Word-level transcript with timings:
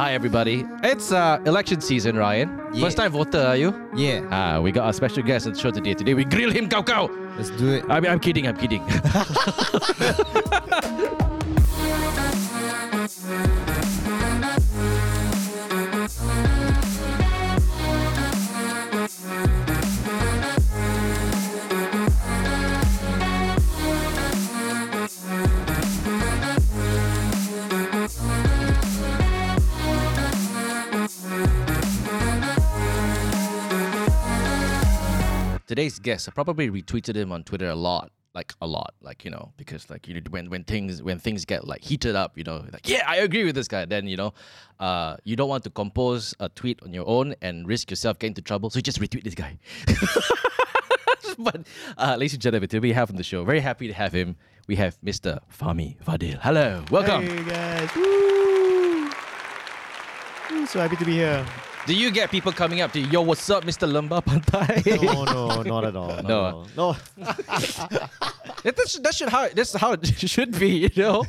Hi, 0.00 0.14
everybody. 0.14 0.64
It's 0.82 1.12
uh, 1.12 1.42
election 1.44 1.82
season, 1.82 2.16
Ryan. 2.16 2.58
Yeah. 2.72 2.84
First 2.86 2.96
time 2.96 3.12
voter, 3.12 3.42
are 3.42 3.54
you? 3.54 3.90
Yeah, 3.94 4.26
Ah, 4.30 4.58
we 4.58 4.72
got 4.72 4.88
a 4.88 4.94
special 4.94 5.22
guest 5.22 5.46
on 5.46 5.52
the 5.52 5.58
show 5.58 5.70
today. 5.70 5.92
Today 5.92 6.14
we 6.14 6.24
grill 6.24 6.50
him, 6.50 6.70
cow 6.70 6.82
cow. 6.82 7.10
let's 7.36 7.50
do 7.50 7.68
it. 7.74 7.84
I 7.86 8.00
mean, 8.00 8.10
I'm 8.10 8.18
kidding. 8.18 8.46
I'm 8.48 8.56
kidding. 8.56 8.80
Today's 35.70 36.00
guest, 36.00 36.28
I 36.28 36.32
probably 36.32 36.68
retweeted 36.68 37.14
him 37.14 37.30
on 37.30 37.44
Twitter 37.44 37.68
a 37.68 37.76
lot, 37.76 38.10
like 38.34 38.52
a 38.60 38.66
lot, 38.66 38.92
like 39.02 39.24
you 39.24 39.30
know, 39.30 39.52
because 39.56 39.88
like 39.88 40.08
you 40.08 40.14
know, 40.14 40.20
when 40.28 40.50
when 40.50 40.64
things 40.64 41.00
when 41.00 41.20
things 41.20 41.44
get 41.44 41.64
like 41.64 41.80
heated 41.80 42.16
up, 42.16 42.36
you 42.36 42.42
know, 42.42 42.64
like 42.72 42.88
yeah, 42.88 43.04
I 43.06 43.18
agree 43.18 43.44
with 43.44 43.54
this 43.54 43.68
guy. 43.68 43.84
Then 43.84 44.08
you 44.08 44.16
know, 44.16 44.34
uh, 44.80 45.16
you 45.22 45.36
don't 45.36 45.48
want 45.48 45.62
to 45.62 45.70
compose 45.70 46.34
a 46.40 46.48
tweet 46.48 46.82
on 46.82 46.92
your 46.92 47.06
own 47.06 47.36
and 47.40 47.68
risk 47.68 47.88
yourself 47.88 48.18
getting 48.18 48.32
into 48.32 48.42
trouble, 48.42 48.68
so 48.70 48.78
you 48.78 48.82
just 48.82 49.00
retweet 49.00 49.22
this 49.22 49.36
guy. 49.36 49.60
but 51.38 51.64
uh, 51.96 52.16
ladies 52.18 52.32
and 52.32 52.42
gentlemen, 52.42 52.68
we 52.82 52.92
have 52.92 53.08
on 53.08 53.14
the 53.14 53.22
show, 53.22 53.44
very 53.44 53.60
happy 53.60 53.86
to 53.86 53.94
have 53.94 54.12
him. 54.12 54.34
We 54.66 54.74
have 54.74 55.00
Mr. 55.02 55.38
Fahmi 55.56 56.02
Fadzil. 56.02 56.40
Hello, 56.42 56.82
welcome. 56.90 57.22
Hey 57.22 57.44
guys. 57.44 57.94
Woo, 57.94 59.08
So 60.66 60.80
happy 60.80 60.96
to 60.96 61.04
be 61.04 61.12
here. 61.12 61.46
Do 61.86 61.94
you 61.94 62.10
get 62.10 62.30
people 62.30 62.52
coming 62.52 62.80
up 62.82 62.92
to 62.92 63.00
you, 63.00 63.06
yo, 63.06 63.22
what's 63.22 63.48
up, 63.48 63.64
Mr. 63.64 63.90
Lembah 63.90 64.22
Pantai? 64.24 65.02
No, 65.02 65.24
no, 65.24 65.62
not 65.62 65.84
at 65.84 65.96
all. 65.96 66.08
Not 66.08 66.24
No. 66.24 66.46
At 66.46 66.54
all. 66.54 66.68
No. 66.76 66.96
That, 68.62 68.76
that, 68.76 68.88
should, 68.90 69.02
that 69.04 69.14
should 69.14 69.28
how 69.30 69.48
that's 69.48 69.72
how 69.72 69.92
it 69.92 70.04
should 70.28 70.58
be, 70.58 70.68
you 70.68 70.90
know. 70.94 71.24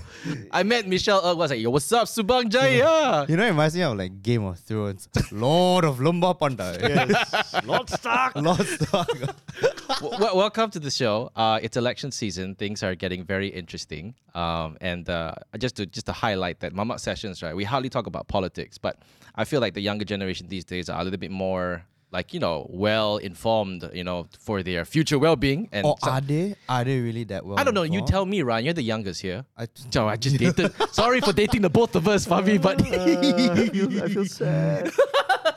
I 0.51 0.63
met 0.63 0.85
Michelle 0.85 1.25
Ng 1.31 1.37
was 1.37 1.49
like, 1.51 1.61
yo, 1.61 1.69
what's 1.69 1.89
up, 1.93 2.09
Subang 2.09 2.49
Jaya? 2.49 3.25
You 3.29 3.37
know, 3.37 3.45
it 3.45 3.51
reminds 3.51 3.73
me 3.73 3.83
of 3.83 3.97
like 3.97 4.21
Game 4.21 4.43
of 4.43 4.59
Thrones. 4.59 5.07
Lord 5.31 5.85
of 5.85 5.99
Lembah 5.99 6.37
Pantai. 6.37 6.81
Yes. 6.81 7.65
Lord 7.65 7.89
Stark. 7.89 8.35
Lord 8.35 8.67
Stark. 8.67 9.07
W- 9.07 10.11
w- 10.11 10.35
welcome 10.35 10.69
to 10.71 10.79
the 10.81 10.91
show. 10.91 11.31
Uh, 11.33 11.57
it's 11.61 11.77
election 11.77 12.11
season. 12.11 12.53
Things 12.55 12.83
are 12.83 12.95
getting 12.95 13.23
very 13.23 13.47
interesting. 13.47 14.13
Um, 14.35 14.75
and 14.81 15.09
uh, 15.09 15.35
just 15.57 15.77
to 15.77 15.85
just 15.85 16.07
to 16.07 16.11
highlight 16.11 16.59
that, 16.59 16.73
Mamak 16.73 16.99
sessions, 16.99 17.41
right? 17.41 17.55
We 17.55 17.63
hardly 17.63 17.87
talk 17.87 18.07
about 18.07 18.27
politics, 18.27 18.77
but 18.77 18.97
I 19.35 19.45
feel 19.45 19.61
like 19.61 19.73
the 19.73 19.81
younger 19.81 20.05
generation 20.05 20.47
these 20.47 20.65
days 20.65 20.89
are 20.89 20.99
a 20.99 21.03
little 21.03 21.19
bit 21.19 21.31
more 21.31 21.83
like 22.11 22.33
you 22.33 22.41
know 22.41 22.67
well 22.69 23.17
informed, 23.17 23.89
you 23.93 24.03
know, 24.03 24.27
for 24.39 24.61
their 24.63 24.83
future 24.85 25.17
well 25.17 25.35
being. 25.37 25.69
And 25.71 25.85
or 25.85 25.95
so- 26.03 26.11
are 26.11 26.21
they? 26.21 26.55
Are 26.67 26.83
they 26.83 26.99
really 26.99 27.23
that 27.25 27.45
well? 27.45 27.57
I 27.59 27.63
don't 27.63 27.73
know. 27.73 27.83
You 27.83 28.01
tell 28.05 28.25
me, 28.25 28.41
Ryan. 28.41 28.65
You're 28.65 28.73
the 28.73 28.83
youngest 28.83 29.21
here. 29.21 29.45
I, 29.57 29.67
So 29.91 30.07
I 30.09 30.17
just 30.17 30.37
dated. 30.43 30.73
Sorry 30.91 31.21
for 31.21 31.31
dating 31.33 31.61
the 31.61 31.69
both 31.69 31.95
of 31.95 32.07
us, 32.07 32.27
Fabi, 32.27 32.61
but 32.61 32.81
I, 32.85 33.67
feel, 33.69 34.03
I 34.03 34.07
feel 34.15 34.25
sad. 34.25 34.91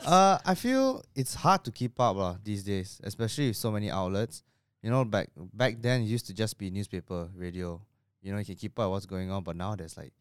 uh, 0.05 0.37
I 0.45 0.55
feel 0.55 1.03
it's 1.15 1.35
hard 1.35 1.63
to 1.65 1.71
keep 1.71 1.99
up 1.99 2.15
lah 2.15 2.37
these 2.43 2.63
days, 2.63 3.01
especially 3.03 3.47
with 3.47 3.57
so 3.57 3.71
many 3.71 3.91
outlets. 3.91 4.43
You 4.81 4.91
know, 4.91 5.03
back 5.03 5.29
back 5.53 5.81
then 5.81 6.01
it 6.01 6.05
used 6.05 6.27
to 6.27 6.33
just 6.33 6.57
be 6.57 6.69
newspaper, 6.69 7.27
radio. 7.35 7.81
You 8.21 8.31
know, 8.31 8.37
you 8.39 8.45
can 8.45 8.55
keep 8.55 8.79
up 8.79 8.89
what's 8.91 9.05
going 9.05 9.29
on, 9.29 9.43
but 9.43 9.55
now 9.55 9.75
there's 9.75 9.97
like 9.97 10.13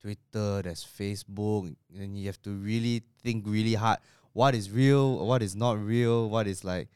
Twitter, 0.00 0.62
there's 0.62 0.84
Facebook, 0.84 1.74
and 1.96 2.16
you 2.16 2.26
have 2.26 2.40
to 2.42 2.50
really 2.50 3.02
think 3.22 3.44
really 3.46 3.74
hard. 3.74 3.98
What 4.32 4.54
is 4.54 4.70
real? 4.70 5.26
What 5.26 5.42
is 5.42 5.54
not 5.54 5.78
real? 5.78 6.28
What 6.30 6.46
is 6.46 6.64
like 6.64 6.88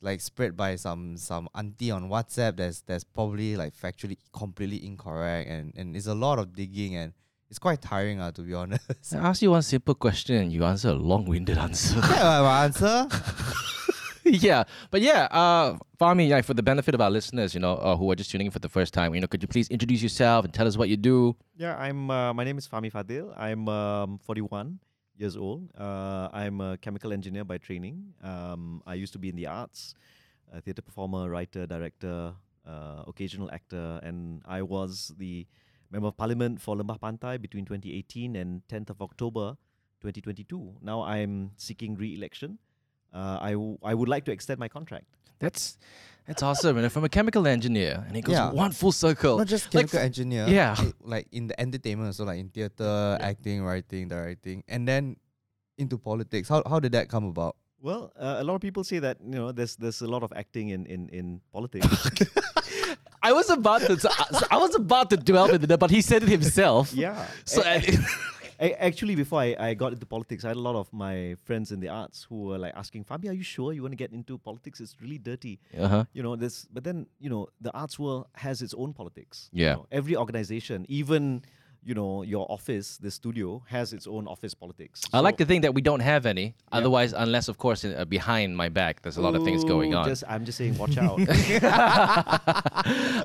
like 0.00 0.20
spread 0.20 0.56
by 0.56 0.76
some 0.76 1.16
some 1.16 1.48
auntie 1.54 1.90
on 1.90 2.08
WhatsApp 2.08 2.56
that's 2.56 2.80
that's 2.82 3.04
probably 3.04 3.56
like 3.56 3.74
factually 3.74 4.16
completely 4.32 4.84
incorrect 4.84 5.48
and 5.48 5.72
and 5.76 5.96
it's 5.96 6.06
a 6.08 6.14
lot 6.14 6.38
of 6.38 6.54
digging 6.54 6.96
and 6.96 7.12
it's 7.48 7.58
quite 7.58 7.80
tiring 7.80 8.20
uh, 8.20 8.32
to 8.32 8.42
be 8.42 8.52
honest. 8.62 9.14
I 9.14 9.18
ask 9.18 9.42
you 9.42 9.50
one 9.52 9.62
simple 9.62 9.94
question 9.94 10.36
and 10.36 10.52
you 10.52 10.64
answer 10.64 10.88
a 10.88 10.94
long-winded 10.94 11.56
answer. 11.58 12.00
yeah, 12.02 12.40
my 12.42 12.64
answer. 12.64 13.06
yeah, 14.24 14.64
but 14.90 15.00
yeah, 15.00 15.24
uh, 15.30 15.78
Fahmi, 16.00 16.28
yeah, 16.28 16.40
for 16.42 16.54
the 16.54 16.62
benefit 16.62 16.94
of 16.94 17.00
our 17.00 17.10
listeners, 17.10 17.54
you 17.54 17.60
know, 17.60 17.74
uh, 17.74 17.96
who 17.96 18.10
are 18.10 18.14
just 18.14 18.30
tuning 18.30 18.46
in 18.46 18.50
for 18.50 18.58
the 18.58 18.68
first 18.68 18.94
time, 18.94 19.14
you 19.14 19.20
know, 19.20 19.26
could 19.26 19.42
you 19.42 19.48
please 19.48 19.68
introduce 19.68 20.02
yourself 20.02 20.44
and 20.44 20.54
tell 20.54 20.66
us 20.66 20.76
what 20.76 20.88
you 20.88 20.96
do? 20.96 21.36
Yeah, 21.56 21.76
I'm. 21.76 22.10
Uh, 22.10 22.32
my 22.32 22.44
name 22.44 22.58
is 22.58 22.68
Fahmi 22.68 22.92
Fadzil. 22.92 23.32
I'm 23.36 23.68
um, 23.68 24.18
41 24.18 24.78
years 25.16 25.36
old. 25.36 25.70
Uh, 25.78 26.28
I'm 26.32 26.60
a 26.60 26.76
chemical 26.78 27.12
engineer 27.12 27.44
by 27.44 27.58
training. 27.58 28.14
Um, 28.22 28.82
I 28.86 28.94
used 28.94 29.12
to 29.14 29.18
be 29.18 29.28
in 29.28 29.36
the 29.36 29.46
arts, 29.46 29.94
a 30.52 30.60
theatre 30.60 30.82
performer, 30.82 31.28
writer, 31.28 31.66
director, 31.66 32.34
uh, 32.66 33.02
occasional 33.06 33.50
actor, 33.50 34.00
and 34.02 34.42
I 34.46 34.62
was 34.62 35.12
the 35.18 35.46
member 35.90 36.08
of 36.08 36.16
parliament 36.16 36.60
for 36.60 36.76
Lembah 36.76 36.98
Pantai 36.98 37.40
between 37.40 37.64
2018 37.64 38.36
and 38.36 38.62
10th 38.68 38.90
of 38.90 39.02
October 39.02 39.56
2022. 40.00 40.78
Now 40.80 41.02
I'm 41.02 41.52
seeking 41.56 41.94
re-election. 41.96 42.58
Uh, 43.12 43.38
I, 43.40 43.52
w- 43.52 43.78
I 43.82 43.94
would 43.94 44.08
like 44.08 44.24
to 44.26 44.32
extend 44.32 44.58
my 44.58 44.68
contract. 44.68 45.06
That's 45.38 45.76
that's 46.26 46.42
awesome. 46.42 46.78
And 46.78 46.90
from 46.92 47.04
a 47.04 47.08
chemical 47.08 47.46
engineer, 47.46 48.04
and 48.06 48.16
it 48.16 48.22
goes 48.22 48.34
Yeah. 48.36 48.52
one 48.52 48.70
full 48.72 48.92
circle. 48.92 49.38
Not 49.38 49.48
just 49.48 49.66
Like 49.74 49.90
chemical 49.90 49.98
f- 49.98 50.04
engineer. 50.04 50.46
yeah. 50.48 50.76
i- 50.78 50.92
like 51.02 51.26
in 51.32 51.48
the 51.48 51.58
entertainment, 51.60 52.14
so 52.14 52.24
like 52.24 52.38
in 52.38 52.48
theater, 52.48 53.18
acting, 53.20 53.62
writing, 53.64 54.08
directing, 54.08 54.62
and 54.68 54.86
then 54.86 55.16
into 55.78 55.98
politics. 55.98 56.48
How 56.48 56.62
how 56.68 56.78
did 56.80 56.92
that 56.92 57.08
come 57.08 57.24
about? 57.24 57.56
Well, 57.82 58.12
uh, 58.16 58.36
a 58.38 58.44
lot 58.44 58.54
of 58.54 58.60
people 58.62 58.84
say 58.84 59.00
that 59.00 59.18
you 59.20 59.34
know 59.34 59.50
there's 59.50 59.74
there's 59.76 60.00
a 60.00 60.06
lot 60.06 60.22
of 60.22 60.32
acting 60.36 60.68
in 60.70 60.86
in, 60.86 61.08
in 61.10 61.40
politics. 61.52 61.86
I 63.24 63.32
was 63.32 63.50
about 63.50 63.82
to, 63.82 63.94
I 64.50 64.56
was 64.58 64.74
about 64.74 65.10
to 65.10 65.16
dwell 65.16 65.50
into 65.50 65.66
that, 65.68 65.78
but 65.78 65.90
he 65.90 66.02
said 66.02 66.22
it 66.22 66.28
himself. 66.28 66.92
yeah. 66.92 67.26
So 67.44 67.62
A- 67.64 67.82
A- 68.62 68.80
actually, 68.82 69.16
before 69.16 69.40
I, 69.40 69.56
I 69.58 69.74
got 69.74 69.92
into 69.92 70.06
politics, 70.06 70.44
I 70.44 70.48
had 70.48 70.56
a 70.56 70.60
lot 70.60 70.76
of 70.76 70.92
my 70.92 71.34
friends 71.44 71.72
in 71.72 71.80
the 71.80 71.88
arts 71.88 72.26
who 72.28 72.44
were 72.44 72.58
like 72.58 72.72
asking, 72.76 73.04
Fabi, 73.04 73.28
are 73.28 73.32
you 73.32 73.42
sure 73.42 73.72
you 73.72 73.82
want 73.82 73.92
to 73.92 73.96
get 73.96 74.12
into 74.12 74.38
politics? 74.38 74.80
It's 74.80 74.96
really 75.02 75.18
dirty. 75.18 75.58
uh-huh. 75.76 76.04
You 76.12 76.22
know, 76.22 76.36
this, 76.36 76.66
but 76.72 76.84
then, 76.84 77.06
you 77.18 77.28
know, 77.28 77.48
the 77.60 77.72
arts 77.72 77.98
world 77.98 78.26
has 78.34 78.62
its 78.62 78.72
own 78.74 78.92
politics. 78.92 79.50
you 79.52 79.64
Yeah. 79.64 79.74
know. 79.74 79.86
every 79.90 80.14
organization, 80.16 80.86
even, 80.88 81.42
you 81.84 81.94
know, 81.94 82.22
your 82.22 82.46
office, 82.50 82.96
the 82.98 83.10
studio, 83.10 83.62
has 83.68 83.92
its 83.92 84.06
own 84.06 84.28
office 84.28 84.54
politics. 84.54 85.02
I 85.12 85.20
like 85.20 85.36
to 85.38 85.44
think 85.44 85.62
that 85.62 85.74
we 85.74 85.82
don't 85.82 86.00
have 86.00 86.26
any. 86.26 86.54
Otherwise, 86.70 87.12
unless 87.12 87.48
of 87.48 87.58
course 87.58 87.84
uh, 87.84 88.04
behind 88.04 88.56
my 88.56 88.68
back, 88.68 89.02
there's 89.02 89.16
a 89.16 89.20
lot 89.20 89.34
of 89.34 89.42
things 89.44 89.64
going 89.64 89.94
on. 89.94 90.06
Just, 90.06 90.24
I'm 90.28 90.44
just 90.44 90.58
saying, 90.58 90.78
watch 90.78 90.96
out. 90.96 91.18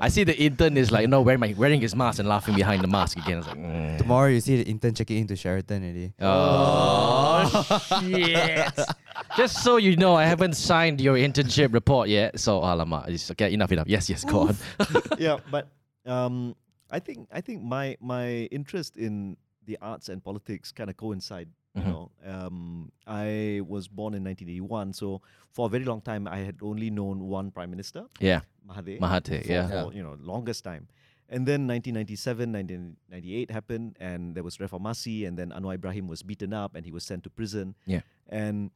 I 0.02 0.08
see 0.10 0.24
the 0.24 0.36
intern 0.36 0.76
is 0.76 0.90
like, 0.90 1.02
you 1.02 1.08
know, 1.08 1.22
wearing 1.22 1.40
my 1.40 1.54
wearing 1.56 1.80
his 1.80 1.94
mask 1.94 2.18
and 2.18 2.28
laughing 2.28 2.54
behind 2.54 2.82
the 2.82 2.88
mask 2.88 3.16
again. 3.16 3.34
I 3.34 3.38
was 3.38 3.46
like, 3.46 3.58
mm. 3.58 3.98
Tomorrow 3.98 4.28
you 4.28 4.40
see 4.40 4.62
the 4.62 4.68
intern 4.68 4.94
checking 4.94 5.18
into 5.18 5.36
Sheraton 5.36 5.82
already. 5.84 6.12
oh 6.20 7.80
shit! 8.00 8.72
Just 9.36 9.62
so 9.62 9.76
you 9.76 9.96
know, 9.96 10.14
I 10.14 10.24
haven't 10.24 10.54
signed 10.54 11.00
your 11.00 11.16
internship 11.16 11.72
report 11.72 12.08
yet. 12.08 12.38
So, 12.40 12.60
alamak, 12.60 13.08
it's 13.08 13.30
okay. 13.32 13.52
Enough, 13.52 13.72
enough. 13.72 13.86
Yes, 13.88 14.08
yes, 14.08 14.24
go 14.24 14.48
on. 14.48 14.56
yeah, 15.18 15.38
but 15.50 15.68
um, 16.06 16.56
I 16.90 16.98
think 17.00 17.28
I 17.32 17.40
think 17.40 17.62
my 17.62 17.96
my 18.00 18.48
interest 18.50 18.96
in 18.96 19.36
the 19.66 19.76
arts 19.82 20.08
and 20.08 20.22
politics 20.24 20.72
kind 20.72 20.88
of 20.90 20.96
coincide. 20.96 21.48
You 21.74 21.82
Mhm. 21.82 21.86
know, 21.92 22.10
um, 22.24 22.90
I 23.06 23.60
was 23.68 23.86
born 23.88 24.14
in 24.14 24.22
1981, 24.24 24.92
so 24.94 25.20
for 25.52 25.66
a 25.66 25.68
very 25.68 25.84
long 25.84 26.00
time 26.00 26.26
I 26.26 26.38
had 26.38 26.56
only 26.62 26.90
known 26.90 27.28
one 27.28 27.50
prime 27.50 27.70
minister, 27.70 28.06
Yeah, 28.20 28.40
Mahathir. 28.66 28.98
Mahathir. 28.98 29.42
for, 29.44 29.52
Yeah. 29.52 29.68
for, 29.68 29.92
you 29.94 30.02
know 30.02 30.16
longest 30.18 30.64
time. 30.64 30.88
And 31.28 31.46
then 31.46 31.66
1997, 31.66 32.50
1998 32.52 33.50
happened, 33.50 33.96
and 34.00 34.34
there 34.34 34.42
was 34.42 34.56
reformasi, 34.58 35.26
and 35.28 35.38
then 35.38 35.50
Anwar 35.50 35.74
Ibrahim 35.74 36.08
was 36.08 36.22
beaten 36.22 36.52
up, 36.54 36.74
and 36.74 36.86
he 36.86 36.90
was 36.90 37.04
sent 37.04 37.22
to 37.24 37.30
prison. 37.30 37.74
Yeah. 37.86 38.00
And 38.28 38.70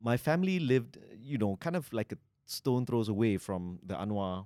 my 0.00 0.16
family 0.18 0.58
lived, 0.60 0.98
you 1.18 1.38
know, 1.38 1.56
kind 1.56 1.76
of 1.76 1.90
like 1.94 2.12
a 2.12 2.18
stone 2.44 2.84
throws 2.84 3.08
away 3.08 3.38
from 3.38 3.78
the 3.82 3.94
Anwar 3.94 4.44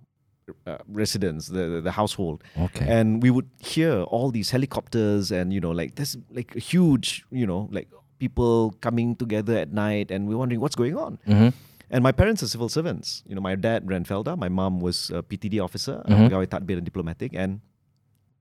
uh, 0.66 0.78
residence, 0.88 1.48
the, 1.48 1.80
the 1.82 1.92
household, 1.92 2.42
Okay. 2.58 2.86
and 2.88 3.22
we 3.22 3.30
would 3.30 3.48
hear 3.58 4.02
all 4.02 4.30
these 4.30 4.50
helicopters, 4.50 5.30
and 5.30 5.52
you 5.52 5.60
know, 5.60 5.70
like 5.70 5.94
there's 5.96 6.16
like 6.30 6.54
a 6.56 6.58
huge, 6.60 7.24
you 7.30 7.46
know, 7.46 7.68
like 7.72 7.88
people 8.18 8.74
coming 8.80 9.14
together 9.16 9.56
at 9.56 9.72
night, 9.72 10.10
and 10.10 10.28
we're 10.28 10.36
wondering 10.36 10.60
what's 10.60 10.74
going 10.76 10.96
on. 10.96 11.18
mm-hmm. 11.26 11.48
And 11.90 12.02
my 12.02 12.12
parents 12.12 12.42
are 12.42 12.48
civil 12.48 12.68
servants. 12.68 13.22
You 13.26 13.34
know, 13.34 13.40
my 13.40 13.54
dad 13.54 13.88
ran 13.88 14.04
Felda, 14.04 14.36
my 14.36 14.50
mom 14.50 14.78
was 14.80 15.08
a 15.10 15.22
PTD 15.22 15.58
officer, 15.62 16.02
Mhm. 16.06 16.28
pegawai 16.28 16.46
tadbir 16.46 16.76
and 16.76 16.84
diplomatic, 16.84 17.32
and 17.34 17.60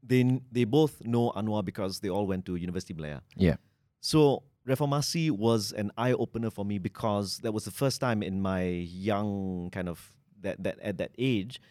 they 0.03 0.42
they 0.51 0.63
both 0.65 1.00
know 1.06 1.31
Anwar 1.36 1.63
because 1.63 2.00
they 2.01 2.10
all 2.10 2.27
went 2.27 2.45
to 2.45 2.56
University 2.56 2.94
Malaya. 2.94 3.21
Yeah. 3.36 3.56
So 4.01 4.44
Reformasi 4.68 5.31
was 5.31 5.71
an 5.71 5.92
eye 5.98 6.12
opener 6.12 6.50
for 6.50 6.65
me 6.65 6.77
because 6.77 7.39
that 7.39 7.53
was 7.53 7.63
the 7.63 7.71
first 7.71 8.01
time 8.01 8.21
in 8.21 8.42
my 8.42 8.63
young 8.63 9.69
kind 9.71 9.88
of 9.88 10.12
that 10.42 10.62
that 10.63 10.77
at 10.81 10.98
that 10.98 11.12
age 11.18 11.62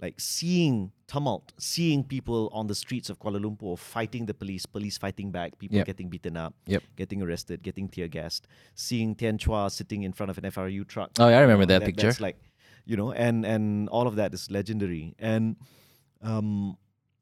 like 0.00 0.20
seeing 0.20 0.92
tumult, 1.06 1.52
seeing 1.58 2.04
people 2.04 2.50
on 2.52 2.66
the 2.66 2.74
streets 2.74 3.08
of 3.08 3.18
Kuala 3.18 3.40
Lumpur 3.42 3.78
fighting 3.78 4.26
the 4.26 4.34
police, 4.34 4.66
police 4.66 4.98
fighting 4.98 5.30
back, 5.30 5.58
people 5.58 5.76
Yep. 5.78 5.86
getting 5.86 6.08
beaten 6.10 6.36
up, 6.36 6.54
Yep. 6.66 6.82
getting 6.96 7.22
arrested, 7.22 7.62
getting 7.62 7.88
tear 7.88 8.08
gassed, 8.08 8.46
seeing 8.74 9.14
Tian 9.14 9.38
Chua 9.38 9.70
sitting 9.70 10.02
in 10.02 10.12
front 10.12 10.28
of 10.30 10.36
an 10.38 10.44
FRU 10.44 10.84
truck. 10.84 11.12
Oh, 11.18 11.28
yeah, 11.28 11.36
I 11.36 11.40
you 11.40 11.42
remember 11.42 11.62
know, 11.66 11.78
that 11.78 11.86
picture. 11.86 12.08
That's 12.08 12.20
like, 12.20 12.36
you 12.84 12.96
know, 12.96 13.12
and 13.12 13.46
and 13.46 13.88
all 13.88 14.06
of 14.06 14.16
that 14.16 14.34
is 14.34 14.50
legendary. 14.50 15.14
And 15.18 15.56
um, 16.22 16.76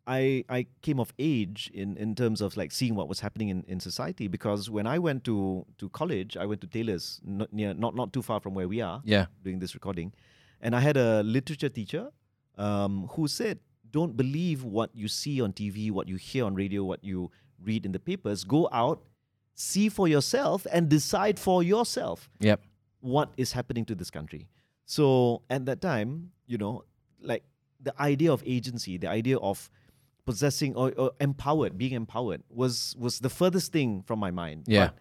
I 0.07 0.45
I 0.49 0.67
came 0.83 0.99
of 1.01 1.13
age 1.19 1.71
in 1.73 1.97
in 1.97 2.15
terms 2.15 2.41
of 2.41 2.57
like 2.57 2.73
seeing 2.73 2.95
what 2.95 3.09
was 3.09 3.21
happening 3.21 3.49
in, 3.51 3.65
in 3.69 3.81
society 3.81 4.29
because 4.29 4.69
when 4.69 4.87
I 4.87 4.99
went 4.99 5.25
to 5.25 5.65
to 5.79 5.89
college, 5.91 6.37
I 6.37 6.45
went 6.47 6.61
to 6.63 6.67
Taylor's, 6.67 7.21
not 7.25 7.53
near, 7.53 7.73
not 7.73 7.95
not 7.95 8.13
too 8.13 8.21
far 8.23 8.41
from 8.41 8.55
where 8.55 8.69
we 8.69 8.81
are 8.81 9.01
Yeah. 9.05 9.27
doing 9.43 9.61
this 9.61 9.75
recording, 9.75 10.13
and 10.61 10.75
I 10.75 10.81
had 10.81 10.97
a 10.97 11.23
literature 11.23 11.69
teacher 11.71 12.11
um, 12.59 13.09
who 13.13 13.27
said, 13.29 13.59
"Don't 13.91 14.17
believe 14.17 14.65
what 14.65 14.91
you 14.95 15.09
see 15.09 15.41
on 15.41 15.53
TV, 15.53 15.91
what 15.91 16.09
you 16.09 16.17
hear 16.17 16.45
on 16.45 16.55
radio, 16.55 16.85
what 16.85 17.03
you 17.05 17.31
read 17.63 17.85
in 17.87 17.93
the 17.93 17.99
papers. 17.99 18.45
Go 18.45 18.69
out, 18.73 19.03
see 19.55 19.89
for 19.89 20.07
yourself, 20.09 20.67
and 20.73 20.89
decide 20.89 21.39
for 21.39 21.63
yourself 21.63 22.29
Yep. 22.41 22.61
what 23.01 23.33
is 23.37 23.53
happening 23.53 23.85
to 23.87 23.95
this 23.95 24.11
country." 24.11 24.49
So 24.87 25.43
at 25.49 25.65
that 25.67 25.81
time, 25.81 26.33
you 26.47 26.59
know, 26.59 26.85
like 27.21 27.43
the 27.81 27.95
idea 28.01 28.33
of 28.33 28.43
agency, 28.47 28.99
the 28.99 29.09
idea 29.09 29.39
of 29.39 29.71
possessing 30.27 30.75
or, 30.75 30.93
or 30.97 31.13
empowered, 31.21 31.77
being 31.77 31.93
empowered 31.93 32.43
was 32.51 32.95
was 32.99 33.19
the 33.21 33.31
furthest 33.31 33.73
thing 33.73 34.03
from 34.03 34.19
my 34.19 34.31
mind. 34.31 34.65
Yeah. 34.67 34.87
But 34.87 34.99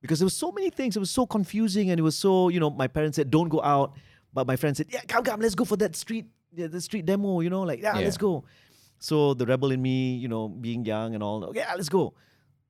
because 0.00 0.18
there 0.20 0.26
was 0.26 0.36
so 0.36 0.52
many 0.52 0.70
things. 0.70 0.96
It 0.96 1.00
was 1.00 1.10
so 1.10 1.26
confusing, 1.26 1.90
and 1.90 1.98
it 1.98 2.02
was 2.02 2.16
so 2.16 2.48
you 2.48 2.60
know. 2.60 2.70
My 2.70 2.86
parents 2.86 3.16
said, 3.16 3.30
"Don't 3.30 3.48
go 3.48 3.60
out," 3.62 3.94
but 4.32 4.46
my 4.46 4.56
friend 4.56 4.76
said, 4.76 4.86
"Yeah, 4.90 5.00
come, 5.08 5.24
come, 5.24 5.40
let's 5.40 5.54
go 5.56 5.64
for 5.64 5.76
that 5.78 5.96
street, 5.96 6.26
yeah, 6.58 6.66
the 6.66 6.80
street 6.80 7.06
demo." 7.06 7.40
You 7.40 7.50
know, 7.50 7.62
like 7.62 7.80
yeah, 7.82 7.98
Yeah. 7.98 8.04
let's 8.04 8.18
go. 8.18 8.44
So 8.98 9.34
the 9.34 9.46
rebel 9.46 9.70
in 9.70 9.80
me, 9.80 10.16
you 10.16 10.28
know, 10.28 10.48
being 10.48 10.84
young 10.84 11.14
and 11.14 11.22
all, 11.22 11.44
okay, 11.44 11.60
yeah, 11.60 11.74
let's 11.76 11.88
go. 11.88 12.14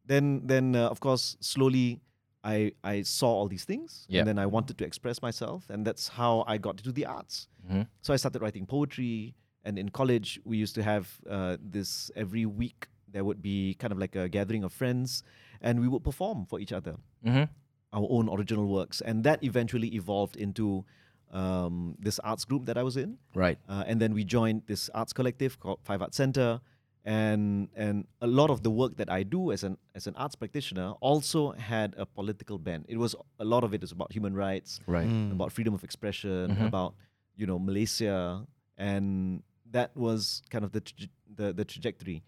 Then, 0.04 0.42
then 0.46 0.74
uh, 0.76 0.88
of 0.88 1.00
course, 1.00 1.36
slowly, 1.40 2.00
I 2.44 2.72
I 2.84 3.02
saw 3.02 3.28
all 3.32 3.48
these 3.48 3.64
things, 3.64 4.06
Yeah. 4.08 4.20
and 4.20 4.28
then 4.28 4.38
I 4.38 4.46
wanted 4.46 4.76
to 4.78 4.84
express 4.84 5.20
myself, 5.22 5.68
and 5.70 5.86
that's 5.86 6.08
how 6.08 6.44
I 6.46 6.58
got 6.58 6.76
to 6.78 6.82
do 6.84 6.92
the 6.92 7.06
arts. 7.06 7.48
Mhm. 7.70 7.86
So 8.02 8.14
I 8.14 8.16
started 8.18 8.40
writing 8.42 8.66
poetry, 8.66 9.34
and 9.64 9.78
in 9.78 9.88
college 9.90 10.40
we 10.44 10.56
used 10.62 10.74
to 10.76 10.82
have 10.82 11.04
uh, 11.28 11.56
this 11.60 12.10
every 12.14 12.46
week. 12.46 12.88
There 13.10 13.24
would 13.24 13.40
be 13.42 13.74
kind 13.80 13.92
of 13.92 13.98
like 13.98 14.14
a 14.16 14.28
gathering 14.28 14.64
of 14.64 14.72
friends, 14.72 15.22
and 15.60 15.80
we 15.80 15.88
would 15.88 16.04
perform 16.04 16.46
for 16.46 16.60
each 16.60 16.72
other 16.72 16.96
Mm-hmm. 17.24 17.44
our 17.92 18.06
own 18.10 18.28
original 18.28 18.66
works, 18.68 19.00
and 19.00 19.24
that 19.24 19.42
eventually 19.42 19.88
evolved 19.94 20.36
into 20.36 20.84
um, 21.32 21.96
this 21.98 22.18
arts 22.20 22.44
group 22.44 22.66
that 22.66 22.76
I 22.78 22.82
was 22.82 22.96
in, 22.96 23.18
Right. 23.34 23.58
uh, 23.68 23.84
and 23.86 24.00
then 24.00 24.14
we 24.14 24.24
joined 24.24 24.62
this 24.66 24.88
arts 24.94 25.12
collective 25.12 25.58
called 25.60 25.80
Five 25.82 26.00
Art 26.02 26.14
Center, 26.14 26.60
and 27.04 27.68
and 27.76 28.06
a 28.20 28.26
lot 28.26 28.50
of 28.50 28.62
the 28.62 28.70
work 28.70 28.96
that 28.96 29.10
I 29.10 29.22
do 29.22 29.52
as 29.52 29.62
an 29.64 29.78
as 29.94 30.06
an 30.06 30.14
arts 30.16 30.34
practitioner 30.36 30.92
also 31.00 31.52
had 31.52 31.94
a 31.96 32.04
political 32.06 32.58
bent. 32.58 32.86
It 32.88 32.96
was 32.98 33.14
a 33.38 33.44
lot 33.44 33.64
of 33.64 33.72
it 33.74 33.82
is 33.84 33.92
about 33.92 34.12
human 34.12 34.34
rights, 34.34 34.80
Right. 34.86 35.06
Mm. 35.08 35.32
about 35.32 35.52
freedom 35.52 35.74
of 35.74 35.84
expression, 35.84 36.50
Mhm. 36.56 36.66
about 36.66 36.94
you 37.36 37.46
know 37.46 37.58
Malaysia, 37.58 38.46
and 38.76 39.42
that 39.70 39.96
was 39.96 40.42
kind 40.50 40.64
of 40.64 40.72
the 40.72 40.80
traje- 40.80 41.10
the, 41.34 41.52
the 41.52 41.64
trajectory. 41.64 42.22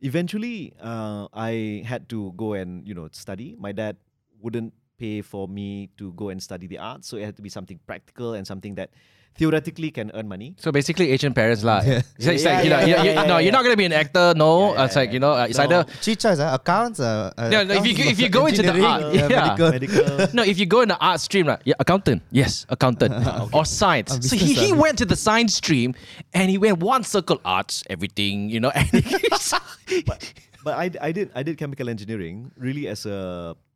Eventually, 0.00 0.72
uh, 0.80 1.28
I 1.32 1.82
had 1.86 2.08
to 2.10 2.32
go 2.36 2.54
and 2.54 2.86
you 2.86 2.94
know 2.94 3.08
study. 3.12 3.56
My 3.58 3.72
dad 3.72 3.96
wouldn't 4.40 4.74
pay 5.04 5.20
for 5.20 5.44
me 5.58 5.68
to 6.00 6.12
go 6.16 6.32
and 6.32 6.40
study 6.48 6.66
the 6.66 6.78
arts, 6.80 7.04
so 7.08 7.16
it 7.20 7.24
had 7.28 7.36
to 7.36 7.44
be 7.44 7.52
something 7.58 7.78
practical 7.86 8.32
and 8.32 8.46
something 8.52 8.74
that 8.80 8.88
theoretically 9.36 9.90
can 9.90 10.10
earn 10.14 10.28
money. 10.30 10.54
So 10.62 10.70
basically, 10.70 11.10
Asian 11.10 11.34
parents 11.34 11.62
lah. 11.66 11.82
Yeah. 11.82 12.06
It's 12.16 12.26
like, 12.26 12.38
it's 12.38 12.44
Yeah, 12.46 12.54
like, 12.54 12.64
you 12.64 12.70
know, 12.70 12.78
yeah, 12.78 12.86
you 12.86 13.14
know, 13.14 13.22
you, 13.22 13.28
no, 13.32 13.36
you're 13.42 13.56
not 13.56 13.64
gonna 13.66 13.80
be 13.84 13.88
an 13.90 13.96
actor. 14.02 14.26
No, 14.38 14.50
Yeah, 14.54 14.78
yeah, 14.78 14.84
it's 14.86 14.96
like 15.00 15.10
you 15.16 15.20
know, 15.24 15.32
uh, 15.34 15.46
it's 15.50 15.58
No. 15.58 15.64
either 15.66 15.80
Chicha, 16.06 16.30
uh, 16.38 16.54
accounts, 16.54 17.00
uh, 17.02 17.34
Yeah, 17.50 17.66
no, 17.66 17.74
if 17.74 17.84
you- 17.84 17.98
if 18.14 18.18
you 18.22 18.30
go 18.30 18.46
into 18.46 18.62
the 18.62 18.70
engineering, 18.70 19.02
art, 19.04 19.14
yeah. 19.14 19.26
medical. 19.42 19.70
Medical. 19.74 20.28
no. 20.38 20.42
If 20.46 20.56
you 20.62 20.66
go 20.70 20.80
in 20.86 20.88
the 20.94 20.98
art 21.02 21.18
stream, 21.26 21.50
right? 21.50 21.58
Yeah, 21.66 21.82
accountant. 21.82 22.22
Yes, 22.30 22.62
accountant 22.70 23.10
or 23.56 23.64
science. 23.66 24.10
Uh, 24.14 24.22
so 24.22 24.38
he, 24.38 24.54
he 24.54 24.70
went 24.72 25.02
to 25.02 25.06
the 25.12 25.18
science 25.18 25.58
stream, 25.58 25.98
and 26.30 26.46
he 26.46 26.56
went 26.56 26.78
one 26.78 27.02
circle 27.02 27.42
arts, 27.42 27.82
everything. 27.90 28.48
You 28.54 28.60
know, 28.62 28.70
and 28.70 28.86
but 30.06 30.20
but 30.66 30.74
I, 30.84 30.86
I 31.08 31.12
did 31.12 31.30
I 31.34 31.42
did 31.42 31.54
chemical 31.62 31.88
engineering 31.94 32.50
really 32.66 32.84
as 32.88 33.00
a 33.06 33.18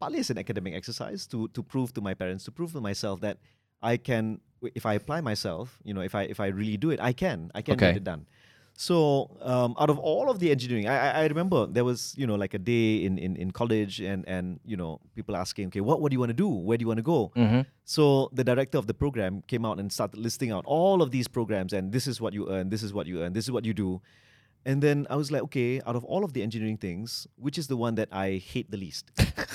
partly 0.01 0.19
as 0.25 0.31
an 0.31 0.39
academic 0.39 0.73
exercise 0.81 1.27
to 1.33 1.39
to 1.57 1.61
prove 1.63 1.93
to 1.97 2.01
my 2.09 2.15
parents 2.23 2.43
to 2.49 2.51
prove 2.59 2.73
to 2.73 2.81
myself 2.81 3.21
that 3.27 3.37
I 3.83 3.95
can 4.09 4.41
if 4.81 4.85
I 4.87 4.95
apply 5.01 5.21
myself 5.31 5.79
you 5.85 5.93
know 5.97 6.01
if 6.11 6.15
I 6.21 6.23
if 6.35 6.39
I 6.41 6.49
really 6.61 6.77
do 6.85 6.91
it 6.95 6.99
I 7.11 7.13
can 7.13 7.39
I 7.55 7.63
can 7.63 7.75
Okay. 7.77 7.89
get 7.93 7.97
it 8.03 8.05
done. 8.13 8.25
So 8.81 8.97
um, 9.43 9.75
out 9.83 9.91
of 9.91 9.99
all 9.99 10.31
of 10.31 10.39
the 10.39 10.53
engineering, 10.53 10.87
I, 10.87 11.23
I 11.23 11.27
remember 11.27 11.67
there 11.67 11.85
was 11.85 12.15
you 12.17 12.27
know 12.29 12.37
like 12.37 12.55
a 12.55 12.59
day 12.59 13.03
in, 13.07 13.19
in, 13.19 13.35
in 13.35 13.51
college 13.51 13.99
and 14.01 14.23
and 14.29 14.61
you 14.65 14.77
know 14.77 15.01
people 15.17 15.35
asking 15.37 15.67
okay 15.69 15.81
what 15.89 16.01
what 16.01 16.11
do 16.11 16.15
you 16.15 16.21
want 16.21 16.31
to 16.31 16.41
do 16.47 16.49
where 16.49 16.79
do 16.79 16.85
you 16.85 16.91
want 16.93 16.99
to 16.99 17.09
go 17.17 17.33
Mhm. 17.35 17.67
so 17.85 18.31
the 18.33 18.45
director 18.45 18.79
of 18.79 18.87
the 18.87 18.95
program 18.95 19.43
came 19.53 19.65
out 19.69 19.81
and 19.81 19.91
started 19.93 20.19
listing 20.29 20.53
out 20.53 20.65
all 20.65 21.03
of 21.03 21.11
these 21.11 21.27
programs 21.27 21.73
and 21.73 21.91
this 21.91 22.07
is 22.07 22.21
what 22.21 22.33
you 22.33 22.49
earn, 22.55 22.71
this 22.71 22.83
is 22.85 22.93
what 22.95 23.07
you 23.11 23.21
earn, 23.23 23.33
this 23.33 23.45
is 23.47 23.51
what 23.51 23.65
you 23.65 23.75
do. 23.75 24.01
And 24.69 24.83
then 24.85 25.07
I 25.09 25.17
was 25.17 25.33
like, 25.33 25.41
okay, 25.49 25.81
out 25.89 25.97
of 25.97 26.05
all 26.05 26.25
of 26.29 26.35
the 26.37 26.43
engineering 26.45 26.77
things, 26.77 27.27
which 27.41 27.57
is 27.57 27.69
the 27.73 27.77
one 27.77 27.95
that 27.97 28.09
I 28.13 28.37
hate 28.37 28.69
the 28.71 28.77
least? 28.77 29.09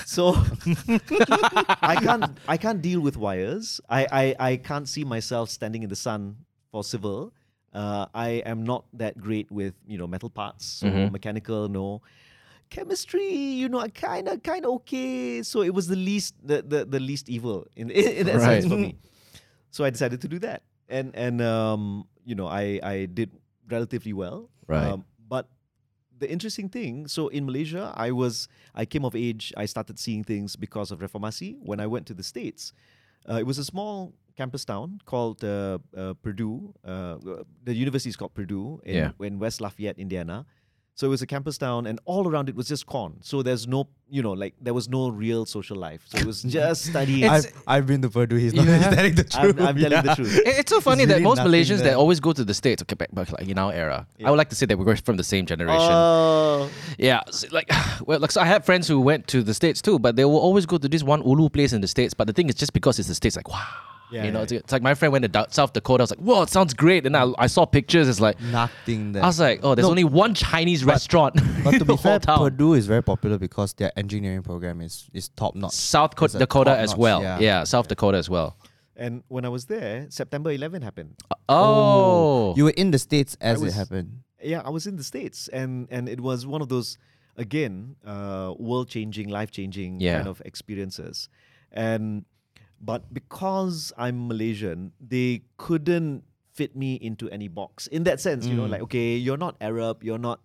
so 0.10 0.33
I 1.86 1.95
can't 2.01 2.33
I 2.50 2.57
can't 2.57 2.81
deal 2.81 3.00
with 3.00 3.15
wires. 3.15 3.80
I, 3.89 4.01
I, 4.12 4.25
I 4.50 4.51
can't 4.57 4.89
see 4.89 5.04
myself 5.06 5.50
standing 5.54 5.83
in 5.86 5.89
the 5.94 5.95
sun 5.95 6.38
for 6.71 6.83
civil. 6.83 7.30
Uh, 7.74 8.06
I 8.13 8.42
am 8.45 8.63
not 8.65 8.86
that 8.98 9.18
great 9.21 9.51
with 9.54 9.74
you 9.86 9.98
know 10.01 10.07
metal 10.10 10.30
parts, 10.33 10.65
so 10.81 10.88
Mhm. 10.89 11.12
mechanical, 11.13 11.69
no. 11.69 12.01
Chemistry, 12.74 13.30
you 13.62 13.69
know, 13.69 13.77
I 13.80 13.89
kind 13.89 14.27
of 14.27 14.42
kind 14.42 14.65
of 14.65 14.81
okay. 14.81 15.44
So 15.45 15.62
it 15.62 15.74
was 15.77 15.86
the 15.88 15.95
least 15.95 16.33
the, 16.42 16.62
the, 16.65 16.86
the 16.86 17.00
least 17.00 17.30
evil 17.30 17.68
in 17.77 17.92
in 17.94 18.25
that 18.25 18.42
sense 18.42 18.65
for 18.65 18.77
me. 18.81 18.98
So 19.69 19.86
I 19.86 19.89
decided 19.94 20.21
to 20.21 20.27
do 20.27 20.39
that, 20.42 20.63
and 20.89 21.13
and 21.13 21.38
um, 21.42 22.06
you 22.25 22.33
know, 22.33 22.48
I 22.50 22.81
I 22.81 23.06
did 23.06 23.30
relatively 23.69 24.13
well. 24.13 24.50
Right. 24.68 24.88
Um, 24.88 25.06
but 25.27 25.50
the 26.19 26.30
interesting 26.30 26.69
thing, 26.69 27.07
so 27.07 27.27
in 27.27 27.45
Malaysia, 27.45 27.92
I 27.95 28.12
was 28.12 28.48
I 28.75 28.86
came 28.86 29.04
of 29.06 29.15
age. 29.15 29.54
I 29.57 29.65
started 29.65 30.00
seeing 30.00 30.24
things 30.24 30.56
because 30.56 30.92
of 30.92 31.00
Reformasi 31.00 31.57
when 31.62 31.80
I 31.80 31.88
went 31.88 32.06
to 32.07 32.13
the 32.13 32.24
states. 32.24 32.74
Uh, 33.30 33.36
it 33.36 33.45
was 33.45 33.57
a 33.57 33.63
small 33.65 34.13
campus 34.36 34.65
town 34.65 35.00
called 35.06 35.44
uh, 35.44 35.77
uh, 35.95 36.13
Purdue. 36.21 36.74
Uh, 36.83 37.18
the 37.63 37.74
university 37.74 38.10
is 38.10 38.15
called 38.15 38.33
Purdue 38.33 38.81
in, 38.83 38.95
Yeah. 38.95 39.12
in 39.27 39.39
West 39.39 39.62
Lafayette, 39.62 39.98
Indiana. 40.00 40.45
So 40.95 41.07
it 41.07 41.10
was 41.10 41.24
a 41.24 41.25
campus 41.28 41.57
town, 41.57 41.88
and 41.88 42.00
all 42.06 42.28
around 42.28 42.50
it 42.50 42.56
was 42.56 42.68
just 42.68 42.86
corn. 42.86 43.16
So 43.22 43.42
there's 43.42 43.68
no, 43.68 43.88
you 44.12 44.22
know, 44.22 44.34
like 44.34 44.54
there 44.62 44.75
was 44.75 44.88
no 44.90 45.10
real 45.10 45.44
social 45.48 45.75
life. 45.75 46.04
So 46.06 46.19
it 46.19 46.25
was 46.25 46.44
just 46.57 46.86
studying. 46.86 47.28
I've, 47.28 47.45
I've 47.65 47.88
been 47.88 48.03
to 48.03 48.10
Purdue. 48.12 48.36
He's 48.36 48.53
not 48.53 48.65
You 48.67 48.74
he's 48.74 48.82
have? 48.84 48.94
telling 48.94 49.15
the 49.15 49.27
I'm, 49.34 49.41
truth. 49.53 49.62
I'm 49.67 49.75
telling 49.79 50.03
the 50.06 50.15
truth. 50.15 50.38
It- 50.46 50.48
It's 50.60 50.70
so 50.72 50.79
funny 50.82 51.06
that 51.06 51.13
really 51.15 51.24
most 51.24 51.38
nothing 51.38 51.51
Malaysians 51.51 51.82
that 51.82 51.96
always 51.96 52.20
go 52.20 52.32
to 52.32 52.44
the 52.46 52.53
states, 52.53 52.84
okay, 52.84 52.94
back, 52.94 53.12
back 53.12 53.32
like 53.32 53.48
in 53.48 53.58
our 53.58 53.74
era, 53.74 54.06
I 54.24 54.29
would 54.29 54.38
like 54.38 54.50
to 54.50 54.56
say 54.56 54.67
that 54.67 54.77
we're 54.77 54.96
from 54.98 55.17
the 55.17 55.24
same 55.24 55.48
generation. 55.48 55.82
Oh, 55.91 56.70
Yeah, 57.00 57.22
s- 57.27 57.51
like 57.51 57.70
well, 58.06 58.20
like 58.20 58.32
so 58.32 58.41
I 58.41 58.46
have 58.46 58.63
friends 58.63 58.88
who 58.88 59.01
went 59.01 59.25
to 59.29 59.41
the 59.41 59.56
states 59.56 59.82
too, 59.82 59.98
but 59.98 60.15
they 60.15 60.25
will 60.25 60.38
always 60.48 60.67
go 60.67 60.77
to 60.77 60.88
this 60.88 61.01
one 61.01 61.22
ulu 61.24 61.50
place 61.50 61.74
in 61.74 61.82
the 61.82 61.88
states. 61.88 62.13
But 62.13 62.27
the 62.27 62.34
thing 62.34 62.50
is, 62.50 62.56
just 62.56 62.72
because 62.72 63.00
it's 63.00 63.08
the 63.08 63.15
states, 63.15 63.36
like 63.36 63.50
wow, 63.50 63.65
Yeah, 64.13 64.25
you 64.25 64.32
know, 64.32 64.39
yeah. 64.39 64.43
it's, 64.43 64.51
it's 64.51 64.72
like 64.72 64.82
my 64.84 64.93
friend 64.93 65.12
went 65.12 65.24
to 65.24 65.27
Da- 65.27 65.48
South 65.50 65.74
Dakota. 65.74 66.01
I 66.01 66.03
was 66.03 66.12
like, 66.12 66.20
whoa, 66.20 66.43
it 66.43 66.50
sounds 66.50 66.74
great. 66.74 67.05
And 67.08 67.17
I, 67.17 67.32
I 67.39 67.48
saw 67.48 67.65
pictures. 67.65 68.08
It's 68.08 68.20
like 68.20 68.39
Nothing 68.41 69.12
there. 69.13 69.24
I 69.24 69.27
was 69.27 69.39
like, 69.39 69.60
oh, 69.63 69.74
there's 69.75 69.86
No, 69.86 69.89
only 69.91 70.03
one 70.03 70.34
Chinese 70.36 70.84
but- 70.84 70.91
restaurant. 70.91 71.36
but 71.63 71.72
to 71.72 71.79
the 71.79 71.86
be 71.86 71.98
fair, 71.98 72.20
town. 72.20 72.38
Purdue 72.38 72.74
is 72.75 72.86
very 72.88 73.01
popular 73.03 73.38
because 73.39 73.74
their 73.74 73.91
engineering 73.98 74.43
program 74.43 74.82
is 74.82 75.10
is 75.13 75.29
top 75.29 75.55
notch. 75.55 75.74
South 75.74 76.15
Co- 76.15 76.27
Dakota 76.27 76.72
as 76.77 76.91
top-notch, 76.91 76.98
well. 77.01 77.22
yeah. 77.24 77.39
Yeah. 77.39 77.63
South 77.65 77.88
Dakota 77.88 78.17
as 78.17 78.29
well. 78.29 78.55
and 78.96 79.24
when 79.27 79.43
I 79.46 79.50
was 79.50 79.65
there, 79.65 80.05
September 80.10 80.51
11 80.51 80.82
happened. 80.84 81.15
Oh, 81.50 82.53
You 82.55 82.65
were 82.65 82.77
in 82.84 82.91
the 82.91 83.00
states 83.00 83.36
as 83.41 83.60
was- 83.60 83.74
it 83.74 83.77
happened. 83.77 84.20
yeah, 84.41 84.62
I 84.63 84.70
was 84.70 84.86
in 84.88 84.96
the 84.98 85.03
states, 85.03 85.48
and 85.48 85.88
and 85.89 86.08
it 86.10 86.20
was 86.20 86.46
one 86.46 86.62
of 86.62 86.70
those 86.70 86.98
again 87.38 87.96
uh, 88.05 88.53
world 88.60 88.88
changing, 88.89 89.29
life 89.29 89.50
changing 89.51 90.00
Yeah. 90.00 90.17
kind 90.17 90.27
of 90.27 90.41
experiences, 90.46 91.29
and 91.72 92.25
but 92.84 93.08
because 93.13 93.94
I'm 93.98 94.28
Malaysian, 94.28 94.92
they 95.00 95.42
couldn't 95.58 96.24
fit 96.52 96.75
me 96.75 96.96
into 97.02 97.30
any 97.32 97.48
box 97.48 97.88
in 97.88 98.04
that 98.04 98.20
sense. 98.20 98.46
You 98.46 98.56
know, 98.60 98.68
Mm. 98.68 98.72
like 98.75 98.82
okay, 98.92 99.16
you're 99.18 99.38
not 99.40 99.56
Arab, 99.62 100.04
you're 100.04 100.20
not. 100.20 100.40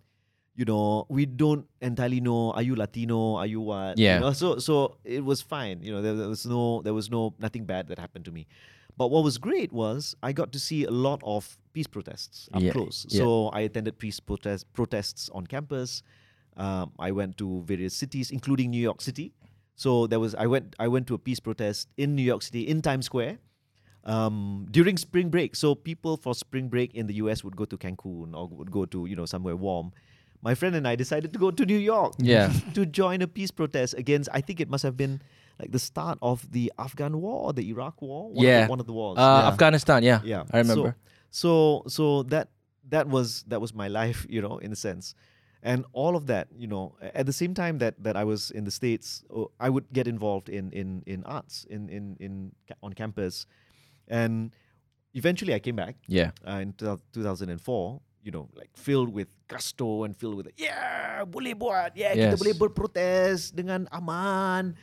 You 0.59 0.65
know, 0.67 1.05
we 1.07 1.23
don't 1.25 1.67
entirely 1.79 2.19
know. 2.19 2.51
Are 2.51 2.61
you 2.61 2.75
Latino? 2.75 3.35
Are 3.39 3.45
you 3.47 3.61
what? 3.61 3.97
you 3.97 4.03
Yeah. 4.03 4.19
know, 4.19 4.33
so 4.33 4.59
so 4.59 4.97
it 5.05 5.23
was 5.23 5.39
fine. 5.41 5.79
You 5.83 5.91
know, 5.93 6.01
there, 6.01 6.15
there 6.15 6.27
was 6.27 6.45
no 6.45 6.81
there 6.83 6.93
was 6.93 7.07
no 7.09 7.33
nothing 7.39 7.63
bad 7.65 7.87
that 7.87 7.99
happened 7.99 8.25
to 8.25 8.31
me. 8.31 8.43
But 8.97 9.07
what 9.11 9.23
was 9.23 9.37
great 9.37 9.71
was 9.71 10.15
I 10.21 10.33
got 10.33 10.51
to 10.51 10.59
see 10.59 10.83
a 10.83 10.91
lot 10.91 11.21
of 11.23 11.55
peace 11.71 11.87
protests 11.87 12.49
up 12.51 12.59
Yeah, 12.61 12.73
close. 12.75 13.05
yeah. 13.07 13.19
So 13.23 13.47
I 13.55 13.61
attended 13.61 13.97
peace 13.99 14.19
protest, 14.19 14.67
protests 14.73 15.29
on 15.31 15.47
campus. 15.47 16.03
Um, 16.57 16.91
I 16.99 17.11
went 17.15 17.37
to 17.37 17.63
various 17.63 17.95
cities, 17.95 18.29
including 18.31 18.69
New 18.71 18.81
York 18.83 18.99
City. 18.99 19.31
So 19.79 20.07
there 20.11 20.19
was 20.19 20.35
I 20.35 20.45
went 20.53 20.75
I 20.75 20.87
went 20.91 21.07
to 21.07 21.13
a 21.15 21.21
peace 21.27 21.39
protest 21.39 21.87
in 21.95 22.11
New 22.19 22.27
York 22.31 22.41
City 22.43 22.67
in 22.67 22.81
Times 22.83 23.05
Square. 23.07 23.39
um, 24.15 24.65
during 24.71 24.95
spring 24.97 25.29
break. 25.29 25.55
So 25.55 25.75
people 25.75 26.15
for 26.17 26.33
spring 26.33 26.67
break 26.73 26.95
in 26.95 27.07
the 27.07 27.15
US 27.23 27.43
would 27.43 27.55
go 27.55 27.65
to 27.65 27.77
Cancun 27.77 28.33
or 28.33 28.47
would 28.59 28.71
go 28.71 28.83
to 28.93 29.05
you 29.05 29.15
know 29.15 29.25
somewhere 29.27 29.55
warm. 29.55 29.91
My 30.41 30.55
friend 30.55 30.73
and 30.75 30.87
I 30.87 30.95
decided 30.95 31.31
to 31.35 31.39
go 31.39 31.51
to 31.51 31.63
New 31.65 31.77
York. 31.93 32.13
Yeah. 32.17 32.47
to 32.77 32.85
join 32.85 33.21
a 33.21 33.27
peace 33.27 33.51
protest 33.51 33.93
against. 34.03 34.27
I 34.33 34.41
think 34.41 34.59
it 34.63 34.69
must 34.69 34.83
have 34.87 34.95
been 34.95 35.19
like 35.59 35.71
the 35.75 35.79
start 35.79 36.17
of 36.21 36.43
the 36.51 36.71
Afghan 36.79 37.19
war 37.23 37.37
or 37.47 37.53
the 37.53 37.67
Iraq 37.73 38.01
war. 38.01 38.31
One 38.31 38.45
Yeah. 38.45 38.59
of 38.63 38.67
the, 38.67 38.71
one 38.75 38.79
of 38.83 38.87
the 38.87 38.93
wars. 38.99 39.17
Uh, 39.19 39.21
Yeah. 39.43 39.47
Afghanistan, 39.53 39.99
yeah. 40.03 40.19
yeah, 40.23 40.43
I 40.55 40.57
remember. 40.63 40.95
So, 41.29 41.83
so 41.85 41.89
so 41.95 42.03
that 42.33 42.47
that 42.95 43.05
was 43.15 43.43
that 43.51 43.59
was 43.63 43.71
my 43.83 43.87
life, 44.01 44.25
you 44.29 44.41
know, 44.41 44.57
in 44.63 44.71
a 44.71 44.79
sense. 44.87 45.13
And 45.59 45.83
all 45.91 46.15
of 46.15 46.27
that, 46.31 46.47
you 46.55 46.67
know, 46.71 46.95
at 47.01 47.25
the 47.27 47.35
same 47.35 47.51
time 47.53 47.79
that 47.83 47.99
that 47.99 48.15
I 48.15 48.23
was 48.23 48.47
in 48.51 48.63
the 48.63 48.71
states, 48.71 49.27
oh, 49.27 49.51
I 49.59 49.67
would 49.67 49.91
get 49.91 50.07
involved 50.07 50.47
in 50.47 50.71
in 50.71 51.03
in 51.03 51.27
arts 51.27 51.67
in 51.67 51.91
in 51.91 52.15
in 52.23 52.55
on 52.79 52.95
campus, 52.95 53.43
and 54.07 54.55
eventually 55.11 55.51
I 55.51 55.59
came 55.59 55.75
back 55.75 55.99
Yeah. 56.07 56.31
uh, 56.47 56.63
in 56.63 56.71
2000 56.79 57.03
2004, 57.11 57.99
you 58.23 58.31
know, 58.31 58.47
like 58.55 58.71
filled 58.71 59.11
with 59.11 59.35
gusto 59.51 60.07
and 60.07 60.15
filled 60.15 60.39
with 60.39 60.47
yeah, 60.55 61.27
boleh 61.27 61.51
buat, 61.59 61.91
yeah, 61.91 62.15
kita 62.15 62.35
Yes. 62.35 62.39
boleh 62.39 62.55
berprotes 62.55 63.51
dengan 63.51 63.83
aman. 63.91 64.79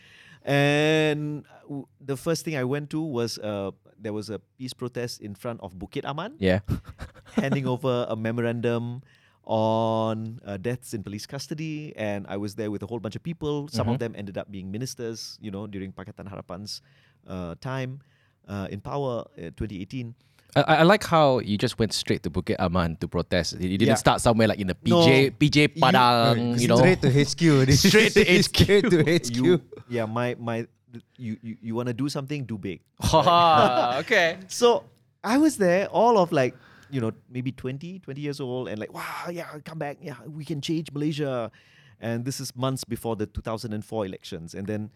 And 0.47 1.43
uh, 1.49 1.65
w- 1.67 1.89
the 1.99 2.15
first 2.21 2.45
thing 2.45 2.55
I 2.57 2.63
went 2.65 2.91
to 2.95 3.01
was 3.03 3.41
uh, 3.41 3.73
there 3.99 4.13
was 4.13 4.31
a 4.31 4.39
peace 4.61 4.77
protest 4.77 5.21
in 5.21 5.35
front 5.35 5.59
of 5.65 5.75
Bukit 5.75 6.05
Aman, 6.05 6.37
Yeah. 6.39 6.61
handing 7.41 7.67
over 7.67 8.07
a 8.09 8.15
memorandum 8.15 9.03
on 9.47 10.41
uh, 10.45 10.57
deaths 10.59 10.93
in 10.93 11.03
police 11.03 11.25
custody, 11.27 11.95
and 11.97 12.27
I 12.29 12.37
was 12.37 12.55
there 12.57 12.71
with 12.71 12.83
a 12.83 12.87
whole 12.87 12.99
bunch 13.01 13.15
of 13.17 13.23
people. 13.23 13.69
Some 13.71 13.87
Mhm. 13.87 13.93
of 13.95 13.99
them 13.99 14.13
ended 14.19 14.37
up 14.37 14.51
being 14.51 14.71
ministers, 14.71 15.39
you 15.41 15.51
know, 15.51 15.67
during 15.67 15.93
Pakatan 15.93 16.27
Harapan's 16.29 16.83
uh, 17.27 17.55
time 17.61 18.01
uh, 18.49 18.69
in 18.71 18.81
power, 18.81 19.25
uh, 19.39 19.51
2018. 19.59 20.15
I, 20.55 20.61
I 20.63 20.83
like 20.85 21.03
how 21.05 21.39
you 21.41 21.59
just 21.59 21.79
went 21.79 21.93
straight 21.93 22.23
to 22.23 22.31
Bukit 22.31 22.57
Aman 22.59 22.97
to 23.03 23.09
protest. 23.09 23.59
You 23.59 23.69
you 23.69 23.79
didn't 23.79 23.99
Yeah. 23.99 24.07
start 24.07 24.21
somewhere 24.23 24.47
like 24.49 24.59
in 24.63 24.69
the 24.69 24.77
No. 24.87 25.03
PJ 25.03 25.35
PJ 25.39 25.57
You- 25.75 25.83
Padang, 25.83 26.59
you, 26.61 26.69
know. 26.69 26.77
straight 26.83 27.03
to 27.03 27.11
HQ. 27.11 27.43
Straight 27.75 28.13
to 28.15 28.23
HQ. 28.25 28.45
straight 28.55 28.85
to 28.91 28.99
HQ. 29.05 29.37
You, 29.37 29.61
yeah, 29.91 30.07
my 30.07 30.35
my, 30.39 30.67
you 31.19 31.37
you, 31.43 31.57
you 31.61 31.73
want 31.75 31.89
to 31.89 31.95
do 31.95 32.09
something, 32.09 32.47
do 32.47 32.57
big. 32.59 32.81
okay. 34.03 34.39
So 34.49 34.85
I 35.23 35.37
was 35.39 35.57
there, 35.59 35.87
all 35.91 36.17
of 36.19 36.31
like, 36.33 36.55
you 36.91 37.01
know, 37.01 37.13
maybe 37.31 37.53
20, 37.53 38.01
20 38.01 38.21
years 38.21 38.41
old, 38.41 38.69
and 38.69 38.79
like, 38.79 38.93
wow, 38.93 39.29
yeah, 39.31 39.47
come 39.65 39.79
back. 39.79 39.99
Yeah, 40.01 40.17
we 40.27 40.45
can 40.45 40.61
change 40.61 40.91
Malaysia. 40.93 41.51
And 42.01 42.25
this 42.25 42.41
is 42.41 42.55
months 42.55 42.85
before 42.85 43.17
the 43.17 43.27
2004 43.27 44.05
elections. 44.05 44.55
And 44.55 44.67
then 44.67 44.91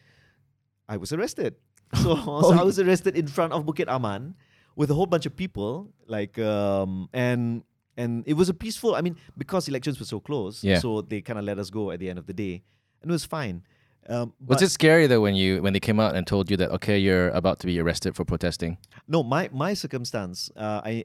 I 0.89 0.97
was 0.97 1.13
arrested. 1.13 1.55
So, 1.95 2.15
so 2.43 2.53
I 2.53 2.63
was 2.63 2.79
arrested 2.79 3.17
in 3.17 3.27
front 3.27 3.53
of 3.53 3.65
Bukit 3.65 3.89
Aman 3.89 4.35
with 4.77 4.91
a 4.91 4.95
whole 4.95 5.07
bunch 5.07 5.25
of 5.27 5.35
people. 5.35 5.89
Like, 6.07 6.39
um, 6.39 7.09
and 7.13 7.65
and 7.97 8.25
it 8.27 8.35
was 8.35 8.49
a 8.49 8.55
peaceful, 8.55 8.95
I 8.95 9.01
mean, 9.01 9.17
because 9.37 9.69
elections 9.69 9.99
were 9.99 10.07
so 10.07 10.21
close. 10.21 10.63
Yeah. 10.65 10.79
So 10.79 11.03
they 11.03 11.21
kind 11.21 11.39
of 11.39 11.45
let 11.45 11.59
us 11.59 11.71
go 11.71 11.91
at 11.91 12.01
the 12.01 12.09
end 12.09 12.19
of 12.19 12.27
the 12.27 12.33
day. 12.33 12.63
And 13.03 13.11
it 13.11 13.13
was 13.13 13.25
fine. 13.25 13.63
Um, 14.09 14.33
Was 14.45 14.63
it 14.63 14.71
scary 14.71 15.07
though 15.07 15.21
when 15.21 15.35
you 15.35 15.63
when 15.63 15.73
they 15.73 15.81
came 15.81 16.01
out 16.01 16.17
and 16.17 16.27
told 16.27 16.51
you 16.51 16.57
that 16.57 16.71
okay 16.71 16.99
you're 16.99 17.29
about 17.29 17.61
to 17.61 17.67
be 17.67 17.79
arrested 17.79 18.17
for 18.17 18.25
protesting? 18.25 18.79
No, 19.07 19.23
my 19.23 19.49
my 19.53 19.75
circumstance, 19.75 20.51
uh, 20.57 20.81
I 20.85 21.05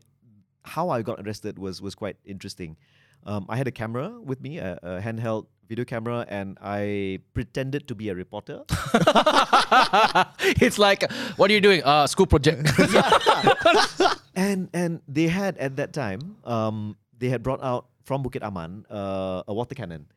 how 0.65 0.89
I 0.89 1.01
got 1.01 1.19
arrested 1.25 1.57
was 1.59 1.81
was 1.81 1.95
quite 1.95 2.17
interesting. 2.25 2.77
Um, 3.25 3.45
I 3.49 3.57
had 3.57 3.67
a 3.67 3.71
camera 3.71 4.13
with 4.21 4.41
me, 4.41 4.59
a, 4.59 4.77
a 4.83 5.01
handheld 5.01 5.47
video 5.67 5.85
camera, 5.85 6.25
and 6.29 6.57
I 6.61 7.19
pretended 7.33 7.87
to 7.87 7.95
be 7.95 8.09
a 8.09 8.15
reporter. 8.15 8.63
it's 10.61 10.77
like 10.77 11.09
what 11.37 11.49
are 11.49 11.53
you 11.53 11.61
doing? 11.61 11.83
Uh, 11.83 12.07
school 12.07 12.27
project. 12.27 12.69
and 14.35 14.69
and 14.73 15.01
they 15.07 15.27
had 15.27 15.57
at 15.57 15.77
that 15.77 15.93
time, 15.93 16.37
um, 16.43 16.97
they 17.17 17.29
had 17.29 17.41
brought 17.41 17.63
out 17.63 17.87
from 18.03 18.23
Bukit 18.23 18.43
Aman 18.43 18.85
uh, 18.89 19.43
a 19.47 19.53
water 19.53 19.75
cannon. 19.75 20.07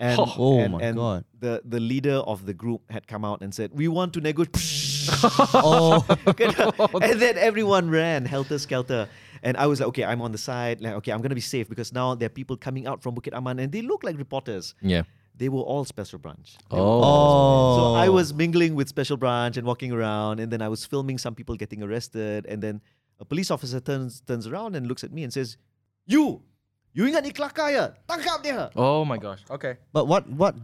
And, 0.00 0.18
Oh 0.18 0.58
and, 0.58 0.72
my 0.72 0.80
and 0.80 0.96
God. 0.96 1.24
The 1.38 1.60
the 1.62 1.78
leader 1.78 2.24
of 2.24 2.46
the 2.46 2.54
group 2.54 2.90
had 2.90 3.06
come 3.06 3.22
out 3.22 3.42
and 3.42 3.54
said, 3.54 3.70
"We 3.74 3.86
want 3.86 4.14
to 4.14 4.20
negotiate." 4.20 4.56
oh, 5.52 6.04
and 7.02 7.20
then 7.20 7.36
everyone 7.36 7.90
ran 7.90 8.24
helter 8.24 8.58
skelter. 8.58 9.08
And 9.42 9.56
I 9.56 9.66
was 9.66 9.80
like, 9.80 9.88
okay, 9.88 10.04
I'm 10.04 10.20
on 10.22 10.32
the 10.32 10.38
side. 10.38 10.80
Like, 10.80 10.94
okay, 11.00 11.12
I'm 11.12 11.20
gonna 11.22 11.34
be 11.34 11.40
safe 11.40 11.68
because 11.68 11.92
now 11.92 12.14
there 12.14 12.26
are 12.26 12.34
people 12.40 12.56
coming 12.56 12.86
out 12.86 13.02
from 13.02 13.14
Bukit 13.14 13.32
Aman 13.34 13.58
and 13.58 13.72
they 13.72 13.82
look 13.82 14.04
like 14.04 14.16
reporters. 14.18 14.74
yeah. 14.82 15.02
They 15.40 15.48
were 15.48 15.62
all 15.64 15.86
special 15.88 16.18
branch. 16.18 16.58
They 16.70 16.76
Oh. 16.76 17.00
all- 17.00 17.76
So 17.78 17.82
I 17.96 18.08
Oh. 18.08 18.12
was 18.12 18.34
mingling 18.34 18.74
with 18.76 18.88
special 18.92 19.16
branch 19.16 19.56
and 19.56 19.64
walking 19.66 19.88
around, 19.90 20.36
and 20.38 20.52
then 20.52 20.60
I 20.60 20.68
was 20.68 20.84
filming 20.84 21.16
some 21.16 21.34
people 21.34 21.56
getting 21.56 21.80
arrested, 21.82 22.44
and 22.44 22.60
then 22.60 22.82
a 23.18 23.24
police 23.24 23.48
officer 23.50 23.80
turns 23.80 24.20
turns 24.20 24.44
around 24.46 24.76
and 24.76 24.84
looks 24.86 25.00
at 25.02 25.12
me 25.16 25.24
and 25.24 25.32
says, 25.32 25.56
"You, 26.04 26.44
you 26.92 27.08
ingat 27.08 27.24
ni 27.24 27.32
kelakar 27.32 27.72
ya? 27.72 27.96
Tangkap 28.04 28.42
dia." 28.44 28.68
Oh 28.76 29.06
my 29.08 29.16
gosh. 29.16 29.40
Okay. 29.48 29.78
but 29.96 30.04
what 30.04 30.28
what 30.28 30.56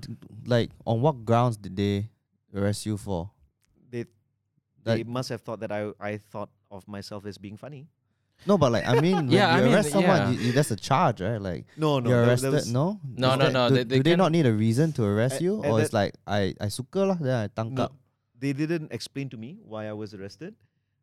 like 0.45 0.68
on 0.85 1.00
what 1.00 1.25
grounds 1.25 1.56
did 1.56 1.73
they 1.73 2.11
arrest 2.52 2.85
you 2.85 3.00
for? 3.00 3.33
They 3.88 4.04
Like- 4.85 5.00
they 5.00 5.04
must 5.09 5.33
have 5.33 5.40
thought 5.40 5.61
that 5.64 5.73
I 5.73 5.97
I 5.97 6.18
thought 6.21 6.50
of 6.68 6.85
myself 6.85 7.25
as 7.25 7.38
being 7.40 7.56
funny. 7.56 7.88
No, 8.44 8.58
but 8.58 8.70
like 8.72 8.86
I 8.86 9.00
mean, 9.00 9.16
when 9.26 9.30
Yeah, 9.32 9.48
I 9.54 9.58
you 9.58 9.64
mean, 9.64 9.74
arrest 9.74 9.90
someone, 9.90 10.16
yeah. 10.16 10.30
you, 10.30 10.38
you, 10.38 10.52
that's 10.52 10.70
a 10.70 10.76
charge, 10.76 11.20
right? 11.22 11.40
Like 11.40 11.66
No, 11.76 11.98
no, 12.00 12.10
you're 12.10 12.24
arrested. 12.26 12.52
there 12.52 12.60
was- 12.60 12.72
no, 12.72 13.00
No, 13.16 13.34
no, 13.34 13.44
that- 13.44 13.52
no, 13.52 13.68
Do, 13.68 13.74
they- 13.76 13.84
they 13.84 13.96
do 13.98 14.02
they 14.12 14.16
not 14.16 14.30
need 14.32 14.46
a 14.46 14.52
reason 14.52 14.92
to 14.94 15.04
arrest 15.04 15.36
At- 15.36 15.42
you, 15.42 15.64
at 15.64 15.70
or 15.70 15.80
it's 15.80 15.92
like 15.92 16.14
I 16.26 16.54
I 16.60 16.68
suka 16.68 17.00
lah, 17.06 17.18
then 17.18 17.34
I 17.34 17.48
tangkap. 17.48 17.90
No, 17.90 17.96
they 18.38 18.52
didn't 18.52 18.92
explain 18.92 19.30
to 19.30 19.38
me 19.40 19.58
why 19.64 19.86
I 19.88 19.94
was 19.94 20.12
arrested 20.12 20.54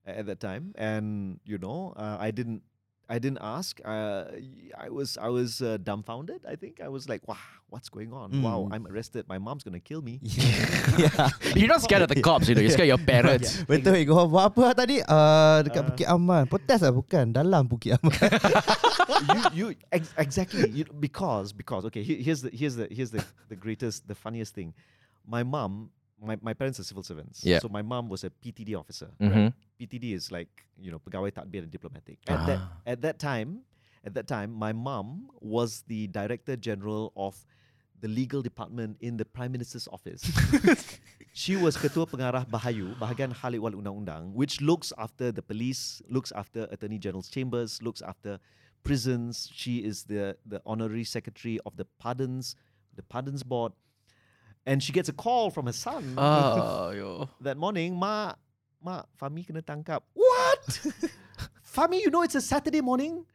at 0.05 0.27
that 0.27 0.39
time, 0.39 0.75
and 0.77 1.39
you 1.47 1.57
know, 1.57 1.93
uh, 1.97 2.17
I 2.19 2.29
didn't, 2.31 2.61
I 3.09 3.19
didn't 3.19 3.43
ask. 3.43 3.83
Uh, 3.83 4.31
y- 4.39 4.71
I 4.79 4.87
was, 4.89 5.17
I 5.19 5.27
was 5.27 5.61
uh, 5.61 5.77
dumbfounded. 5.77 6.47
I 6.47 6.55
think 6.55 6.79
I 6.79 6.87
was 6.87 7.11
like, 7.11 7.21
"Wow, 7.27 7.35
what's 7.67 7.91
going 7.91 8.15
on? 8.15 8.31
Wow, 8.41 8.65
Mm. 8.65 8.73
I'm 8.73 8.85
arrested. 8.87 9.27
My 9.27 9.37
mom's 9.37 9.61
gonna 9.67 9.83
kill 9.83 9.99
me." 10.01 10.19
yeah. 10.97 11.29
You're 11.53 11.67
not 11.67 11.83
scared 11.83 12.01
of 12.01 12.09
the 12.09 12.23
cops, 12.23 12.47
you 12.47 12.55
know. 12.55 12.63
You're 12.63 12.71
scared 12.71 12.87
of 12.89 12.95
your 12.95 13.03
parents. 13.05 13.59
Betul, 13.69 13.99
you 13.99 14.07
go 14.07 14.23
buat 14.31 14.55
apa 14.55 14.71
tadi? 14.87 15.03
Uh, 15.03 15.59
dekat 15.67 15.83
Uh, 15.83 15.87
Bukit 15.91 16.07
Aman. 16.07 16.43
Protes 16.47 16.79
lah 16.79 16.95
bukan 16.95 17.35
dalam 17.35 17.67
Bukit 17.67 17.99
Aman. 17.99 18.15
you, 19.35 19.41
you 19.51 19.65
ex- 19.91 20.15
exactly 20.15 20.71
you, 20.71 20.87
because 20.97 21.51
because 21.51 21.83
okay. 21.91 22.01
Here, 22.07 22.17
here's 22.23 22.41
the 22.41 22.51
here's 22.55 22.79
the 22.79 22.87
here's 22.87 23.11
the 23.11 23.19
the 23.51 23.59
greatest, 23.59 24.07
the 24.07 24.15
funniest 24.15 24.55
thing. 24.55 24.71
My 25.27 25.43
mom, 25.43 25.91
my, 26.23 26.37
my 26.41 26.53
parents 26.53 26.79
are 26.79 26.83
civil 26.83 27.03
servants. 27.03 27.43
Yeah. 27.43 27.59
So 27.59 27.67
my 27.69 27.81
mom 27.81 28.09
was 28.09 28.23
a 28.23 28.29
PTD 28.29 28.75
officer. 28.79 29.09
Mhm. 29.21 29.53
PTD 29.79 30.13
is 30.13 30.31
like 30.31 30.49
you 30.79 30.91
know 30.91 30.99
pegawai 30.99 31.31
tadbir 31.31 31.63
and 31.63 31.71
diplomatic. 31.71 32.17
At 32.27 32.45
that 32.47 32.59
Ah. 32.59 32.81
at 32.93 33.01
that 33.01 33.19
time, 33.19 33.61
at 34.03 34.13
that 34.15 34.27
time, 34.27 34.51
my 34.53 34.71
mom 34.73 35.29
was 35.41 35.83
the 35.87 36.07
director 36.07 36.55
general 36.55 37.11
of 37.15 37.45
the 38.03 38.07
legal 38.07 38.41
department 38.41 38.97
in 38.99 39.15
the 39.17 39.23
prime 39.25 39.51
minister's 39.51 39.87
office. 39.87 40.23
she 41.33 41.55
was 41.55 41.77
ketua 41.77 42.03
pengarah 42.09 42.43
Bahayu, 42.49 42.95
bahagian 42.99 43.31
hal 43.31 43.53
ehwal 43.53 43.73
undang-undang, 43.79 44.33
which 44.33 44.59
looks 44.59 44.91
after 44.97 45.31
the 45.31 45.41
police, 45.41 46.01
looks 46.09 46.31
after 46.35 46.67
attorney 46.71 46.99
general's 46.99 47.29
chambers, 47.29 47.81
looks 47.81 48.01
after 48.01 48.39
prisons. 48.83 49.49
She 49.53 49.77
is 49.83 50.03
the 50.03 50.35
the 50.45 50.61
honorary 50.65 51.03
secretary 51.05 51.59
of 51.65 51.77
the 51.77 51.85
pardons, 51.99 52.55
the 52.95 53.03
pardons 53.03 53.43
board. 53.43 53.71
And 54.65 54.81
she 54.81 54.93
gets 54.93 55.09
a 55.09 55.13
call 55.13 55.51
from 55.51 55.65
her 55.65 55.73
son 55.73 56.15
ah, 56.17 56.89
yo. 56.95 57.29
that 57.41 57.57
morning, 57.57 57.95
Ma, 57.95 58.33
Ma, 58.81 59.03
Fahmi 59.19 59.45
kena 59.45 59.61
tangkap. 59.61 60.01
What? 60.13 60.79
Fahmi, 61.75 61.99
you 61.99 62.09
know 62.09 62.23
it's 62.23 62.35
a 62.35 62.41
Saturday 62.41 62.81
morning. 62.81 63.25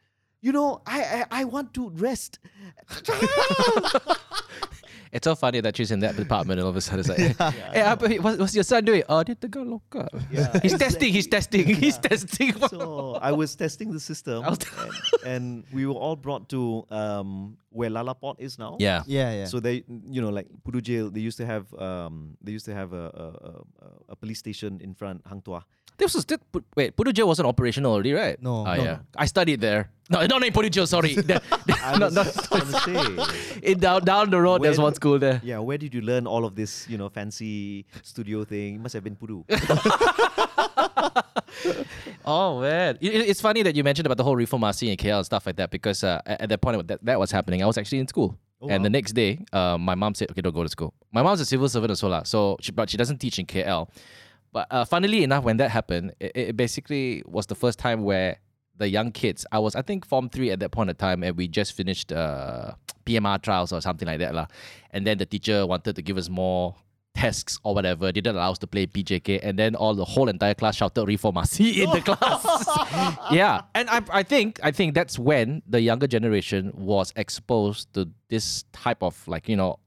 You 0.41 0.51
know, 0.51 0.81
I 0.87 1.25
I, 1.29 1.41
I 1.41 1.43
want 1.45 1.73
to 1.75 1.89
rest. 1.91 2.39
It's 5.11 5.25
so 5.25 5.35
funny 5.35 5.59
that 5.61 5.75
she's 5.75 5.91
in 5.91 5.99
that 6.01 6.15
department 6.15 6.59
and 6.59 6.65
all 6.65 6.69
of 6.69 6.75
a 6.75 6.81
sudden 6.81 6.99
it's 6.99 7.09
like, 7.09 7.53
hey, 7.73 7.81
apa, 7.81 8.15
what's, 8.21 8.37
what's 8.37 8.55
your 8.55 8.63
son 8.63 8.85
doing? 8.85 9.03
Oh, 9.09 9.23
did 9.23 9.41
the 9.41 9.47
tengah 9.47 9.69
lock 9.69 9.95
up. 9.95 10.21
Yeah, 10.31 10.59
he's 10.61 10.77
testing, 10.77 11.11
he's 11.13 11.27
testing, 11.27 11.65
he's 11.65 11.97
testing. 11.97 12.53
so 12.67 13.15
I 13.21 13.31
was 13.31 13.55
testing 13.55 13.91
the 13.91 13.99
system, 13.99 14.43
I 14.43 14.49
and, 14.49 14.61
and 15.25 15.63
we 15.73 15.85
were 15.85 15.93
all 15.95 16.15
brought 16.15 16.49
to 16.49 16.85
um, 16.91 17.57
where 17.69 17.89
Lalaport 17.89 18.35
is 18.39 18.59
now. 18.59 18.77
yeah. 18.79 19.03
yeah, 19.07 19.31
yeah. 19.33 19.45
So 19.45 19.59
they, 19.59 19.83
you 19.87 20.21
know, 20.21 20.29
like 20.29 20.47
Pudu 20.63 20.81
Jail, 20.81 21.09
they 21.09 21.21
used 21.21 21.37
to 21.37 21.45
have, 21.45 21.73
um, 21.75 22.37
they 22.41 22.51
used 22.51 22.65
to 22.65 22.73
have 22.75 22.93
a, 22.93 23.05
a, 23.13 23.85
a, 23.85 23.91
a 24.09 24.15
police 24.15 24.39
station 24.39 24.79
in 24.81 24.93
front, 24.93 25.21
Hang 25.27 25.41
Tuah. 25.41 25.63
This 25.99 26.15
was, 26.15 26.23
this, 26.25 26.39
Pu- 26.51 26.63
wait, 26.75 26.95
Pudu 26.95 27.11
Jail 27.13 27.27
wasn't 27.27 27.47
operational 27.47 27.91
already, 27.93 28.13
right? 28.13 28.41
No. 28.41 28.63
Ah, 28.65 28.75
No, 28.75 28.83
yeah. 28.83 28.97
I 29.15 29.25
studied 29.27 29.59
there. 29.61 29.91
No, 30.09 30.25
not 30.25 30.41
in 30.43 30.53
Pudu 30.53 30.71
Jail, 30.71 30.87
sorry. 30.87 31.13
The- 31.19 31.23
the- 31.67 31.77
I 31.83 31.97
not- 31.99 32.13
not- 32.13 32.31
gonna 32.49 32.79
say, 32.81 33.61
in 33.71 33.77
down, 33.79 34.01
down 34.07 34.29
the 34.31 34.39
road, 34.41 34.63
there's 34.63 34.79
one 34.79 34.95
school 34.95 35.19
there. 35.19 35.41
yeah, 35.43 35.59
where 35.59 35.77
did 35.77 35.93
you 35.93 36.01
learn 36.01 36.25
all 36.25 36.45
of 36.45 36.55
this, 36.55 36.87
you 36.89 36.97
know, 36.97 37.09
fancy 37.09 37.85
studio 38.01 38.43
thing? 38.47 38.75
It 38.75 38.81
must 38.81 38.93
have 38.95 39.03
been 39.03 39.15
Pudu. 39.19 39.43
Oh 42.25 42.61
man, 42.61 42.97
It- 43.01 43.13
it- 43.13 43.27
it's 43.29 43.41
funny 43.41 43.63
that 43.63 43.75
you 43.75 43.83
mentioned 43.83 44.05
about 44.05 44.17
the 44.17 44.23
whole 44.23 44.35
reformasi 44.35 44.89
in 44.91 44.97
KL 44.97 45.17
and 45.17 45.25
stuff 45.25 45.45
like 45.45 45.55
that 45.57 45.71
because 45.71 46.03
uh, 46.03 46.21
at 46.25 46.41
at 46.41 46.49
that 46.49 46.61
point 46.61 46.87
that 46.87 46.99
that 47.03 47.19
was 47.19 47.31
happening, 47.31 47.63
I 47.63 47.65
was 47.65 47.77
actually 47.77 47.99
in 47.99 48.07
school. 48.07 48.37
Oh, 48.61 48.67
and 48.69 48.83
the 48.85 48.89
next 48.89 49.13
day, 49.13 49.39
uh, 49.53 49.77
my 49.79 49.95
mom 49.95 50.13
said, 50.13 50.29
"Okay, 50.31 50.41
don't 50.41 50.53
go 50.53 50.63
to 50.63 50.69
school." 50.69 50.93
My 51.11 51.21
mom's 51.23 51.39
a 51.41 51.45
civil 51.45 51.67
servant 51.69 51.91
as 51.91 52.03
well, 52.03 52.11
lah, 52.11 52.23
so 52.23 52.57
she, 52.61 52.71
but 52.71 52.89
she 52.89 52.97
doesn't 52.97 53.17
teach 53.17 53.39
in 53.39 53.45
KL. 53.45 53.87
But 54.51 54.67
uh, 54.71 54.85
funnily 54.85 55.23
enough, 55.23 55.43
when 55.43 55.57
that 55.57 55.71
happened, 55.71 56.13
it, 56.19 56.31
it 56.35 56.57
basically 56.57 57.23
was 57.25 57.45
the 57.45 57.55
first 57.55 57.79
time 57.79 58.03
where 58.03 58.37
the 58.79 58.89
young 58.89 59.11
kids. 59.11 59.45
I 59.51 59.59
was, 59.59 59.75
I 59.75 59.81
think, 59.83 60.05
form 60.05 60.29
three 60.29 60.49
at 60.51 60.59
that 60.61 60.71
point 60.71 60.89
of 60.89 60.97
time, 60.97 61.23
and 61.23 61.37
we 61.37 61.47
just 61.47 61.73
finished 61.73 62.11
uh, 62.11 62.71
PMR 63.05 63.41
trials 63.41 63.71
or 63.71 63.81
something 63.81 64.07
like 64.07 64.19
that, 64.19 64.33
lah. 64.33 64.47
And 64.91 65.05
then 65.05 65.19
the 65.19 65.25
teacher 65.25 65.67
wanted 65.67 65.95
to 65.95 66.01
give 66.01 66.17
us 66.17 66.29
more 66.29 66.75
tests 67.13 67.59
or 67.63 67.75
whatever. 67.75 68.11
Didn't 68.11 68.35
allow 68.35 68.51
us 68.51 68.57
to 68.59 68.67
play 68.67 68.87
PJK, 68.87 69.41
and 69.43 69.59
then 69.59 69.75
all 69.75 69.93
the 69.93 70.05
whole 70.05 70.29
entire 70.29 70.55
class 70.55 70.77
shouted 70.77 71.05
"Reformasi" 71.05 71.75
in 71.83 71.89
the 71.91 72.01
class. 72.01 73.17
yeah, 73.31 73.61
and 73.75 73.89
I, 73.89 74.01
I 74.11 74.23
think, 74.23 74.59
I 74.63 74.71
think 74.71 74.95
that's 74.95 75.19
when 75.19 75.61
the 75.67 75.81
younger 75.81 76.07
generation 76.07 76.71
was 76.73 77.13
exposed 77.15 77.93
to 77.93 78.09
this 78.29 78.63
type 78.71 79.03
of 79.03 79.27
like 79.27 79.47
you 79.49 79.57
know 79.57 79.79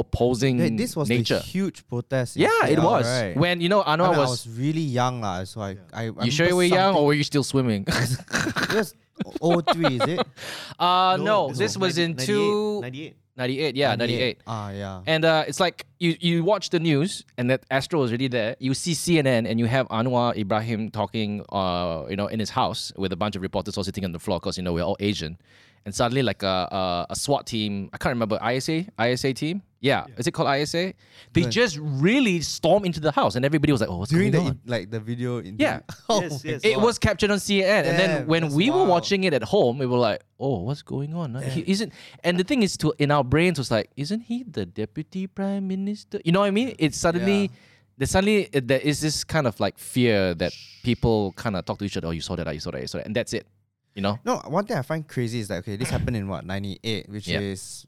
opposing 0.00 0.58
Wait, 0.58 0.76
this 0.76 0.96
was 0.96 1.08
nature. 1.08 1.38
the 1.38 1.44
huge 1.44 1.86
protest. 1.88 2.36
in 2.36 2.42
Yeah, 2.42 2.66
it 2.66 2.78
was. 2.80 3.06
right? 3.06 3.36
When 3.36 3.60
you 3.60 3.68
know 3.68 3.82
I, 3.84 3.96
Anwar 3.96 4.10
mean, 4.10 4.16
I 4.16 4.24
was. 4.24 4.30
was 4.30 4.58
really 4.58 4.80
young, 4.80 5.20
lah. 5.20 5.44
So 5.44 5.60
I, 5.60 5.76
I, 5.92 6.10
I 6.16 6.24
you 6.24 6.30
sure 6.30 6.48
you 6.48 6.56
were 6.56 6.64
young, 6.64 6.96
or 6.96 7.06
were 7.06 7.14
you 7.14 7.24
still 7.24 7.44
swimming? 7.44 7.84
it 7.88 8.74
was 8.74 8.94
03, 9.40 9.96
is 9.96 10.02
it? 10.18 10.20
uh 10.78 11.16
no, 11.20 11.52
this, 11.52 11.76
was, 11.76 11.98
90 11.98 12.02
in 12.02 12.16
two 12.16 12.80
98. 12.80 13.16
98. 13.36 13.76
Yeah, 13.76 13.96
98. 13.96 14.42
Ah, 14.46 14.70
yeah. 14.70 15.00
And 15.06 15.24
uh, 15.24 15.44
it's 15.48 15.60
like 15.60 15.86
you 15.98 16.16
you 16.20 16.44
watch 16.44 16.70
the 16.70 16.80
news 16.80 17.24
and 17.38 17.48
that 17.48 17.64
Astro 17.70 18.02
is 18.02 18.10
already 18.10 18.28
there. 18.28 18.56
You 18.58 18.74
see 18.74 18.92
CNN 18.92 19.48
and 19.48 19.58
you 19.58 19.66
have 19.66 19.88
Anwar 19.88 20.36
Ibrahim 20.36 20.90
talking, 20.90 21.44
uh, 21.48 22.04
you 22.10 22.16
know, 22.16 22.26
in 22.26 22.38
his 22.38 22.50
house 22.50 22.92
with 22.96 23.12
a 23.12 23.16
bunch 23.16 23.36
of 23.36 23.42
reporters 23.42 23.78
all 23.78 23.84
sitting 23.84 24.04
on 24.04 24.12
the 24.12 24.18
floor 24.18 24.38
because 24.40 24.58
you 24.58 24.62
know 24.62 24.72
we're 24.74 24.84
all 24.84 24.96
Asian. 25.00 25.38
And 25.86 25.94
suddenly, 25.94 26.22
like 26.22 26.42
a, 26.42 26.68
a 26.70 27.06
a 27.10 27.16
SWAT 27.16 27.46
team, 27.46 27.88
I 27.94 27.96
can't 27.96 28.12
remember 28.12 28.38
ISA 28.44 28.84
ISA 29.00 29.32
team. 29.32 29.62
Yeah, 29.82 30.04
is 30.18 30.26
it 30.26 30.32
called 30.32 30.54
ISA? 30.54 30.92
They 31.32 31.40
Good. 31.42 31.50
just 31.50 31.78
really 31.80 32.42
stormed 32.42 32.84
into 32.84 33.00
the 33.00 33.12
house 33.12 33.34
and 33.34 33.46
everybody 33.46 33.72
was 33.72 33.80
like, 33.80 33.88
"Oh, 33.88 33.96
what's 33.96 34.10
During 34.10 34.30
the 34.30 34.36
going 34.38 34.48
on?" 34.50 34.60
like 34.66 34.90
the 34.90 35.00
video. 35.00 35.38
In 35.38 35.56
Yeah. 35.58 35.80
oh, 36.10 36.20
Yes, 36.20 36.44
yes. 36.44 36.60
It 36.64 36.78
was 36.78 36.98
captured 36.98 37.30
on 37.30 37.38
CNN, 37.38 37.84
and 37.86 37.98
then 37.98 38.26
when 38.26 38.42
that's 38.42 38.54
we 38.54 38.68
were 38.70 38.84
watching 38.84 39.24
it 39.24 39.32
at 39.32 39.42
home, 39.42 39.78
we 39.78 39.86
were 39.86 39.96
like, 39.96 40.22
"Oh, 40.38 40.60
what's 40.60 40.82
going 40.82 41.14
on? 41.14 41.34
Uh, 41.34 41.40
He 41.40 41.64
isn't." 41.66 41.94
And 42.22 42.38
the 42.38 42.44
thing 42.44 42.62
is, 42.62 42.76
to 42.78 42.92
in 42.98 43.10
our 43.10 43.24
brains 43.24 43.56
was 43.58 43.70
like, 43.70 43.90
"Isn't 43.96 44.20
he 44.20 44.42
the 44.42 44.66
deputy 44.66 45.26
prime 45.26 45.66
minister?" 45.66 46.20
You 46.26 46.32
know 46.32 46.40
what 46.40 46.46
I 46.46 46.50
mean? 46.50 46.74
It's 46.78 46.98
suddenly, 46.98 47.42
Yeah. 47.42 47.48
there's 47.96 48.10
suddenly 48.10 48.48
uh, 48.54 48.60
there 48.62 48.80
is 48.80 49.00
this 49.00 49.24
kind 49.24 49.46
of 49.46 49.58
like 49.60 49.78
fear 49.78 50.34
that 50.34 50.52
people 50.82 51.32
kind 51.36 51.56
of 51.56 51.64
talk 51.64 51.78
to 51.78 51.86
each 51.86 51.96
other. 51.96 52.08
Oh, 52.08 52.10
you 52.10 52.20
saw 52.20 52.36
that? 52.36 52.46
ah, 52.46 52.50
You 52.50 52.60
saw 52.60 52.70
that? 52.72 52.82
You 52.82 52.86
saw 52.86 52.98
that? 52.98 53.06
And 53.06 53.16
that's 53.16 53.32
it. 53.32 53.46
You 53.94 54.02
know? 54.02 54.18
No, 54.26 54.36
one 54.46 54.66
thing 54.66 54.76
I 54.76 54.82
find 54.82 55.08
crazy 55.08 55.38
is 55.40 55.48
that 55.48 55.60
okay, 55.60 55.76
this 55.76 55.88
happened 55.88 56.16
in 56.16 56.28
what 56.28 56.44
ninety 56.44 56.78
eight, 56.84 57.08
which 57.08 57.26
Yeah. 57.26 57.40
is 57.40 57.86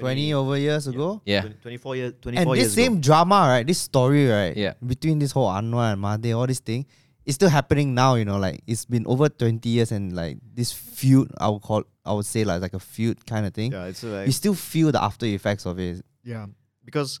twenty 0.00 0.34
over 0.34 0.56
years 0.58 0.86
ago. 0.86 1.20
Yeah. 1.24 1.42
20 1.42 1.56
24 1.62 1.96
years. 1.96 2.12
24 2.20 2.40
And 2.52 2.56
years 2.58 2.66
this 2.68 2.74
same 2.74 2.92
ago. 2.94 3.00
drama, 3.00 3.34
right? 3.48 3.66
This 3.66 3.78
story, 3.78 4.26
right? 4.28 4.56
Yeah. 4.56 4.74
Between 4.84 5.18
this 5.18 5.32
whole 5.32 5.48
Anwar 5.50 5.92
and 5.92 6.02
Mahathir, 6.02 6.36
all 6.36 6.46
this 6.46 6.60
thing, 6.60 6.86
it's 7.24 7.34
still 7.34 7.48
happening 7.48 7.94
now. 7.94 8.14
You 8.14 8.24
know, 8.24 8.38
like 8.38 8.60
it's 8.66 8.84
been 8.84 9.06
over 9.06 9.28
twenty 9.28 9.68
years, 9.70 9.92
and 9.92 10.14
like 10.14 10.38
this 10.54 10.72
feud, 10.72 11.30
I 11.38 11.48
would 11.48 11.62
call, 11.62 11.84
I 12.04 12.12
would 12.12 12.26
say 12.26 12.44
like 12.44 12.60
like 12.62 12.74
a 12.74 12.78
feud 12.80 13.24
kind 13.26 13.46
of 13.46 13.54
thing. 13.54 13.72
Yeah, 13.72 13.86
it's 13.86 14.02
like 14.02 14.26
You 14.26 14.32
still 14.32 14.54
feel 14.54 14.92
the 14.92 15.02
after 15.02 15.26
effects 15.26 15.66
of 15.66 15.78
it. 15.78 16.04
Yeah, 16.22 16.46
because 16.84 17.20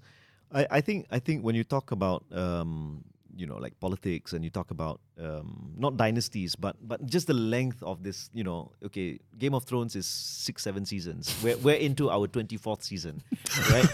I, 0.52 0.66
I 0.70 0.80
think 0.80 1.06
I 1.10 1.18
think 1.18 1.44
when 1.44 1.54
you 1.54 1.64
talk 1.64 1.90
about 1.90 2.24
um, 2.32 3.04
you 3.36 3.46
know 3.46 3.56
like 3.56 3.78
politics 3.80 4.32
and 4.32 4.44
you 4.44 4.50
talk 4.50 4.70
about 4.70 5.00
um, 5.20 5.72
not 5.76 5.96
dynasties 5.96 6.56
but 6.56 6.76
but 6.82 7.04
just 7.06 7.26
the 7.26 7.34
length 7.34 7.82
of 7.82 8.02
this 8.02 8.30
you 8.32 8.44
know 8.44 8.70
okay 8.84 9.18
Game 9.38 9.54
of 9.54 9.64
Thrones 9.64 9.94
is 9.94 10.06
six 10.06 10.62
seven 10.62 10.84
seasons 10.86 11.34
we're 11.42 11.56
we're 11.58 11.76
into 11.76 12.10
our 12.10 12.26
twenty 12.26 12.56
fourth 12.56 12.82
season 12.82 13.22
right 13.70 13.84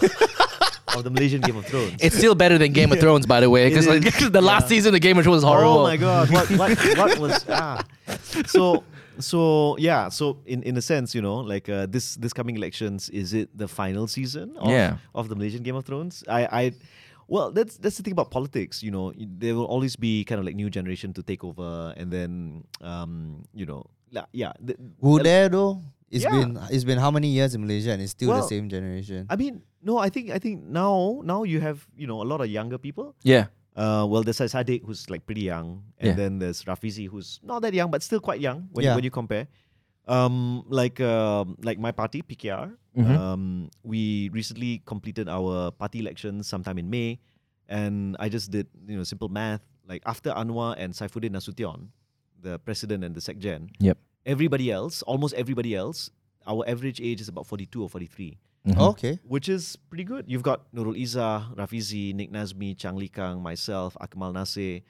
of 0.95 1.03
the 1.03 1.09
Malaysian 1.09 1.41
Game 1.41 1.55
of 1.57 1.65
Thrones. 1.65 1.95
It's 1.99 2.15
still 2.15 2.35
better 2.35 2.57
than 2.57 2.71
Game 2.71 2.91
of 2.91 2.99
Thrones, 3.03 3.25
by 3.25 3.39
the 3.39 3.49
way, 3.49 3.69
because 3.69 3.87
like 3.87 4.03
the 4.31 4.41
last 4.41 4.63
yeah. 4.63 4.67
season 4.67 4.95
of 4.95 5.01
Game 5.01 5.17
of 5.17 5.23
Thrones 5.23 5.37
was 5.37 5.43
horrible. 5.43 5.79
Oh 5.79 5.83
my 5.83 5.97
god, 5.97 6.29
what 6.29 6.49
what 6.51 6.97
what 6.97 7.19
was 7.19 7.45
ah? 7.49 7.83
So 8.45 8.83
so 9.19 9.77
yeah, 9.77 10.09
so 10.09 10.37
in 10.45 10.63
in 10.63 10.77
a 10.77 10.81
sense, 10.81 11.15
you 11.15 11.21
know, 11.21 11.37
like 11.37 11.69
uh, 11.69 11.87
this 11.89 12.15
this 12.15 12.33
coming 12.33 12.55
elections, 12.55 13.09
is 13.09 13.33
it 13.33 13.49
the 13.57 13.67
final 13.67 14.07
season 14.07 14.55
of, 14.57 14.69
Yeah. 14.69 14.97
of 15.15 15.29
the 15.29 15.35
Malaysian 15.35 15.63
Game 15.63 15.75
of 15.75 15.85
Thrones? 15.85 16.23
I 16.27 16.45
I 16.45 16.71
well, 17.27 17.51
that's 17.51 17.77
that's 17.77 17.97
the 17.97 18.03
thing 18.03 18.13
about 18.13 18.31
politics. 18.31 18.81
You 18.83 18.91
know, 18.91 19.13
there 19.17 19.55
will 19.55 19.65
always 19.65 19.95
be 19.95 20.23
kind 20.23 20.39
of 20.39 20.45
like 20.45 20.55
new 20.55 20.69
generation 20.69 21.13
to 21.13 21.23
take 21.23 21.43
over, 21.43 21.93
and 21.97 22.11
then 22.11 22.63
um, 22.81 23.43
you 23.53 23.65
know, 23.65 23.85
la- 24.11 24.27
yeah. 24.31 24.53
The, 24.59 24.75
Who 25.01 25.19
a- 25.19 25.23
there 25.23 25.49
though? 25.49 25.81
It's 26.13 26.23
Yeah. 26.23 26.29
been 26.31 26.59
it's 26.69 26.83
been 26.85 26.99
how 27.01 27.09
many 27.09 27.29
years 27.33 27.55
in 27.55 27.61
Malaysia 27.65 27.89
and 27.91 28.01
it's 28.01 28.11
still 28.13 28.33
the 28.37 28.45
same 28.45 28.69
generation. 28.69 29.25
I 29.29 29.35
mean, 29.35 29.63
no, 29.81 29.97
I 29.97 30.09
think 30.09 30.29
I 30.29 30.37
think 30.37 30.61
now 30.63 31.21
now 31.25 31.41
you 31.41 31.59
have 31.59 31.87
you 31.97 32.05
know 32.05 32.21
a 32.21 32.27
lot 32.27 32.39
of 32.41 32.47
younger 32.53 32.77
people. 32.77 33.15
Yeah. 33.25 33.47
Uh, 33.73 34.05
well, 34.05 34.21
there's 34.21 34.37
Sadiq 34.37 34.85
who's 34.85 35.09
like 35.09 35.25
pretty 35.25 35.41
young, 35.49 35.81
and 35.97 36.13
Yeah. 36.13 36.13
then 36.13 36.37
there's 36.37 36.61
Rafizi 36.69 37.09
who's 37.09 37.41
not 37.41 37.63
that 37.65 37.73
young 37.73 37.89
but 37.89 38.03
still 38.05 38.19
quite 38.21 38.37
young 38.39 38.69
when 38.71 38.85
Yeah. 38.85 38.93
when 38.93 39.03
you 39.03 39.09
compare. 39.09 39.47
Um, 40.07 40.65
like 40.67 40.99
um, 40.99 41.55
like 41.63 41.79
my 41.79 41.91
party 41.91 42.21
PKR, 42.21 42.75
Mhm. 42.97 43.07
um, 43.17 43.43
we 43.83 44.27
recently 44.35 44.83
completed 44.85 45.29
our 45.29 45.71
party 45.71 45.99
elections 45.99 46.45
sometime 46.47 46.77
in 46.77 46.89
May, 46.89 47.19
and 47.69 48.17
I 48.19 48.27
just 48.27 48.51
did 48.51 48.67
you 48.85 48.97
know 48.99 49.03
simple 49.07 49.29
math. 49.29 49.63
Like 49.87 50.03
after 50.05 50.31
Anwar 50.35 50.75
and 50.77 50.91
Saifuddin 50.93 51.31
Nasution, 51.31 51.87
the 52.41 52.59
president 52.59 53.03
and 53.07 53.15
the 53.15 53.21
secgen, 53.23 53.71
Yep. 53.79 53.97
everybody 54.25 54.71
else, 54.71 55.03
almost 55.03 55.33
everybody 55.35 55.71
else, 55.75 56.11
our 56.45 56.67
average 56.67 56.99
age 56.99 57.21
is 57.23 57.29
about 57.31 57.47
42 57.47 57.83
or 57.83 57.87
43 57.89 58.37
Mhm. 58.67 58.79
okay. 58.95 59.19
which 59.23 59.47
is 59.47 59.75
pretty 59.87 60.03
good. 60.03 60.27
You've 60.27 60.43
got 60.43 60.67
Nurul 60.75 60.99
Izzah, 60.99 61.55
Rafizi, 61.55 62.13
Nik 62.13 62.31
Nazmi, 62.31 62.75
Chang 62.77 62.95
Lih 62.99 63.11
Kang, 63.11 63.41
myself, 63.41 63.95
Akmal 64.03 64.33
Nasir, 64.35 64.81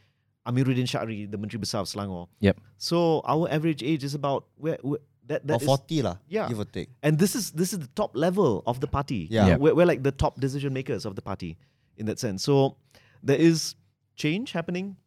Amirudin 0.47 0.87
Shari, 0.87 1.25
the 1.25 1.37
Menteri 1.37 1.59
Besar 1.59 1.81
of 1.81 1.87
Selangor. 1.87 2.27
Yep. 2.39 2.59
So 2.77 3.21
our 3.25 3.49
average 3.49 3.81
age 3.83 4.03
is 4.03 4.13
about 4.13 4.45
where, 4.57 4.77
where 4.81 4.99
that 5.27 5.43
Or 5.43 5.47
that 5.47 5.61
is, 5.61 5.67
forty 5.67 6.01
lah. 6.01 6.17
yeah. 6.27 6.47
Give 6.49 6.59
or 6.59 6.65
take. 6.65 6.89
and 7.01 7.17
this 7.17 7.33
is 7.35 7.51
this 7.51 7.71
is 7.71 7.79
the 7.79 7.87
top 7.95 8.11
level 8.15 8.61
of 8.67 8.79
the 8.81 8.87
party. 8.87 9.27
Yeah. 9.31 9.47
Yep. 9.47 9.59
We're, 9.59 9.75
we're 9.75 9.85
like 9.85 10.03
the 10.03 10.11
top 10.11 10.39
decision 10.39 10.73
makers 10.73 11.05
of 11.05 11.15
the 11.15 11.21
party 11.21 11.57
in 11.97 12.05
that 12.07 12.19
sense. 12.19 12.43
So 12.43 12.75
there 13.23 13.37
is 13.39 13.75
change 14.15 14.51
happening. 14.51 14.97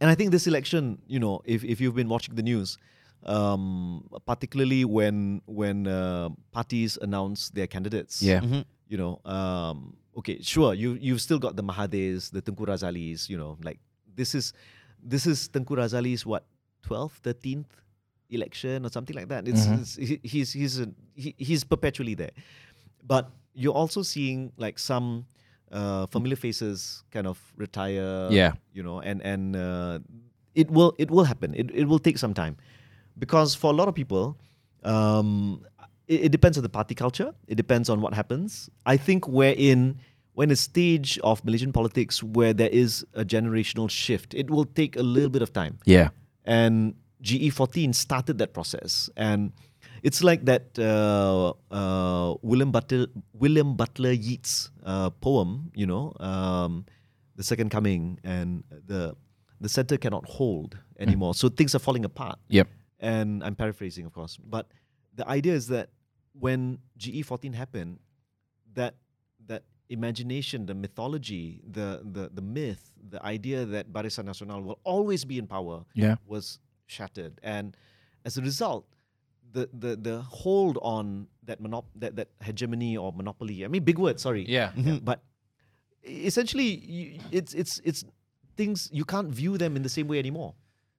And 0.00 0.10
I 0.10 0.14
think 0.14 0.30
this 0.30 0.46
election, 0.46 1.00
you 1.08 1.18
know, 1.18 1.40
if, 1.44 1.64
if 1.64 1.80
you've 1.80 1.94
been 1.96 2.08
watching 2.08 2.34
the 2.36 2.42
news, 2.42 2.76
um, 3.24 4.04
particularly 4.26 4.84
when 4.84 5.42
when 5.46 5.86
uh, 5.86 6.28
parties 6.52 6.98
announce 7.00 7.50
their 7.50 7.66
candidates, 7.66 8.22
Yeah. 8.22 8.40
Mhm. 8.40 8.64
you 8.88 8.96
know, 8.96 9.20
um, 9.24 9.96
okay, 10.16 10.40
sure, 10.42 10.74
you 10.74 10.96
you've 11.00 11.20
still 11.20 11.38
got 11.38 11.56
the 11.56 11.62
Mahathirs, 11.64 12.30
the 12.30 12.40
Tengku 12.42 12.66
Razaleighs, 12.66 13.28
you 13.28 13.36
know, 13.38 13.58
like 13.62 13.80
this 14.18 14.34
is 14.34 14.52
this 15.14 15.24
is 15.32 15.48
Tengku 15.48 15.78
Razaleigh's 15.78 16.26
what 16.26 16.44
12th, 16.86 17.22
13th 17.22 17.70
election 18.30 18.84
or 18.84 18.90
something 18.90 19.16
like 19.16 19.28
that. 19.32 19.46
It's, 19.48 19.64
Mhm. 19.66 19.78
it's 19.80 19.92
he's 20.32 20.48
he's 20.52 20.74
a, 20.84 20.86
he, 21.14 21.34
he's 21.38 21.62
perpetually 21.64 22.14
there, 22.14 22.34
but 23.06 23.30
you're 23.54 23.74
also 23.82 24.02
seeing 24.02 24.52
like 24.64 24.78
some 24.78 25.24
uh, 25.72 26.06
familiar 26.14 26.36
faces 26.36 27.04
kind 27.10 27.26
of 27.26 27.38
retire. 27.56 28.28
Yeah. 28.30 28.52
you 28.76 28.82
know, 28.82 29.00
and 29.00 29.22
and 29.22 29.56
uh, 29.56 29.98
it 30.54 30.68
will 30.70 30.92
it 30.98 31.10
will 31.10 31.24
happen. 31.24 31.54
It 31.54 31.70
it 31.74 31.86
will 31.88 31.98
take 32.08 32.18
some 32.18 32.34
time 32.34 32.56
because 33.18 33.54
for 33.54 33.70
a 33.72 33.76
lot 33.80 33.88
of 33.88 33.94
people, 33.94 34.36
um, 34.84 35.64
it, 36.06 36.26
it 36.26 36.30
depends 36.32 36.56
on 36.58 36.62
the 36.62 36.68
party 36.78 36.94
culture. 36.94 37.32
It 37.46 37.56
depends 37.56 37.88
on 37.88 38.00
what 38.00 38.14
happens. 38.14 38.68
I 38.86 38.96
think 38.96 39.26
we're 39.28 39.54
in 39.56 39.98
we're 40.38 40.44
in 40.44 40.52
a 40.52 40.56
stage 40.56 41.18
of 41.24 41.44
Malaysian 41.44 41.72
politics 41.72 42.22
where 42.22 42.52
there 42.54 42.68
is 42.70 43.04
a 43.14 43.24
generational 43.24 43.90
shift. 43.90 44.34
It 44.34 44.48
will 44.50 44.64
take 44.64 44.94
a 44.96 45.02
little 45.02 45.30
bit 45.30 45.42
of 45.42 45.52
time, 45.52 45.78
Yeah. 45.84 46.10
and 46.44 46.94
GE14 47.22 47.92
started 47.94 48.38
that 48.38 48.54
process, 48.54 49.10
and 49.16 49.52
it's 50.04 50.22
like 50.22 50.44
that 50.44 50.78
uh, 50.78 51.52
uh, 51.74 52.34
William 52.42 52.70
Butler 52.70 53.06
William 53.32 53.74
Butler 53.74 54.12
Yeats 54.12 54.70
uh, 54.84 55.10
poem, 55.10 55.72
you 55.74 55.86
know, 55.86 56.12
um, 56.20 56.86
the 57.34 57.42
Second 57.42 57.70
Coming, 57.70 58.20
and 58.22 58.62
the 58.86 59.16
the 59.60 59.68
center 59.68 59.96
cannot 59.98 60.24
hold 60.26 60.78
anymore. 61.00 61.34
So 61.34 61.48
things 61.48 61.74
are 61.74 61.80
falling 61.80 62.04
apart 62.04 62.38
Yep. 62.48 62.68
and 63.00 63.42
I'm 63.42 63.56
paraphrasing, 63.56 64.06
of 64.06 64.12
course. 64.12 64.36
But 64.36 64.70
the 65.16 65.26
idea 65.28 65.54
is 65.54 65.66
that 65.74 65.90
when 66.32 66.78
GE14 66.96 67.54
happened, 67.54 67.98
that 68.74 68.94
imagination, 69.88 70.66
the 70.66 70.74
mythology, 70.74 71.60
the 71.70 72.02
the 72.04 72.30
the 72.32 72.42
myth, 72.42 72.92
the 73.10 73.24
idea 73.24 73.64
that 73.64 73.92
Barisan 73.92 74.24
Nasional 74.26 74.62
will 74.62 74.78
always 74.84 75.24
be 75.24 75.38
in 75.38 75.46
power 75.46 75.84
Yeah. 75.94 76.16
was 76.26 76.58
shattered, 76.86 77.40
and 77.42 77.76
as 78.24 78.36
a 78.38 78.42
result, 78.42 78.84
the 79.52 79.68
the 79.72 79.96
the 79.96 80.20
hold 80.22 80.78
on 80.82 81.28
that 81.44 81.60
monop- 81.62 81.88
that 81.96 82.16
that 82.16 82.28
hegemony 82.44 82.96
or 82.96 83.12
monopoly. 83.12 83.64
I 83.64 83.68
mean, 83.68 83.82
big 83.84 83.98
word. 83.98 84.20
Sorry. 84.20 84.44
Yeah. 84.48 84.72
Mm-hmm. 84.76 85.04
But 85.04 85.22
essentially, 86.04 86.68
you, 86.84 87.20
it's 87.32 87.54
it's 87.54 87.80
it's 87.84 88.04
things 88.56 88.88
you 88.92 89.04
can't 89.04 89.28
view 89.28 89.56
them 89.58 89.76
in 89.76 89.82
the 89.82 89.88
same 89.88 90.08
way 90.08 90.18
anymore. 90.18 90.54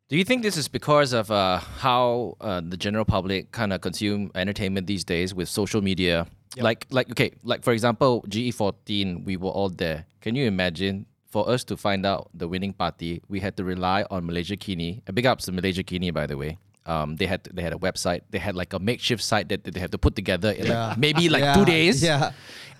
Do 0.10 0.18
you 0.18 0.24
think 0.24 0.42
this 0.42 0.58
is 0.58 0.68
because 0.68 1.14
of 1.14 1.30
uh, 1.30 1.60
how 1.60 2.36
uh, 2.42 2.62
the 2.68 2.78
general 2.78 3.06
public 3.06 3.52
kind 3.52 3.72
of 3.72 3.82
consume 3.82 4.32
entertainment 4.34 4.88
these 4.88 5.04
days 5.04 5.36
with 5.36 5.48
social 5.48 5.84
media? 5.84 6.26
Yep. 6.56 6.64
Like, 6.64 6.88
like 6.90 7.12
okay, 7.12 7.32
like 7.44 7.64
for 7.64 7.74
example, 7.74 8.26
GE14, 8.28 9.24
we 9.24 9.38
were 9.38 9.52
all 9.52 9.70
there. 9.70 10.08
Can 10.22 10.34
you 10.34 10.48
imagine 10.48 11.06
for 11.30 11.48
us 11.48 11.64
to 11.66 11.78
find 11.78 12.08
out 12.08 12.32
the 12.34 12.48
winning 12.48 12.74
party, 12.74 13.22
we 13.30 13.40
had 13.40 13.56
to 13.58 13.64
rely 13.64 14.04
on 14.10 14.26
Malaysiakini. 14.26 15.04
A 15.06 15.14
big 15.14 15.28
ups 15.28 15.46
to 15.46 15.52
Malaysiakini, 15.52 16.12
by 16.12 16.26
the 16.26 16.38
way. 16.38 16.58
Um, 16.90 17.16
they 17.20 17.28
had 17.30 17.42
they 17.54 17.62
had 17.68 17.74
a 17.74 17.82
website. 17.88 18.22
They 18.34 18.42
had 18.48 18.56
like 18.62 18.74
a 18.74 18.80
makeshift 18.90 19.22
site 19.32 19.48
that 19.54 19.62
they 19.64 19.80
had 19.80 19.92
to 19.94 20.00
put 20.06 20.14
together 20.18 20.52
in 20.60 20.66
Yeah. 20.66 20.88
like 20.90 20.98
maybe 20.98 21.30
like 21.30 21.44
Yeah, 21.46 21.54
two 21.58 21.66
days. 21.66 22.02
Yeah. 22.02 22.32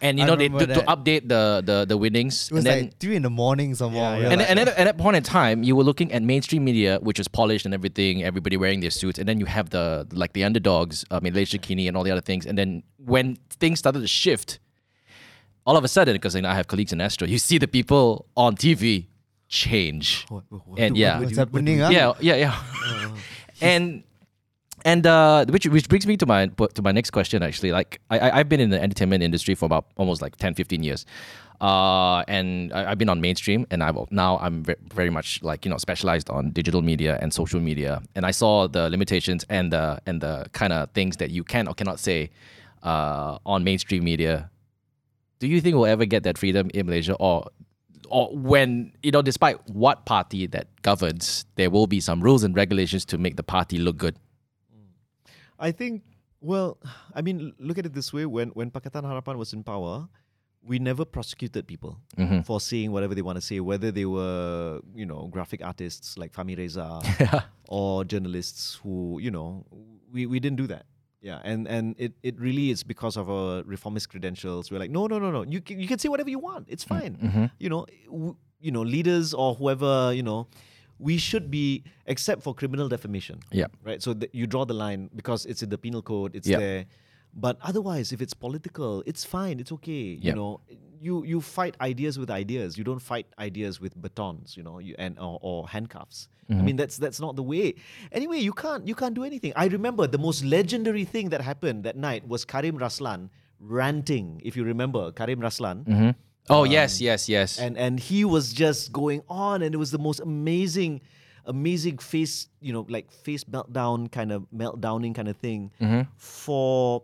And 0.02 0.18
you 0.18 0.26
know 0.26 0.36
they 0.40 0.48
remember 0.50 0.74
to, 0.74 0.80
to 0.82 0.86
update 0.96 1.24
the 1.34 1.44
the 1.70 1.78
the 1.92 1.98
winnings. 2.04 2.48
It 2.50 2.54
was 2.56 2.64
and 2.64 2.72
then 2.72 2.80
like 2.90 2.98
three 3.04 3.16
in 3.20 3.24
the 3.28 3.30
morning 3.44 3.76
somehow. 3.76 4.00
Yeah, 4.00 4.18
We 4.18 4.24
yeah. 4.24 4.32
and, 4.34 4.40
like- 4.42 4.50
and, 4.50 4.60
at, 4.64 4.68
and 4.70 4.78
at 4.80 4.86
that 4.90 4.98
point 4.98 5.16
in 5.20 5.24
time, 5.24 5.58
you 5.68 5.76
were 5.78 5.84
looking 5.84 6.10
at 6.16 6.24
mainstream 6.24 6.64
media, 6.64 6.98
which 7.08 7.20
was 7.20 7.28
polished 7.28 7.66
and 7.68 7.74
everything, 7.76 8.24
everybody 8.24 8.56
wearing 8.64 8.80
their 8.80 8.96
suits, 9.02 9.20
and 9.20 9.28
then 9.30 9.38
you 9.44 9.46
have 9.58 9.68
the 9.76 10.08
like 10.24 10.32
the 10.34 10.44
underdogs, 10.48 11.04
uh, 11.12 11.20
Malaysiakini, 11.20 11.86
and 11.88 11.94
all 11.98 12.06
the 12.08 12.14
other 12.16 12.26
things. 12.32 12.48
And 12.50 12.56
then 12.58 12.82
when 13.14 13.38
things 13.62 13.78
started 13.84 14.00
to 14.02 14.08
shift, 14.08 14.58
all 15.68 15.76
of 15.78 15.84
a 15.84 15.92
sudden, 15.92 16.16
because 16.16 16.34
you 16.34 16.42
know, 16.48 16.50
I 16.50 16.56
have 16.56 16.68
colleagues 16.72 16.94
in 16.96 17.02
Astro, 17.02 17.28
you 17.28 17.38
see 17.38 17.58
the 17.60 17.68
people 17.68 18.26
on 18.36 18.56
TV 18.56 19.08
change, 19.52 20.26
and 20.78 20.96
yeah, 20.96 21.20
what's 21.20 21.36
happening? 21.38 21.80
huh? 21.84 21.90
yeah, 21.92 22.14
yeah, 22.22 22.36
yeah. 22.36 22.56
and 23.62 24.04
and 24.86 25.06
uh, 25.06 25.46
which 25.50 25.66
which 25.68 25.90
brings 25.90 26.08
me 26.08 26.16
to 26.18 26.26
my 26.26 26.48
to 26.48 26.82
my 26.82 26.92
next 26.92 27.12
question 27.12 27.44
actually. 27.44 27.72
Like 27.72 28.00
I 28.10 28.20
I- 28.20 28.40
I've 28.40 28.50
been 28.50 28.60
in 28.60 28.70
the 28.70 28.82
entertainment 28.82 29.24
industry 29.24 29.56
for 29.56 29.66
about 29.66 29.86
almost 29.98 30.22
like 30.22 30.36
10, 30.38 30.54
15 30.54 30.84
years. 30.84 31.06
Uh, 31.62 32.24
and 32.30 32.72
I, 32.72 32.92
I've 32.92 32.98
been 32.98 33.10
on 33.10 33.20
mainstream, 33.20 33.68
and 33.70 33.84
I've 33.84 33.98
now 34.12 34.38
I'm 34.40 34.64
ve- 34.64 34.76
very 34.94 35.10
much 35.10 35.44
like 35.44 35.66
you 35.66 35.72
know 35.72 35.78
specialized 35.78 36.30
on 36.30 36.52
digital 36.52 36.82
media 36.82 37.20
and 37.22 37.34
social 37.34 37.60
media. 37.60 38.02
And 38.16 38.26
I 38.26 38.32
saw 38.32 38.68
the 38.68 38.90
limitations 38.90 39.46
and 39.50 39.74
the 39.74 40.00
and 40.06 40.22
the 40.22 40.46
kind 40.54 40.72
of 40.72 40.90
things 40.92 41.18
that 41.18 41.32
you 41.32 41.44
can 41.44 41.68
or 41.68 41.74
cannot 41.74 42.00
say 42.00 42.32
uh, 42.84 43.40
on 43.46 43.66
mainstream 43.66 44.06
media. 44.06 44.50
Do 45.40 45.48
you 45.48 45.60
think 45.60 45.76
we'll 45.76 45.86
ever 45.86 46.06
get 46.06 46.24
that 46.24 46.38
freedom 46.38 46.70
in 46.74 46.86
Malaysia, 46.86 47.16
or 47.16 47.50
or 48.12 48.36
when 48.36 48.92
you 49.04 49.12
know, 49.12 49.22
despite 49.22 49.58
what 49.70 50.06
party 50.06 50.48
that 50.48 50.68
governs, 50.82 51.46
there 51.56 51.70
will 51.70 51.88
be 51.88 52.00
some 52.00 52.22
rules 52.22 52.44
and 52.44 52.56
regulations 52.56 53.06
to 53.06 53.18
make 53.18 53.36
the 53.36 53.44
party 53.44 53.78
look 53.78 53.98
good. 53.98 54.16
I 55.60 55.72
think, 55.72 56.04
well, 56.42 56.78
I 57.14 57.22
mean, 57.22 57.54
look 57.60 57.78
at 57.78 57.86
it 57.86 57.94
this 57.94 58.14
way: 58.14 58.26
when 58.26 58.50
when 58.50 58.72
Pakatan 58.72 59.04
Harapan 59.04 59.36
was 59.38 59.54
in 59.54 59.64
power, 59.64 60.08
we 60.64 60.80
never 60.80 61.06
prosecuted 61.06 61.68
people 61.68 62.00
Mhm. 62.18 62.46
for 62.46 62.60
saying 62.62 62.92
whatever 62.92 63.16
they 63.16 63.22
want 63.22 63.38
to 63.38 63.42
say, 63.42 63.60
whether 63.60 63.92
they 63.92 64.06
were, 64.06 64.82
you 64.94 65.06
know, 65.06 65.28
graphic 65.32 65.64
artists 65.64 66.18
like 66.18 66.32
Fahmi 66.34 66.58
Reza 66.58 67.02
or 67.70 68.04
journalists 68.06 68.80
who, 68.84 69.20
you 69.22 69.32
know, 69.32 69.66
we, 70.12 70.26
we 70.26 70.40
didn't 70.40 70.58
do 70.58 70.68
that. 70.68 70.86
Yeah, 71.22 71.40
and 71.44 71.68
and 71.68 71.96
it, 71.98 72.14
it 72.24 72.40
really 72.40 72.70
is 72.72 72.84
because 72.84 73.18
of 73.18 73.30
our 73.30 73.62
reformist 73.64 74.10
credentials. 74.10 74.72
We're 74.72 74.80
like, 74.80 74.92
no, 74.92 75.06
no, 75.08 75.20
no, 75.20 75.32
no. 75.32 75.44
You 75.44 75.60
can, 75.62 75.80
you 75.80 75.88
can 75.88 76.00
say 76.00 76.08
whatever 76.08 76.30
you 76.30 76.40
want. 76.40 76.68
It's 76.70 76.86
mm, 76.86 76.88
fine. 77.00 77.18
Mm-hmm. 77.18 77.46
You 77.60 77.70
know, 77.70 77.86
w- 78.08 78.36
you 78.62 78.72
know, 78.72 78.82
leaders 78.82 79.34
or 79.34 79.54
whoever, 79.56 80.14
you 80.14 80.24
know, 80.24 80.48
we 80.98 81.18
should 81.18 81.52
be 81.52 81.84
except 82.06 82.42
for 82.44 82.54
criminal 82.54 82.88
defamation 82.90 83.40
Yeah. 83.52 83.68
right? 83.84 84.02
So 84.02 84.14
th- 84.14 84.32
you 84.34 84.48
draw 84.48 84.66
the 84.66 84.74
line 84.74 85.10
because 85.16 85.46
it's 85.46 85.62
in 85.64 85.70
the 85.70 85.78
penal 85.78 86.02
code, 86.02 86.36
it's 86.36 86.48
Yep. 86.48 86.60
there. 86.60 86.86
But 87.34 87.58
otherwise, 87.62 88.12
if 88.12 88.22
it's 88.22 88.34
political, 88.34 89.04
it's 89.06 89.24
fine, 89.24 89.60
it's 89.60 89.72
okay. 89.74 90.18
Yep. 90.20 90.24
You 90.24 90.34
know, 90.36 90.62
you 91.02 91.24
you 91.26 91.42
fight 91.42 91.76
ideas 91.82 92.20
with 92.20 92.30
ideas. 92.30 92.78
You 92.78 92.84
don't 92.84 93.00
fight 93.00 93.28
ideas 93.38 93.80
with 93.80 94.00
batons, 94.02 94.56
you 94.58 94.64
know, 94.64 94.80
you 94.80 94.96
and 94.98 95.18
or, 95.20 95.40
or 95.42 95.68
handcuffs. 95.68 96.28
I 96.50 96.54
mm-hmm. 96.54 96.66
mean, 96.66 96.76
that's 96.76 96.98
that's 96.98 97.20
not 97.20 97.36
the 97.36 97.44
way. 97.44 97.76
Anyway, 98.12 98.40
you 98.40 98.54
can't 98.54 98.88
you 98.88 98.96
can't 98.96 99.14
do 99.14 99.24
anything. 99.24 99.54
I 99.56 99.68
remember 99.68 100.08
the 100.08 100.18
most 100.18 100.44
legendary 100.44 101.06
thing 101.06 101.30
that 101.30 101.42
happened 101.42 101.84
that 101.84 101.96
night 101.96 102.28
was 102.28 102.46
Karim 102.46 102.78
Raslan 102.78 103.30
ranting. 103.60 104.42
If 104.44 104.58
you 104.58 104.64
remember, 104.64 105.12
Karim 105.12 105.40
Raslan 105.40 105.86
mm-hmm. 105.86 106.10
Oh 106.50 106.66
um, 106.66 106.72
yes, 106.72 107.00
yes, 107.00 107.30
yes. 107.30 107.60
and 107.60 107.78
and 107.78 108.00
he 108.00 108.26
was 108.26 108.52
just 108.54 108.92
going 108.92 109.22
on 109.30 109.62
and 109.62 109.74
it 109.76 109.78
was 109.78 109.92
the 109.92 110.00
most 110.00 110.20
amazing 110.20 111.02
amazing 111.46 111.98
face 111.98 112.48
you 112.60 112.74
know 112.74 112.86
like 112.90 113.12
face 113.12 113.44
meltdown 113.44 114.12
kind 114.12 114.32
of 114.32 114.46
meltdowning 114.54 115.16
kind 115.16 115.28
of 115.28 115.38
thing 115.38 115.72
Mm-hmm. 115.82 116.02
for 116.18 117.04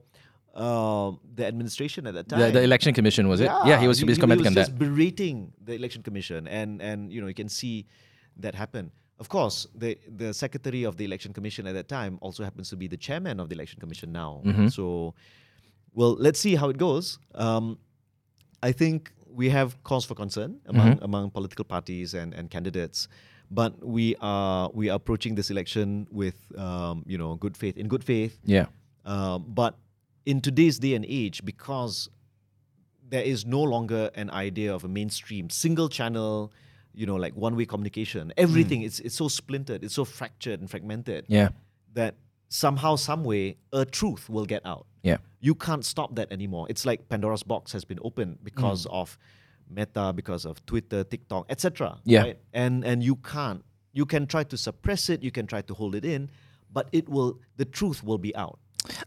um 0.56 1.20
the 1.36 1.46
administration 1.46 2.08
at 2.08 2.14
that 2.14 2.28
time 2.30 2.40
the, 2.40 2.52
the 2.52 2.64
election 2.64 2.94
commission 2.94 3.28
was 3.28 3.42
it? 3.42 3.52
Yeah, 3.66 3.80
he 3.80 3.88
was 3.88 4.00
he 4.00 4.06
was 4.06 4.18
commenting 4.18 4.48
on 4.48 4.54
just 4.54 4.72
that. 4.72 4.80
berating 4.80 5.52
the 5.64 5.74
election 5.74 6.02
commission 6.02 6.48
and 6.48 6.82
and 6.82 7.12
you 7.12 7.20
know 7.22 7.28
you 7.28 7.34
can 7.34 7.50
see 7.50 7.86
that 8.38 8.56
happen 8.56 8.92
of 9.20 9.28
course 9.30 9.68
the 9.76 9.98
the 10.22 10.34
secretary 10.34 10.84
of 10.84 10.96
the 10.98 11.06
election 11.06 11.34
commission 11.34 11.68
at 11.68 11.74
that 11.74 11.90
time 11.90 12.18
also 12.22 12.44
happens 12.44 12.70
to 12.70 12.78
be 12.78 12.88
the 12.88 12.98
chairman 12.98 13.40
of 13.40 13.50
the 13.50 13.56
election 13.56 13.80
commission 13.80 14.12
now 14.12 14.42
Mm-hmm. 14.46 14.68
so 14.70 15.14
well 15.94 16.16
let's 16.26 16.40
see 16.40 16.56
how 16.56 16.70
it 16.70 16.78
goes 16.78 17.20
um 17.36 17.78
I 18.64 18.72
think 18.72 19.12
we 19.30 19.50
have 19.50 19.70
cause 19.84 20.06
for 20.06 20.16
concern 20.16 20.60
among 20.66 21.00
among 21.04 21.30
political 21.32 21.66
parties 21.66 22.14
and, 22.16 22.34
and 22.34 22.50
candidates, 22.50 23.08
but 23.52 23.72
we 23.86 24.16
are 24.22 24.72
we 24.74 24.90
are 24.90 24.96
approaching 24.96 25.36
this 25.36 25.52
election 25.52 26.08
with 26.10 26.38
um, 26.58 27.04
you 27.06 27.18
know 27.18 27.36
good 27.36 27.56
faith 27.58 27.78
in 27.78 27.88
good 27.88 28.04
faith. 28.04 28.40
Yeah. 28.46 28.68
Um, 29.06 29.46
but 29.48 29.78
in 30.26 30.42
today's 30.42 30.80
day 30.80 30.96
and 30.96 31.06
age, 31.08 31.44
because 31.46 32.10
there 33.08 33.24
is 33.24 33.46
no 33.46 33.62
longer 33.62 34.10
an 34.16 34.30
idea 34.32 34.74
of 34.74 34.84
a 34.84 34.88
mainstream 34.88 35.50
single 35.50 35.90
channel, 35.90 36.52
you 36.94 37.06
know, 37.06 37.16
like 37.16 37.36
one 37.36 37.56
way 37.56 37.66
communication. 37.66 38.34
Everything 38.38 38.82
hmm. 38.82 38.88
it's 38.88 39.00
it's 39.00 39.16
so 39.16 39.28
splintered, 39.28 39.84
it's 39.84 39.96
so 39.96 40.06
fractured 40.06 40.60
and 40.60 40.70
fragmented 40.70 41.26
Yeah. 41.28 41.50
that 41.94 42.16
somehow, 42.50 42.96
some 42.96 43.24
way, 43.24 43.58
a 43.74 43.86
truth 43.86 44.30
will 44.30 44.46
get 44.46 44.66
out 44.66 44.88
Yeah. 45.04 45.18
you 45.40 45.56
can't 45.56 45.86
stop 45.86 46.16
that 46.16 46.32
anymore. 46.32 46.68
It's 46.70 46.86
like 46.86 47.10
Pandora's 47.10 47.44
box 47.44 47.72
has 47.74 47.86
been 47.86 48.00
opened 48.02 48.40
because 48.44 48.86
hmm. 48.86 48.96
of 48.96 49.18
Meta, 49.70 50.14
because 50.14 50.46
of 50.46 50.64
Twitter, 50.66 51.04
TikTok, 51.04 51.46
etc. 51.50 52.00
Yeah. 52.04 52.22
Right? 52.22 52.40
And 52.54 52.84
and 52.84 53.04
you 53.04 53.16
can't. 53.18 53.64
You 53.94 54.06
can 54.06 54.28
try 54.28 54.44
to 54.44 54.58
suppress 54.58 55.10
it. 55.10 55.24
You 55.24 55.32
can 55.32 55.48
try 55.48 55.62
to 55.62 55.74
hold 55.74 55.96
it 55.96 56.06
in, 56.06 56.30
but 56.72 56.90
it 56.92 57.08
will. 57.10 57.40
The 57.58 57.66
truth 57.66 58.04
will 58.04 58.18
be 58.18 58.36
out. 58.36 58.60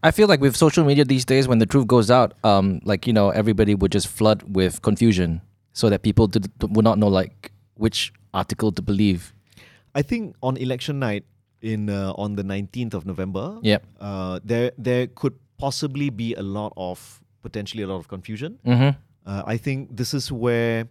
I 0.03 0.11
feel 0.11 0.29
like 0.29 0.41
with 0.41 0.57
social 0.57 0.85
media 0.85 1.05
these 1.05 1.25
days, 1.25 1.49
when 1.49 1.59
the 1.59 1.67
truth 1.67 1.87
goes 1.87 2.11
out, 2.11 2.35
um, 2.45 2.81
like 2.85 3.07
you 3.07 3.12
know, 3.12 3.31
everybody 3.31 3.75
would 3.75 3.93
just 3.93 4.09
flood 4.09 4.43
with 4.55 4.83
confusion, 4.83 5.41
so 5.73 5.88
that 5.91 6.03
people 6.03 6.27
did, 6.27 6.51
would 6.62 6.85
not 6.85 6.99
know 6.99 7.09
like 7.09 7.53
which 7.75 8.12
article 8.35 8.73
to 8.73 8.83
believe. 8.83 9.33
I 9.95 10.03
think 10.03 10.37
on 10.43 10.57
election 10.57 10.99
night 10.99 11.25
in 11.62 11.91
uh, 11.91 12.12
on 12.17 12.37
the 12.37 12.43
nineteenth 12.45 12.95
of 12.95 13.07
November, 13.07 13.59
Yep. 13.62 13.85
uh, 14.01 14.41
there 14.45 14.73
there 14.79 15.07
could 15.07 15.35
possibly 15.59 16.11
be 16.11 16.35
a 16.35 16.43
lot 16.43 16.73
of 16.77 17.21
potentially 17.43 17.83
a 17.83 17.87
lot 17.87 17.97
of 17.99 18.09
confusion. 18.09 18.59
Mm-hmm. 18.67 18.99
Uh, 19.27 19.43
I 19.47 19.57
think 19.57 19.97
this 19.97 20.14
is 20.14 20.31
where 20.31 20.87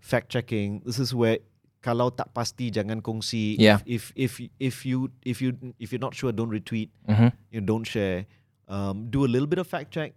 fact 0.00 0.28
checking. 0.30 0.82
This 0.84 0.98
is 0.98 1.14
where 1.14 1.38
kalau 1.78 2.10
tak 2.10 2.34
pasti 2.34 2.70
jangan 2.70 2.98
kongsi. 2.98 3.54
Yeah. 3.58 3.78
If 3.86 4.10
if 4.18 4.42
if, 4.42 4.50
if 4.58 4.76
you 4.86 5.10
if 5.22 5.38
you 5.38 5.54
if 5.78 5.94
you're 5.94 6.02
not 6.02 6.14
sure, 6.14 6.34
don't 6.34 6.50
retweet. 6.50 6.90
Mm-hmm. 7.06 7.30
You 7.54 7.60
know, 7.62 7.66
don't 7.66 7.86
share. 7.86 8.26
Um, 8.68 9.08
do 9.08 9.24
a 9.24 9.30
little 9.30 9.48
bit 9.48 9.58
of 9.58 9.66
fact 9.66 9.94
check. 9.94 10.12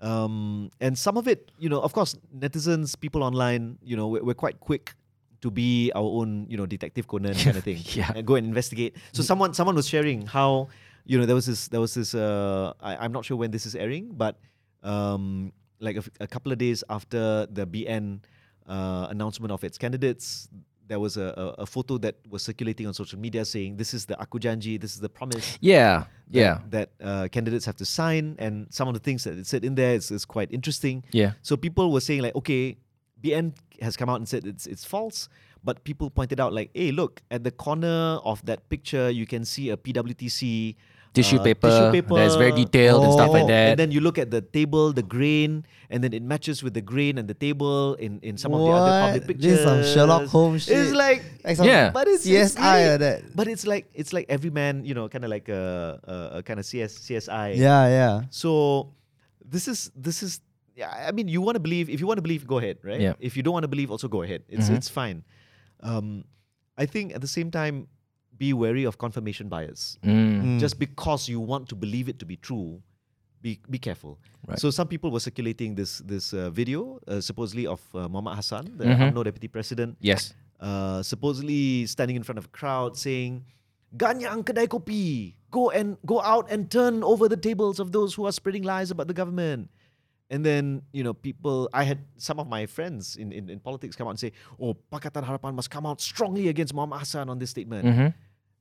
Um, 0.00 0.70
and 0.78 0.94
some 0.94 1.18
of 1.18 1.26
it, 1.26 1.50
you 1.58 1.68
know, 1.68 1.82
of 1.82 1.90
course, 1.92 2.14
netizens, 2.30 2.94
people 2.94 3.24
online, 3.24 3.78
you 3.82 3.96
know, 3.96 4.06
we're, 4.06 4.22
we're 4.22 4.38
quite 4.38 4.60
quick 4.60 4.94
to 5.40 5.50
be 5.50 5.90
our 5.90 6.06
own, 6.06 6.46
you 6.48 6.56
know, 6.56 6.66
detective 6.66 7.08
Conan 7.08 7.34
kind 7.34 7.56
of 7.56 7.64
thing. 7.66 7.82
Yeah. 7.94 8.12
And 8.14 8.24
go 8.24 8.36
and 8.36 8.46
investigate. 8.46 8.94
So 9.12 9.22
someone 9.22 9.54
someone 9.54 9.74
was 9.74 9.88
sharing 9.88 10.26
how, 10.26 10.68
you 11.04 11.18
know, 11.18 11.26
there 11.26 11.34
was 11.34 11.46
this 11.46 11.66
there 11.68 11.80
was 11.80 11.94
this 11.94 12.14
uh 12.14 12.72
I, 12.78 12.96
I'm 13.02 13.10
not 13.10 13.24
sure 13.24 13.36
when 13.36 13.50
this 13.50 13.66
is 13.66 13.74
airing, 13.74 14.14
but 14.14 14.38
um 14.86 15.52
like 15.80 15.96
a, 15.96 16.04
a 16.20 16.26
couple 16.26 16.52
of 16.52 16.58
days 16.58 16.84
after 16.90 17.46
the 17.50 17.66
BN 17.66 18.20
uh, 18.68 19.06
announcement 19.10 19.50
of 19.52 19.64
its 19.64 19.78
candidates, 19.78 20.48
there 20.88 20.98
was 20.98 21.16
a, 21.16 21.54
a, 21.58 21.66
photo 21.66 21.98
that 21.98 22.16
was 22.28 22.42
circulating 22.42 22.86
on 22.86 22.94
social 22.94 23.18
media 23.18 23.44
saying 23.44 23.76
this 23.76 23.92
is 23.92 24.06
the 24.06 24.18
Aku 24.20 24.38
Janji, 24.38 24.80
this 24.80 24.94
is 24.94 25.00
the 25.00 25.08
promise 25.08 25.58
Yeah. 25.60 26.04
that, 26.30 26.38
Yeah. 26.40 26.58
that 26.70 26.90
uh, 27.02 27.28
candidates 27.30 27.66
have 27.66 27.76
to 27.76 27.84
sign, 27.84 28.36
and 28.38 28.66
some 28.70 28.88
of 28.88 28.94
the 28.94 29.00
things 29.00 29.24
that 29.24 29.36
it 29.38 29.46
said 29.46 29.64
in 29.64 29.74
there 29.74 29.94
is, 29.94 30.10
is 30.10 30.24
quite 30.24 30.50
interesting. 30.50 31.04
Yeah. 31.12 31.32
So 31.42 31.56
people 31.56 31.92
were 31.92 32.00
saying 32.00 32.22
like, 32.22 32.34
okay, 32.36 32.78
BN 33.22 33.54
has 33.80 33.96
come 33.96 34.08
out 34.08 34.16
and 34.16 34.28
said 34.28 34.46
it's 34.46 34.66
it's 34.66 34.84
false, 34.84 35.28
but 35.62 35.84
people 35.84 36.08
pointed 36.10 36.40
out 36.40 36.52
like, 36.52 36.70
hey, 36.74 36.90
look 36.90 37.22
at 37.30 37.44
the 37.44 37.50
corner 37.50 38.18
of 38.24 38.44
that 38.46 38.68
picture, 38.68 39.10
you 39.10 39.26
can 39.26 39.44
see 39.44 39.70
a 39.70 39.76
PWTC 39.76 40.76
Tissue 41.18 41.42
uh, 41.42 41.50
paper. 41.50 41.66
tissue 41.68 41.90
paper 41.90 42.14
That's 42.14 42.38
very 42.38 42.54
detailed 42.54 43.02
and 43.04 43.12
stuff 43.12 43.34
like 43.34 43.44
Oh, 43.44 43.52
that. 43.52 43.74
And 43.74 43.78
then 43.78 43.90
you 43.90 43.98
look 44.00 44.18
at 44.22 44.30
the 44.30 44.40
table, 44.40 44.92
the 44.94 45.02
grain, 45.02 45.66
and 45.90 45.98
then 46.04 46.12
it 46.14 46.22
matches 46.22 46.62
with 46.62 46.74
the 46.78 46.84
grain 46.84 47.18
and 47.18 47.26
the 47.26 47.34
table 47.34 47.94
in, 47.98 48.20
in 48.22 48.38
some 48.38 48.54
of 48.54 48.60
the 48.62 48.70
other 48.70 48.94
public 49.10 49.22
pictures. 49.26 49.44
This 49.50 49.58
is 49.60 49.64
some 49.66 49.82
Sherlock 49.82 50.30
Holmes 50.30 50.68
It's 50.70 50.92
like 50.94 51.24
Like 51.42 51.56
some 51.58 51.66
Yeah. 51.66 51.90
but 51.90 52.06
it's, 52.06 52.22
it's 52.26 52.54
CSI 52.54 52.94
or 52.94 52.98
that. 53.02 53.18
But 53.34 53.48
it's 53.50 53.66
like 53.66 53.90
it's 53.94 54.12
like 54.14 54.26
every 54.30 54.50
man, 54.54 54.84
you 54.86 54.94
know, 54.94 55.08
kind 55.10 55.24
of 55.26 55.30
like 55.30 55.48
a, 55.50 55.98
a, 56.06 56.38
a 56.38 56.40
kind 56.46 56.60
of 56.60 56.66
CS, 56.66 56.94
CSI. 57.02 57.56
Yeah, 57.58 57.88
yeah. 57.88 58.14
So 58.30 58.92
this 59.42 59.66
is 59.66 59.90
this 59.96 60.22
is 60.22 60.40
yeah. 60.78 60.92
I 61.08 61.10
mean, 61.10 61.26
you 61.26 61.40
want 61.42 61.56
to 61.56 61.64
believe. 61.64 61.90
If 61.90 61.98
you 61.98 62.06
want 62.06 62.18
to 62.18 62.26
believe, 62.26 62.46
go 62.46 62.58
ahead, 62.62 62.78
right? 62.86 63.00
Yeah. 63.00 63.14
If 63.18 63.34
you 63.36 63.42
don't 63.42 63.52
want 63.58 63.64
to 63.66 63.72
believe, 63.72 63.90
also 63.90 64.06
go 64.06 64.22
ahead. 64.22 64.44
It's 64.46 64.68
Mhm. 64.70 64.76
it's 64.78 64.88
fine. 64.92 65.24
Um, 65.82 66.22
I 66.78 66.86
think 66.86 67.10
at 67.14 67.20
the 67.20 67.26
same 67.26 67.50
time, 67.50 67.88
be 68.38 68.52
wary 68.52 68.84
of 68.84 68.98
confirmation 68.98 69.48
bias. 69.48 69.98
Mm. 70.04 70.42
Mm. 70.42 70.58
Just 70.60 70.78
because 70.78 71.28
you 71.28 71.40
want 71.40 71.68
to 71.68 71.74
believe 71.74 72.08
it 72.08 72.18
to 72.20 72.26
be 72.26 72.36
true, 72.36 72.80
be 73.42 73.58
be 73.70 73.78
careful. 73.78 74.18
Right. 74.46 74.58
So 74.58 74.70
some 74.70 74.86
people 74.88 75.10
were 75.10 75.20
circulating 75.20 75.74
this 75.74 75.98
this 76.06 76.32
uh, 76.32 76.50
video 76.50 76.98
uh, 77.06 77.20
supposedly 77.20 77.66
of 77.66 77.82
uh, 77.94 78.06
Mohamad 78.08 78.36
Hasan, 78.36 78.78
the 78.78 78.84
Mhm. 78.86 79.10
UMNO 79.12 79.24
deputy 79.26 79.48
president, 79.48 79.98
Yes. 80.00 80.34
uh, 80.62 81.02
supposedly 81.02 81.86
standing 81.86 82.16
in 82.16 82.22
front 82.22 82.38
of 82.38 82.46
a 82.46 82.52
crowd 82.54 82.96
saying, 82.96 83.42
"Ganyang 83.94 84.42
kedai 84.46 84.66
kopi, 84.66 85.34
go 85.50 85.70
and 85.70 85.96
go 86.06 86.20
out 86.22 86.50
and 86.50 86.70
turn 86.70 87.02
over 87.02 87.28
the 87.28 87.36
tables 87.38 87.78
of 87.78 87.90
those 87.92 88.14
who 88.14 88.26
are 88.26 88.32
spreading 88.34 88.62
lies 88.62 88.90
about 88.90 89.06
the 89.08 89.14
government." 89.14 89.70
And 90.28 90.44
then 90.44 90.82
you 90.92 91.00
know 91.00 91.14
people, 91.16 91.70
I 91.72 91.84
had 91.88 92.04
some 92.20 92.36
of 92.36 92.44
my 92.50 92.66
friends 92.68 93.16
in, 93.16 93.32
in, 93.32 93.48
in 93.48 93.60
politics 93.64 93.96
come 93.96 94.08
out 94.08 94.18
and 94.18 94.20
say, 94.20 94.32
"Oh, 94.60 94.76
Pakatan 94.92 95.24
Harapan 95.24 95.54
must 95.56 95.70
come 95.72 95.86
out 95.88 96.02
strongly 96.04 96.48
against 96.52 96.74
Mohamad 96.76 97.00
Hasan 97.00 97.30
on 97.32 97.38
this 97.38 97.48
statement." 97.48 97.86
Mm-hmm. 97.86 98.08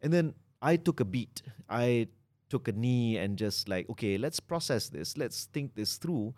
And 0.01 0.13
then 0.13 0.33
I 0.61 0.75
took 0.77 0.99
a 0.99 1.05
beat. 1.05 1.41
I 1.69 2.07
took 2.49 2.67
a 2.67 2.71
knee 2.71 3.17
and 3.17 3.37
just 3.37 3.67
like, 3.67 3.89
okay, 3.89 4.17
let's 4.17 4.39
process 4.39 4.89
this. 4.89 5.17
Let's 5.17 5.45
think 5.45 5.75
this 5.75 5.97
through. 5.97 6.33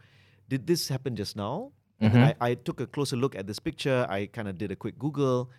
Did 0.47 0.65
this 0.65 0.87
happen 0.89 1.15
just 1.15 1.35
now? 1.35 1.71
Mhm. 2.01 2.15
I, 2.15 2.35
I 2.39 2.53
took 2.55 2.79
a 2.79 2.87
closer 2.87 3.15
look 3.15 3.35
at 3.35 3.45
this 3.45 3.59
picture. 3.59 4.07
I 4.09 4.27
kind 4.27 4.47
of 4.47 4.57
did 4.57 4.71
a 4.71 4.75
quick 4.75 4.97
Google 4.97 5.51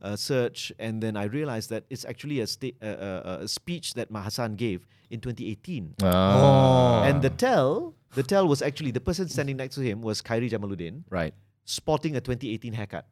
uh, 0.00 0.14
search, 0.14 0.72
and 0.78 1.02
then 1.02 1.16
I 1.16 1.24
realized 1.24 1.70
that 1.70 1.84
it's 1.90 2.04
actually 2.04 2.38
a, 2.40 2.46
sta- 2.46 2.76
uh, 2.80 2.86
uh, 2.86 3.38
a 3.42 3.48
speech 3.48 3.94
that 3.94 4.12
Mahasan 4.12 4.56
gave 4.56 4.86
in 5.10 5.20
2018. 5.20 5.96
Oh. 6.02 7.02
And 7.04 7.20
the 7.20 7.30
tell, 7.30 7.94
the 8.14 8.22
tell 8.22 8.46
was 8.46 8.62
actually 8.62 8.92
the 8.92 9.00
person 9.00 9.28
standing 9.28 9.56
next 9.56 9.74
to 9.74 9.80
him 9.80 10.00
was 10.00 10.22
Khairy 10.22 10.48
Jamaluddin, 10.48 11.02
right. 11.10 11.34
sporting 11.64 12.14
a 12.16 12.20
2018 12.20 12.72
haircut. 12.74 13.06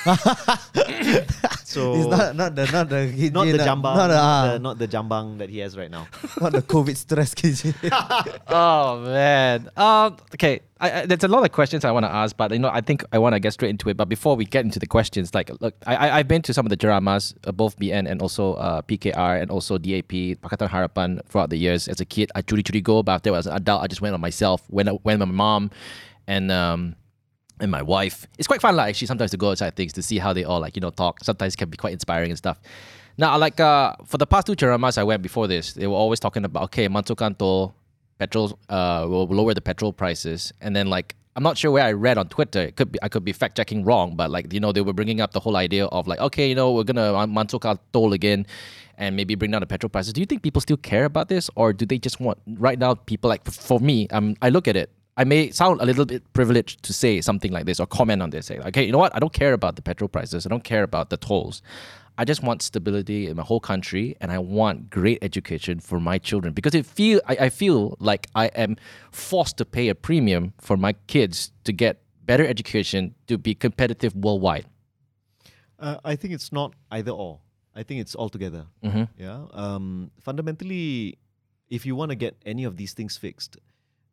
so 1.64 1.94
It's 1.94 2.08
not 2.08 2.36
not 2.36 2.54
the 2.54 2.66
not 2.72 2.88
the 2.88 3.12
kid- 3.14 3.34
not 3.34 3.44
the 3.44 3.58
not- 3.58 3.66
jambang, 3.68 3.96
not 3.96 4.08
the, 4.08 4.14
not, 4.14 4.22
ah, 4.22 4.52
the, 4.52 4.58
not 4.58 4.78
the 4.78 4.88
jambang 4.88 5.38
that 5.38 5.50
he 5.50 5.58
has 5.58 5.76
right 5.76 5.90
now. 5.90 6.06
not 6.40 6.52
the 6.52 6.62
COVID 6.62 6.96
stress 6.96 7.34
kid. 7.34 7.74
oh 8.48 9.00
man. 9.00 9.68
Um. 9.76 10.16
Okay. 10.34 10.60
I, 10.80 11.02
I, 11.02 11.06
there's 11.06 11.24
a 11.24 11.28
lot 11.28 11.44
of 11.44 11.52
questions 11.52 11.84
I 11.84 11.90
want 11.90 12.04
to 12.06 12.10
ask, 12.12 12.34
but 12.34 12.52
you 12.52 12.58
know, 12.58 12.70
I 12.72 12.80
think 12.80 13.04
I 13.12 13.18
want 13.18 13.34
to 13.34 13.40
get 13.40 13.52
straight 13.52 13.68
into 13.68 13.90
it. 13.90 13.96
But 13.98 14.08
before 14.08 14.34
we 14.36 14.46
get 14.46 14.64
into 14.64 14.78
the 14.78 14.86
questions, 14.86 15.34
like, 15.34 15.50
look, 15.60 15.74
I, 15.86 15.96
I 15.96 16.18
I've 16.18 16.28
been 16.28 16.40
to 16.42 16.54
some 16.54 16.64
of 16.64 16.70
the 16.70 16.76
dramas, 16.76 17.34
uh, 17.46 17.52
both 17.52 17.78
BN 17.78 18.10
and 18.10 18.22
also 18.22 18.54
uh, 18.54 18.80
PKR 18.82 19.42
and 19.42 19.50
also 19.50 19.76
DAP, 19.76 20.40
Pakatan 20.40 20.70
Harapan 20.70 21.20
throughout 21.26 21.50
the 21.50 21.58
years. 21.58 21.88
As 21.88 22.00
a 22.00 22.06
kid, 22.06 22.32
I 22.34 22.40
truly 22.40 22.62
truly 22.62 22.80
go, 22.80 23.02
but 23.02 23.12
after 23.12 23.34
as 23.36 23.46
an 23.46 23.56
adult, 23.56 23.82
I 23.82 23.86
just 23.88 24.00
went 24.00 24.14
on 24.14 24.20
myself. 24.22 24.62
When 24.68 24.88
I 24.88 24.92
went 25.04 25.20
with 25.20 25.28
my 25.28 25.34
mom, 25.34 25.70
and 26.26 26.50
um. 26.50 26.96
And 27.60 27.70
my 27.70 27.82
wife. 27.82 28.26
It's 28.38 28.48
quite 28.48 28.60
fun, 28.60 28.76
like 28.76 28.90
actually, 28.90 29.06
sometimes 29.06 29.30
to 29.32 29.36
go 29.36 29.50
outside 29.50 29.76
things 29.76 29.92
to 29.92 30.02
see 30.02 30.18
how 30.18 30.32
they 30.32 30.44
all 30.44 30.60
like 30.60 30.76
you 30.76 30.80
know 30.80 30.90
talk. 30.90 31.22
Sometimes 31.22 31.56
can 31.56 31.68
be 31.68 31.76
quite 31.76 31.92
inspiring 31.92 32.30
and 32.30 32.38
stuff. 32.38 32.58
Now, 33.18 33.36
like 33.36 33.60
uh, 33.60 33.96
for 34.06 34.16
the 34.16 34.26
past 34.26 34.46
two 34.46 34.56
ceramahs 34.56 34.96
I 34.96 35.04
went 35.04 35.22
before 35.22 35.46
this, 35.46 35.74
they 35.74 35.86
were 35.86 35.94
always 35.94 36.20
talking 36.20 36.44
about 36.44 36.64
okay, 36.64 36.88
Mansukan 36.88 37.36
toll, 37.36 37.74
petrol 38.18 38.58
uh, 38.70 39.04
will 39.06 39.26
lower 39.26 39.52
the 39.52 39.60
petrol 39.60 39.92
prices, 39.92 40.52
and 40.62 40.74
then 40.74 40.86
like 40.88 41.16
I'm 41.36 41.42
not 41.42 41.58
sure 41.58 41.70
where 41.70 41.84
I 41.84 41.92
read 41.92 42.18
on 42.18 42.28
Twitter. 42.28 42.60
It 42.62 42.76
could 42.76 42.92
be 42.92 42.98
I 43.02 43.08
could 43.08 43.24
be 43.24 43.32
fact 43.32 43.56
checking 43.56 43.84
wrong, 43.84 44.16
but 44.16 44.30
like 44.30 44.52
you 44.52 44.60
know 44.60 44.72
they 44.72 44.80
were 44.80 44.92
bringing 44.92 45.20
up 45.20 45.32
the 45.32 45.40
whole 45.40 45.56
idea 45.56 45.86
of 45.86 46.06
like 46.06 46.18
okay, 46.20 46.48
you 46.48 46.54
know 46.54 46.72
we're 46.72 46.84
gonna 46.84 47.12
Mansukan 47.26 47.78
toll 47.92 48.12
again, 48.12 48.46
and 48.96 49.16
maybe 49.16 49.34
bring 49.34 49.50
down 49.50 49.60
the 49.60 49.66
petrol 49.66 49.90
prices. 49.90 50.12
Do 50.12 50.20
you 50.20 50.26
think 50.26 50.42
people 50.42 50.60
still 50.60 50.76
care 50.76 51.04
about 51.04 51.28
this, 51.28 51.50
or 51.56 51.72
do 51.72 51.84
they 51.84 51.98
just 51.98 52.20
want 52.20 52.38
right 52.46 52.78
now? 52.78 52.94
People 52.94 53.28
like 53.28 53.44
for 53.50 53.80
me, 53.80 54.08
um, 54.08 54.34
I 54.40 54.48
look 54.48 54.66
at 54.66 54.76
it. 54.76 54.90
I 55.20 55.24
may 55.24 55.50
sound 55.50 55.82
a 55.82 55.84
little 55.84 56.06
bit 56.06 56.22
privileged 56.32 56.82
to 56.84 56.94
say 56.94 57.20
something 57.20 57.52
like 57.52 57.66
this 57.66 57.78
or 57.78 57.86
comment 57.86 58.22
on 58.22 58.30
this. 58.30 58.46
Say, 58.46 58.58
okay, 58.58 58.82
you 58.82 58.90
know 58.90 58.96
what? 58.96 59.14
I 59.14 59.18
don't 59.18 59.34
care 59.34 59.52
about 59.52 59.76
the 59.76 59.82
petrol 59.82 60.08
prices. 60.08 60.46
I 60.46 60.48
don't 60.48 60.64
care 60.64 60.82
about 60.82 61.10
the 61.10 61.18
tolls. 61.18 61.60
I 62.16 62.24
just 62.24 62.42
want 62.42 62.62
stability 62.62 63.26
in 63.26 63.36
my 63.36 63.42
whole 63.42 63.60
country, 63.60 64.16
and 64.22 64.32
I 64.32 64.38
want 64.38 64.88
great 64.88 65.18
education 65.20 65.78
for 65.78 66.00
my 66.00 66.16
children 66.16 66.54
because 66.54 66.74
it 66.74 66.86
feel 66.86 67.20
I, 67.28 67.36
I 67.46 67.48
feel 67.50 67.98
like 68.00 68.28
I 68.34 68.46
am 68.64 68.76
forced 69.12 69.58
to 69.58 69.66
pay 69.66 69.88
a 69.88 69.94
premium 69.94 70.54
for 70.58 70.78
my 70.78 70.94
kids 71.06 71.52
to 71.64 71.72
get 71.74 72.00
better 72.24 72.46
education 72.46 73.14
to 73.26 73.36
be 73.36 73.54
competitive 73.54 74.14
worldwide. 74.14 74.64
Uh, 75.78 75.98
I 76.02 76.16
think 76.16 76.32
it's 76.32 76.50
not 76.50 76.72
either 76.90 77.12
or. 77.12 77.40
I 77.76 77.82
think 77.82 78.00
it's 78.00 78.14
all 78.14 78.30
together. 78.30 78.64
Mm-hmm. 78.82 79.04
Yeah. 79.18 79.44
Um, 79.52 80.12
fundamentally, 80.18 81.18
if 81.68 81.84
you 81.84 81.94
want 81.94 82.10
to 82.10 82.16
get 82.16 82.36
any 82.46 82.64
of 82.64 82.78
these 82.78 82.94
things 82.94 83.18
fixed, 83.18 83.58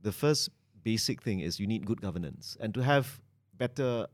the 0.02 0.12
first 0.12 0.50
basic 0.84 1.22
thing 1.22 1.40
is 1.40 1.60
you 1.60 1.68
need 1.68 1.86
good 1.86 2.02
governance, 2.02 2.58
and 2.60 2.74
to 2.74 2.82
have 2.82 3.20
better, 3.58 4.08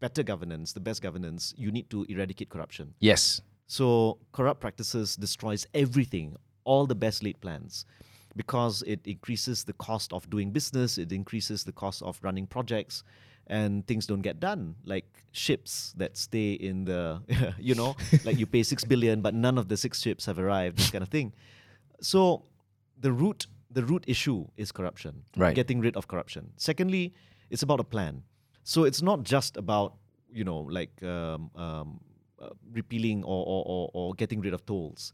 better 0.00 0.22
governance, 0.22 0.72
the 0.72 0.80
best 0.80 1.02
governance, 1.02 1.54
you 1.56 1.70
need 1.70 1.90
to 1.90 2.04
eradicate 2.08 2.48
corruption. 2.48 2.94
Yes. 3.00 3.40
So 3.66 4.18
corrupt 4.32 4.60
practices 4.60 5.16
destroys 5.16 5.66
everything, 5.74 6.36
all 6.64 6.86
the 6.86 6.94
best 6.94 7.22
laid 7.22 7.40
plans, 7.40 7.86
because 8.36 8.82
it 8.86 9.00
increases 9.06 9.64
the 9.64 9.72
cost 9.74 10.12
of 10.12 10.28
doing 10.28 10.50
business, 10.50 10.98
it 10.98 11.12
increases 11.12 11.64
the 11.64 11.72
cost 11.72 12.02
of 12.02 12.18
running 12.22 12.46
projects, 12.46 13.04
and 13.46 13.86
things 13.86 14.06
don't 14.06 14.22
get 14.22 14.40
done. 14.40 14.76
Like 14.84 15.06
ships 15.32 15.92
that 15.96 16.16
stay 16.16 16.52
in 16.52 16.84
the, 16.84 17.20
you 17.58 17.74
know, 17.74 17.96
like 18.24 18.38
you 18.38 18.46
pay 18.46 18.62
six 18.62 18.84
billion, 18.84 19.20
but 19.20 19.34
none 19.34 19.58
of 19.58 19.68
the 19.68 19.76
six 19.76 20.00
ships 20.00 20.26
have 20.26 20.38
arrived, 20.38 20.78
this 20.78 20.90
kind 20.90 21.02
of 21.02 21.08
thing. 21.08 21.32
So 22.00 22.44
the 22.98 23.12
root, 23.12 23.46
the 23.70 23.84
root 23.84 24.04
issue 24.06 24.46
is 24.56 24.72
corruption. 24.72 25.22
Right. 25.36 25.54
Getting 25.54 25.80
rid 25.80 25.96
of 25.96 26.08
corruption. 26.08 26.52
Secondly, 26.56 27.14
it's 27.50 27.62
about 27.62 27.80
a 27.80 27.84
plan. 27.84 28.22
So 28.62 28.84
it's 28.84 29.02
not 29.02 29.22
just 29.22 29.56
about 29.56 29.94
you 30.32 30.44
know 30.44 30.58
like 30.60 31.02
um, 31.02 31.50
um, 31.56 32.00
uh, 32.40 32.50
repealing 32.72 33.24
or, 33.24 33.44
or, 33.46 33.64
or, 33.66 33.90
or 33.94 34.14
getting 34.14 34.40
rid 34.40 34.54
of 34.54 34.64
tolls. 34.66 35.12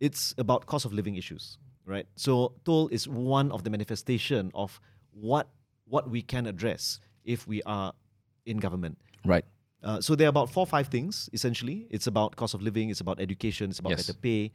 It's 0.00 0.34
about 0.38 0.66
cost 0.66 0.84
of 0.84 0.92
living 0.92 1.16
issues, 1.16 1.58
right? 1.84 2.06
So 2.16 2.54
toll 2.64 2.88
is 2.88 3.06
one 3.06 3.52
of 3.52 3.64
the 3.64 3.70
manifestation 3.70 4.50
of 4.54 4.80
what 5.12 5.48
what 5.86 6.08
we 6.08 6.22
can 6.22 6.46
address 6.46 7.00
if 7.24 7.46
we 7.46 7.62
are 7.64 7.92
in 8.46 8.56
government. 8.58 8.98
Right. 9.24 9.44
Uh, 9.82 10.00
so 10.00 10.14
there 10.14 10.26
are 10.26 10.30
about 10.30 10.50
four 10.50 10.62
or 10.62 10.66
five 10.66 10.88
things 10.88 11.28
essentially. 11.32 11.86
It's 11.90 12.06
about 12.06 12.36
cost 12.36 12.54
of 12.54 12.62
living. 12.62 12.90
It's 12.90 13.00
about 13.00 13.20
education. 13.20 13.70
It's 13.70 13.78
about 13.78 13.90
Yes. 13.90 14.06
better 14.06 14.18
pay. 14.18 14.52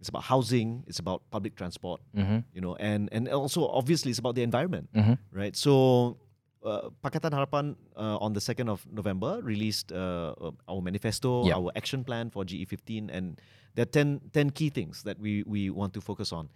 It's 0.00 0.08
about 0.08 0.24
housing. 0.24 0.84
It's 0.86 0.98
about 0.98 1.22
public 1.30 1.56
transport. 1.56 2.00
Mm-hmm. 2.14 2.38
You 2.54 2.60
know, 2.60 2.76
and 2.76 3.08
and 3.12 3.28
also 3.28 3.66
obviously 3.68 4.10
it's 4.10 4.18
about 4.18 4.34
the 4.34 4.42
environment 4.42 4.88
Mm-hmm. 4.94 5.14
right? 5.32 5.56
So, 5.56 6.18
uh, 6.64 6.90
Pakatan 7.02 7.30
Harapan 7.32 7.76
uh, 7.96 8.18
on 8.24 8.32
the 8.34 8.40
2nd 8.40 8.68
of 8.68 8.84
November 8.90 9.40
released 9.42 9.92
uh, 9.92 10.34
uh, 10.40 10.50
our 10.68 10.80
manifesto, 10.82 11.46
Yeah. 11.46 11.54
our 11.56 11.70
action 11.76 12.04
plan 12.04 12.30
for 12.30 12.44
GE15, 12.44 13.08
and 13.12 13.40
there 13.74 13.82
are 13.84 13.86
10, 13.86 14.20
10 14.32 14.50
key 14.50 14.68
things 14.70 15.02
that 15.04 15.18
we, 15.18 15.44
we 15.46 15.70
want 15.70 15.94
to 15.94 16.00
focus 16.00 16.32
on. 16.32 16.48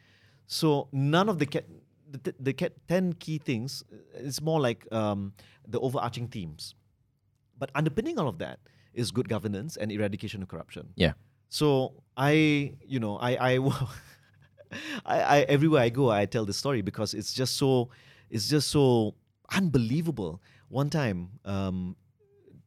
So, 0.46 0.88
none 0.92 1.29
of 1.29 1.38
the, 1.38 1.46
ca- 1.46 1.68
the, 2.11 2.18
the, 2.18 2.35
the 2.40 2.53
ca- 2.53 2.74
10 2.88 3.12
key 3.14 3.38
things, 3.38 3.85
uh, 3.92 3.96
it's 4.26 4.42
more 4.42 4.61
like 4.61 4.85
um, 4.92 5.33
the 5.68 5.79
overarching 5.79 6.26
themes. 6.29 6.74
But 7.59 7.70
underpinning 7.74 8.18
all 8.18 8.26
of 8.29 8.38
that 8.38 8.59
is 8.92 9.12
good 9.12 9.29
governance 9.29 9.76
and 9.76 9.92
eradication 9.92 10.42
of 10.42 10.48
corruption. 10.48 10.88
Yeah. 10.96 11.12
So 11.51 11.93
I, 12.17 12.75
you 12.87 12.99
know, 13.01 13.19
I, 13.19 13.31
I, 13.55 13.59
I, 15.05 15.21
I, 15.21 15.39
everywhere 15.49 15.83
I 15.83 15.89
go, 15.91 16.11
I 16.11 16.25
tell 16.27 16.45
this 16.47 16.57
story 16.57 16.81
because 16.81 17.13
it's 17.13 17.33
just 17.35 17.57
so, 17.57 17.91
it's 18.31 18.49
just 18.49 18.69
so 18.69 19.15
unbelievable. 19.53 20.41
One 20.69 20.89
time, 20.91 21.29
um, 21.45 21.97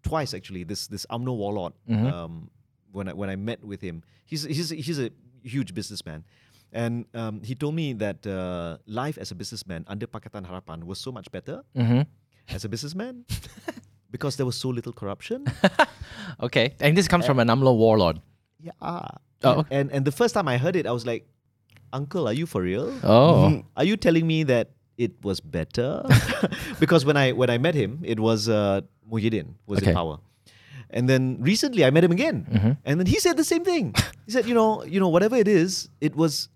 twice 0.03 0.33
actually, 0.33 0.63
this 0.65 0.87
this 0.87 1.05
UMNO 1.09 1.33
warlord, 1.37 1.73
Mhm. 1.89 2.11
um, 2.11 2.49
when 2.91 3.07
I 3.07 3.13
when 3.13 3.29
I 3.29 3.37
met 3.37 3.63
with 3.63 3.79
him, 3.79 4.03
he's 4.25 4.43
he's 4.43 4.69
he's 4.69 4.99
a 4.99 5.09
huge 5.43 5.73
businessman, 5.73 6.25
and 6.73 7.05
um, 7.13 7.41
he 7.41 7.55
told 7.55 7.75
me 7.75 7.93
that 7.93 8.27
uh, 8.27 8.77
life 8.85 9.17
as 9.17 9.31
a 9.31 9.35
businessman 9.35 9.85
under 9.87 10.05
Pakatan 10.05 10.43
Harapan 10.45 10.83
was 10.83 10.99
so 10.99 11.11
much 11.11 11.31
better 11.31 11.63
Mm-hmm. 11.77 12.01
as 12.53 12.65
a 12.65 12.69
businessman 12.69 13.23
because 14.11 14.35
there 14.35 14.45
was 14.45 14.57
so 14.57 14.69
little 14.69 14.91
corruption. 14.93 15.45
Okay. 16.39 16.73
And 16.79 16.97
this 16.97 17.07
comes 17.07 17.25
from 17.25 17.39
an 17.39 17.47
UMNO 17.47 17.77
warlord. 17.77 18.19
Yeah. 18.63 18.71
Oh. 19.43 19.65
And 19.69 19.91
and 19.91 20.05
the 20.05 20.11
first 20.15 20.33
time 20.33 20.47
I 20.47 20.57
heard 20.57 20.75
it, 20.79 20.87
I 20.87 20.91
was 20.95 21.05
like, 21.05 21.27
Uncle, 21.91 22.27
are 22.27 22.33
you 22.33 22.45
for 22.47 22.61
real? 22.63 22.87
Oh. 23.03 23.61
Are 23.75 23.83
you 23.83 23.97
telling 23.97 24.25
me 24.25 24.43
that 24.43 24.71
it 24.97 25.11
was 25.21 25.41
better? 25.43 26.01
because 26.79 27.03
when 27.05 27.17
I 27.17 27.33
when 27.33 27.49
I 27.49 27.57
met 27.57 27.75
him, 27.75 27.99
it 28.03 28.19
was 28.19 28.47
uh, 28.47 28.81
Muhyiddin 29.11 29.53
was 29.67 29.79
Okay. 29.83 29.91
in 29.91 29.95
power. 29.95 30.17
And 30.95 31.09
then 31.09 31.37
recently 31.41 31.83
I 31.83 31.89
met 31.89 32.03
him 32.05 32.11
again. 32.13 32.45
Mhm. 32.49 32.77
And 32.85 32.99
then 32.99 33.07
he 33.07 33.19
said 33.19 33.35
the 33.35 33.43
same 33.43 33.65
thing. 33.65 33.95
He 34.25 34.31
said, 34.31 34.45
you 34.47 34.53
know, 34.53 34.83
you 34.85 34.99
know, 34.99 35.09
whatever 35.09 35.35
it 35.35 35.47
is, 35.49 35.89
it 35.99 36.15
was 36.15 36.49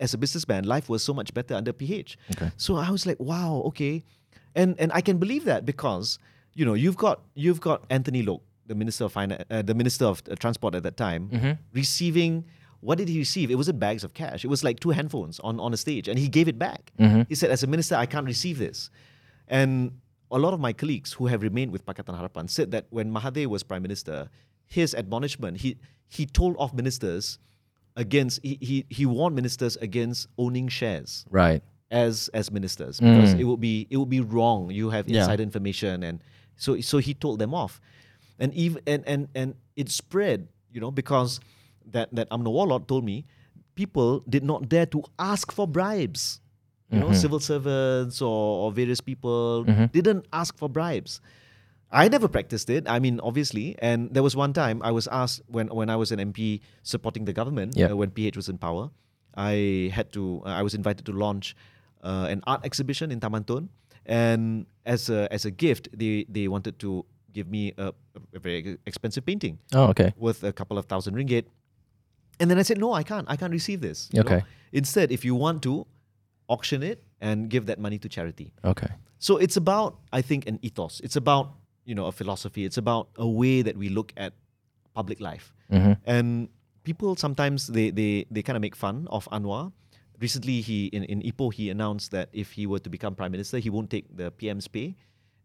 as 0.00 0.12
a 0.12 0.18
businessman, 0.18 0.64
life 0.64 0.88
was 0.90 1.02
so 1.02 1.14
much 1.14 1.32
better 1.32 1.54
under 1.54 1.72
PH. 1.72 2.18
Okay. 2.34 2.50
So 2.58 2.74
I 2.76 2.90
was 2.90 3.06
like, 3.06 3.18
wow, 3.22 3.62
okay. 3.72 4.02
And 4.54 4.74
and 4.78 4.90
I 4.92 5.00
can 5.00 5.16
believe 5.18 5.44
that 5.46 5.64
because, 5.64 6.18
you 6.54 6.66
know, 6.66 6.74
you've 6.74 6.96
got 6.98 7.22
you've 7.34 7.60
got 7.62 7.84
Anthony 7.88 8.22
Loke, 8.22 8.42
the 8.66 8.74
Minister 8.74 9.04
of 9.04 9.12
Finance, 9.12 9.44
uh, 9.50 9.62
the 9.62 9.74
Minister 9.74 10.06
of 10.06 10.22
uh, 10.30 10.34
Transport 10.36 10.74
at 10.74 10.82
that 10.82 10.96
time, 10.96 11.28
Mhm. 11.30 11.58
receiving 11.72 12.44
what 12.80 12.98
did 12.98 13.08
he 13.08 13.18
receive? 13.18 13.50
It 13.50 13.54
wasn't 13.54 13.78
bags 13.80 14.04
of 14.04 14.12
cash. 14.12 14.44
It 14.44 14.48
was 14.48 14.62
like 14.62 14.78
two 14.78 14.90
handphones 14.90 15.40
on, 15.42 15.58
on 15.58 15.72
a 15.72 15.76
stage, 15.78 16.06
and 16.06 16.18
he 16.18 16.28
gave 16.28 16.48
it 16.48 16.58
back. 16.58 16.92
Mhm. 17.00 17.26
He 17.30 17.34
said, 17.34 17.50
as 17.50 17.62
a 17.62 17.66
minister, 17.66 17.94
I 17.94 18.04
can't 18.04 18.26
receive 18.26 18.58
this. 18.58 18.90
And 19.48 19.92
a 20.30 20.38
lot 20.38 20.52
of 20.52 20.60
my 20.60 20.72
colleagues 20.74 21.14
who 21.14 21.26
have 21.28 21.42
remained 21.42 21.72
with 21.72 21.86
Pakatan 21.86 22.14
Harapan 22.20 22.50
said 22.50 22.72
that 22.72 22.84
when 22.90 23.10
Mahathir 23.10 23.46
was 23.46 23.62
prime 23.62 23.80
minister, 23.82 24.28
his 24.66 24.94
admonishment, 24.94 25.58
he 25.58 25.76
he 26.08 26.26
told 26.26 26.56
off 26.58 26.72
ministers 26.74 27.38
against 27.96 28.40
he 28.42 28.58
he, 28.60 28.84
he 28.90 29.06
warned 29.06 29.34
ministers 29.34 29.76
against 29.78 30.28
owning 30.36 30.68
shares 30.68 31.24
Right. 31.30 31.62
as 31.90 32.28
as 32.34 32.50
ministers 32.50 33.00
because 33.00 33.34
Mm. 33.34 33.40
it 33.40 33.44
would 33.44 33.60
be 33.60 33.86
it 33.90 33.96
would 33.96 34.10
be 34.10 34.20
wrong. 34.20 34.70
You 34.70 34.90
have 34.90 35.08
Yeah. 35.08 35.20
insider 35.20 35.42
information, 35.42 36.02
and 36.02 36.22
so 36.56 36.80
so 36.80 36.98
he 36.98 37.14
told 37.14 37.38
them 37.38 37.54
off, 37.54 37.80
and 38.38 38.52
even 38.54 38.82
and 38.86 39.02
and 39.06 39.28
and 39.34 39.54
it 39.76 39.88
spread, 39.90 40.48
you 40.72 40.80
know, 40.80 40.90
because 40.90 41.40
that 41.90 42.08
that 42.14 42.28
UMNO 42.30 42.50
Warlord 42.50 42.88
told 42.88 43.04
me 43.04 43.24
people 43.74 44.20
did 44.28 44.44
not 44.44 44.68
dare 44.68 44.86
to 44.86 45.02
ask 45.18 45.52
for 45.52 45.66
bribes. 45.66 46.40
You 46.90 47.00
know, 47.00 47.08
Mhm. 47.10 47.16
civil 47.16 47.40
servants 47.40 48.22
or, 48.22 48.68
or 48.68 48.70
various 48.70 49.00
people 49.00 49.64
Mhm. 49.66 49.90
didn't 49.90 50.26
ask 50.32 50.56
for 50.56 50.68
bribes. 50.68 51.20
I 51.90 52.08
never 52.08 52.28
practiced 52.28 52.70
it. 52.70 52.86
I 52.88 52.98
mean, 52.98 53.18
obviously, 53.20 53.74
and 53.78 54.12
there 54.14 54.22
was 54.22 54.36
one 54.36 54.52
time 54.52 54.82
I 54.82 54.90
was 54.90 55.06
asked 55.08 55.42
when 55.48 55.68
when 55.68 55.88
I 55.90 55.96
was 55.96 56.12
an 56.12 56.20
MP 56.20 56.60
supporting 56.82 57.24
the 57.24 57.32
government 57.32 57.74
Yep. 57.76 57.90
uh, 57.90 57.96
when 57.96 58.10
PH 58.10 58.36
was 58.36 58.48
in 58.48 58.58
power. 58.58 58.90
I 59.34 59.90
had 59.94 60.12
to. 60.12 60.42
Uh, 60.46 60.50
I 60.50 60.62
was 60.62 60.74
invited 60.74 61.04
to 61.06 61.12
launch 61.12 61.56
uh, 62.02 62.26
an 62.30 62.42
art 62.46 62.62
exhibition 62.64 63.10
in 63.10 63.18
Tamanton, 63.18 63.70
and 64.06 64.66
as 64.86 65.08
a 65.10 65.26
as 65.32 65.44
a 65.44 65.50
gift, 65.50 65.88
they 65.96 66.26
they 66.28 66.46
wanted 66.48 66.78
to 66.84 67.06
give 67.34 67.48
me 67.56 67.72
a, 67.76 67.92
a 68.34 68.38
very 68.38 68.78
expensive 68.86 69.24
painting 69.26 69.58
Oh, 69.74 69.86
okay. 69.92 70.10
worth 70.16 70.42
a 70.44 70.52
couple 70.52 70.78
of 70.78 70.86
thousand 70.86 71.14
ringgit. 71.16 71.44
And 72.40 72.50
then 72.50 72.58
I 72.58 72.62
said, 72.62 72.78
no, 72.78 72.92
I 72.92 73.02
can't. 73.02 73.26
I 73.28 73.36
can't 73.36 73.52
receive 73.52 73.80
this. 73.80 74.08
you 74.12 74.22
know. 74.22 74.26
Okay. 74.26 74.40
Instead, 74.72 75.12
if 75.12 75.24
you 75.24 75.34
want 75.34 75.62
to, 75.68 75.86
auction 76.48 76.82
it 76.82 76.98
and 77.20 77.48
give 77.48 77.64
that 77.66 77.78
money 77.78 77.98
to 77.98 78.08
charity. 78.08 78.52
Okay. 78.64 78.88
So 79.18 79.36
it's 79.38 79.56
about, 79.56 79.90
I 80.12 80.20
think, 80.20 80.46
an 80.46 80.58
ethos. 80.62 81.00
It's 81.06 81.16
about, 81.16 81.54
you 81.84 81.94
know, 81.94 82.06
a 82.06 82.12
philosophy. 82.12 82.64
It's 82.68 82.76
about 82.76 83.08
a 83.16 83.26
way 83.26 83.62
that 83.62 83.76
we 83.78 83.88
look 83.88 84.12
at 84.16 84.32
public 84.94 85.20
life. 85.20 85.54
Mm-hmm. 85.72 85.92
And 86.04 86.48
people 86.82 87.16
sometimes 87.16 87.68
they 87.68 87.88
they, 87.90 88.26
they 88.30 88.42
kind 88.42 88.56
of 88.56 88.62
make 88.62 88.76
fun 88.76 89.06
of 89.10 89.24
Anwar. 89.32 89.72
Recently, 90.20 90.60
he 90.60 90.86
in, 90.96 91.02
in 91.04 91.22
Ipoh 91.22 91.52
he 91.54 91.70
announced 91.70 92.10
that 92.10 92.28
if 92.32 92.52
he 92.52 92.66
were 92.66 92.78
to 92.86 92.90
become 92.90 93.14
prime 93.14 93.32
minister, 93.32 93.56
he 93.58 93.70
won't 93.70 93.88
take 93.90 94.04
the 94.14 94.30
PM's 94.30 94.68
pay. 94.68 94.94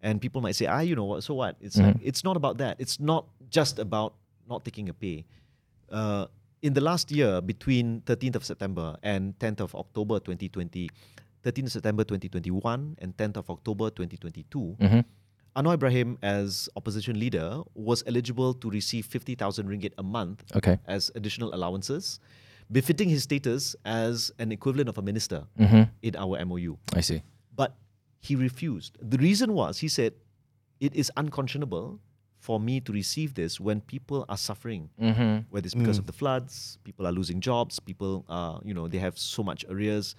And 0.01 0.21
people 0.21 0.41
might 0.41 0.55
say, 0.55 0.65
ah, 0.65 0.79
you 0.79 0.95
know 0.95 1.05
what? 1.05 1.23
So 1.23 1.33
what? 1.33 1.55
It's 1.61 1.77
like, 1.77 1.97
it's 2.01 2.23
not 2.23 2.37
about 2.37 2.57
that. 2.59 2.77
It's 2.79 2.99
not 2.99 3.25
just 3.49 3.79
about 3.79 4.13
not 4.49 4.63
taking 4.63 4.87
a 4.89 4.93
pay. 4.93 5.25
Uh, 5.91 6.25
in 6.61 6.73
the 6.73 6.81
last 6.81 7.11
year, 7.11 7.41
between 7.41 8.01
13th 8.05 8.35
of 8.35 8.45
September 8.45 8.95
and 9.03 9.37
10th 9.39 9.59
of 9.61 9.75
October 9.75 10.19
2020, 10.19 10.89
13th 11.43 11.65
of 11.65 11.71
September 11.71 12.03
2021 12.03 12.97
and 12.99 13.15
10th 13.17 13.37
of 13.37 13.49
October 13.49 13.89
2022, 13.89 14.75
Mm-hmm. 14.79 14.99
Anwar 15.55 15.73
Ibrahim, 15.73 16.17
as 16.21 16.69
opposition 16.75 17.19
leader, 17.19 17.61
was 17.73 18.03
eligible 18.07 18.53
to 18.53 18.69
receive 18.69 19.05
50,000 19.05 19.67
ringgit 19.67 19.91
a 19.97 20.03
month 20.03 20.43
Okay. 20.55 20.77
as 20.87 21.11
additional 21.15 21.53
allowances, 21.55 22.19
befitting 22.71 23.09
his 23.09 23.23
status 23.23 23.75
as 23.83 24.31
an 24.39 24.51
equivalent 24.51 24.87
of 24.89 24.97
a 24.97 25.01
minister 25.01 25.43
Mm-hmm. 25.59 25.83
in 26.03 26.15
our 26.15 26.45
MOU. 26.45 26.77
I 26.93 27.01
see. 27.01 27.23
But 28.21 28.27
he 28.27 28.35
refused. 28.35 28.97
The 29.01 29.17
reason 29.17 29.53
was 29.53 29.79
he 29.79 29.87
said, 29.87 30.13
It 30.79 30.95
is 30.95 31.11
unconscionable 31.17 31.99
for 32.39 32.59
me 32.59 32.79
to 32.81 32.93
receive 32.93 33.33
this 33.33 33.59
when 33.59 33.81
people 33.81 34.25
are 34.29 34.37
suffering, 34.37 34.89
Mm-hmm. 35.01 35.39
whether 35.49 35.65
it's 35.65 35.75
because 35.75 35.97
of 35.97 36.05
the 36.05 36.13
floods, 36.13 36.77
people 36.83 37.05
are 37.05 37.11
losing 37.11 37.41
jobs, 37.41 37.79
people 37.79 38.23
are, 38.29 38.61
you 38.63 38.73
know, 38.73 38.87
they 38.87 38.99
have 38.99 39.17
so 39.17 39.43
much 39.43 39.65
arrears. 39.69 40.15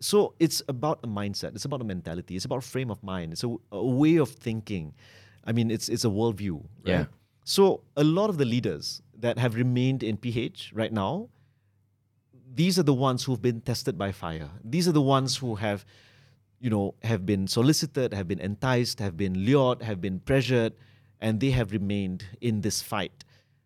So 0.00 0.34
it's 0.38 0.62
about 0.68 1.00
a 1.04 1.06
mindset, 1.06 1.54
it's 1.54 1.64
about 1.66 1.80
a 1.80 1.84
mentality, 1.84 2.34
it's 2.36 2.44
about 2.46 2.58
a 2.58 2.66
frame 2.66 2.90
of 2.90 3.02
mind, 3.02 3.32
it's 3.32 3.44
a, 3.44 3.54
a 3.72 3.84
way 3.84 4.16
of 4.16 4.30
thinking. 4.30 4.94
I 5.44 5.52
mean, 5.52 5.70
it's 5.70 5.88
it's 5.90 6.04
a 6.04 6.08
worldview, 6.08 6.60
right? 6.86 6.86
Yeah. 6.86 7.04
So 7.44 7.82
a 7.96 8.04
lot 8.04 8.30
of 8.30 8.36
the 8.38 8.44
leaders 8.46 9.02
that 9.20 9.38
have 9.38 9.54
remained 9.54 10.02
in 10.02 10.16
PH 10.16 10.72
right 10.74 10.92
now, 10.92 11.28
these 12.54 12.78
are 12.78 12.82
the 12.82 12.94
ones 12.94 13.24
who've 13.24 13.42
been 13.42 13.60
tested 13.60 13.98
by 13.98 14.12
fire. 14.12 14.48
These 14.64 14.88
are 14.88 14.92
the 14.92 15.02
ones 15.02 15.36
who 15.36 15.56
have, 15.56 15.84
you 16.64 16.70
know, 16.70 16.94
have 17.02 17.26
been 17.26 17.46
solicited, 17.46 18.14
have 18.14 18.26
been 18.26 18.40
enticed, 18.40 18.98
have 18.98 19.18
been 19.18 19.34
lured, 19.44 19.82
have 19.82 20.00
been 20.00 20.18
pressured, 20.20 20.72
and 21.20 21.38
they 21.38 21.50
have 21.50 21.72
remained 21.72 22.24
in 22.40 22.62
this 22.62 22.80
fight. 22.80 23.22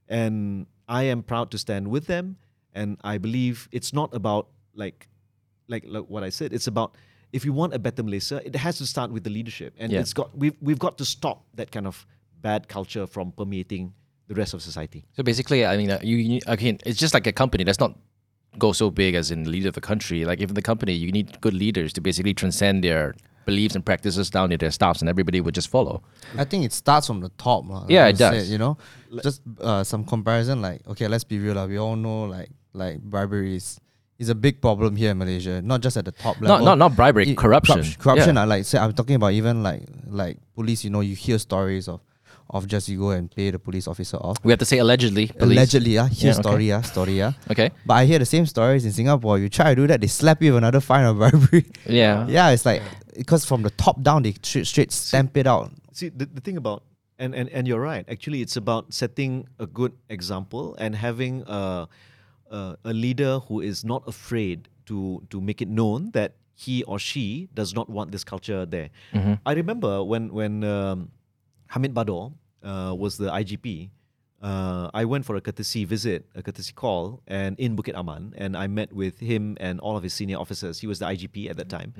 And 0.08 0.66
I 0.88 1.04
am 1.04 1.22
proud 1.22 1.52
to 1.52 1.58
stand 1.58 1.86
with 1.86 2.06
them. 2.06 2.36
And 2.74 2.98
I 3.04 3.18
believe 3.18 3.68
it's 3.70 3.92
not 3.92 4.12
about 4.12 4.48
like, 4.74 5.06
like, 5.68 5.84
like 5.86 6.06
what 6.10 6.24
I 6.24 6.30
said. 6.30 6.52
It's 6.52 6.66
about 6.66 6.96
if 7.32 7.44
you 7.44 7.52
want 7.52 7.72
a 7.72 7.78
better 7.78 8.02
Malaysia, 8.02 8.42
it 8.44 8.56
has 8.56 8.78
to 8.78 8.86
start 8.86 9.12
with 9.12 9.22
the 9.22 9.30
leadership, 9.30 9.74
and 9.78 9.92
Yeah. 9.92 10.00
it's 10.00 10.12
got 10.12 10.36
we've 10.36 10.56
we've 10.60 10.78
got 10.86 10.98
to 10.98 11.04
stop 11.04 11.44
that 11.54 11.70
kind 11.70 11.86
of 11.86 12.04
bad 12.40 12.66
culture 12.66 13.06
from 13.06 13.30
permeating 13.30 13.92
the 14.26 14.34
rest 14.34 14.54
of 14.54 14.60
society. 14.62 15.04
So 15.16 15.22
basically, 15.22 15.64
I 15.64 15.76
mean, 15.76 15.90
uh, 15.90 16.00
you, 16.02 16.16
you 16.16 16.40
again, 16.46 16.78
it's 16.84 16.98
just 16.98 17.14
like 17.14 17.26
a 17.28 17.32
company. 17.32 17.62
That's 17.64 17.78
not 17.78 17.94
go 18.58 18.72
so 18.72 18.90
big 18.90 19.14
as 19.14 19.30
in 19.30 19.44
the 19.44 19.50
leader 19.50 19.68
of 19.68 19.74
the 19.74 19.80
country. 19.80 20.24
Like 20.24 20.40
even 20.40 20.54
the 20.54 20.62
company, 20.62 20.92
you 20.92 21.10
need 21.12 21.40
good 21.40 21.54
leaders 21.54 21.92
to 21.94 22.00
basically 22.00 22.34
transcend 22.34 22.82
their 22.84 23.14
beliefs 23.46 23.74
and 23.74 23.84
practices 23.84 24.28
down 24.28 24.50
to 24.50 24.56
their 24.58 24.70
staffs, 24.70 25.00
and 25.00 25.08
everybody 25.08 25.40
would 25.40 25.54
just 25.54 25.68
follow. 25.68 26.02
I 26.36 26.44
think 26.44 26.64
it 26.64 26.72
starts 26.72 27.06
from 27.06 27.20
the 27.20 27.30
top. 27.38 27.64
Yeah, 27.88 28.04
you 28.06 28.10
it 28.10 28.18
does. 28.18 28.34
said, 28.44 28.46
you 28.52 28.58
know, 28.58 28.76
just 29.22 29.40
uh, 29.60 29.82
some 29.84 30.04
comparison. 30.04 30.60
Like, 30.60 30.86
okay, 30.88 31.08
let's 31.08 31.24
be 31.24 31.38
real. 31.38 31.54
lah. 31.54 31.66
We 31.66 31.78
all 31.78 31.96
know 31.96 32.24
like 32.24 32.50
like 32.74 33.00
bribery 33.00 33.56
is, 33.56 33.80
is 34.18 34.28
a 34.28 34.34
big 34.34 34.60
problem 34.60 34.96
here 34.96 35.12
in 35.12 35.18
Malaysia. 35.18 35.62
Not 35.62 35.80
just 35.80 35.96
at 35.96 36.04
the 36.04 36.12
top 36.12 36.36
level. 36.40 36.48
Not 36.48 36.64
not 36.64 36.76
not 36.78 36.96
bribery, 36.96 37.30
I- 37.30 37.34
corruption. 37.34 37.80
corrupt- 37.80 37.98
corruption. 37.98 38.34
Yeah. 38.36 38.42
ah, 38.42 38.52
like 38.52 38.64
say, 38.66 38.78
I'm 38.78 38.92
talking 38.92 39.16
about 39.16 39.32
even 39.32 39.62
like 39.62 39.82
like 40.06 40.36
police. 40.54 40.84
You 40.84 40.90
know, 40.90 41.00
you 41.00 41.16
hear 41.16 41.38
stories 41.38 41.88
of 41.88 42.00
of 42.50 42.66
just 42.66 42.88
you 42.88 42.98
go 42.98 43.10
and 43.10 43.30
pay 43.30 43.50
the 43.50 43.58
police 43.58 43.86
officer 43.86 44.16
off. 44.16 44.38
We 44.42 44.52
have 44.52 44.58
to 44.60 44.64
say 44.64 44.78
allegedly. 44.78 45.28
police. 45.28 45.58
Allegedly, 45.58 45.90
yeah. 45.92 46.08
hear 46.08 46.32
Yeah, 46.32 46.38
okay. 46.38 46.42
story, 46.42 46.72
ah, 46.72 46.80
story, 46.80 47.22
ah. 47.22 47.32
Okay. 47.50 47.70
But 47.84 47.94
I 47.94 48.04
hear 48.06 48.18
the 48.18 48.26
same 48.26 48.46
stories 48.46 48.84
in 48.84 48.92
Singapore. 48.92 49.38
You 49.38 49.48
try 49.48 49.74
to 49.74 49.76
do 49.76 49.86
that, 49.86 50.00
they 50.00 50.06
slap 50.06 50.42
you 50.42 50.52
with 50.52 50.58
another 50.58 50.80
fine 50.80 51.04
of 51.04 51.16
bribery. 51.18 51.66
Yeah. 51.86 52.26
yeah, 52.28 52.50
it's 52.50 52.64
like 52.64 52.82
because 53.16 53.44
from 53.44 53.62
the 53.62 53.70
top 53.70 54.02
down, 54.02 54.22
they 54.22 54.34
straight, 54.42 54.66
straight 54.66 54.92
stamp 54.92 55.36
it 55.36 55.46
out. 55.46 55.70
See, 55.92 56.08
the, 56.08 56.26
the 56.26 56.40
thing 56.40 56.56
about 56.56 56.84
and, 57.18 57.34
and 57.34 57.48
and 57.50 57.66
you're 57.66 57.80
right. 57.80 58.04
Actually, 58.08 58.40
it's 58.42 58.56
about 58.56 58.94
setting 58.94 59.46
a 59.58 59.66
good 59.66 59.92
example 60.08 60.76
and 60.78 60.94
having 60.94 61.42
a 61.46 61.88
a, 62.50 62.76
a 62.84 62.92
leader 62.92 63.40
who 63.40 63.60
is 63.60 63.84
not 63.84 64.06
afraid 64.06 64.68
to 64.86 65.22
to 65.30 65.40
make 65.40 65.60
it 65.60 65.68
known 65.68 66.10
that 66.12 66.34
he 66.54 66.82
or 66.84 66.98
she 66.98 67.48
does 67.54 67.74
not 67.74 67.88
want 67.90 68.10
this 68.10 68.24
culture 68.24 68.66
there. 68.66 68.90
I 69.44 69.52
remember 69.52 70.02
when 70.02 70.32
when 70.32 70.64
um, 70.64 71.10
Hamid 71.68 71.94
Bador 71.94 72.32
uh, 72.62 72.94
was 72.96 73.16
the 73.18 73.30
IGP. 73.30 73.90
Uh, 74.40 74.88
I 74.94 75.04
went 75.04 75.24
for 75.24 75.34
a 75.34 75.40
courtesy 75.40 75.84
visit, 75.84 76.26
a 76.34 76.42
courtesy 76.42 76.72
call, 76.72 77.22
and 77.26 77.58
in 77.58 77.74
Bukit 77.76 77.96
Aman, 77.96 78.34
and 78.36 78.56
I 78.56 78.68
met 78.68 78.92
with 78.92 79.18
him 79.18 79.56
and 79.58 79.80
all 79.80 79.96
of 79.96 80.02
his 80.04 80.14
senior 80.14 80.38
officers. 80.38 80.78
He 80.78 80.86
was 80.86 81.00
the 81.00 81.06
IGP 81.06 81.50
at 81.50 81.56
that 81.56 81.68
time, 81.68 81.92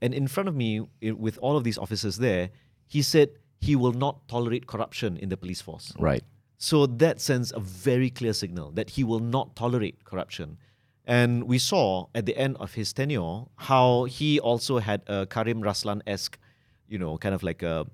and 0.00 0.14
in 0.14 0.28
front 0.28 0.48
of 0.48 0.54
me, 0.54 0.80
i- 1.02 1.10
with 1.10 1.36
all 1.42 1.56
of 1.56 1.64
these 1.64 1.78
officers 1.78 2.18
there, 2.18 2.50
he 2.86 3.02
said 3.02 3.30
he 3.60 3.74
will 3.74 3.92
not 3.92 4.28
tolerate 4.28 4.68
corruption 4.68 5.16
in 5.16 5.28
the 5.30 5.36
police 5.36 5.60
force. 5.60 5.92
Right. 5.98 6.22
So 6.58 6.86
that 6.86 7.20
sends 7.20 7.52
a 7.52 7.58
very 7.60 8.08
clear 8.10 8.34
signal 8.34 8.70
that 8.72 8.90
he 8.90 9.02
will 9.02 9.18
not 9.36 9.56
tolerate 9.56 10.04
corruption. 10.04 10.58
And 11.06 11.44
we 11.44 11.58
saw 11.58 12.06
at 12.14 12.24
the 12.26 12.36
end 12.36 12.56
of 12.60 12.74
his 12.74 12.92
tenure 12.92 13.46
how 13.56 14.04
he 14.04 14.38
also 14.38 14.78
had 14.78 15.02
a 15.08 15.26
Karim 15.26 15.60
Raslan 15.60 16.02
esque, 16.06 16.38
you 16.88 16.98
know, 16.98 17.18
kind 17.18 17.34
of 17.34 17.42
like 17.42 17.62
a 17.62 17.86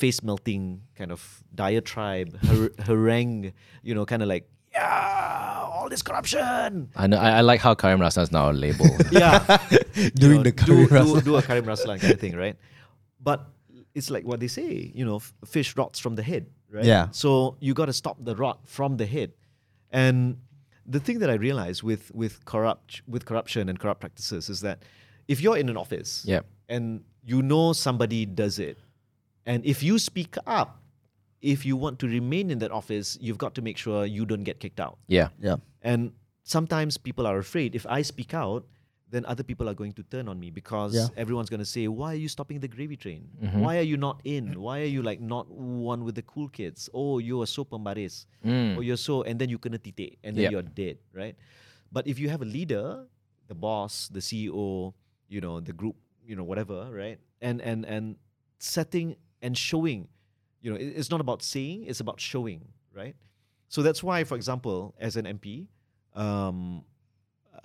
face 0.00 0.22
melting 0.22 0.80
kind 0.98 1.10
of 1.12 1.20
diatribe, 1.54 2.30
har- 2.48 2.72
harangue, 2.88 3.52
you 3.82 3.94
know, 3.94 4.04
kind 4.04 4.22
of 4.22 4.28
like, 4.28 4.44
yeah, 4.72 5.62
all 5.74 5.88
this 5.88 6.02
corruption. 6.02 6.90
I 6.96 7.06
know. 7.06 7.16
I, 7.16 7.30
I 7.38 7.40
like 7.42 7.60
how 7.60 7.74
Karim 7.74 8.00
Raslan 8.00 8.22
is 8.24 8.32
now 8.32 8.50
a 8.50 8.52
label. 8.64 8.86
Yeah. 9.12 9.38
Doing 10.16 10.38
You 10.38 10.42
the 10.42 10.52
do, 10.52 10.86
Karim 10.88 11.06
do, 11.14 11.20
do 11.20 11.36
a 11.36 11.42
Karim 11.42 11.64
Raslan 11.64 12.00
kind 12.00 12.12
of 12.12 12.20
thing, 12.20 12.34
right? 12.36 12.56
But 13.20 13.46
it's 13.94 14.10
like 14.10 14.24
what 14.24 14.40
they 14.40 14.48
say, 14.48 14.90
you 14.94 15.04
know, 15.04 15.16
f- 15.16 15.32
fish 15.46 15.76
rots 15.76 15.98
from 16.00 16.16
the 16.16 16.22
head, 16.30 16.46
right? 16.70 16.84
Yeah. 16.84 17.08
So 17.12 17.56
you 17.60 17.72
got 17.74 17.86
to 17.86 17.92
stop 17.92 18.16
the 18.20 18.34
rot 18.34 18.58
from 18.66 18.96
the 18.96 19.06
head. 19.06 19.32
And 19.92 20.38
the 20.86 20.98
thing 21.00 21.20
that 21.20 21.30
I 21.30 21.34
realized 21.34 21.82
with 21.84 22.10
with 22.12 22.44
corrupt 22.44 23.02
with 23.06 23.24
corruption 23.30 23.68
and 23.68 23.78
corrupt 23.78 24.00
practices 24.00 24.48
is 24.50 24.60
that 24.62 24.82
if 25.28 25.40
you're 25.40 25.56
in 25.56 25.68
an 25.68 25.76
office 25.76 26.24
Yep. 26.26 26.44
and 26.68 27.04
you 27.24 27.40
know 27.42 27.72
somebody 27.72 28.26
does 28.26 28.58
it, 28.58 28.76
and 29.46 29.64
if 29.64 29.82
you 29.82 29.98
speak 29.98 30.36
up, 30.46 30.80
if 31.42 31.64
you 31.66 31.76
want 31.76 31.98
to 32.00 32.06
remain 32.08 32.50
in 32.50 32.58
that 32.60 32.72
office, 32.72 33.18
you've 33.20 33.38
got 33.38 33.54
to 33.56 33.62
make 33.62 33.76
sure 33.76 34.06
you 34.06 34.24
don't 34.24 34.44
get 34.44 34.60
kicked 34.60 34.80
out. 34.80 34.98
Yeah. 35.08 35.28
Yeah. 35.40 35.56
And 35.82 36.12
sometimes 36.44 36.96
people 36.96 37.26
are 37.26 37.38
afraid 37.38 37.74
if 37.74 37.84
I 37.86 38.00
speak 38.02 38.32
out, 38.32 38.64
then 39.10 39.24
other 39.26 39.44
people 39.44 39.68
are 39.68 39.74
going 39.74 39.92
to 39.92 40.02
turn 40.04 40.26
on 40.28 40.40
me 40.40 40.50
because 40.50 40.94
Yeah. 40.96 41.06
everyone's 41.16 41.50
going 41.50 41.60
to 41.60 41.68
say, 41.68 41.86
Why 41.86 42.12
are 42.14 42.22
you 42.24 42.28
stopping 42.28 42.58
the 42.60 42.66
gravy 42.66 42.96
train? 42.96 43.28
Why 43.52 43.76
are 43.78 43.86
you 43.86 43.96
not 43.96 44.20
in? 44.24 44.58
Why 44.58 44.80
are 44.80 44.90
you 44.90 45.02
like 45.02 45.20
not 45.20 45.46
one 45.52 46.02
with 46.02 46.16
the 46.16 46.22
cool 46.22 46.48
kids? 46.48 46.88
Oh, 46.94 47.18
you 47.20 47.40
are 47.42 47.46
so 47.46 47.64
pembaris. 47.64 48.26
Mm. 48.44 48.76
Or 48.78 48.82
you're 48.82 48.96
so, 48.96 49.22
and 49.22 49.38
then 49.38 49.50
you 49.50 49.58
kena 49.60 49.78
titik 49.78 50.18
and 50.24 50.34
then 50.34 50.44
Yep. 50.48 50.52
you're 50.52 50.62
dead, 50.74 50.96
right? 51.12 51.36
But 51.92 52.08
if 52.08 52.18
you 52.18 52.28
have 52.32 52.42
a 52.42 52.48
leader, 52.48 53.04
the 53.46 53.54
boss, 53.54 54.08
the 54.08 54.18
CEO, 54.20 54.94
you 55.28 55.40
know, 55.40 55.60
the 55.60 55.72
group, 55.76 55.94
you 56.26 56.34
know, 56.34 56.42
whatever, 56.42 56.88
right? 56.90 57.20
And 57.44 57.60
and 57.60 57.84
and 57.84 58.16
setting 58.58 59.14
and 59.44 59.56
showing, 59.56 60.08
you 60.62 60.72
know, 60.72 60.78
it's 60.80 61.10
not 61.10 61.20
about 61.20 61.42
saying, 61.42 61.84
it's 61.84 62.00
about 62.00 62.18
showing, 62.18 62.64
right? 62.96 63.14
So 63.68 63.82
that's 63.82 64.02
why, 64.02 64.24
for 64.24 64.36
example, 64.36 64.94
as 64.98 65.16
an 65.16 65.26
MP, 65.26 65.68
um, 66.14 66.84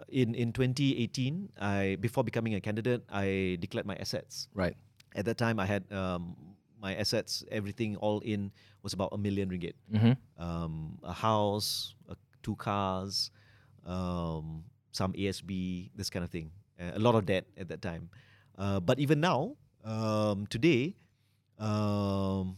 in 0.10 0.36
in 0.36 0.52
2018, 0.52 1.56
I 1.60 1.98
before 2.00 2.24
becoming 2.24 2.54
a 2.56 2.62
candidate, 2.62 3.04
I 3.10 3.58
declared 3.60 3.86
my 3.86 3.96
assets. 3.96 4.48
Right. 4.54 4.76
At 5.16 5.26
that 5.26 5.38
time, 5.38 5.60
I 5.60 5.66
had 5.66 5.90
um, 5.92 6.36
my 6.82 6.96
assets, 6.96 7.44
everything 7.52 7.96
all 7.98 8.20
in 8.20 8.52
was 8.84 8.94
about 8.94 9.10
a 9.12 9.18
million 9.18 9.50
ringgit. 9.50 9.74
Mm-hmm. 9.92 10.14
Um, 10.42 11.00
a 11.04 11.14
house, 11.14 11.96
uh, 12.10 12.16
two 12.44 12.56
cars, 12.56 13.32
um, 13.86 14.64
some 14.92 15.14
ASB, 15.14 15.92
this 15.96 16.10
kind 16.10 16.24
of 16.24 16.30
thing. 16.30 16.52
Uh, 16.80 16.92
a 16.96 17.00
lot 17.00 17.16
of 17.16 17.26
debt 17.26 17.46
at 17.58 17.68
that 17.70 17.82
time. 17.82 18.10
Uh, 18.58 18.80
but 18.80 19.00
even 19.00 19.20
now, 19.20 19.56
um, 19.84 20.48
today, 20.48 20.96
um, 21.60 22.56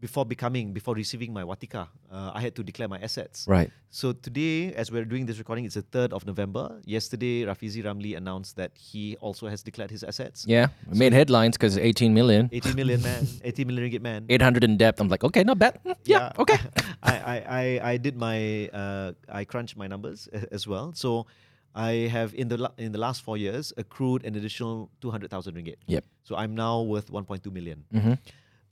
before 0.00 0.26
becoming, 0.26 0.72
before 0.72 0.94
receiving 0.94 1.32
my 1.32 1.42
Watikah, 1.44 1.86
uh, 2.10 2.32
I 2.34 2.40
had 2.40 2.56
to 2.56 2.64
declare 2.64 2.88
my 2.88 2.98
assets. 2.98 3.46
Right. 3.46 3.70
So 3.90 4.12
today, 4.12 4.74
as 4.74 4.90
we're 4.90 5.04
doing 5.04 5.26
this 5.26 5.38
recording, 5.38 5.64
it's 5.64 5.76
the 5.76 5.82
3rd 5.82 6.12
of 6.12 6.26
November. 6.26 6.80
Yesterday, 6.84 7.44
Rafizi 7.44 7.84
Ramli 7.84 8.16
announced 8.16 8.56
that 8.56 8.72
he 8.76 9.16
also 9.20 9.46
has 9.46 9.62
declared 9.62 9.92
his 9.92 10.02
assets. 10.02 10.44
Yeah. 10.48 10.68
We 10.90 10.98
made 10.98 11.12
headlines 11.12 11.56
because 11.56 11.78
18 11.78 12.12
million 12.12 12.48
18 12.52 12.74
million 12.74 13.00
man, 13.02 13.28
18 13.44 13.64
million 13.66 13.90
ringgit 13.90 14.02
man. 14.02 14.26
800 14.28 14.64
in 14.64 14.76
debt. 14.76 14.96
I'm 14.98 15.08
like, 15.08 15.22
okay, 15.22 15.44
not 15.44 15.58
bad. 15.60 15.78
Mm, 15.84 15.94
Yeah, 16.04 16.32
okay. 16.38 16.58
I, 17.04 17.12
I, 17.18 17.36
I, 17.60 17.90
I 17.92 17.96
did 17.96 18.16
my 18.16 18.68
uh, 18.72 19.12
I 19.28 19.44
crunched 19.44 19.76
my 19.76 19.86
numbers 19.86 20.26
as 20.50 20.66
well. 20.66 20.92
So 20.94 21.26
I 21.74 22.08
have 22.12 22.34
in 22.34 22.48
the 22.48 22.58
la- 22.58 22.76
in 22.76 22.92
the 22.92 22.98
last 22.98 23.22
four 23.22 23.36
years 23.36 23.72
accrued 23.76 24.24
an 24.24 24.34
additional 24.34 24.90
two 25.00 25.10
hundred 25.10 25.30
thousand 25.30 25.54
ringgit. 25.54 25.76
Yep. 25.86 26.04
So 26.22 26.36
I'm 26.36 26.54
now 26.54 26.82
worth 26.82 27.10
one 27.10 27.24
point 27.24 27.42
two 27.42 27.50
million. 27.50 27.84
Mm-hmm. 27.94 28.14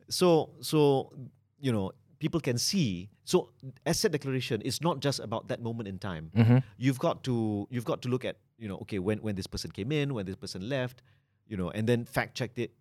So 0.09 0.51
so 0.61 1.13
you 1.59 1.73
know 1.73 1.93
people 2.19 2.41
can 2.41 2.59
see. 2.59 3.09
So 3.25 3.51
asset 3.87 4.13
declaration 4.13 4.61
is 4.61 4.81
not 4.83 5.01
just 5.01 5.21
about 5.21 5.49
that 5.49 5.63
moment 5.63 5.89
in 5.89 5.99
time. 5.99 6.31
Mm-hmm. 6.37 6.59
You've 6.77 6.99
got 6.99 7.25
to 7.25 7.67
you've 7.71 7.85
got 7.85 8.03
to 8.03 8.09
look 8.09 8.25
at 8.25 8.37
you 8.59 8.69
know 8.69 8.77
okay 8.83 8.99
when 8.99 9.19
when 9.19 9.35
this 9.35 9.47
person 9.47 9.71
came 9.71 9.93
in, 9.93 10.15
when 10.15 10.27
this 10.27 10.37
person 10.37 10.69
left, 10.69 11.03
you 11.49 11.57
know, 11.57 11.71
and 11.71 11.89
then 11.89 12.05
fact 12.05 12.37
check 12.37 12.53
it 12.57 12.73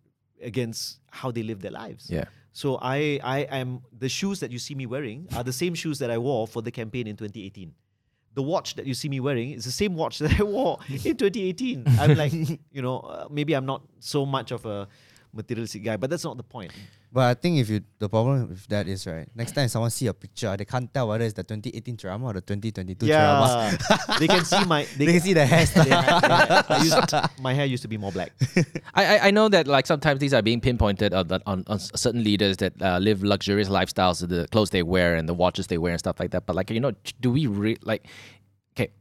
against 0.42 1.00
how 1.10 1.30
they 1.30 1.42
live 1.42 1.60
their 1.60 1.72
lives. 1.72 2.10
Yeah. 2.10 2.24
So 2.52 2.78
I 2.82 3.20
I 3.22 3.40
am 3.50 3.80
the 3.96 4.08
shoes 4.08 4.40
that 4.40 4.50
you 4.50 4.58
see 4.58 4.74
me 4.74 4.86
wearing 4.86 5.28
are 5.34 5.44
the 5.44 5.52
same 5.52 5.74
shoes 5.74 5.98
that 6.00 6.10
I 6.10 6.18
wore 6.18 6.46
for 6.46 6.62
the 6.62 6.70
campaign 6.70 7.06
in 7.06 7.16
2018. 7.16 7.72
The 8.40 8.46
watch 8.46 8.74
that 8.76 8.86
you 8.86 8.94
see 8.94 9.10
me 9.10 9.20
wearing 9.20 9.50
is 9.50 9.66
the 9.66 9.70
same 9.70 9.94
watch 9.94 10.18
that 10.24 10.40
I 10.40 10.42
wore 10.42 10.78
in 10.88 11.14
2018. 11.14 11.84
I'm 12.00 12.14
like, 12.14 12.32
you 12.32 12.80
know, 12.80 13.00
uh, 13.00 13.28
maybe 13.30 13.52
I'm 13.52 13.66
not 13.66 13.82
so 13.98 14.24
much 14.24 14.50
of 14.50 14.64
a 14.64 14.88
materialistic 15.34 15.84
guy, 15.84 15.98
but 15.98 16.08
that's 16.08 16.24
not 16.24 16.38
the 16.38 16.42
point. 16.42 16.72
But 17.12 17.24
I 17.26 17.34
think 17.34 17.58
if 17.58 17.68
you 17.68 17.80
the 17.98 18.08
problem 18.08 18.48
with 18.50 18.68
that 18.68 18.86
is 18.86 19.04
right. 19.04 19.26
Next 19.34 19.52
time 19.52 19.66
someone 19.68 19.90
see 19.90 20.06
a 20.06 20.14
picture, 20.14 20.56
they 20.56 20.64
can't 20.64 20.92
tell 20.94 21.08
whether 21.08 21.24
it's 21.24 21.34
the 21.34 21.42
2018 21.42 21.96
drama 21.96 22.26
or 22.26 22.32
the 22.34 22.40
2022 22.40 23.06
drama. 23.08 23.76
yeah, 23.80 24.16
they 24.20 24.28
can 24.28 24.44
see 24.44 24.64
my 24.64 24.86
They, 24.96 25.06
can 25.06 25.20
see 25.20 25.32
the 25.32 25.40
hairstyle. 25.40 25.84
they 25.84 25.90
ha- 25.90 26.64
I 26.68 26.82
used- 26.84 27.40
my 27.42 27.52
hair 27.52 27.66
used 27.66 27.82
to 27.82 27.88
be 27.88 27.96
more 27.98 28.12
black. 28.12 28.30
I, 28.94 29.04
I 29.16 29.26
I 29.26 29.30
know 29.32 29.48
that 29.48 29.66
like 29.66 29.86
sometimes 29.88 30.20
these 30.20 30.32
are 30.32 30.42
being 30.42 30.60
pinpointed 30.60 31.12
on 31.12 31.26
on, 31.46 31.64
on 31.66 31.78
certain 31.80 32.22
leaders 32.22 32.58
that 32.58 32.80
uh, 32.80 32.98
live 32.98 33.24
luxurious 33.24 33.68
lifestyles, 33.68 34.26
the 34.26 34.46
clothes 34.52 34.70
they 34.70 34.84
wear 34.84 35.16
and 35.16 35.28
the 35.28 35.34
watches 35.34 35.66
they 35.66 35.78
wear 35.78 35.90
and 35.92 35.98
stuff 35.98 36.20
like 36.20 36.30
that. 36.30 36.46
But 36.46 36.54
like 36.54 36.70
you 36.70 36.78
know, 36.78 36.92
do 37.20 37.32
we 37.32 37.48
re- 37.48 37.78
like? 37.82 38.06
Okay, 38.76 38.92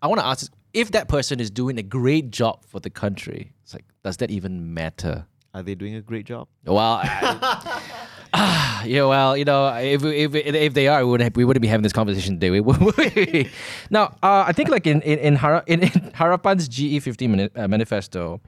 I 0.00 0.06
want 0.06 0.20
to 0.20 0.26
ask: 0.26 0.40
this, 0.40 0.50
if 0.72 0.92
that 0.92 1.08
person 1.08 1.40
is 1.40 1.50
doing 1.50 1.76
a 1.78 1.82
great 1.82 2.30
job 2.30 2.64
for 2.66 2.78
the 2.78 2.88
country, 2.90 3.52
it's 3.64 3.74
like, 3.74 3.84
does 4.04 4.18
that 4.18 4.30
even 4.30 4.72
matter? 4.74 5.26
Are 5.54 5.62
they 5.62 5.74
doing 5.74 5.94
a 5.94 6.00
great 6.00 6.24
job? 6.24 6.48
Well, 6.64 6.78
I- 6.78 7.80
ah, 8.32 8.84
yeah, 8.84 9.04
well, 9.04 9.36
you 9.36 9.44
know, 9.44 9.66
if 9.76 10.02
if 10.02 10.34
if 10.34 10.72
they 10.72 10.88
are, 10.88 11.04
we 11.04 11.10
wouldn't 11.10 11.36
we 11.36 11.44
wouldn't 11.44 11.60
be 11.60 11.68
having 11.68 11.82
this 11.82 11.92
conversation 11.92 12.40
today. 12.40 12.60
we? 12.60 13.50
now, 13.90 14.16
uh, 14.22 14.44
I 14.46 14.52
think 14.52 14.70
like 14.70 14.86
in 14.86 15.02
in 15.02 15.18
in, 15.18 15.36
Hara, 15.36 15.62
in, 15.66 15.82
in 15.82 15.90
Harapan's 16.14 16.70
GE15 16.70 17.28
mani- 17.28 17.50
uh, 17.54 17.68
manifesto, 17.68 18.40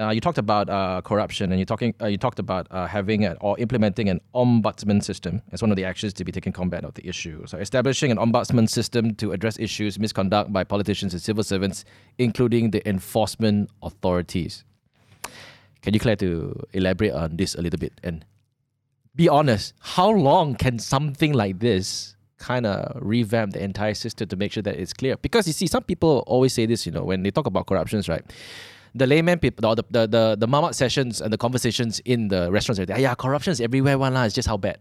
uh, 0.00 0.10
you 0.10 0.20
talked 0.20 0.38
about 0.38 0.68
uh, 0.68 1.00
corruption, 1.04 1.52
and 1.52 1.60
you 1.60 1.64
talking 1.64 1.94
uh, 2.02 2.06
you 2.06 2.18
talked 2.18 2.40
about 2.40 2.66
uh, 2.72 2.88
having 2.88 3.24
a, 3.24 3.34
or 3.40 3.56
implementing 3.60 4.08
an 4.08 4.20
ombudsman 4.34 5.04
system 5.04 5.40
as 5.52 5.62
one 5.62 5.70
of 5.70 5.76
the 5.76 5.84
actions 5.84 6.12
to 6.14 6.24
be 6.24 6.32
taken 6.32 6.52
combat 6.52 6.84
of 6.84 6.94
the 6.94 7.06
issue. 7.06 7.46
So, 7.46 7.58
establishing 7.58 8.10
an 8.10 8.18
ombudsman 8.18 8.68
system 8.68 9.14
to 9.16 9.30
address 9.30 9.56
issues 9.60 10.00
misconduct 10.00 10.52
by 10.52 10.64
politicians 10.64 11.12
and 11.12 11.22
civil 11.22 11.44
servants, 11.44 11.84
including 12.18 12.72
the 12.72 12.86
enforcement 12.88 13.70
authorities. 13.84 14.64
Can 15.84 15.92
you 15.92 16.00
care 16.00 16.16
to 16.16 16.56
elaborate 16.72 17.12
on 17.12 17.36
this 17.36 17.54
a 17.54 17.60
little 17.60 17.78
bit 17.78 17.92
and 18.02 18.24
be 19.14 19.28
honest? 19.28 19.74
How 19.80 20.08
long 20.08 20.54
can 20.54 20.78
something 20.78 21.34
like 21.34 21.60
this 21.60 22.16
kind 22.38 22.64
of 22.64 22.96
revamp 23.02 23.52
the 23.52 23.62
entire 23.62 23.92
system 23.92 24.26
to 24.28 24.36
make 24.36 24.50
sure 24.52 24.62
that 24.62 24.76
it's 24.80 24.94
clear? 24.94 25.18
Because 25.18 25.46
you 25.46 25.52
see, 25.52 25.66
some 25.66 25.82
people 25.82 26.24
always 26.26 26.54
say 26.54 26.64
this, 26.64 26.86
you 26.86 26.92
know, 26.92 27.04
when 27.04 27.22
they 27.22 27.30
talk 27.30 27.46
about 27.46 27.66
corruptions, 27.66 28.08
right? 28.08 28.24
The 28.94 29.06
layman 29.06 29.38
people, 29.38 29.74
the 29.74 29.84
the 29.90 30.06
the, 30.06 30.36
the 30.40 30.48
mamak 30.48 30.74
sessions 30.74 31.20
and 31.20 31.30
the 31.30 31.36
conversations 31.36 32.00
in 32.06 32.28
the 32.28 32.50
restaurants, 32.50 32.80
are 32.80 32.98
yeah, 32.98 33.14
corruption 33.14 33.50
is 33.52 33.60
everywhere. 33.60 33.98
One 33.98 34.14
lah, 34.14 34.24
it's 34.24 34.34
just 34.34 34.48
how 34.48 34.56
bad. 34.56 34.78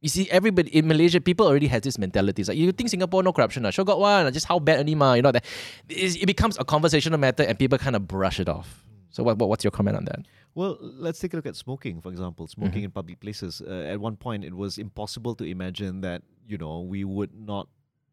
You 0.00 0.08
see, 0.08 0.30
everybody 0.30 0.74
in 0.74 0.88
Malaysia, 0.88 1.20
people 1.20 1.46
already 1.46 1.66
has 1.66 1.82
this 1.82 1.98
mentality. 1.98 2.40
It's 2.40 2.48
like 2.48 2.56
you 2.56 2.72
think 2.72 2.88
Singapore 2.88 3.22
no 3.22 3.34
corruption, 3.34 3.66
ah? 3.66 3.70
sure 3.70 3.84
got 3.84 4.00
one, 4.00 4.26
ah, 4.26 4.30
just 4.30 4.46
how 4.46 4.58
bad 4.60 4.78
only 4.78 4.94
ma, 4.94 5.12
you 5.12 5.22
know 5.22 5.32
that. 5.32 5.44
It 5.90 6.24
becomes 6.24 6.56
a 6.56 6.64
conversational 6.64 7.18
matter, 7.18 7.42
and 7.42 7.58
people 7.58 7.76
kind 7.76 7.96
of 7.96 8.08
brush 8.08 8.40
it 8.40 8.48
off. 8.48 8.88
So, 9.10 9.22
what, 9.22 9.38
what 9.38 9.48
what's 9.48 9.64
your 9.64 9.70
comment 9.70 9.96
on 9.96 10.04
that? 10.06 10.20
Well, 10.54 10.76
let's 10.80 11.18
take 11.18 11.32
a 11.32 11.36
look 11.36 11.46
at 11.46 11.56
smoking, 11.56 12.00
for 12.00 12.10
example. 12.10 12.46
Smoking 12.46 12.82
in 12.84 12.90
public 12.90 13.20
places. 13.20 13.62
Uh, 13.66 13.86
at 13.92 14.00
one 14.00 14.16
point, 14.16 14.44
it 14.44 14.54
was 14.54 14.76
impossible 14.78 15.34
to 15.36 15.44
imagine 15.44 16.00
that 16.02 16.22
you 16.46 16.58
know 16.58 16.80
we 16.80 17.04
would 17.04 17.30
not, 17.34 17.68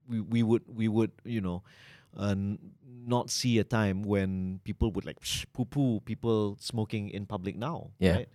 we, 0.08 0.22
we 0.22 0.44
would 0.44 0.64
we 0.68 0.88
would 0.88 1.12
you 1.24 1.42
know, 1.42 1.64
uh, 2.18 2.30
n- 2.32 2.60
not 3.08 3.30
see 3.30 3.60
a 3.60 3.64
time 3.64 4.04
when 4.04 4.60
people 4.64 4.92
would 4.92 5.06
like 5.06 5.18
poo 5.54 5.66
poo 5.66 6.00
people 6.02 6.58
smoking 6.60 7.10
in 7.10 7.26
public 7.26 7.56
now. 7.58 7.92
Yeah. 8.00 8.16
Right? 8.16 8.30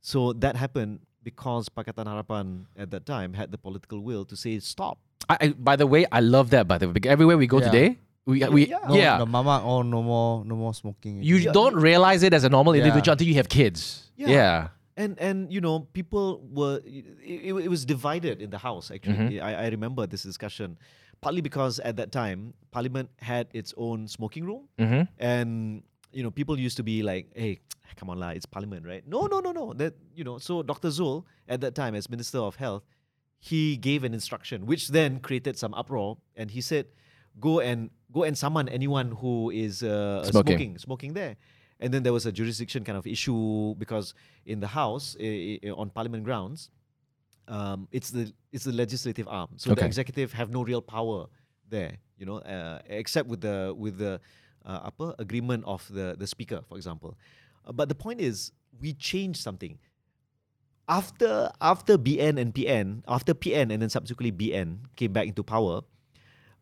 So 0.00 0.32
that 0.34 0.56
happened 0.56 1.00
because 1.22 1.68
Pakatan 1.70 2.04
Harapan 2.06 2.66
at 2.76 2.90
that 2.90 3.06
time 3.06 3.32
had 3.32 3.50
the 3.50 3.58
political 3.58 4.00
will 4.00 4.24
to 4.26 4.36
say 4.36 4.58
stop. 4.60 4.98
I, 5.30 5.36
I 5.40 5.48
by 5.48 5.76
the 5.76 5.86
way, 5.86 6.04
I 6.12 6.20
love 6.20 6.50
that. 6.50 6.68
By 6.68 6.78
the 6.78 6.86
way, 6.86 6.92
because 6.92 7.10
everywhere 7.10 7.38
we 7.38 7.46
go 7.46 7.58
Yeah. 7.60 7.70
today, 7.70 7.98
we 8.26 8.44
we 8.48 8.66
yeah. 8.68 8.78
No, 8.88 8.94
yeah. 8.96 9.18
The 9.18 9.26
mama, 9.26 9.62
oh, 9.64 9.82
no 9.82 10.02
more, 10.02 10.44
no 10.44 10.56
more 10.56 10.72
smoking. 10.74 11.22
you 11.22 11.36
Yeah, 11.36 11.52
don't 11.52 11.76
realize 11.76 12.22
it 12.22 12.32
as 12.32 12.44
a 12.44 12.48
normal 12.48 12.74
Yeah. 12.74 12.82
individual 12.84 13.12
until 13.12 13.28
you 13.28 13.34
have 13.34 13.48
kids. 13.48 14.10
Yeah. 14.16 14.28
Yeah. 14.28 14.68
and 14.96 15.18
and 15.18 15.50
you 15.52 15.60
know 15.60 15.80
people 15.92 16.38
were 16.54 16.78
it, 16.86 17.04
it, 17.18 17.52
it 17.66 17.68
was 17.68 17.82
divided 17.84 18.40
in 18.40 18.50
the 18.54 18.58
house 18.58 18.92
actually 18.94 19.16
Mhm. 19.38 19.42
I, 19.42 19.66
I 19.66 19.66
remember 19.74 20.06
this 20.06 20.22
discussion 20.22 20.78
partly 21.20 21.42
because 21.42 21.80
at 21.82 21.96
that 22.00 22.12
time 22.14 22.54
parliament 22.70 23.10
had 23.18 23.48
its 23.60 23.74
own 23.76 24.06
smoking 24.06 24.44
room 24.46 24.62
Mm-hmm. 24.78 25.02
and 25.18 25.82
you 26.14 26.22
know 26.22 26.30
people 26.30 26.54
used 26.66 26.76
to 26.78 26.84
be 26.86 27.02
like 27.02 27.26
hey 27.34 27.58
come 27.98 28.06
on 28.08 28.18
lah 28.22 28.30
it's 28.38 28.46
parliament 28.46 28.86
right 28.86 29.02
no 29.14 29.26
no 29.26 29.40
no 29.46 29.50
no 29.50 29.64
that 29.82 29.94
you 30.14 30.22
know 30.22 30.38
so 30.38 30.62
dr 30.62 30.86
zul 30.98 31.24
at 31.50 31.58
that 31.66 31.74
time 31.74 31.98
as 31.98 32.06
minister 32.08 32.38
of 32.38 32.54
health 32.64 32.84
he 33.50 33.76
gave 33.88 34.04
an 34.08 34.14
instruction 34.14 34.62
which 34.64 34.94
then 34.94 35.18
created 35.18 35.58
some 35.58 35.74
uproar 35.74 36.18
and 36.38 36.54
he 36.54 36.60
said 36.70 36.86
go 37.40 37.58
and 37.58 37.90
go 38.16 38.22
and 38.28 38.34
summon 38.38 38.68
anyone 38.78 39.08
who 39.20 39.50
is 39.50 39.82
uh, 39.82 40.22
Smoking. 40.30 40.58
smoking 40.58 40.70
smoking 40.86 41.12
there 41.18 41.34
and 41.82 41.88
then 41.92 42.02
there 42.06 42.14
was 42.18 42.24
a 42.30 42.32
jurisdiction 42.38 42.80
kind 42.88 42.96
of 43.00 43.06
issue 43.14 43.74
because 43.82 44.14
in 44.46 44.58
the 44.64 44.70
house 44.80 45.06
i- 45.20 45.58
i- 45.66 45.74
on 45.82 45.90
parliament 45.90 46.22
grounds 46.28 46.70
um, 47.56 47.88
it's 47.96 48.10
the 48.16 48.24
it's 48.54 48.64
the 48.70 48.72
legislative 48.82 49.26
arm 49.28 49.50
so 49.56 49.66
the 49.70 49.82
Okay. 49.82 49.86
executive 49.90 50.28
have 50.40 50.48
no 50.58 50.62
real 50.70 50.80
power 50.96 51.26
there 51.68 51.92
you 52.18 52.24
know 52.28 52.38
uh, 52.54 52.78
except 53.02 53.26
with 53.28 53.40
the 53.48 53.56
with 53.76 53.98
the 54.04 54.12
uh, 54.64 54.88
apa 54.90 55.06
agreement 55.18 55.62
of 55.66 55.82
the 55.98 56.06
the 56.22 56.26
speaker 56.34 56.60
for 56.70 56.76
example 56.80 57.12
Uh, 57.66 57.72
but 57.72 57.88
the 57.92 57.96
point 58.06 58.20
is 58.20 58.52
we 58.84 58.90
changed 59.10 59.40
something 59.40 59.74
after 60.88 61.48
after 61.60 61.96
BN 61.96 62.36
and 62.38 62.52
PN 62.54 63.02
after 63.08 63.32
PN 63.34 63.72
and 63.72 63.80
then 63.82 63.88
subsequently 63.88 64.32
BN 64.32 64.68
came 64.96 65.12
back 65.16 65.26
into 65.26 65.42
power 65.42 65.80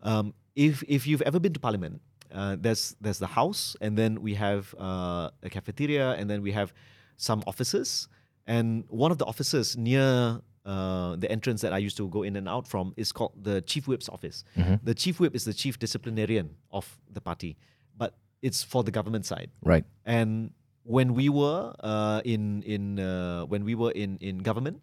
um, 0.03 0.35
if 0.55 0.83
if 0.89 1.07
you've 1.07 1.23
ever 1.23 1.39
been 1.41 1.53
to 1.53 1.61
parliament 1.61 2.01
uh, 2.33 2.57
there's 2.59 2.97
there's 3.01 3.19
the 3.19 3.27
house 3.27 3.77
and 3.81 3.97
then 3.97 4.21
we 4.23 4.35
have 4.35 4.75
uh, 4.79 5.31
a 5.43 5.51
cafeteria 5.51 6.13
and 6.13 6.29
then 6.31 6.43
we 6.43 6.53
have 6.53 6.73
some 7.17 7.43
offices 7.47 8.09
and 8.47 8.85
one 8.89 9.11
of 9.13 9.19
the 9.19 9.25
offices 9.27 9.77
near 9.77 10.41
uh, 10.65 11.17
the 11.17 11.31
entrance 11.31 11.61
that 11.63 11.73
I 11.73 11.79
used 11.79 11.97
to 11.97 12.09
go 12.09 12.23
in 12.23 12.37
and 12.37 12.49
out 12.49 12.67
from 12.69 12.95
is 12.97 13.13
called 13.13 13.33
the 13.43 13.61
chief 13.63 13.87
whip's 13.89 14.09
office. 14.09 14.45
Mhm. 14.57 14.79
The 14.85 14.95
chief 14.95 15.19
whip 15.21 15.35
is 15.35 15.45
the 15.45 15.53
chief 15.55 15.79
disciplinarian 15.79 16.55
of 16.71 16.87
the 17.11 17.21
party, 17.21 17.57
but 17.99 18.15
it's 18.43 18.63
for 18.63 18.85
the 18.85 18.91
government 18.93 19.27
side. 19.27 19.51
Right. 19.65 19.85
And 20.07 20.53
when 20.85 21.15
we 21.15 21.29
were 21.29 21.75
uh, 21.81 22.23
in 22.25 22.63
in 22.63 22.99
uh, 23.01 23.43
when 23.47 23.65
we 23.65 23.75
were 23.75 23.91
in 23.91 24.19
in 24.21 24.39
government, 24.39 24.83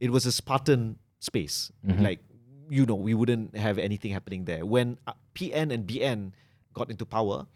it 0.00 0.10
was 0.10 0.24
a 0.24 0.32
Spartan 0.32 0.96
space. 1.20 1.70
Mhm. 1.84 2.00
Like 2.00 2.20
you 2.70 2.86
know, 2.86 2.94
we 2.94 3.12
wouldn't 3.12 3.56
have 3.58 3.76
anything 3.82 4.12
happening 4.14 4.44
there. 4.46 4.64
When 4.64 4.96
uh, 5.06 5.12
PN 5.34 5.74
and 5.74 5.86
BN 5.86 6.32
got 6.72 6.88
into 6.88 7.04
power, 7.04 7.46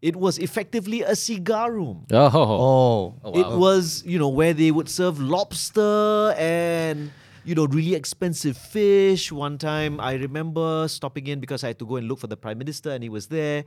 it 0.00 0.16
was 0.16 0.38
effectively 0.38 1.02
a 1.02 1.14
cigar 1.14 1.70
room. 1.70 2.06
Oh. 2.10 2.32
Oh, 2.32 3.14
Oh, 3.22 3.32
It 3.38 3.48
was 3.60 4.02
you 4.08 4.18
know 4.18 4.28
where 4.32 4.54
they 4.56 4.70
would 4.72 4.88
serve 4.88 5.20
lobster 5.20 6.32
and 6.40 7.12
you 7.46 7.54
know, 7.54 7.64
really 7.70 7.94
expensive 7.94 8.56
fish. 8.58 9.30
One 9.30 9.54
time 9.56 10.00
I 10.02 10.14
remember 10.18 10.88
stopping 10.90 11.28
in 11.28 11.38
because 11.38 11.62
I 11.62 11.68
had 11.70 11.78
to 11.78 11.86
go 11.86 11.94
and 11.94 12.08
look 12.08 12.18
for 12.18 12.26
the 12.26 12.36
prime 12.36 12.58
minister 12.58 12.90
and 12.90 13.04
he 13.04 13.08
was 13.08 13.28
there. 13.28 13.62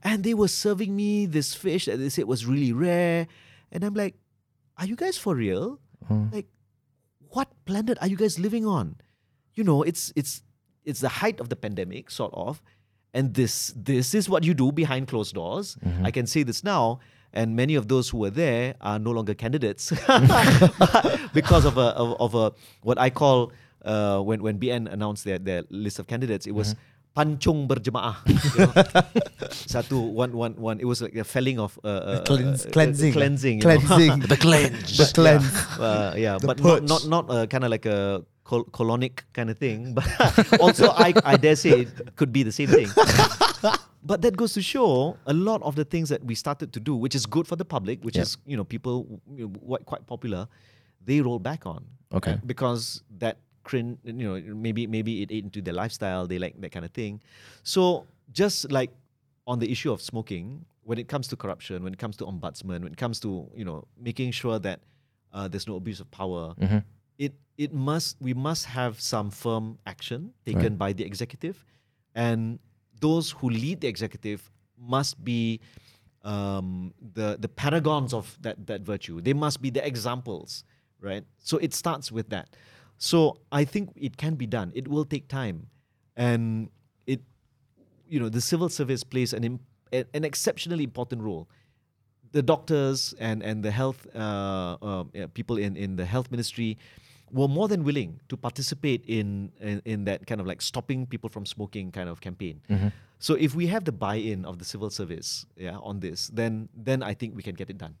And 0.00 0.24
they 0.24 0.32
were 0.32 0.48
serving 0.48 0.96
me 0.96 1.26
this 1.26 1.52
fish 1.52 1.84
that 1.92 1.98
they 1.98 2.08
said 2.08 2.24
was 2.24 2.46
really 2.46 2.72
rare. 2.72 3.28
And 3.70 3.84
I'm 3.84 3.92
like, 3.92 4.16
are 4.80 4.86
you 4.88 4.96
guys 4.96 5.18
for 5.20 5.34
real? 5.36 5.76
Like, 6.32 6.48
what 7.28 7.52
planet 7.68 7.98
are 8.00 8.08
you 8.08 8.16
guys 8.16 8.38
living 8.40 8.64
on? 8.64 8.96
You 9.58 9.64
know, 9.66 9.82
it's 9.82 10.12
it's 10.14 10.42
it's 10.86 11.00
the 11.06 11.08
height 11.20 11.38
of 11.42 11.48
the 11.52 11.56
pandemic, 11.64 12.10
sort 12.14 12.32
of. 12.46 12.62
And 13.12 13.34
this 13.34 13.74
this 13.74 14.14
is 14.14 14.28
what 14.32 14.44
you 14.46 14.54
do 14.54 14.70
behind 14.70 15.08
closed 15.12 15.34
doors. 15.34 15.76
I 16.08 16.10
can 16.14 16.26
say 16.34 16.44
this 16.50 16.62
now. 16.62 17.00
And 17.38 17.56
many 17.62 17.74
of 17.80 17.84
those 17.92 18.08
who 18.08 18.18
were 18.24 18.30
there 18.32 18.74
are 18.80 18.98
no 18.98 19.10
longer 19.10 19.34
candidates 19.34 19.90
because 21.40 21.64
of 21.70 21.76
a 21.76 21.88
of, 22.02 22.16
of 22.20 22.34
a 22.34 22.52
what 22.82 22.98
I 22.98 23.10
call 23.10 23.52
uh, 23.84 24.20
when 24.20 24.42
when 24.42 24.58
BN 24.58 24.90
announced 24.92 25.24
their, 25.24 25.38
their 25.38 25.62
list 25.70 25.98
of 25.98 26.06
candidates, 26.06 26.46
it 26.46 26.52
was 26.54 26.74
pancung 27.16 27.66
berjemaah. 27.68 28.16
you 28.26 28.34
know. 28.64 28.72
Satu 29.74 29.98
one 30.12 30.32
one 30.32 30.54
one. 30.56 30.80
It 30.80 30.86
was 30.86 31.02
like 31.02 31.14
a 31.16 31.24
felling 31.24 31.58
of 31.58 31.78
uh, 31.84 31.88
uh, 31.88 32.24
Cleanse- 32.24 32.66
uh, 32.66 32.70
cleansing. 32.70 33.12
cleansing. 33.12 33.60
Cleansing. 33.60 34.20
The 34.20 34.36
cleanse. 34.36 34.96
the 34.96 35.10
cleanse. 35.14 35.52
uh, 35.80 36.14
yeah, 36.16 36.38
The 36.38 36.46
but 36.46 36.60
not 36.60 36.80
purge. 36.80 36.88
not 36.88 37.02
not 37.08 37.24
uh, 37.30 37.46
kind 37.46 37.64
of 37.64 37.70
like 37.70 37.86
a 37.86 38.24
col- 38.50 38.68
colonic 38.78 39.14
kind 39.36 39.48
of 39.52 39.56
thing. 39.64 39.80
But 39.98 40.06
also, 40.64 40.86
I 41.06 41.08
I 41.32 41.34
dare 41.44 41.56
say 41.64 41.70
it 41.84 41.90
could 42.18 42.32
be 42.32 42.42
the 42.48 42.54
same 42.58 42.70
thing. 42.76 42.88
but 44.10 44.22
that 44.24 44.34
goes 44.40 44.52
to 44.58 44.62
show 44.62 45.16
a 45.26 45.34
lot 45.48 45.60
of 45.68 45.74
the 45.80 45.84
things 45.84 46.08
that 46.08 46.22
we 46.24 46.34
started 46.34 46.72
to 46.76 46.80
do, 46.80 46.94
which 47.04 47.14
is 47.14 47.26
good 47.26 47.46
for 47.50 47.56
the 47.56 47.64
public, 47.64 48.02
which 48.06 48.16
Yep. 48.16 48.22
is 48.26 48.30
you 48.46 48.56
know 48.58 48.64
people 48.64 49.20
you 49.40 49.46
know, 49.48 49.78
quite 49.92 50.04
popular, 50.06 50.46
they 51.04 51.20
roll 51.20 51.38
back 51.50 51.66
on 51.66 51.84
Okay. 52.18 52.36
because 52.46 53.02
that 53.18 53.36
crin 53.68 53.98
you 54.04 54.12
know 54.28 54.36
maybe 54.66 54.86
maybe 54.86 55.12
it 55.22 55.28
ate 55.30 55.44
into 55.44 55.60
their 55.60 55.74
lifestyle 55.76 56.24
they 56.26 56.38
like 56.44 56.54
that 56.62 56.72
kind 56.72 56.86
of 56.88 56.92
thing 57.00 57.20
so 57.72 57.82
just 58.32 58.58
like 58.72 58.90
on 59.46 59.58
the 59.62 59.68
issue 59.74 59.92
of 59.92 60.00
smoking 60.00 60.64
when 60.88 60.96
it 60.96 61.06
comes 61.12 61.28
to 61.28 61.36
corruption 61.36 61.76
when 61.84 61.92
it 61.92 62.00
comes 62.04 62.16
to 62.16 62.24
ombudsman 62.24 62.80
when 62.84 62.92
it 62.96 63.00
comes 63.04 63.20
to 63.20 63.44
you 63.54 63.66
know 63.68 63.84
making 64.00 64.30
sure 64.32 64.56
that 64.58 64.80
uh, 65.36 65.46
there's 65.52 65.68
no 65.68 65.76
abuse 65.76 66.00
of 66.00 66.08
power 66.10 66.54
Mhm. 66.56 66.80
It 67.18 67.34
it 67.56 67.72
must 67.72 68.16
we 68.20 68.34
must 68.34 68.66
have 68.66 69.00
some 69.00 69.30
firm 69.30 69.78
action 69.86 70.32
taken 70.46 70.76
by 70.76 70.92
the 70.92 71.04
executive 71.04 71.64
and 72.14 72.58
those 73.00 73.30
who 73.32 73.50
lead 73.50 73.80
the 73.80 73.88
executive 73.88 74.50
must 74.78 75.22
be 75.24 75.60
um, 76.22 76.92
the 77.14 77.36
the 77.38 77.48
paragons 77.48 78.12
of 78.14 78.36
that 78.42 78.66
that 78.66 78.82
virtue. 78.82 79.20
They 79.20 79.32
must 79.34 79.60
be 79.62 79.70
the 79.70 79.84
examples 79.86 80.64
right? 81.00 81.24
So 81.38 81.58
it 81.58 81.74
starts 81.74 82.10
with 82.10 82.28
that. 82.30 82.56
So 82.98 83.38
i 83.52 83.64
think 83.64 83.90
it 83.94 84.16
can 84.16 84.34
be 84.34 84.46
done. 84.46 84.72
It 84.74 84.88
will 84.88 85.04
take 85.04 85.28
time. 85.28 85.68
And 86.16 86.70
it 87.06 87.20
you 88.08 88.18
know 88.18 88.28
the 88.28 88.40
civil 88.40 88.68
service 88.68 89.04
plays 89.04 89.32
an 89.32 89.44
im- 89.44 89.60
an 89.92 90.24
exceptionally 90.24 90.84
important 90.84 91.22
role. 91.22 91.48
The 92.32 92.42
doctors 92.42 93.14
and 93.18 93.42
and 93.42 93.64
the 93.64 93.70
health 93.70 94.06
uh, 94.14 94.76
uh, 94.82 95.04
people 95.32 95.56
in 95.56 95.76
in 95.76 95.96
the 95.96 96.04
health 96.04 96.30
ministry 96.30 96.76
were 97.32 97.48
more 97.48 97.68
than 97.68 97.84
willing 97.84 98.20
to 98.28 98.36
participate 98.36 99.04
in, 99.06 99.52
in 99.60 99.82
in 99.84 100.04
that 100.04 100.26
kind 100.26 100.40
of 100.40 100.46
like 100.46 100.62
stopping 100.62 101.06
people 101.06 101.30
from 101.30 101.46
smoking 101.46 101.92
kind 101.92 102.08
of 102.08 102.20
campaign. 102.20 102.60
So 103.18 103.34
if 103.34 103.54
we 103.54 103.66
have 103.66 103.84
the 103.84 103.92
buy-in 103.92 104.44
of 104.44 104.58
the 104.58 104.64
civil 104.64 104.90
service, 104.90 105.44
yeah, 105.56 105.76
on 105.82 106.00
this, 106.00 106.28
then 106.28 106.68
then 106.74 107.02
I 107.02 107.14
think 107.14 107.34
we 107.34 107.42
can 107.42 107.54
get 107.54 107.68
it 107.68 107.78
done. 107.78 107.96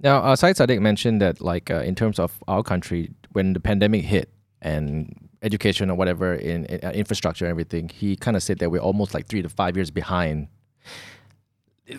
Now, 0.00 0.18
uh, 0.18 0.36
Syed 0.36 0.56
Saddiq 0.56 0.80
mentioned 0.80 1.20
that, 1.22 1.40
like, 1.40 1.70
uh, 1.70 1.80
in 1.80 1.94
terms 1.94 2.18
of 2.18 2.42
our 2.46 2.62
country, 2.62 3.10
when 3.32 3.52
the 3.52 3.60
pandemic 3.60 4.02
hit 4.02 4.28
and 4.60 5.28
education 5.42 5.90
or 5.90 5.94
whatever 5.94 6.34
in, 6.34 6.64
in 6.66 6.80
uh, 6.84 6.90
infrastructure 6.90 7.44
and 7.44 7.50
everything, 7.50 7.88
he 7.88 8.16
kind 8.16 8.36
of 8.36 8.42
said 8.42 8.58
that 8.58 8.70
we're 8.70 8.80
almost 8.80 9.14
like 9.14 9.26
three 9.28 9.42
to 9.42 9.48
five 9.48 9.76
years 9.76 9.90
behind. 9.90 10.48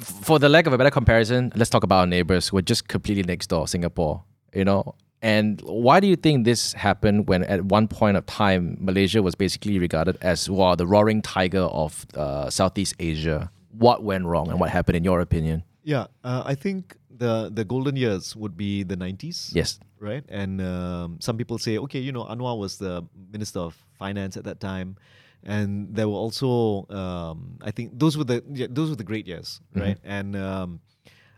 For 0.01 0.39
the 0.39 0.49
lack 0.49 0.67
of 0.67 0.73
a 0.73 0.77
better 0.77 0.91
comparison, 0.91 1.51
let's 1.55 1.69
talk 1.69 1.83
about 1.83 1.99
our 1.99 2.07
neighbors. 2.07 2.51
We're 2.51 2.61
just 2.61 2.87
completely 2.87 3.23
next 3.23 3.47
door, 3.47 3.67
Singapore. 3.67 4.23
You 4.53 4.65
know, 4.65 4.95
and 5.25 5.59
why 5.61 5.99
do 5.99 6.05
you 6.05 6.15
think 6.15 6.45
this 6.45 6.73
happened 6.73 7.27
when 7.27 7.43
at 7.45 7.65
one 7.65 7.87
point 7.87 8.15
of 8.15 8.27
time 8.27 8.77
Malaysia 8.79 9.23
was 9.23 9.33
basically 9.33 9.79
regarded 9.79 10.19
as 10.21 10.47
wow, 10.51 10.75
the 10.75 10.85
roaring 10.85 11.23
tiger 11.23 11.65
of 11.83 12.05
uh, 12.13 12.47
Southeast 12.51 12.93
Asia? 12.99 13.49
What 13.71 14.03
went 14.03 14.25
wrong 14.25 14.51
and 14.51 14.59
what 14.59 14.69
happened 14.69 14.97
in 14.97 15.03
your 15.03 15.21
opinion? 15.21 15.63
Yeah, 15.83 16.05
uh, 16.23 16.43
I 16.45 16.53
think 16.53 16.95
the 17.09 17.49
the 17.51 17.65
golden 17.65 17.95
years 17.95 18.35
would 18.35 18.55
be 18.55 18.83
the 18.83 18.95
90s. 18.95 19.49
Yes. 19.51 19.79
right? 19.99 20.23
And 20.29 20.61
um, 20.61 21.17
some 21.19 21.37
people 21.37 21.57
say, 21.57 21.79
okay, 21.79 21.99
you 21.99 22.11
know, 22.11 22.25
Anwar 22.25 22.59
was 22.59 22.77
the 22.77 23.03
minister 23.33 23.59
of 23.59 23.73
finance 23.97 24.37
at 24.37 24.43
that 24.43 24.59
time, 24.59 24.95
and 25.41 25.89
there 25.89 26.07
were 26.07 26.21
also, 26.21 26.85
um, 26.93 27.57
I 27.65 27.71
think, 27.71 27.97
those 27.97 28.15
were 28.15 28.25
the 28.25 28.43
yeah, 28.53 28.67
those 28.69 28.91
were 28.91 28.95
the 28.95 29.09
great 29.11 29.25
years, 29.25 29.59
right? 29.73 29.97
And 30.03 30.35
um, 30.35 30.81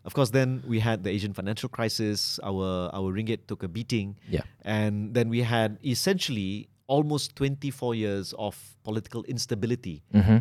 of 0.07 0.13
course, 0.15 0.31
then 0.31 0.63
we 0.65 0.79
had 0.79 1.03
the 1.03 1.11
Asian 1.11 1.33
financial 1.35 1.67
crisis. 1.69 2.39
Our 2.41 2.89
our 2.95 3.11
ringgit 3.11 3.45
took 3.51 3.61
a 3.61 3.67
beating, 3.67 4.15
Yeah. 4.31 4.47
and 4.63 5.13
then 5.13 5.27
we 5.29 5.43
had 5.43 5.77
essentially 5.83 6.69
almost 6.87 7.35
24 7.35 7.93
years 7.95 8.33
of 8.39 8.55
political 8.87 9.21
instability. 9.27 10.01
Mm-hmm. 10.15 10.37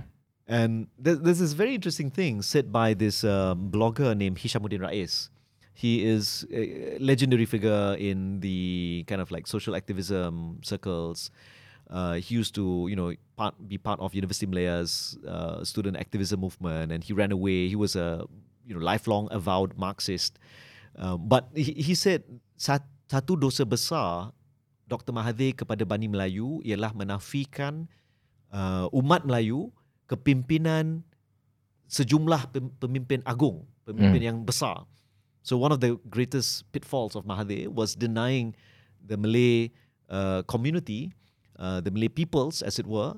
And 0.46 0.86
there's, 0.96 1.18
there's 1.18 1.40
this 1.42 1.52
very 1.58 1.74
interesting 1.74 2.08
thing 2.08 2.40
said 2.42 2.70
by 2.70 2.94
this 2.94 3.24
um, 3.24 3.68
blogger 3.74 4.16
named 4.16 4.38
Hishamuddin 4.38 4.78
Rais. 4.80 5.28
He 5.74 6.06
is 6.06 6.46
a 6.54 6.96
legendary 7.02 7.44
figure 7.44 7.96
in 7.98 8.38
the 8.40 9.04
kind 9.08 9.20
of 9.20 9.30
like 9.34 9.48
social 9.50 9.74
activism 9.74 10.60
circles. 10.62 11.30
Uh, 11.90 12.14
he 12.14 12.34
used 12.38 12.54
to, 12.54 12.86
you 12.88 12.94
know, 12.96 13.12
part, 13.36 13.54
be 13.68 13.76
part 13.78 13.98
of 14.00 14.14
University 14.14 14.46
Malaya's 14.46 15.18
uh, 15.26 15.62
student 15.64 15.96
activism 15.98 16.40
movement, 16.40 16.92
and 16.92 17.02
he 17.04 17.12
ran 17.12 17.30
away. 17.32 17.68
He 17.68 17.76
was 17.76 17.94
a, 17.96 18.24
you 18.66 18.74
know, 18.74 18.82
lifelong 18.82 19.30
avowed 19.30 19.78
Marxist. 19.78 20.36
Um, 20.98 21.30
but 21.30 21.48
he, 21.54 21.72
he 21.78 21.94
said 21.94 22.26
"Sat- 22.58 22.88
satu 23.06 23.38
dosa 23.38 23.62
besar 23.62 24.34
Dr. 24.90 25.14
Mahathir 25.14 25.54
kepada 25.54 25.86
Bani 25.86 26.10
Melayu 26.10 26.58
ialah 26.66 26.90
menafikan 26.90 27.86
uh, 28.50 28.90
umat 28.90 29.22
Melayu 29.22 29.70
kepimpinan 30.10 31.06
sejumlah 31.86 32.50
pemimpin 32.82 33.22
agung, 33.22 33.62
pemimpin 33.86 34.22
yang 34.22 34.38
besar. 34.42 34.86
So 35.46 35.54
one 35.54 35.70
of 35.70 35.78
the 35.78 35.94
greatest 36.10 36.66
pitfalls 36.74 37.14
of 37.14 37.22
Mahathir 37.22 37.70
was 37.70 37.94
denying 37.94 38.58
the 38.98 39.14
Malay 39.14 39.70
uh, 40.10 40.42
community, 40.50 41.14
uh, 41.58 41.78
the 41.78 41.94
Malay 41.94 42.10
peoples, 42.10 42.62
as 42.62 42.82
it 42.82 42.86
were, 42.86 43.14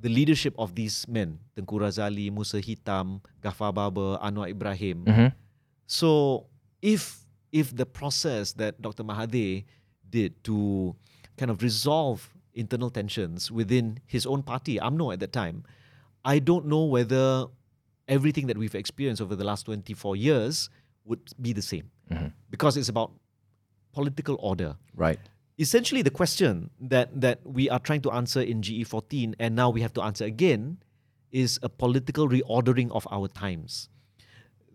the 0.00 0.08
leadership 0.08 0.54
of 0.58 0.74
these 0.74 1.06
men, 1.08 1.38
Tengku 1.56 1.80
Razaleigh, 1.80 2.32
Musa 2.32 2.60
Hitam, 2.60 3.20
Ghafar 3.42 3.74
Baba, 3.74 4.18
Anwar 4.22 4.48
Ibrahim. 4.48 5.04
Mm-hmm. 5.04 5.26
So 5.86 6.46
if 6.80 7.26
if 7.52 7.74
the 7.74 7.86
process 7.86 8.52
that 8.54 8.80
Dr. 8.80 9.02
Mahathir 9.02 9.64
did 10.08 10.42
to 10.44 10.94
kind 11.36 11.50
of 11.50 11.62
resolve 11.62 12.28
internal 12.54 12.90
tensions 12.90 13.50
within 13.50 13.98
his 14.06 14.26
own 14.26 14.42
party, 14.42 14.78
UMNO 14.78 15.12
at 15.12 15.20
that 15.20 15.32
time, 15.32 15.64
I 16.24 16.38
don't 16.38 16.66
know 16.66 16.84
whether 16.84 17.46
everything 18.08 18.46
that 18.48 18.58
we've 18.58 18.74
experienced 18.74 19.22
over 19.22 19.36
the 19.36 19.44
last 19.44 19.64
24 19.64 20.16
years 20.16 20.68
would 21.04 21.20
be 21.40 21.52
the 21.52 21.62
same 21.62 21.90
because 22.50 22.76
it's 22.76 22.88
about 22.88 23.12
political 23.92 24.36
order. 24.40 24.76
Right. 24.94 25.18
Essentially, 25.60 26.00
the 26.00 26.10
question 26.10 26.70
that 26.80 27.12
that 27.20 27.44
we 27.44 27.68
are 27.68 27.78
trying 27.78 28.00
to 28.00 28.10
answer 28.10 28.40
in 28.40 28.62
GE14 28.62 29.34
and 29.38 29.54
now 29.54 29.68
we 29.68 29.82
have 29.82 29.92
to 29.92 30.02
answer 30.02 30.24
again 30.24 30.78
is 31.30 31.60
a 31.62 31.68
political 31.68 32.28
reordering 32.28 32.90
of 32.92 33.06
our 33.10 33.28
times. 33.28 33.90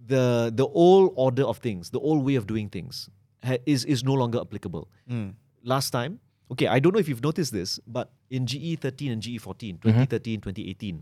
The 0.05 0.53
the 0.53 0.67
old 0.67 1.13
order 1.15 1.41
of 1.41 1.57
things, 1.57 1.89
the 1.89 1.99
old 1.99 2.23
way 2.23 2.35
of 2.35 2.45
doing 2.45 2.69
things, 2.69 3.09
ha- 3.43 3.57
is 3.65 3.83
is 3.85 4.03
no 4.03 4.13
longer 4.13 4.39
applicable. 4.39 4.87
Hmm. 5.09 5.29
Last 5.63 5.89
time, 5.89 6.19
okay, 6.51 6.67
I 6.67 6.77
don't 6.77 6.93
know 6.93 7.01
if 7.01 7.09
you've 7.09 7.23
noticed 7.23 7.51
this, 7.51 7.79
but 7.87 8.13
in 8.29 8.45
GE 8.45 8.77
13 8.79 9.11
and 9.11 9.21
GE 9.25 9.41
14, 9.41 9.81
mm-hmm. 9.81 10.05
2013, 10.05 10.41
2018, 10.41 11.01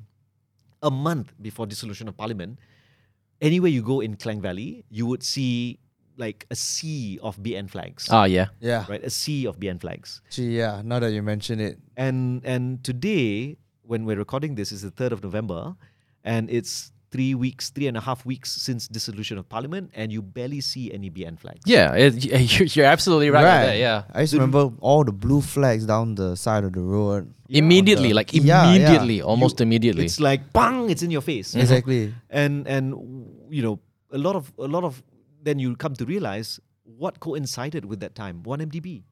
a 0.81 0.91
month 0.91 1.33
before 1.41 1.67
dissolution 1.67 2.07
of 2.07 2.15
parliament, 2.15 2.57
anywhere 3.41 3.69
you 3.69 3.83
go 3.83 3.99
in 3.99 4.15
Klang 4.15 4.39
Valley, 4.39 4.85
you 4.89 5.05
would 5.05 5.23
see 5.23 5.79
like 6.17 6.45
a 6.51 6.55
sea 6.55 7.19
of 7.23 7.37
BN 7.41 7.69
flags, 7.69 8.07
Ah, 8.09 8.25
yeah. 8.25 8.47
Yeah. 8.61 8.85
right? 8.89 9.03
A 9.03 9.09
sea 9.09 9.47
of 9.47 9.59
BN 9.59 9.79
flags. 9.81 10.21
Gee, 10.29 10.57
yeah. 10.57 10.81
Now 10.85 10.99
that 10.99 11.11
you 11.11 11.21
mention 11.23 11.59
it, 11.59 11.79
And 11.97 12.41
and 12.45 12.83
today, 12.83 13.57
when 13.83 14.05
we're 14.05 14.17
recording 14.17 14.55
this, 14.55 14.71
is 14.71 14.81
the 14.81 14.91
third 14.91 15.11
of 15.11 15.23
November, 15.23 15.75
and 16.23 16.49
it's 16.49 16.91
three 17.13 17.35
weeks, 17.35 17.69
three 17.69 17.85
and 17.85 17.95
a 17.95 18.01
half 18.01 18.25
weeks 18.25 18.49
since 18.51 18.87
dissolution 18.87 19.37
of 19.37 19.45
parliament, 19.47 19.91
and 19.93 20.11
you 20.11 20.21
barely 20.21 20.61
see 20.61 20.91
any 20.93 21.09
BN 21.11 21.37
flags. 21.37 21.61
Yeah, 21.65 21.93
it, 21.93 22.25
you're, 22.57 22.65
you're 22.73 22.85
absolutely 22.89 23.29
right. 23.29 23.41
with 23.43 23.69
that, 23.69 23.77
yeah. 23.77 24.03
I 24.13 24.21
used 24.21 24.33
to 24.33 24.39
remember 24.39 24.73
all 24.81 25.03
the 25.03 25.11
blue 25.11 25.41
flags 25.41 25.85
down 25.85 26.15
the 26.15 26.35
side 26.35 26.63
of 26.63 26.73
the 26.73 26.81
road. 26.81 27.31
Immediately, 27.49 28.09
the- 28.09 28.13
like 28.15 28.33
Yeah, 28.33 28.41
yeah. 28.41 28.73
immediately, 28.73 29.21
almost 29.21 29.61
immediately. 29.61 30.05
It's 30.05 30.19
like 30.19 30.51
bang, 30.53 30.89
it's 30.89 31.03
in 31.03 31.11
your 31.11 31.21
face. 31.21 31.53
Exactly. 31.55 32.13
And 32.29 32.67
and 32.67 32.93
you 33.49 33.61
know, 33.61 33.79
a 34.11 34.17
lot 34.17 34.35
of 34.35 34.51
a 34.57 34.67
lot 34.67 34.83
of 34.83 35.01
then 35.43 35.59
you 35.59 35.75
come 35.75 35.93
to 35.95 36.05
realize 36.05 36.59
what 36.83 37.19
coincided 37.19 37.85
with 37.85 37.99
that 38.01 38.15
time. 38.15 38.43
One 38.43 38.59
MDB. 38.59 39.03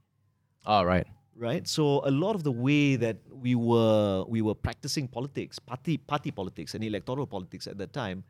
All 0.65 0.85
right. 0.85 1.07
right? 1.35 1.67
So 1.67 2.01
a 2.05 2.11
lot 2.11 2.35
of 2.35 2.43
the 2.43 2.51
way 2.51 2.95
that 2.97 3.17
we 3.31 3.55
were 3.55 4.23
we 4.27 4.41
were 4.41 4.55
practicing 4.67 5.07
politics, 5.07 5.57
party 5.59 5.97
party 5.97 6.31
politics 6.31 6.75
and 6.75 6.83
electoral 6.83 7.25
politics 7.25 7.67
at 7.67 7.77
that 7.79 7.93
time, 7.93 8.23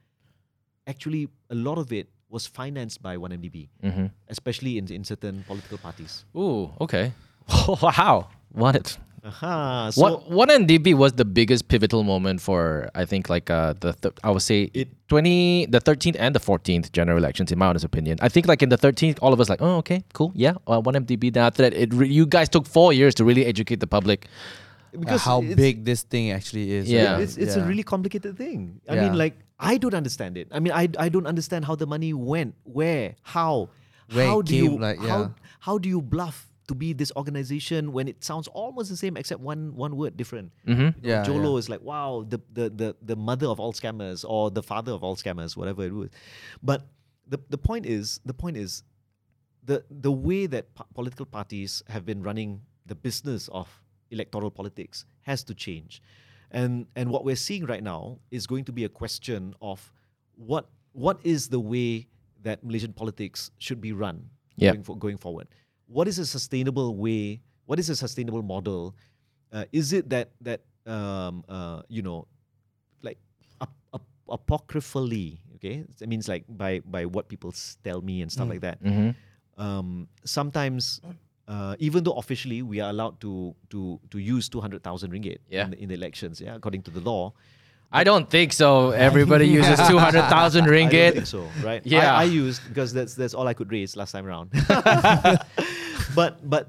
actually 0.88 1.28
a 1.49 1.56
lot 1.56 1.78
of 1.78 1.91
it 1.91 2.08
was 2.30 2.47
financed 2.47 3.02
by 3.02 3.18
1MDB, 3.18 3.68
Mm-hmm. 3.84 4.06
especially 4.30 4.78
in 4.78 4.88
in 4.91 5.04
certain 5.04 5.43
political 5.47 5.78
parties. 5.78 6.24
Ooh, 6.36 6.72
okay. 6.80 7.12
wow 7.82 8.30
What? 8.52 8.97
Aha. 9.24 9.91
So 9.93 10.01
what 10.01 10.32
what 10.32 10.49
NDB 10.49 10.93
was 10.95 11.13
the 11.13 11.26
biggest 11.26 11.67
pivotal 11.67 12.03
moment 12.03 12.41
for 12.41 12.89
I 12.95 13.05
think 13.05 13.30
like 13.30 13.49
uh 13.51 13.74
the 13.80 13.93
th- 13.93 14.15
I 14.24 14.32
would 14.32 14.41
say 14.41 14.72
It- 14.74 14.89
twenty 15.07 15.67
the 15.67 15.80
thirteenth 15.80 16.17
and 16.19 16.34
the 16.34 16.39
fourteenth 16.39 16.91
general 16.91 17.17
elections 17.17 17.51
in 17.51 17.59
my 17.59 17.67
honest 17.67 17.86
opinion. 17.86 18.17
I 18.22 18.30
think 18.30 18.47
like 18.47 18.63
in 18.63 18.69
the 18.69 18.78
thirteenth, 18.78 19.19
all 19.22 19.32
of 19.34 19.39
us 19.39 19.47
like 19.47 19.61
oh 19.61 19.78
okay 19.78 20.03
cool 20.13 20.32
yeah 20.34 20.53
uh, 20.67 20.82
one 20.82 20.95
MDB. 20.95 21.32
Then 21.34 21.43
after 21.43 21.61
that, 21.63 21.74
it 21.74 21.93
re- 21.93 22.07
you 22.09 22.26
guys 22.26 22.49
took 22.49 22.65
four 22.65 22.93
years 22.93 23.13
to 23.15 23.24
really 23.26 23.45
educate 23.45 23.80
the 23.80 23.88
public. 23.88 24.28
Because 24.91 25.22
how 25.22 25.39
big 25.39 25.86
this 25.86 26.03
thing 26.03 26.32
actually 26.32 26.74
is. 26.74 26.89
Yeah. 26.91 27.13
right? 27.13 27.22
It's, 27.22 27.38
it's 27.38 27.55
a 27.55 27.63
really 27.63 27.82
complicated 27.84 28.36
thing. 28.38 28.82
I 28.89 28.95
Yeah. 28.95 29.03
mean, 29.07 29.17
like, 29.17 29.39
I 29.57 29.78
don't 29.78 29.93
understand 29.93 30.36
it. 30.38 30.49
I 30.51 30.59
mean, 30.59 30.74
I, 30.74 30.89
I 30.99 31.07
don't 31.07 31.26
understand 31.28 31.63
how 31.63 31.76
the 31.76 31.88
money 31.88 32.11
went, 32.11 32.55
where, 32.63 33.15
how. 33.24 33.69
Where 34.11 34.28
how 34.28 34.39
it 34.41 34.47
do 34.47 34.55
you, 34.57 34.69
came, 34.72 34.82
like, 34.82 34.99
how, 34.99 35.19
yeah. 35.19 35.28
how 35.61 35.78
do 35.78 35.88
you 35.88 36.01
bluff 36.01 36.51
to 36.72 36.76
be 36.84 36.89
this 37.01 37.11
organization 37.22 37.91
when 37.97 38.07
it 38.13 38.24
sounds 38.30 38.47
almost 38.61 38.89
the 38.93 38.97
same 39.03 39.15
except 39.22 39.41
one 39.51 39.63
one 39.86 39.93
word 40.01 40.13
different? 40.22 40.51
Mm-hmm. 40.67 40.82
You 40.82 40.86
know, 40.88 40.93
Yeah, 41.11 41.24
Jho 41.28 41.36
Low 41.45 41.53
yeah. 41.53 41.59
is 41.61 41.67
like, 41.74 41.82
wow, 41.91 42.26
the, 42.34 42.39
the, 42.57 42.65
the, 42.82 42.89
the 43.11 43.15
mother 43.30 43.47
of 43.53 43.59
all 43.59 43.74
scammers 43.82 44.19
or 44.36 44.49
the 44.59 44.63
father 44.72 44.91
of 44.97 45.03
all 45.03 45.15
scammers, 45.24 45.55
whatever 45.57 45.84
it 45.89 45.93
was. 45.93 46.09
But 46.69 46.80
the, 47.34 47.39
the 47.55 47.57
point 47.69 47.86
is, 47.86 48.19
the 48.32 48.34
point 48.43 48.57
is, 48.65 48.84
the, 49.69 49.84
the 50.07 50.11
way 50.28 50.41
that 50.47 50.74
po- 50.78 50.88
political 50.99 51.26
parties 51.38 51.84
have 51.88 52.03
been 52.05 52.22
running 52.30 52.61
the 52.91 52.95
business 52.95 53.47
of 53.49 53.67
electoral 54.09 54.49
politics 54.51 55.05
has 55.22 55.43
to 55.49 55.53
change. 55.65 56.01
And, 56.59 56.88
and 56.95 57.09
what 57.13 57.24
we're 57.24 57.36
seeing 57.47 57.65
right 57.65 57.84
now 57.84 58.19
is 58.32 58.47
going 58.47 58.65
to 58.65 58.74
be 58.80 58.84
a 58.86 58.89
question 58.89 59.53
of 59.61 59.80
what, 60.36 60.65
what 60.93 61.19
is 61.24 61.47
the 61.47 61.59
way 61.59 62.07
that 62.43 62.63
Malaysian 62.63 62.93
politics 62.93 63.51
should 63.65 63.80
be 63.88 63.91
run 63.93 64.17
Yeah. 64.57 64.72
going, 64.72 64.84
for, 64.84 64.97
going 64.97 65.17
forward. 65.17 65.47
What 65.92 66.08
is 66.08 66.20
a 66.20 66.26
sustainable 66.26 66.96
way? 66.96 67.42
What 67.66 67.80
is 67.80 67.89
a 67.89 67.96
sustainable 67.96 68.42
model? 68.42 68.96
Uh, 69.52 69.66
is 69.72 69.92
it 69.92 70.10
that 70.10 70.32
that 70.42 70.62
um, 70.88 71.44
uh, 71.50 71.82
you 71.89 72.02
know, 72.02 72.28
like 73.04 73.18
ap- 73.60 73.76
ap- 73.94 74.08
apocryphally? 74.30 75.42
Okay, 75.56 75.84
it 76.00 76.08
means 76.08 76.28
like 76.32 76.46
by 76.48 76.80
by 76.86 77.06
what 77.06 77.28
people 77.28 77.54
tell 77.84 78.02
me 78.02 78.22
and 78.22 78.32
stuff 78.32 78.48
like 78.50 78.62
that. 78.62 78.82
Mm-hmm. 78.82 79.12
Um, 79.62 80.08
sometimes, 80.24 81.02
uh, 81.48 81.76
even 81.80 82.04
though 82.04 82.14
officially 82.18 82.62
we 82.64 82.80
are 82.80 82.89
allowed 82.89 83.20
to 83.22 83.54
to 83.70 84.00
to 84.10 84.18
use 84.18 84.48
two 84.50 84.62
hundred 84.62 84.82
thousand 84.84 85.12
ringgit 85.12 85.38
Yeah. 85.52 85.66
in, 85.66 85.72
the, 85.72 85.78
in 85.84 85.88
the 85.89 85.96
elections, 85.96 86.39
yeah, 86.42 86.56
according 86.56 86.82
to 86.84 86.92
the 86.92 87.02
law. 87.02 87.34
I 87.94 88.06
don't 88.06 88.30
think 88.30 88.54
so. 88.54 88.92
Everybody 88.92 89.48
uses 89.60 89.76
two 89.92 90.00
hundred 90.00 90.24
thousand 90.32 90.64
I 90.64 90.68
don't 90.68 90.76
ringgit. 90.89 91.14
think 91.14 91.28
so, 91.28 91.46
right? 91.62 91.84
Yeah. 91.86 92.16
I, 92.16 92.22
I 92.22 92.24
used 92.24 92.64
because 92.70 92.94
that's 92.96 93.14
that's 93.16 93.34
all 93.36 93.46
I 93.48 93.54
could 93.54 93.70
raise 93.70 93.98
last 94.00 94.14
time 94.14 94.26
around. 94.26 94.50
but 96.16 96.47
but 96.49 96.68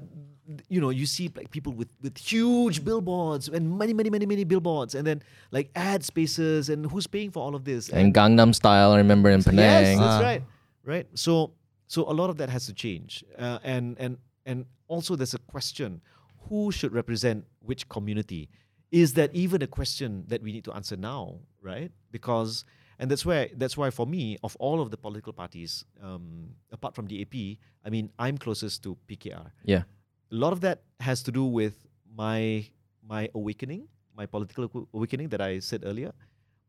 you 0.69 0.81
know 0.81 0.89
you 0.89 1.05
see 1.05 1.31
like 1.35 1.49
people 1.51 1.71
with 1.73 1.89
with 2.01 2.17
huge 2.17 2.83
billboards 2.83 3.47
and 3.47 3.77
many 3.77 3.93
many 3.93 4.09
many 4.09 4.25
many 4.25 4.43
billboards 4.43 4.93
and 4.95 5.07
then 5.07 5.21
like 5.51 5.69
ad 5.75 6.03
spaces 6.03 6.69
and 6.69 6.85
who's 6.91 7.07
paying 7.07 7.31
for 7.31 7.39
all 7.45 7.55
of 7.55 7.63
this 7.63 7.89
And 7.89 8.13
Gangnam 8.13 8.53
Style, 8.53 8.91
I 8.91 8.97
remember 8.97 9.29
in 9.29 9.41
Penang 9.43 9.59
Yes, 9.65 9.83
Penang. 9.87 9.99
that's 9.99 10.21
Ah. 10.23 10.27
right. 10.29 10.43
Right. 10.83 11.07
So 11.15 11.51
so 11.87 12.03
a 12.09 12.13
lot 12.13 12.29
of 12.29 12.37
that 12.37 12.49
has 12.49 12.65
to 12.65 12.73
change, 12.73 13.23
uh, 13.37 13.59
and 13.63 13.95
and 13.99 14.17
and 14.45 14.65
also 14.87 15.15
there's 15.15 15.33
a 15.33 15.43
question: 15.55 16.01
who 16.49 16.71
should 16.71 16.91
represent 16.91 17.45
which 17.61 17.87
community? 17.87 18.49
Is 18.91 19.13
that 19.13 19.29
even 19.33 19.61
a 19.61 19.67
question 19.67 20.25
that 20.27 20.41
we 20.43 20.51
need 20.51 20.65
to 20.65 20.73
answer 20.73 20.97
now? 20.97 21.39
Right? 21.61 21.91
Because 22.11 22.65
and 23.03 23.11
that's 23.11 23.25
where 23.27 23.49
that's 23.59 23.75
why 23.75 23.89
for 23.91 24.07
me, 24.07 24.37
of 24.47 24.55
all 24.63 24.79
of 24.79 24.87
the 24.87 24.95
political 24.95 25.33
parties, 25.35 25.83
um, 26.01 26.55
apart 26.71 26.95
from 26.95 27.05
DAP, 27.11 27.35
I 27.83 27.89
mean, 27.91 28.07
I'm 28.17 28.37
closest 28.39 28.79
to 28.87 28.95
PKR 29.11 29.51
Yeah. 29.67 29.83
a 30.31 30.37
lot 30.43 30.53
of 30.55 30.61
that 30.63 30.87
has 31.03 31.19
to 31.27 31.31
do 31.35 31.43
with 31.43 31.75
my 32.15 32.63
my 33.03 33.27
awakening, 33.35 33.91
my 34.15 34.25
political 34.25 34.87
awakening 34.95 35.27
that 35.35 35.41
I 35.43 35.59
said 35.59 35.83
earlier, 35.83 36.15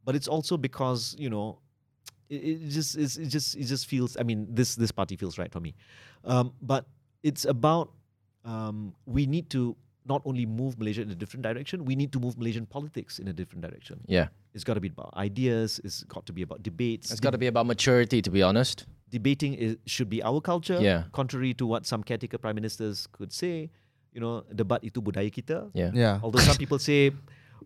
but 0.05 0.19
it's 0.19 0.27
also 0.27 0.59
because 0.59 1.15
you 1.23 1.31
know 1.31 1.63
it, 2.29 2.43
it 2.67 2.69
just 2.75 2.99
it's, 2.99 3.15
it 3.17 3.31
just 3.31 3.55
it 3.55 3.71
just 3.71 3.87
feels. 3.87 4.17
I 4.19 4.27
mean, 4.27 4.51
this 4.51 4.75
this 4.75 4.91
party 4.91 5.15
feels 5.15 5.39
right 5.39 5.53
for 5.55 5.61
me, 5.61 5.79
um, 6.25 6.51
but 6.61 6.91
it's 7.23 7.45
about 7.47 7.95
um, 8.45 8.91
we 9.07 9.23
need 9.31 9.49
to 9.55 9.77
not 10.05 10.21
only 10.27 10.45
move 10.47 10.83
Malaysia 10.83 11.01
in 11.07 11.11
a 11.15 11.15
different 11.15 11.47
direction, 11.47 11.85
we 11.87 11.95
need 11.95 12.11
to 12.13 12.19
move 12.19 12.37
Malaysian 12.37 12.67
politics 12.67 13.23
in 13.23 13.29
a 13.29 13.33
different 13.33 13.63
direction. 13.63 14.03
Yeah. 14.11 14.35
It's 14.55 14.65
got 14.65 14.75
to 14.75 14.81
be 14.81 14.89
about 14.89 15.13
ideas. 15.19 15.81
It's 15.83 16.05
got 16.05 16.25
to 16.27 16.33
be 16.33 16.43
about 16.43 16.63
debates. 16.63 17.11
It's 17.11 17.21
got 17.21 17.33
to 17.35 17.39
be 17.39 17.49
about 17.49 17.67
maturity, 17.67 18.23
to 18.23 18.31
be 18.31 18.43
honest. 18.43 18.87
debating 19.15 19.55
is, 19.55 19.79
should 19.87 20.11
be 20.11 20.19
our 20.27 20.41
culture. 20.43 20.79
Yeah. 20.83 21.05
Contrary 21.13 21.55
to 21.55 21.67
what 21.67 21.87
some 21.87 22.03
caretaker 22.03 22.39
prime 22.39 22.59
ministers 22.59 23.07
could 23.15 23.33
say, 23.33 23.71
you 24.13 24.21
know, 24.21 24.43
debat 24.51 24.83
itu 24.83 24.99
budaya 24.99 25.31
kita. 25.31 25.71
Yeah. 25.71 25.95
Yeah. 25.95 26.19
Although 26.19 26.43
some 26.43 26.59
people 26.59 26.83
say 26.83 27.15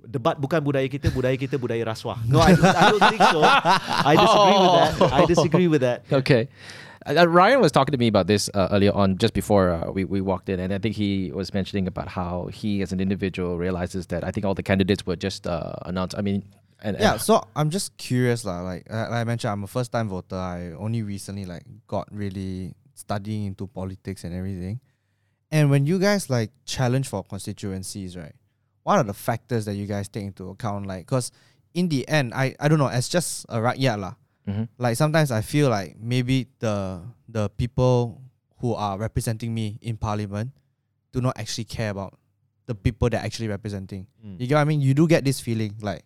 debat 0.04 0.36
bukan 0.36 0.60
budaya 0.60 0.84
kita, 0.92 1.08
budaya 1.08 1.40
kita 1.40 1.56
budaya 1.56 1.88
rasuah. 1.88 2.20
No, 2.28 2.44
I 2.44 2.52
don't, 2.52 2.68
I 2.68 2.84
don't 2.92 3.06
think 3.08 3.24
so. 3.32 3.40
I 3.40 4.12
disagree 4.20 4.60
with 4.60 4.72
that. 4.76 4.92
I 5.08 5.22
disagree 5.24 5.68
with 5.72 5.82
that. 5.88 5.98
Okay. 6.12 6.52
Uh, 7.08 7.24
Ryan 7.24 7.64
was 7.64 7.72
talking 7.72 7.96
to 7.96 7.96
me 7.96 8.04
about 8.12 8.28
this 8.28 8.52
uh, 8.52 8.68
earlier 8.68 8.92
on, 8.92 9.16
just 9.16 9.32
before 9.32 9.72
uh, 9.72 9.88
we, 9.88 10.04
we 10.04 10.20
walked 10.20 10.52
in, 10.52 10.60
and 10.60 10.74
I 10.74 10.76
think 10.76 10.92
he 10.92 11.32
was 11.32 11.56
mentioning 11.56 11.88
about 11.88 12.04
how 12.12 12.52
he, 12.52 12.84
as 12.84 12.92
an 12.92 13.00
individual, 13.00 13.56
realizes 13.56 14.12
that 14.12 14.20
I 14.20 14.30
think 14.30 14.44
all 14.44 14.52
the 14.52 14.66
candidates 14.66 15.08
were 15.08 15.16
just 15.16 15.48
uh, 15.48 15.72
announced. 15.88 16.12
I 16.18 16.20
mean, 16.20 16.44
and, 16.82 16.96
and 16.96 17.02
Yeah, 17.02 17.16
so 17.16 17.42
I'm 17.56 17.70
just 17.70 17.96
curious, 17.96 18.44
lah. 18.44 18.60
Like, 18.62 18.86
uh, 18.90 19.08
like 19.10 19.20
I 19.20 19.24
mentioned, 19.24 19.52
I'm 19.52 19.64
a 19.64 19.66
first 19.66 19.92
time 19.92 20.08
voter. 20.08 20.36
I 20.36 20.72
only 20.72 21.02
recently 21.02 21.44
like 21.44 21.64
got 21.86 22.08
really 22.10 22.74
studying 22.94 23.46
into 23.46 23.66
politics 23.66 24.24
and 24.24 24.34
everything. 24.34 24.80
And 25.50 25.70
when 25.70 25.86
you 25.86 25.98
guys 25.98 26.28
like 26.28 26.50
challenge 26.66 27.08
for 27.08 27.22
constituencies, 27.24 28.16
right? 28.16 28.34
What 28.82 28.98
are 28.98 29.04
the 29.04 29.14
factors 29.14 29.64
that 29.64 29.74
you 29.74 29.86
guys 29.86 30.08
take 30.08 30.24
into 30.24 30.50
account? 30.50 30.86
Like, 30.86 31.06
cause 31.06 31.30
in 31.74 31.88
the 31.88 32.06
end, 32.08 32.32
I 32.34 32.54
I 32.60 32.68
don't 32.68 32.78
know. 32.78 32.88
It's 32.88 33.08
just 33.08 33.46
a 33.48 33.60
right 33.60 33.78
yeah 33.78 33.96
lah. 33.96 34.14
Mhm. 34.48 34.68
Like 34.78 34.96
sometimes 34.96 35.30
I 35.30 35.42
feel 35.42 35.68
like 35.68 35.96
maybe 36.00 36.48
the 36.58 37.00
the 37.28 37.48
people 37.50 38.20
who 38.60 38.74
are 38.74 38.98
representing 38.98 39.54
me 39.54 39.78
in 39.80 39.96
parliament 39.96 40.52
do 41.12 41.20
not 41.20 41.38
actually 41.38 41.64
care 41.64 41.90
about 41.90 42.18
the 42.66 42.74
people 42.74 43.08
they're 43.08 43.20
actually 43.20 43.48
representing. 43.48 44.06
Mm. 44.24 44.40
You 44.40 44.46
get 44.46 44.54
what 44.56 44.60
I 44.60 44.64
mean? 44.64 44.80
You 44.80 44.92
do 44.92 45.06
get 45.08 45.24
this 45.24 45.40
feeling 45.40 45.76
like 45.80 46.04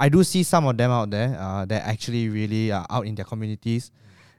I 0.00 0.08
do 0.08 0.24
see 0.24 0.42
some 0.42 0.66
of 0.66 0.76
them 0.76 0.90
out 0.90 1.10
there 1.10 1.36
uh, 1.38 1.66
that 1.66 1.82
actually 1.86 2.28
really 2.30 2.72
are 2.72 2.86
out 2.90 3.06
in 3.06 3.14
their 3.14 3.26
communities 3.26 3.90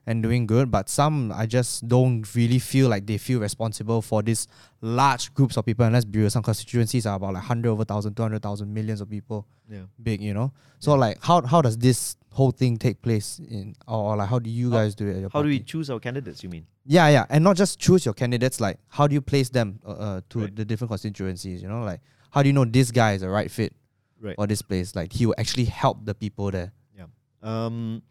and 0.08 0.24
doing 0.24 0.48
good, 0.48 0.72
but 0.72 0.90
some 0.90 1.32
I 1.32 1.46
just 1.46 1.88
don't 1.88 2.26
really 2.34 2.58
feel 2.58 2.90
like 2.90 3.06
they 3.06 3.20
feel 3.20 3.40
responsible 3.40 4.02
for 4.02 4.24
these 4.24 4.48
large 4.82 5.32
groups 5.36 5.58
of 5.58 5.66
people. 5.68 5.86
And 5.86 5.94
let's 5.94 6.06
be 6.06 6.20
real, 6.20 6.30
some 6.32 6.42
constituencies 6.42 7.06
are 7.06 7.16
about 7.16 7.34
like 7.36 7.44
100 7.44 7.70
over 7.70 7.80
1,000, 7.82 8.16
200,000 8.16 8.74
millions 8.74 9.02
of 9.02 9.10
people 9.12 9.46
Yeah. 9.70 9.82
big, 10.02 10.20
you 10.22 10.34
know? 10.34 10.52
So, 10.80 10.96
like, 10.96 11.20
how, 11.22 11.44
how 11.44 11.62
does 11.62 11.78
this 11.78 12.16
whole 12.32 12.50
thing 12.50 12.78
take 12.78 13.00
place 13.04 13.40
in, 13.48 13.76
or, 13.88 14.14
or 14.14 14.16
like, 14.18 14.30
how 14.30 14.40
do 14.40 14.50
you 14.50 14.72
guys 14.72 14.96
do 14.96 15.08
it? 15.08 15.30
How 15.32 15.44
do 15.44 15.50
we 15.50 15.60
choose 15.60 15.92
our 15.92 16.00
candidates, 16.00 16.42
you 16.42 16.50
mean? 16.50 16.66
Yeah, 16.88 17.08
yeah, 17.10 17.26
and 17.30 17.44
not 17.44 17.56
just 17.56 17.78
choose 17.80 18.04
your 18.04 18.16
candidates. 18.16 18.60
Like, 18.60 18.80
how 18.90 19.06
do 19.06 19.14
you 19.14 19.22
place 19.22 19.50
them 19.50 19.80
uh, 19.86 19.90
uh, 19.92 20.22
to 20.32 20.40
Right. 20.40 20.56
the 20.56 20.66
different 20.66 20.90
constituencies? 20.90 21.62
You 21.62 21.68
know, 21.70 21.84
like, 21.84 22.02
how 22.32 22.42
do 22.42 22.50
you 22.50 22.54
know 22.54 22.66
this 22.66 22.90
guy 22.90 23.12
is 23.14 23.22
the 23.22 23.30
right 23.30 23.52
fit 23.52 23.76
Right. 24.22 24.36
for 24.36 24.48
this 24.48 24.62
place? 24.62 24.96
Like, 24.96 25.12
he 25.14 25.26
will 25.26 25.36
actually 25.38 25.66
help 25.66 26.06
the 26.06 26.14
people 26.14 26.52
there. 26.52 26.72
Yeah. 26.96 27.06
Um, 27.42 28.04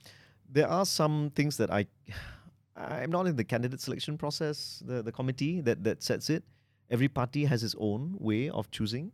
there 0.52 0.68
are 0.68 0.84
some 0.84 1.30
things 1.34 1.56
that 1.58 1.70
I, 1.70 1.86
I'm 2.76 3.10
not 3.10 3.26
in 3.26 3.36
the 3.36 3.44
candidate 3.44 3.80
selection 3.80 4.18
process. 4.18 4.82
The 4.86 5.02
the 5.02 5.12
committee 5.12 5.60
that 5.62 5.84
that 5.84 6.02
sets 6.02 6.30
it. 6.30 6.42
Every 6.90 7.08
party 7.08 7.44
has 7.44 7.62
its 7.62 7.76
own 7.78 8.16
way 8.18 8.50
of 8.50 8.70
choosing. 8.70 9.12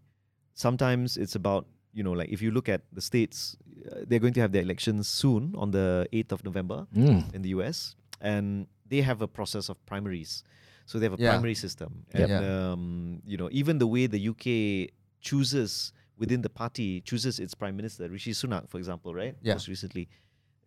Sometimes 0.54 1.16
it's 1.16 1.34
about 1.34 1.66
you 1.92 2.02
know 2.02 2.12
like 2.12 2.30
if 2.30 2.40
you 2.40 2.50
look 2.50 2.68
at 2.68 2.82
the 2.92 3.00
states, 3.00 3.56
uh, 3.92 4.04
they're 4.08 4.18
going 4.20 4.32
to 4.34 4.40
have 4.40 4.52
their 4.52 4.62
elections 4.62 5.08
soon 5.08 5.52
on 5.56 5.70
the 5.72 6.06
eighth 6.12 6.32
of 6.32 6.44
November 6.44 6.86
Mm. 6.94 7.34
in 7.34 7.42
the 7.42 7.50
US, 7.60 7.96
and 8.20 8.66
they 8.88 9.02
have 9.02 9.20
a 9.20 9.28
process 9.28 9.68
of 9.68 9.76
primaries. 9.86 10.42
So 10.86 10.98
they 10.98 11.04
have 11.06 11.18
a 11.18 11.20
Yeah. 11.22 11.30
primary 11.32 11.54
system, 11.54 12.06
and 12.12 12.28
Yeah. 12.30 12.72
um, 12.72 13.20
you 13.26 13.36
know 13.36 13.48
even 13.52 13.78
the 13.78 13.86
way 13.86 14.06
the 14.06 14.20
UK 14.32 14.88
chooses 15.20 15.92
within 16.18 16.42
the 16.42 16.48
party 16.48 17.00
chooses 17.00 17.38
its 17.38 17.54
prime 17.54 17.76
minister, 17.76 18.08
Rishi 18.08 18.32
Sunak, 18.32 18.68
for 18.68 18.78
example, 18.78 19.14
right? 19.14 19.36
Yeah. 19.42 19.54
Most 19.54 19.68
recently, 19.68 20.08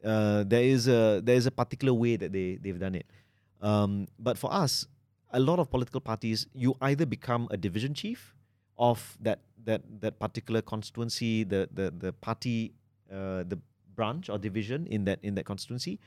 uh, 0.04 0.44
there 0.44 0.64
is 0.64 0.88
a 0.88 1.22
there 1.24 1.36
is 1.36 1.46
a 1.46 1.52
particular 1.52 1.94
way 1.94 2.16
that 2.16 2.32
they 2.32 2.58
they've 2.62 2.80
done 2.80 2.96
it. 2.96 3.06
Um, 3.62 4.08
but 4.18 4.38
for 4.38 4.54
us, 4.54 4.88
a 5.32 5.40
lot 5.40 5.60
of 5.60 5.70
political 5.70 6.00
parties, 6.02 6.48
you 6.54 6.76
either 6.82 7.06
become 7.06 7.48
a 7.52 7.58
division 7.58 7.94
chief 7.94 8.36
of 8.78 9.18
that 9.22 9.40
that 9.66 9.82
that 10.02 10.20
particular 10.20 10.62
constituency, 10.62 11.44
the 11.44 11.70
the 11.74 11.92
the 11.92 12.14
party, 12.14 12.74
uh, 13.12 13.44
the 13.44 13.60
branch 13.96 14.30
or 14.30 14.38
division 14.38 14.88
in 14.88 15.04
that 15.06 15.20
in 15.24 15.36
that 15.36 15.46
constituency, 15.46 16.00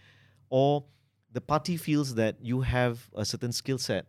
or 0.49 0.85
the 1.33 1.41
party 1.41 1.77
feels 1.77 2.15
that 2.15 2.37
you 2.41 2.61
have 2.61 3.09
a 3.17 3.25
certain 3.25 3.53
skill 3.53 3.79
set 3.79 4.07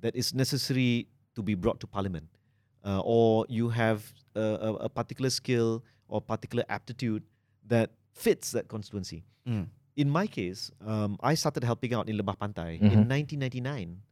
that 0.00 0.14
is 0.14 0.34
necessary 0.34 1.08
to 1.34 1.42
be 1.42 1.54
brought 1.54 1.80
to 1.80 1.86
parliament. 1.86 2.28
Uh, 2.86 3.00
or 3.04 3.44
you 3.48 3.68
have 3.68 4.00
a, 4.36 4.86
a, 4.86 4.88
particular 4.88 5.30
skill 5.30 5.82
or 6.08 6.20
particular 6.20 6.64
aptitude 6.68 7.22
that 7.66 7.90
fits 8.12 8.52
that 8.52 8.68
constituency. 8.68 9.24
Mm. 9.48 9.66
In 9.96 10.08
my 10.10 10.26
case, 10.26 10.70
um, 10.86 11.18
I 11.20 11.34
started 11.34 11.64
helping 11.64 11.92
out 11.94 12.08
in 12.08 12.16
Lembah 12.16 12.36
Pantai 12.38 12.78
Mhm. 12.78 12.92
in 12.94 13.00
1999. 13.08 14.02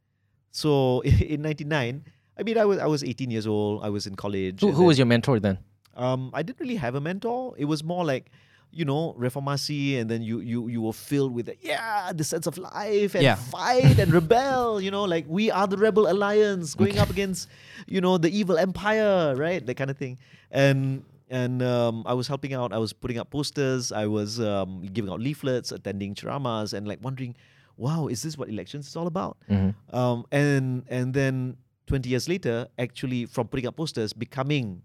So 0.51 1.01
in 1.33 1.41
99, 1.41 2.03
I 2.37 2.43
mean, 2.43 2.57
I 2.57 2.65
was 2.65 2.79
I 2.79 2.87
was 2.87 3.03
18 3.03 3.31
years 3.31 3.47
old. 3.47 3.83
I 3.83 3.89
was 3.89 4.07
in 4.07 4.15
college. 4.15 4.59
Who, 4.61 4.71
who 4.71 4.77
then- 4.77 4.87
was 4.87 4.97
your 4.97 5.07
mentor 5.07 5.39
then? 5.39 5.57
um, 5.95 6.29
I 6.33 6.43
didn't 6.43 6.59
really 6.59 6.75
have 6.75 6.95
a 6.95 6.99
mentor. 6.99 7.55
It 7.57 7.65
was 7.65 7.81
more 7.81 8.03
like, 8.03 8.29
you 8.75 8.83
know, 8.83 9.15
reformasi, 9.17 9.97
and 9.99 10.09
then 10.11 10.21
you 10.21 10.39
you 10.43 10.67
you 10.67 10.81
were 10.81 10.91
filled 10.93 11.33
with 11.33 11.47
yeah 11.61 12.11
the 12.11 12.23
sense 12.23 12.45
of 12.45 12.57
life 12.59 13.15
and 13.15 13.23
Yeah. 13.23 13.35
fight 13.35 13.97
and 13.97 14.11
rebel. 14.11 14.81
You 14.81 14.91
know, 14.91 15.05
like 15.07 15.25
we 15.27 15.49
are 15.49 15.65
the 15.65 15.77
rebel 15.77 16.11
alliance 16.11 16.75
going 16.75 16.99
up 16.99 17.09
against, 17.09 17.47
you 17.87 18.01
know, 18.01 18.17
the 18.19 18.29
evil 18.29 18.57
empire, 18.59 19.33
right? 19.35 19.65
That 19.65 19.75
kind 19.79 19.89
of 19.89 19.97
thing. 19.97 20.17
And 20.51 21.03
and 21.31 21.63
um, 21.63 22.03
I 22.05 22.13
was 22.13 22.27
helping 22.27 22.53
out. 22.53 22.73
I 22.73 22.77
was 22.77 22.91
putting 22.93 23.17
up 23.17 23.31
posters. 23.31 23.91
I 23.91 24.05
was 24.05 24.39
um, 24.39 24.83
giving 24.93 25.09
out 25.09 25.19
leaflets, 25.23 25.71
attending 25.71 26.13
ceramahs, 26.13 26.73
and 26.75 26.85
like 26.85 26.99
wondering, 27.01 27.33
wow, 27.77 28.07
is 28.11 28.21
this 28.21 28.37
what 28.37 28.49
elections 28.49 28.87
is 28.91 28.95
all 28.99 29.07
about? 29.07 29.37
Mm-hmm. 29.49 29.71
Um, 29.95 30.25
and 30.31 30.83
and 30.91 31.13
then 31.15 31.57
20 31.87 32.09
years 32.09 32.27
later, 32.27 32.67
actually 32.77 33.25
from 33.25 33.47
putting 33.47 33.67
up 33.67 33.75
posters, 33.77 34.11
becoming, 34.13 34.81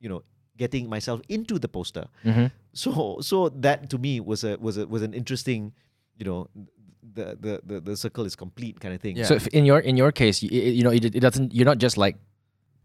you 0.00 0.08
know, 0.08 0.22
getting 0.60 0.92
myself 0.92 1.24
into 1.32 1.56
the 1.56 1.68
poster. 1.72 2.04
Mm-hmm. 2.28 2.52
So 2.76 3.18
so 3.24 3.48
that 3.64 3.88
to 3.90 3.96
me 3.96 4.20
was 4.20 4.44
a 4.44 4.60
was 4.60 4.76
a 4.76 4.84
was 4.86 5.00
an 5.00 5.16
interesting, 5.16 5.72
you 6.20 6.28
know, 6.28 6.40
the 7.16 7.32
the 7.40 7.52
the, 7.64 7.76
the 7.80 7.94
circle 7.96 8.28
is 8.28 8.36
complete 8.36 8.76
kind 8.78 8.92
of 8.94 9.00
thing. 9.00 9.16
Yeah. 9.16 9.24
So 9.24 9.34
if 9.40 9.48
in 9.56 9.64
your 9.64 9.80
in 9.80 9.96
your 9.96 10.12
case, 10.12 10.44
you, 10.44 10.52
you 10.52 10.84
know, 10.84 10.92
it, 10.92 11.08
it 11.16 11.24
doesn't. 11.24 11.56
You're 11.56 11.64
not 11.66 11.80
just 11.80 11.96
like 11.96 12.20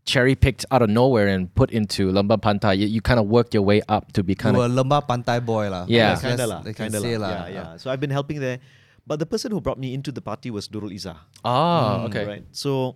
cherry 0.06 0.34
picked 0.38 0.64
out 0.72 0.82
of 0.86 0.90
nowhere 0.90 1.28
and 1.28 1.50
put 1.58 1.70
into 1.74 2.14
Lembah 2.14 2.38
Pantai. 2.40 2.78
You, 2.78 2.88
you 2.88 3.02
kind 3.02 3.20
of 3.20 3.26
worked 3.28 3.54
your 3.58 3.66
way 3.66 3.82
up 3.90 4.14
to 4.14 4.24
be 4.24 4.34
kind 4.38 4.56
of. 4.56 4.64
a 4.64 4.70
Lembah 4.72 5.02
Pantai 5.06 5.44
boy 5.44 5.68
lah. 5.70 5.86
Yeah. 5.90 6.16
Kinda 6.16 6.46
let's- 6.48 6.66
lah, 6.66 6.74
kinda 6.78 7.00
say 7.02 7.18
lah. 7.18 7.28
lah. 7.28 7.34
Yeah, 7.36 7.54
yeah. 7.58 7.68
So 7.82 7.90
I've 7.92 8.00
been 8.00 8.14
helping 8.14 8.40
there, 8.40 8.62
but 9.10 9.18
the 9.18 9.26
person 9.26 9.50
who 9.52 9.60
brought 9.60 9.82
me 9.82 9.94
into 9.98 10.14
the 10.14 10.22
party 10.22 10.54
was 10.54 10.70
Nurul 10.70 10.94
Izzah. 10.94 11.18
Ah, 11.44 12.06
Mm, 12.06 12.06
okay. 12.10 12.26
Right. 12.26 12.46
So 12.54 12.96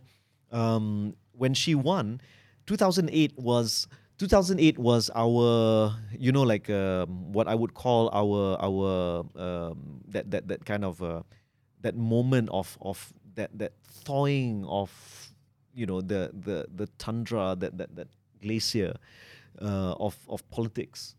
um, 0.54 1.18
when 1.34 1.54
she 1.58 1.74
won, 1.74 2.22
2008 2.70 3.34
was 3.42 3.90
2008 4.20 4.78
was 4.78 5.10
our 5.16 5.96
you 6.12 6.32
know 6.32 6.44
like 6.44 6.70
um, 6.70 7.32
what 7.32 7.48
I 7.48 7.56
would 7.56 7.74
call 7.74 8.10
our 8.12 8.60
our 8.60 9.24
um, 9.36 10.04
that 10.10 10.30
that 10.32 10.48
that 10.50 10.66
kind 10.66 10.84
of 10.84 11.02
uh, 11.02 11.24
that 11.82 11.96
moment 11.96 12.50
of 12.52 12.78
of 12.82 13.14
that 13.36 13.58
that 13.58 13.74
thawing 14.04 14.66
of 14.68 14.92
you 15.74 15.86
know 15.86 16.02
the 16.02 16.32
the 16.34 16.68
the 16.76 16.88
tundra 17.00 17.56
that 17.58 17.78
that 17.78 17.96
that 17.96 18.08
glacier 18.42 18.94
uh, 19.62 19.96
of 20.00 20.18
of 20.28 20.44
politics 20.52 21.16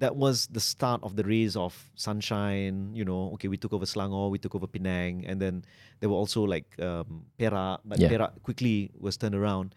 that 0.00 0.16
was 0.16 0.46
the 0.46 0.60
start 0.60 1.02
of 1.02 1.14
the 1.16 1.24
rays 1.24 1.56
of 1.56 1.90
sunshine. 1.94 2.88
You 2.94 3.04
know, 3.04 3.32
okay, 3.34 3.48
we 3.48 3.58
took 3.58 3.74
over 3.74 3.84
Selangor, 3.84 4.30
we 4.30 4.38
took 4.38 4.54
over 4.54 4.66
Penang, 4.66 5.26
and 5.26 5.42
then 5.42 5.62
there 6.00 6.08
were 6.08 6.16
also 6.16 6.42
like 6.42 6.72
um, 6.80 7.26
Perak, 7.36 7.80
but 7.84 7.98
Yeah. 8.00 8.08
Perak 8.08 8.42
quickly 8.42 8.90
was 8.98 9.18
turned 9.18 9.34
around. 9.34 9.74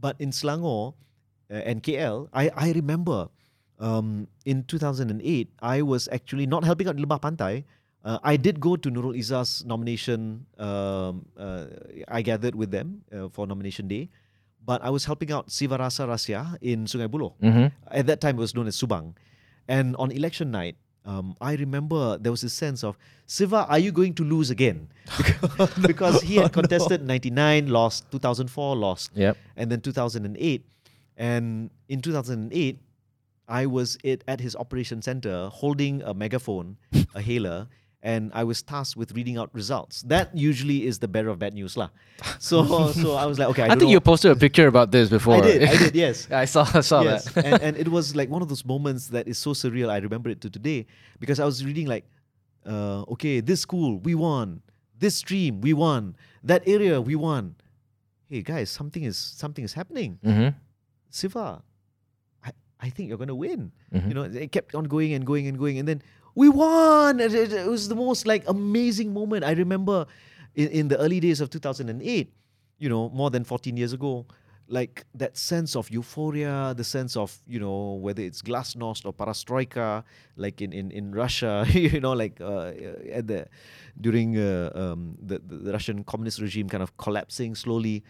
But 0.00 0.16
in 0.18 0.32
Selangor 0.32 0.94
and 1.50 1.82
KL, 1.82 2.28
I 2.32 2.50
I 2.54 2.72
remember 2.72 3.28
um, 3.78 4.28
in 4.44 4.62
2008, 4.64 5.50
I 5.62 5.82
was 5.82 6.08
actually 6.12 6.46
not 6.46 6.64
helping 6.64 6.86
out 6.88 6.96
in 6.96 7.04
Lembah 7.04 7.20
Pantai. 7.20 7.64
Uh, 8.04 8.18
I 8.22 8.36
did 8.36 8.60
go 8.60 8.76
to 8.76 8.88
Nurul 8.90 9.12
Izzah's 9.16 9.64
nomination. 9.64 10.46
Um, 10.58 11.26
uh, 11.36 11.66
I 12.08 12.22
gathered 12.22 12.54
with 12.54 12.70
them 12.70 13.02
uh, 13.12 13.28
for 13.28 13.46
nomination 13.46 13.88
day, 13.88 14.08
but 14.64 14.80
I 14.84 14.88
was 14.88 15.04
helping 15.04 15.32
out 15.32 15.48
Sivarasa 15.48 16.08
Rasiah 16.08 16.56
in 16.60 16.84
Sungai 16.86 17.08
Buloh 17.08 17.34
Mm-hmm. 17.42 17.68
at 17.90 18.06
that 18.06 18.20
time 18.20 18.36
it 18.38 18.40
was 18.40 18.54
known 18.54 18.68
as 18.68 18.76
Subang. 18.76 19.12
And 19.68 19.96
on 19.96 20.10
election 20.12 20.50
night, 20.50 20.76
um, 21.04 21.36
I 21.40 21.54
remember 21.56 22.16
there 22.18 22.32
was 22.32 22.42
a 22.44 22.48
sense 22.50 22.84
of 22.84 22.96
Siva, 23.26 23.64
are 23.68 23.78
you 23.78 23.92
going 23.92 24.12
to 24.14 24.24
lose 24.24 24.50
again? 24.50 24.88
Because, 25.16 25.74
because 25.86 26.16
he 26.22 26.36
had 26.36 26.52
contested 26.52 27.04
99, 27.04 27.68
lost, 27.68 28.04
2004, 28.12 28.76
lost, 28.76 29.10
Yep. 29.14 29.36
and 29.56 29.70
then 29.72 29.80
2008. 29.80 30.64
And 31.20 31.68
in 31.90 32.00
2008, 32.00 32.80
I 33.46 33.66
was 33.66 33.98
it 34.02 34.24
at 34.26 34.40
his 34.40 34.56
operation 34.56 35.02
center 35.02 35.50
holding 35.52 36.00
a 36.02 36.14
megaphone, 36.14 36.78
a 37.14 37.20
hailer, 37.20 37.68
and 38.02 38.30
I 38.32 38.44
was 38.44 38.62
tasked 38.62 38.96
with 38.96 39.12
reading 39.12 39.36
out 39.36 39.50
results. 39.52 40.00
That 40.02 40.34
usually 40.34 40.86
is 40.86 40.98
the 40.98 41.08
bearer 41.08 41.28
of 41.28 41.38
bad 41.38 41.52
news, 41.52 41.76
lah. 41.76 41.90
So, 42.38 42.64
so 42.92 43.16
I 43.16 43.26
was 43.26 43.38
like, 43.38 43.48
okay, 43.50 43.64
I, 43.64 43.66
I, 43.66 43.68
think 43.70 43.82
know. 43.82 43.90
you 43.90 44.00
posted 44.00 44.30
a 44.30 44.36
picture 44.36 44.66
about 44.66 44.92
this 44.92 45.10
before. 45.10 45.34
I 45.34 45.40
did, 45.42 45.62
I 45.64 45.76
did, 45.76 45.94
yes 46.04 46.30
I 46.30 46.46
saw, 46.46 46.66
I 46.72 46.80
saw 46.80 47.02
yes, 47.02 47.30
that. 47.32 47.44
and, 47.44 47.62
and 47.62 47.76
it 47.76 47.88
was 47.88 48.16
like 48.16 48.30
one 48.30 48.40
of 48.40 48.48
those 48.48 48.64
moments 48.64 49.08
that 49.08 49.28
is 49.28 49.36
so 49.36 49.50
surreal. 49.50 49.90
I 49.90 49.98
remember 49.98 50.30
it 50.30 50.40
to 50.40 50.48
today 50.48 50.86
because 51.18 51.38
I 51.38 51.44
was 51.44 51.62
reading 51.62 51.86
like, 51.86 52.06
uh, 52.64 53.02
okay, 53.12 53.40
this 53.40 53.60
school 53.60 53.98
we 53.98 54.14
won, 54.14 54.62
this 54.98 55.16
stream 55.16 55.60
we 55.60 55.74
won, 55.74 56.16
that 56.44 56.62
area 56.66 56.98
we 56.98 57.14
won. 57.14 57.56
Hey 58.24 58.40
guys, 58.40 58.70
something 58.70 59.02
is 59.02 59.18
something 59.18 59.64
is 59.64 59.74
happening. 59.74 60.18
mm-hmm. 60.24 60.56
Siva, 61.10 61.62
I, 62.44 62.50
I 62.80 62.88
think 62.90 63.08
you're 63.08 63.18
gonna 63.18 63.34
win. 63.34 63.72
Mhm. 63.92 64.08
You 64.08 64.14
know, 64.14 64.22
it 64.24 64.52
kept 64.52 64.74
on 64.74 64.84
going 64.84 65.12
and 65.12 65.26
going 65.26 65.46
and 65.46 65.58
going, 65.58 65.78
and 65.78 65.86
then 65.88 66.02
we 66.34 66.48
won. 66.48 67.20
It, 67.20 67.34
it- 67.34 67.52
it 67.52 67.66
was 67.66 67.88
the 67.88 67.96
most 67.96 68.26
like 68.26 68.44
amazing 68.48 69.12
moment. 69.12 69.44
I 69.44 69.52
remember 69.52 70.06
in, 70.54 70.68
in 70.68 70.88
the 70.88 70.98
early 70.98 71.20
days 71.20 71.40
of 71.40 71.50
2008. 71.50 72.32
You 72.78 72.88
know, 72.88 73.10
more 73.10 73.28
than 73.28 73.44
14 73.44 73.76
years 73.76 73.92
ago. 73.92 74.24
Like 74.72 75.04
that 75.16 75.36
sense 75.36 75.74
of 75.74 75.90
euphoria, 75.90 76.72
the 76.76 76.84
sense 76.84 77.16
of 77.16 77.36
you 77.48 77.58
know 77.58 77.94
whether 78.00 78.22
it's 78.22 78.40
glasnost 78.40 79.04
or 79.04 79.12
perestroika, 79.12 80.04
like 80.36 80.62
in 80.62 80.72
in, 80.72 80.92
in 80.92 81.10
Russia, 81.12 81.66
you 81.74 81.98
know, 81.98 82.12
like 82.12 82.40
uh, 82.40 82.70
at 83.10 83.26
the 83.26 83.48
during 84.00 84.38
uh, 84.38 84.70
um, 84.72 85.18
the, 85.20 85.40
the 85.44 85.72
Russian 85.72 86.04
communist 86.04 86.40
regime 86.40 86.68
kind 86.68 86.84
of 86.84 86.96
collapsing 86.98 87.56
slowly, 87.56 88.04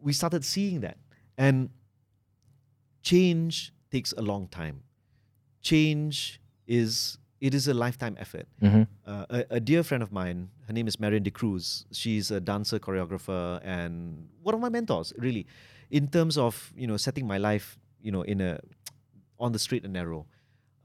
we 0.00 0.14
started 0.14 0.46
seeing 0.46 0.80
that, 0.80 0.96
and 1.36 1.68
change 3.02 3.72
takes 3.90 4.12
a 4.12 4.22
long 4.22 4.48
time. 4.48 4.82
Change 5.60 6.40
is 6.66 7.18
it 7.40 7.54
is 7.54 7.66
a 7.66 7.74
lifetime 7.74 8.16
effort. 8.20 8.46
Mm-hmm. 8.62 8.82
Uh, 9.04 9.26
a, 9.28 9.56
a 9.56 9.60
dear 9.60 9.82
friend 9.82 10.02
of 10.02 10.12
mine, 10.12 10.48
her 10.68 10.72
name 10.72 10.86
is 10.86 11.00
Marion 11.00 11.24
D'Cruz. 11.24 11.84
She's 11.90 12.30
a 12.30 12.40
dancer, 12.40 12.78
choreographer, 12.78 13.60
and 13.64 14.28
one 14.42 14.54
of 14.54 14.60
my 14.60 14.68
mentors, 14.68 15.12
really, 15.18 15.46
in 15.90 16.06
terms 16.06 16.38
of 16.38 16.72
you 16.76 16.86
know 16.86 16.96
setting 16.96 17.26
my 17.26 17.38
life, 17.38 17.78
you 18.00 18.12
know, 18.12 18.22
in 18.22 18.40
a 18.40 18.60
on 19.38 19.52
the 19.52 19.58
straight 19.58 19.84
and 19.84 19.92
narrow. 19.92 20.26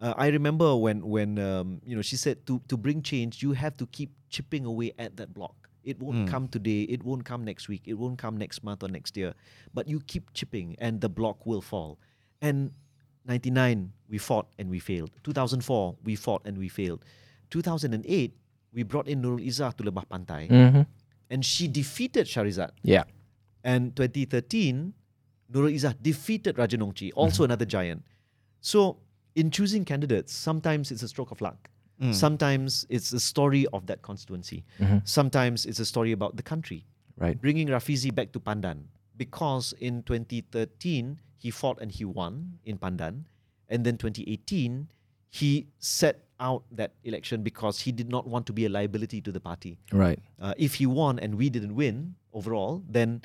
Uh, 0.02 0.14
I 0.18 0.28
remember 0.28 0.76
when 0.76 1.06
when 1.08 1.40
um, 1.40 1.82
you 1.86 1.96
know 1.96 2.02
she 2.02 2.18
said 2.18 2.46
to 2.48 2.62
to 2.68 2.78
bring 2.78 3.02
change, 3.02 3.42
you 3.42 3.54
have 3.54 3.78
to 3.78 3.86
keep 3.88 4.12
chipping 4.30 4.66
away 4.66 4.94
at 4.98 5.16
that 5.18 5.34
block. 5.34 5.67
It 5.92 5.98
won't 6.04 6.22
Mm. 6.28 6.32
come 6.34 6.46
today. 6.56 6.82
It 6.96 7.02
won't 7.08 7.24
come 7.32 7.44
next 7.52 7.68
week. 7.72 7.84
It 7.92 7.96
won't 8.02 8.18
come 8.24 8.36
next 8.38 8.64
month 8.68 8.84
or 8.84 8.90
next 8.98 9.16
year. 9.22 9.32
But 9.74 9.88
you 9.88 10.00
keep 10.14 10.26
chipping, 10.34 10.76
and 10.80 11.00
the 11.06 11.10
block 11.20 11.46
will 11.46 11.62
fall. 11.72 11.98
And 12.42 12.72
99 13.26 13.92
we 14.10 14.18
fought 14.18 14.48
and 14.58 14.70
we 14.70 14.80
failed 14.80 15.12
2004 15.24 15.98
we 16.10 16.16
fought 16.16 16.42
and 16.48 16.58
we 16.58 16.70
failed 16.70 17.04
2008 17.50 18.34
we 18.74 18.84
brought 18.84 19.08
in 19.08 19.22
Nurul 19.22 19.44
Izzah 19.46 19.76
to 19.78 19.84
Lembah 19.84 20.06
Pantai 20.08 20.48
Mm-hmm. 20.50 20.82
and 21.30 21.44
she 21.46 21.68
defeated 21.68 22.26
Shahrizat 22.28 22.72
Yeah. 22.84 23.04
and 23.64 23.96
2013 23.98 24.94
Nurul 25.52 25.74
Izzah 25.76 25.96
defeated 26.02 26.58
Raja 26.58 26.78
Nong 26.78 26.94
Chik 26.94 27.12
also 27.16 27.44
another 27.44 27.66
giant 27.66 28.06
so 28.62 28.98
in 29.36 29.52
choosing 29.52 29.84
candidates 29.84 30.32
sometimes 30.34 30.92
it's 30.92 31.04
a 31.04 31.10
stroke 31.10 31.32
of 31.32 31.42
luck 31.42 31.70
Mm. 32.02 32.14
sometimes 32.14 32.86
it's 32.90 33.12
a 33.12 33.20
story 33.20 33.66
of 33.74 33.88
that 33.88 34.02
constituency 34.04 34.64
Mhm. 34.80 35.02
sometimes 35.08 35.66
it's 35.66 35.80
a 35.80 35.86
story 35.86 36.12
about 36.12 36.36
the 36.38 36.44
country 36.44 36.86
Right. 37.18 37.40
bringing 37.42 37.68
Rafizi 37.70 38.14
back 38.14 38.32
to 38.34 38.40
Pandan 38.40 38.84
because 39.18 39.74
in 39.80 40.04
2013 40.04 41.20
he 41.40 41.50
fought 41.50 41.82
and 41.82 41.92
he 41.92 42.06
won 42.06 42.60
in 42.66 42.78
Pandan, 42.78 43.26
and 43.70 43.84
then 43.86 43.98
2018 43.98 44.90
he 45.30 45.68
set 45.80 46.24
out 46.40 46.64
that 46.72 46.94
election 47.04 47.42
because 47.42 47.82
he 47.82 47.92
did 47.92 48.10
not 48.10 48.28
want 48.28 48.46
to 48.46 48.54
be 48.54 48.66
a 48.66 48.70
liability 48.70 49.20
to 49.22 49.32
the 49.32 49.40
party. 49.40 49.80
Right. 49.92 50.20
Uh, 50.40 50.54
if 50.58 50.76
he 50.76 50.86
won 50.86 51.18
and 51.18 51.36
we 51.36 51.50
didn't 51.50 51.74
win 51.76 52.16
overall, 52.34 52.84
then 52.88 53.24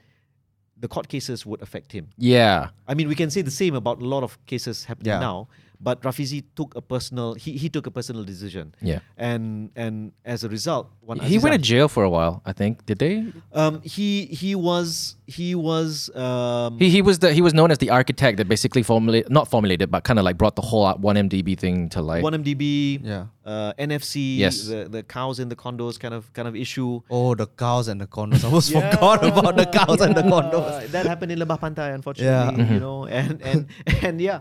the 0.80 0.88
court 0.88 1.08
cases 1.08 1.44
would 1.46 1.60
affect 1.62 1.92
him. 1.92 2.08
Yeah. 2.16 2.70
I 2.88 2.94
mean, 2.94 3.08
we 3.08 3.14
can 3.14 3.30
say 3.30 3.42
the 3.42 3.50
same 3.52 3.74
about 3.74 4.00
a 4.00 4.06
lot 4.06 4.22
of 4.24 4.38
cases 4.46 4.84
happening 4.84 5.12
Yeah. 5.12 5.20
now, 5.20 5.48
but 5.82 6.00
Rafizi 6.02 6.44
took 6.54 6.74
a 6.76 6.80
personal 6.80 7.34
he, 7.34 7.52
he 7.62 7.68
took 7.68 7.86
a 7.86 7.90
personal 7.90 8.22
decision, 8.24 8.74
Yeah. 8.80 9.00
and 9.18 9.70
and 9.74 10.12
as 10.24 10.44
a 10.44 10.48
result, 10.48 10.90
one 11.00 11.18
He 11.18 11.38
went 11.38 11.54
to 11.54 11.62
jail 11.72 11.88
for 11.88 12.04
a 12.04 12.10
while, 12.16 12.34
I 12.46 12.52
think. 12.52 12.86
Did 12.86 12.98
they? 13.04 13.14
um 13.52 13.82
he 13.82 14.26
he 14.26 14.54
was 14.54 15.16
he 15.26 15.48
was 15.54 16.08
um 16.14 16.78
He, 16.78 16.88
he 16.96 17.02
was 17.02 17.18
the 17.18 17.32
he 17.32 17.42
was 17.42 17.52
known 17.58 17.70
as 17.74 17.78
the 17.84 17.90
architect 17.90 18.36
that 18.38 18.48
basically 18.48 18.82
formulated 18.82 19.30
not 19.38 19.48
formulated 19.54 19.90
but 19.90 20.04
kind 20.04 20.18
of 20.20 20.24
like 20.28 20.36
brought 20.38 20.56
the 20.60 20.62
whole 20.70 20.86
one 21.10 21.16
MDB 21.16 21.58
thing 21.58 21.88
to 21.94 22.00
life. 22.02 22.22
one 22.22 22.34
MDB 22.42 22.64
Yeah. 23.02 23.26
uh, 23.44 23.72
NFC 23.90 24.38
Yes. 24.44 24.54
the 24.72 24.80
the 24.96 25.02
cows 25.16 25.36
in 25.42 25.48
the 25.52 25.56
condos 25.64 25.98
kind 25.98 26.14
of 26.14 26.32
kind 26.32 26.46
of 26.46 26.54
issue. 26.64 27.00
Oh, 27.10 27.34
the 27.34 27.46
cows 27.64 27.88
and 27.88 27.98
the 28.00 28.06
condos. 28.16 28.44
I 28.44 28.48
almost 28.48 28.70
forgot 28.72 29.24
about 29.30 29.56
the 29.62 29.66
cows 29.78 30.00
and 30.06 30.14
the 30.14 30.22
condos. 30.34 30.90
That 30.94 31.06
happened 31.12 31.32
in 31.34 31.38
Lembah 31.42 31.58
Pantai, 31.64 31.88
unfortunately. 31.98 32.62
Mm-hmm. 32.62 32.74
You 32.74 32.80
know, 32.86 32.98
and 33.20 33.42
and 33.50 33.60
and 34.06 34.20
yeah, 34.20 34.40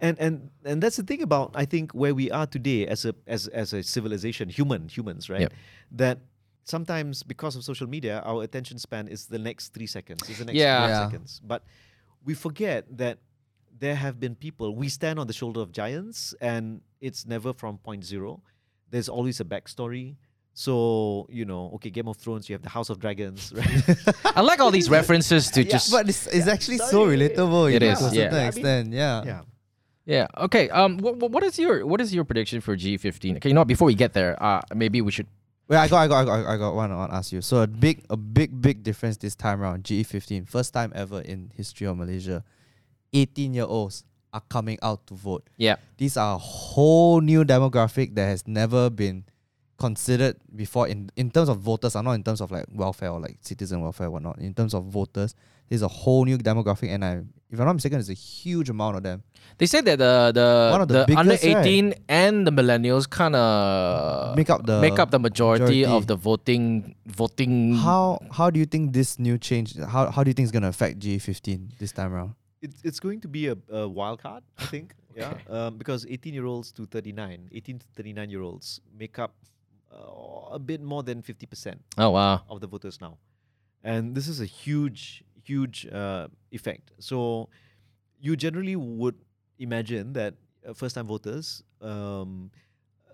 and 0.00 0.18
and 0.18 0.50
and 0.64 0.82
that's 0.82 0.96
the 0.96 1.02
thing 1.02 1.22
about 1.22 1.52
I 1.54 1.64
think 1.64 1.92
where 1.92 2.14
we 2.14 2.30
are 2.30 2.46
today 2.46 2.86
as 2.86 3.04
a 3.04 3.14
as 3.26 3.48
as 3.48 3.72
a 3.72 3.82
civilization, 3.82 4.48
human 4.48 4.88
humans, 4.88 5.28
right? 5.28 5.40
Yep. 5.42 5.52
That 5.92 6.18
sometimes 6.64 7.22
because 7.22 7.56
of 7.56 7.64
social 7.64 7.86
media, 7.88 8.22
our 8.24 8.42
attention 8.42 8.78
span 8.78 9.08
is 9.08 9.26
the 9.26 9.38
next 9.38 9.72
three 9.74 9.86
seconds, 9.86 10.28
is 10.28 10.38
the 10.38 10.44
next 10.44 10.56
Yeah. 10.58 10.80
five 10.80 10.90
Yeah. 10.90 11.04
seconds, 11.06 11.40
but 11.44 11.64
we 12.24 12.34
forget 12.34 12.84
that 12.98 13.18
there 13.78 13.94
have 13.94 14.18
been 14.18 14.34
people. 14.34 14.74
We 14.74 14.88
stand 14.88 15.18
on 15.18 15.26
the 15.28 15.32
shoulder 15.32 15.60
of 15.60 15.70
giants, 15.72 16.34
and 16.40 16.80
it's 17.00 17.24
never 17.26 17.52
from 17.52 17.78
point 17.78 18.04
zero. 18.04 18.42
There's 18.90 19.08
always 19.08 19.40
a 19.40 19.44
backstory. 19.44 20.16
So 20.54 21.28
you 21.30 21.44
know, 21.44 21.70
okay, 21.76 21.88
Game 21.90 22.08
of 22.08 22.16
Thrones, 22.16 22.48
you 22.48 22.54
have 22.54 22.62
the 22.62 22.68
House 22.68 22.90
of 22.90 22.98
Dragons, 22.98 23.52
right? 23.56 23.82
I 24.36 24.40
like 24.40 24.58
all 24.60 24.72
these 24.72 24.90
references 24.90 25.50
to 25.52 25.62
Yeah, 25.62 25.70
just 25.70 25.90
But 25.92 26.08
it's, 26.08 26.26
it's 26.26 26.48
actually 26.48 26.78
so 26.78 27.06
relatable. 27.06 27.70
It 27.70 27.74
you 27.74 27.80
know, 27.88 27.92
is, 27.92 27.98
to 28.00 28.06
a 28.06 28.08
yeah. 28.08 28.14
certain 28.14 28.34
I 28.34 28.38
mean, 28.40 28.48
extent. 28.48 28.92
yeah. 28.92 29.24
yeah. 29.24 29.40
Yeah. 30.08 30.26
Okay. 30.38 30.70
Um. 30.70 30.96
What, 30.98 31.30
what 31.30 31.42
is 31.44 31.58
your 31.58 31.84
what 31.84 32.00
is 32.00 32.14
your 32.14 32.24
prediction 32.24 32.62
for 32.62 32.74
G15? 32.74 33.36
Okay. 33.36 33.50
You 33.50 33.54
know, 33.54 33.60
what, 33.60 33.68
before 33.68 33.86
we 33.86 33.94
get 33.94 34.14
there, 34.14 34.42
uh, 34.42 34.62
maybe 34.74 35.02
we 35.02 35.12
should. 35.12 35.26
Wait, 35.68 35.76
I 35.76 35.86
got, 35.86 35.98
I 36.00 36.08
got, 36.08 36.20
I 36.20 36.24
got, 36.24 36.46
I 36.46 36.56
got 36.56 36.74
one. 36.74 36.90
I 36.90 36.96
want 36.96 37.10
to 37.12 37.16
ask 37.16 37.30
you. 37.30 37.42
So 37.42 37.60
a 37.60 37.66
big, 37.66 38.02
a 38.08 38.16
big, 38.16 38.62
big 38.62 38.82
difference 38.82 39.18
this 39.18 39.34
time 39.34 39.60
around. 39.60 39.84
GE15, 39.84 40.48
first 40.48 40.72
time 40.72 40.92
ever 40.94 41.20
in 41.20 41.52
history 41.54 41.86
of 41.86 41.98
Malaysia. 41.98 42.42
18 43.12 43.52
year 43.52 43.64
olds 43.64 44.04
are 44.32 44.40
coming 44.48 44.78
out 44.80 45.06
to 45.08 45.14
vote. 45.14 45.46
Yeah. 45.58 45.76
These 45.98 46.16
are 46.16 46.36
a 46.36 46.38
whole 46.38 47.20
new 47.20 47.44
demographic 47.44 48.14
that 48.14 48.24
has 48.24 48.48
never 48.48 48.88
been 48.88 49.24
considered 49.78 50.36
before 50.56 50.88
in 50.88 51.10
in 51.16 51.30
terms 51.30 51.50
of 51.50 51.58
voters. 51.58 51.94
Are 51.96 52.02
not 52.02 52.12
in 52.12 52.22
terms 52.22 52.40
of 52.40 52.50
like 52.50 52.64
welfare 52.72 53.10
or 53.10 53.20
like 53.20 53.36
citizen 53.42 53.82
welfare 53.82 54.06
or 54.06 54.10
whatnot. 54.12 54.38
In 54.38 54.54
terms 54.54 54.72
of 54.72 54.84
voters, 54.84 55.34
there's 55.68 55.82
a 55.82 55.88
whole 55.88 56.24
new 56.24 56.38
demographic, 56.38 56.88
and 56.88 57.04
I, 57.04 57.22
if 57.50 57.58
I'm 57.58 57.66
not 57.66 57.74
mistaken, 57.74 57.98
it's 57.98 58.08
a 58.10 58.14
huge 58.14 58.68
amount 58.70 58.96
of 58.96 59.02
them. 59.02 59.22
They 59.58 59.66
said 59.66 59.84
that 59.86 59.98
the 59.98 60.32
the, 60.34 60.68
One 60.72 60.82
of 60.82 60.88
the 60.88 61.00
under 61.18 61.36
biggest, 61.36 61.44
right? 61.44 61.66
18 61.66 61.94
and 62.08 62.46
the 62.46 62.50
millennials 62.52 63.08
kind 63.08 63.34
of 63.34 64.36
Make 64.36 64.50
up 64.50 64.66
the 64.66 64.80
make 64.80 64.98
up 64.98 65.10
the 65.10 65.18
majority, 65.18 65.64
majority. 65.64 65.84
of 65.86 66.06
the 66.06 66.16
voting 66.16 66.94
voting. 67.06 67.74
How 67.76 68.18
how 68.30 68.50
do 68.50 68.58
you 68.60 68.66
think 68.66 68.92
this 68.92 69.18
new 69.18 69.38
change? 69.38 69.76
How 69.78 70.10
how 70.10 70.22
do 70.24 70.28
you 70.30 70.34
think 70.34 70.44
it's 70.46 70.52
gonna 70.52 70.68
affect 70.68 70.98
GE15 71.00 71.78
this 71.78 71.92
time 71.92 72.12
around? 72.14 72.34
It's 72.60 72.80
it's 72.84 73.00
going 73.00 73.20
to 73.22 73.28
be 73.28 73.48
a, 73.48 73.56
a 73.70 73.88
wild 73.88 74.20
card, 74.22 74.42
I 74.58 74.66
think. 74.66 74.94
Yeah, 75.18 75.34
um, 75.50 75.78
because 75.78 76.06
18 76.06 76.32
year 76.32 76.46
olds 76.46 76.70
to 76.78 76.86
39, 76.86 77.48
18 77.50 77.78
to 77.80 77.86
39 77.96 78.30
year 78.30 78.40
olds 78.42 78.80
make 78.96 79.18
up 79.18 79.34
uh, 79.90 80.54
a 80.54 80.60
bit 80.60 80.80
more 80.80 81.02
than 81.02 81.22
50 81.22 81.46
percent 81.46 81.80
Oh 81.96 82.10
wow. 82.10 82.42
of 82.48 82.60
the 82.60 82.68
voters 82.68 83.00
now, 83.00 83.18
and 83.82 84.14
this 84.14 84.28
is 84.28 84.40
a 84.40 84.44
huge 84.46 85.24
huge 85.48 85.86
uh, 85.90 86.28
effect. 86.52 86.92
So 86.98 87.48
you 88.20 88.36
generally 88.36 88.76
would 88.76 89.16
imagine 89.58 90.12
that 90.12 90.34
uh, 90.66 90.74
first 90.74 90.94
time 90.96 91.06
voters. 91.06 91.62
Um, 91.80 92.50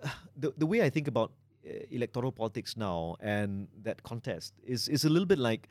the 0.42 0.52
the 0.58 0.66
way 0.66 0.82
I 0.82 0.90
think 0.90 1.06
about 1.08 1.30
uh, 1.66 1.70
electoral 1.90 2.32
politics 2.32 2.76
now 2.76 3.16
and 3.20 3.68
that 3.86 4.02
contest 4.02 4.52
is 4.66 4.88
is 4.88 5.04
a 5.04 5.10
little 5.14 5.26
bit 5.34 5.38
like. 5.38 5.68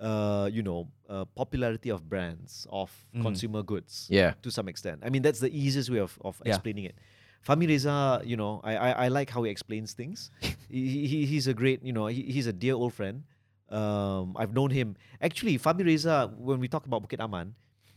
Uh, 0.00 0.50
you 0.52 0.60
know, 0.60 0.88
uh, 1.08 1.24
popularity 1.38 1.88
of 1.88 2.00
brands 2.10 2.66
of 2.68 2.90
Mm. 3.14 3.22
consumer 3.22 3.62
goods 3.62 4.08
Yeah. 4.10 4.34
to 4.42 4.50
some 4.50 4.66
extent. 4.68 4.98
I 5.06 5.08
mean, 5.08 5.22
that's 5.22 5.38
the 5.38 5.48
easiest 5.54 5.88
way 5.88 6.00
of, 6.02 6.18
of 6.26 6.42
Yeah. 6.44 6.50
explaining 6.50 6.84
it. 6.90 6.96
Fahmi 7.46 7.68
Reza, 7.70 8.20
you 8.26 8.36
know, 8.36 8.60
I, 8.66 8.74
I, 8.76 8.90
I 9.06 9.08
like 9.08 9.30
how 9.30 9.44
he 9.46 9.50
explains 9.54 9.94
things. 9.94 10.32
he, 10.68 11.06
he, 11.06 11.18
he's 11.30 11.46
a 11.46 11.54
great, 11.54 11.78
you 11.86 11.92
know, 11.94 12.06
he, 12.10 12.22
he's 12.36 12.48
a 12.50 12.52
dear 12.52 12.74
old 12.74 12.92
friend. 12.92 13.22
Um, 13.68 14.36
I've 14.36 14.52
known 14.52 14.70
him. 14.70 14.96
Actually, 15.20 15.58
Fahmi 15.58 15.84
Reza, 15.84 16.32
when 16.36 16.60
we 16.60 16.68
talk 16.68 16.86
about 16.86 17.02
Bukit 17.02 17.20
Aman, 17.20 17.54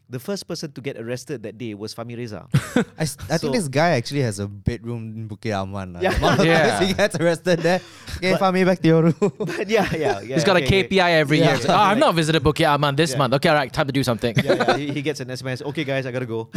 the 0.10 0.20
first 0.20 0.48
person 0.48 0.72
to 0.72 0.80
get 0.80 0.96
arrested 0.98 1.44
that 1.44 1.58
day 1.58 1.74
was 1.74 1.94
Fahmi 1.94 2.16
Reza. 2.16 2.48
I, 2.98 3.04
s- 3.04 3.18
I 3.28 3.38
think 3.38 3.42
So- 3.42 3.52
this 3.52 3.68
guy 3.68 3.90
actually 4.00 4.22
has 4.22 4.40
a 4.40 4.48
bedroom 4.48 5.12
in 5.16 5.28
Bukit 5.28 5.52
Aman. 5.52 5.94
lah. 5.94 6.00
Yeah. 6.00 6.12
The 6.12 6.18
amount 6.18 6.40
of 6.40 6.46
Yeah. 6.48 6.70
times 6.80 6.88
he 6.88 6.94
gets 6.94 7.16
arrested 7.20 7.60
there. 7.60 7.82
Okay, 8.18 8.32
But- 8.32 8.42
Fahmi, 8.42 8.66
back 8.66 8.80
to 8.80 8.88
your 8.88 9.04
room. 9.12 9.16
but 9.38 9.68
yeah, 9.68 9.84
yeah, 9.92 10.20
yeah. 10.24 10.36
He's 10.36 10.44
got 10.48 10.56
okay, 10.58 10.64
a 10.64 10.68
okay. 10.86 10.88
KPI 10.88 11.10
every 11.20 11.40
Yeah. 11.40 11.46
year. 11.52 11.56
It's 11.60 11.68
like, 11.68 11.76
oh, 11.78 11.82
I've 11.92 11.98
not 12.00 12.16
visited 12.16 12.42
Bukit 12.42 12.68
Aman 12.68 12.96
this 12.96 13.12
Yeah. 13.12 13.18
month. 13.20 13.34
Okay, 13.36 13.50
all 13.50 13.56
right, 13.60 13.68
time 13.72 13.88
to 13.88 13.94
do 13.94 14.04
something. 14.04 14.34
yeah, 14.40 14.54
yeah, 14.56 14.78
he, 14.78 14.92
he 14.98 15.02
gets 15.02 15.20
an 15.20 15.28
SMS. 15.28 15.62
Okay, 15.62 15.84
guys, 15.84 16.06
I 16.08 16.12
gotta 16.16 16.26
go. 16.26 16.48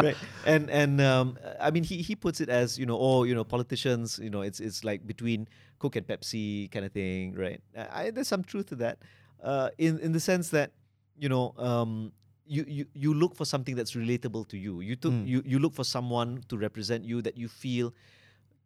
right, 0.00 0.16
and 0.46 0.70
and 0.70 1.00
um, 1.00 1.38
I 1.60 1.70
mean, 1.70 1.84
he 1.84 2.02
he 2.02 2.14
puts 2.16 2.40
it 2.40 2.48
as 2.48 2.78
you 2.78 2.86
know, 2.86 2.98
oh, 2.98 3.24
you 3.24 3.34
know, 3.34 3.44
politicians, 3.44 4.18
you 4.22 4.30
know, 4.30 4.42
it's 4.42 4.60
it's 4.60 4.84
like 4.84 5.06
between 5.06 5.48
Coke 5.78 5.96
and 5.96 6.06
Pepsi 6.06 6.70
kind 6.70 6.84
of 6.84 6.92
thing, 6.92 7.34
right? 7.34 7.60
I, 7.76 8.10
there's 8.10 8.28
some 8.28 8.42
truth 8.42 8.66
to 8.70 8.76
that, 8.76 8.98
uh, 9.42 9.70
in 9.78 9.98
in 10.00 10.12
the 10.12 10.20
sense 10.20 10.50
that 10.50 10.72
you 11.18 11.28
know, 11.28 11.54
um, 11.58 12.12
you 12.46 12.64
you 12.66 12.86
you 12.94 13.12
look 13.14 13.34
for 13.36 13.44
something 13.44 13.76
that's 13.76 13.92
relatable 13.92 14.48
to 14.48 14.56
you. 14.56 14.80
You 14.80 14.96
took 14.96 15.12
Mm. 15.12 15.26
you 15.28 15.42
you 15.44 15.58
look 15.58 15.74
for 15.74 15.84
someone 15.84 16.42
to 16.48 16.56
represent 16.56 17.04
you 17.04 17.20
that 17.22 17.36
you 17.36 17.48
feel 17.48 17.92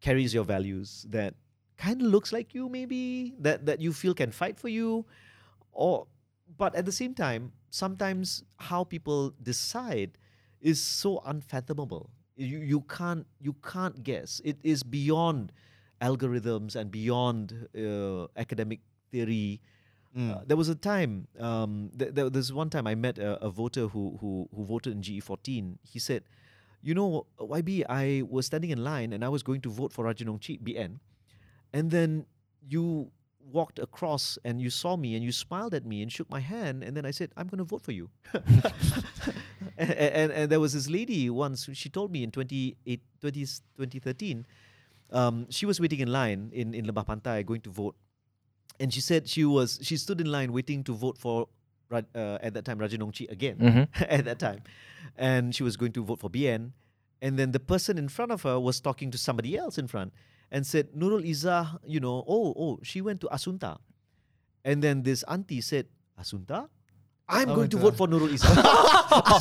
carries 0.01 0.35
your 0.35 0.45
values 0.45 1.07
that 1.11 1.35
kind 1.79 2.03
of 2.03 2.09
looks 2.09 2.33
like 2.33 2.55
you 2.55 2.69
maybe 2.69 3.35
that 3.39 3.67
that 3.67 3.81
you 3.81 3.93
feel 3.93 4.15
can 4.15 4.31
fight 4.31 4.59
for 4.59 4.69
you 4.69 5.07
or 5.73 6.07
but 6.59 6.75
at 6.75 6.85
the 6.85 6.93
same 6.93 7.15
time 7.15 7.53
sometimes 7.71 8.43
how 8.59 8.83
people 8.85 9.33
decide 9.43 10.19
is 10.61 10.81
so 10.83 11.23
unfathomable 11.25 12.11
you 12.37 12.59
you 12.59 12.81
can't 12.83 13.27
you 13.41 13.55
can't 13.63 14.03
guess 14.03 14.41
it 14.45 14.59
is 14.63 14.83
beyond 14.83 15.51
algorithms 16.03 16.75
and 16.77 16.91
beyond 16.91 17.55
uh, 17.79 18.27
academic 18.37 18.81
theory 19.11 19.61
Mm. 20.17 20.37
uh, 20.37 20.41
there 20.47 20.59
was 20.59 20.69
a 20.69 20.75
time 20.75 21.27
um, 21.41 21.91
th- 21.99 22.13
there, 22.13 22.29
there's 22.29 22.53
one 22.53 22.69
time 22.69 22.87
I 22.87 22.95
met 22.95 23.19
a, 23.19 23.43
a 23.43 23.49
voter 23.49 23.89
who, 23.89 24.19
who 24.21 24.47
who 24.55 24.65
voted 24.65 24.93
in 24.93 25.01
GE14 25.01 25.79
he 25.83 25.99
said 25.99 26.25
you 26.83 26.93
know 26.95 27.27
YB 27.39 27.85
I 27.89 28.23
was 28.29 28.45
standing 28.45 28.71
in 28.71 28.85
line 28.85 29.15
and 29.15 29.25
I 29.25 29.31
was 29.31 29.43
going 29.43 29.63
to 29.63 29.71
vote 29.71 29.91
for 29.91 30.05
Raja 30.05 30.25
Nong 30.27 30.39
Chik 30.39 30.63
BN 30.63 30.99
and 31.73 31.91
then 31.91 32.27
you 32.69 33.11
walked 33.51 33.79
across 33.79 34.39
and 34.45 34.61
you 34.61 34.69
saw 34.71 34.97
me 34.97 35.15
and 35.15 35.25
you 35.25 35.33
smiled 35.33 35.73
at 35.73 35.85
me 35.85 36.03
and 36.03 36.13
shook 36.13 36.29
my 36.31 36.41
hand 36.41 36.85
and 36.85 36.97
then 36.97 37.07
I 37.07 37.11
said 37.11 37.33
I'm 37.37 37.49
going 37.49 37.59
to 37.59 37.65
vote 37.65 37.83
for 37.83 37.93
you 37.93 38.11
and, 39.79 39.91
and, 39.93 40.33
and 40.33 40.51
there 40.51 40.61
was 40.61 40.75
this 40.75 40.91
lady 40.91 41.31
once 41.31 41.69
she 41.73 41.89
told 41.89 42.13
me 42.13 42.23
in 42.23 42.31
28, 42.31 43.01
20, 43.21 43.41
2013 43.41 44.47
um, 45.11 45.47
she 45.51 45.67
was 45.67 45.81
waiting 45.81 46.01
in 46.01 46.13
line 46.13 46.51
in, 46.53 46.75
in 46.75 46.87
Lembah 46.87 47.07
Pantai 47.07 47.45
going 47.45 47.61
to 47.63 47.71
vote 47.71 47.97
and 48.83 48.91
she 48.93 48.99
said 49.01 49.29
she 49.31 49.45
was 49.47 49.79
she 49.87 49.95
stood 49.97 50.19
in 50.21 50.27
line 50.27 50.51
waiting 50.53 50.83
to 50.83 50.93
vote 50.93 51.15
for 51.17 51.47
uh, 51.95 52.39
at 52.43 52.55
that 52.57 52.65
time 52.67 52.79
Raja 52.83 52.99
Nong 52.99 53.13
Chik 53.15 53.31
again 53.31 53.57
Mhm. 53.63 53.85
at 54.19 54.25
that 54.27 54.39
time 54.43 54.61
and 55.17 55.55
she 55.55 55.63
was 55.63 55.77
going 55.79 55.93
to 55.93 56.03
vote 56.03 56.19
for 56.19 56.31
BN 56.33 56.73
and 57.23 57.39
then 57.39 57.53
the 57.53 57.61
person 57.61 57.95
in 58.01 58.09
front 58.09 58.33
of 58.33 58.43
her 58.43 58.59
was 58.59 58.81
talking 58.81 59.11
to 59.15 59.19
somebody 59.21 59.55
else 59.57 59.79
in 59.79 59.87
front 59.87 60.11
and 60.51 60.67
said 60.67 60.91
Nurul 60.97 61.23
Izzah 61.23 61.79
you 61.87 62.01
know 62.01 62.25
oh 62.27 62.51
oh 62.57 62.81
she 62.83 63.01
went 63.05 63.21
to 63.23 63.29
Assunta 63.31 63.79
and 64.65 64.83
then 64.83 65.03
this 65.05 65.23
auntie 65.29 65.61
said 65.61 65.87
Assunta 66.19 66.69
I'm 67.29 67.49
Oh 67.49 67.55
going 67.55 67.69
my 67.71 67.77
to 67.77 67.79
vote 67.79 67.97
for 67.97 68.09
Nurul 68.09 68.33
Izzah 68.35 68.57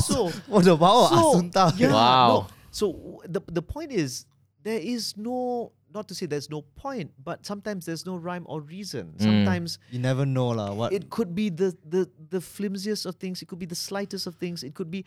so 0.12 0.28
What 0.46 0.64
the 0.64 0.76
power 0.76 1.08
so, 1.08 1.16
Assunta? 1.34 1.72
yeah, 1.80 1.92
Wow. 1.92 2.28
no. 2.28 2.36
So 2.70 2.84
the 3.28 3.40
the 3.48 3.64
point 3.64 3.92
is 3.92 4.24
there 4.62 4.78
is 4.80 5.16
no 5.16 5.72
not 5.94 6.08
to 6.08 6.14
say 6.14 6.26
there's 6.26 6.48
no 6.50 6.62
point, 6.76 7.10
but 7.22 7.44
sometimes 7.46 7.84
there's 7.86 8.04
no 8.06 8.16
rhyme 8.16 8.44
or 8.48 8.60
reason. 8.60 9.14
Mm. 9.18 9.22
Sometimes 9.22 9.78
You 9.90 9.98
never 10.00 10.24
know 10.26 10.48
lah. 10.48 10.72
What 10.72 10.92
it 10.92 11.10
could 11.10 11.34
be 11.34 11.48
the 11.50 11.76
the 11.88 12.08
the 12.30 12.40
flimsiest 12.40 13.06
of 13.06 13.16
things. 13.16 13.42
It 13.42 13.46
could 13.48 13.58
be 13.58 13.66
the 13.66 13.76
slightest 13.78 14.26
of 14.26 14.36
things. 14.36 14.62
It 14.64 14.74
could 14.74 14.90
be. 14.90 15.04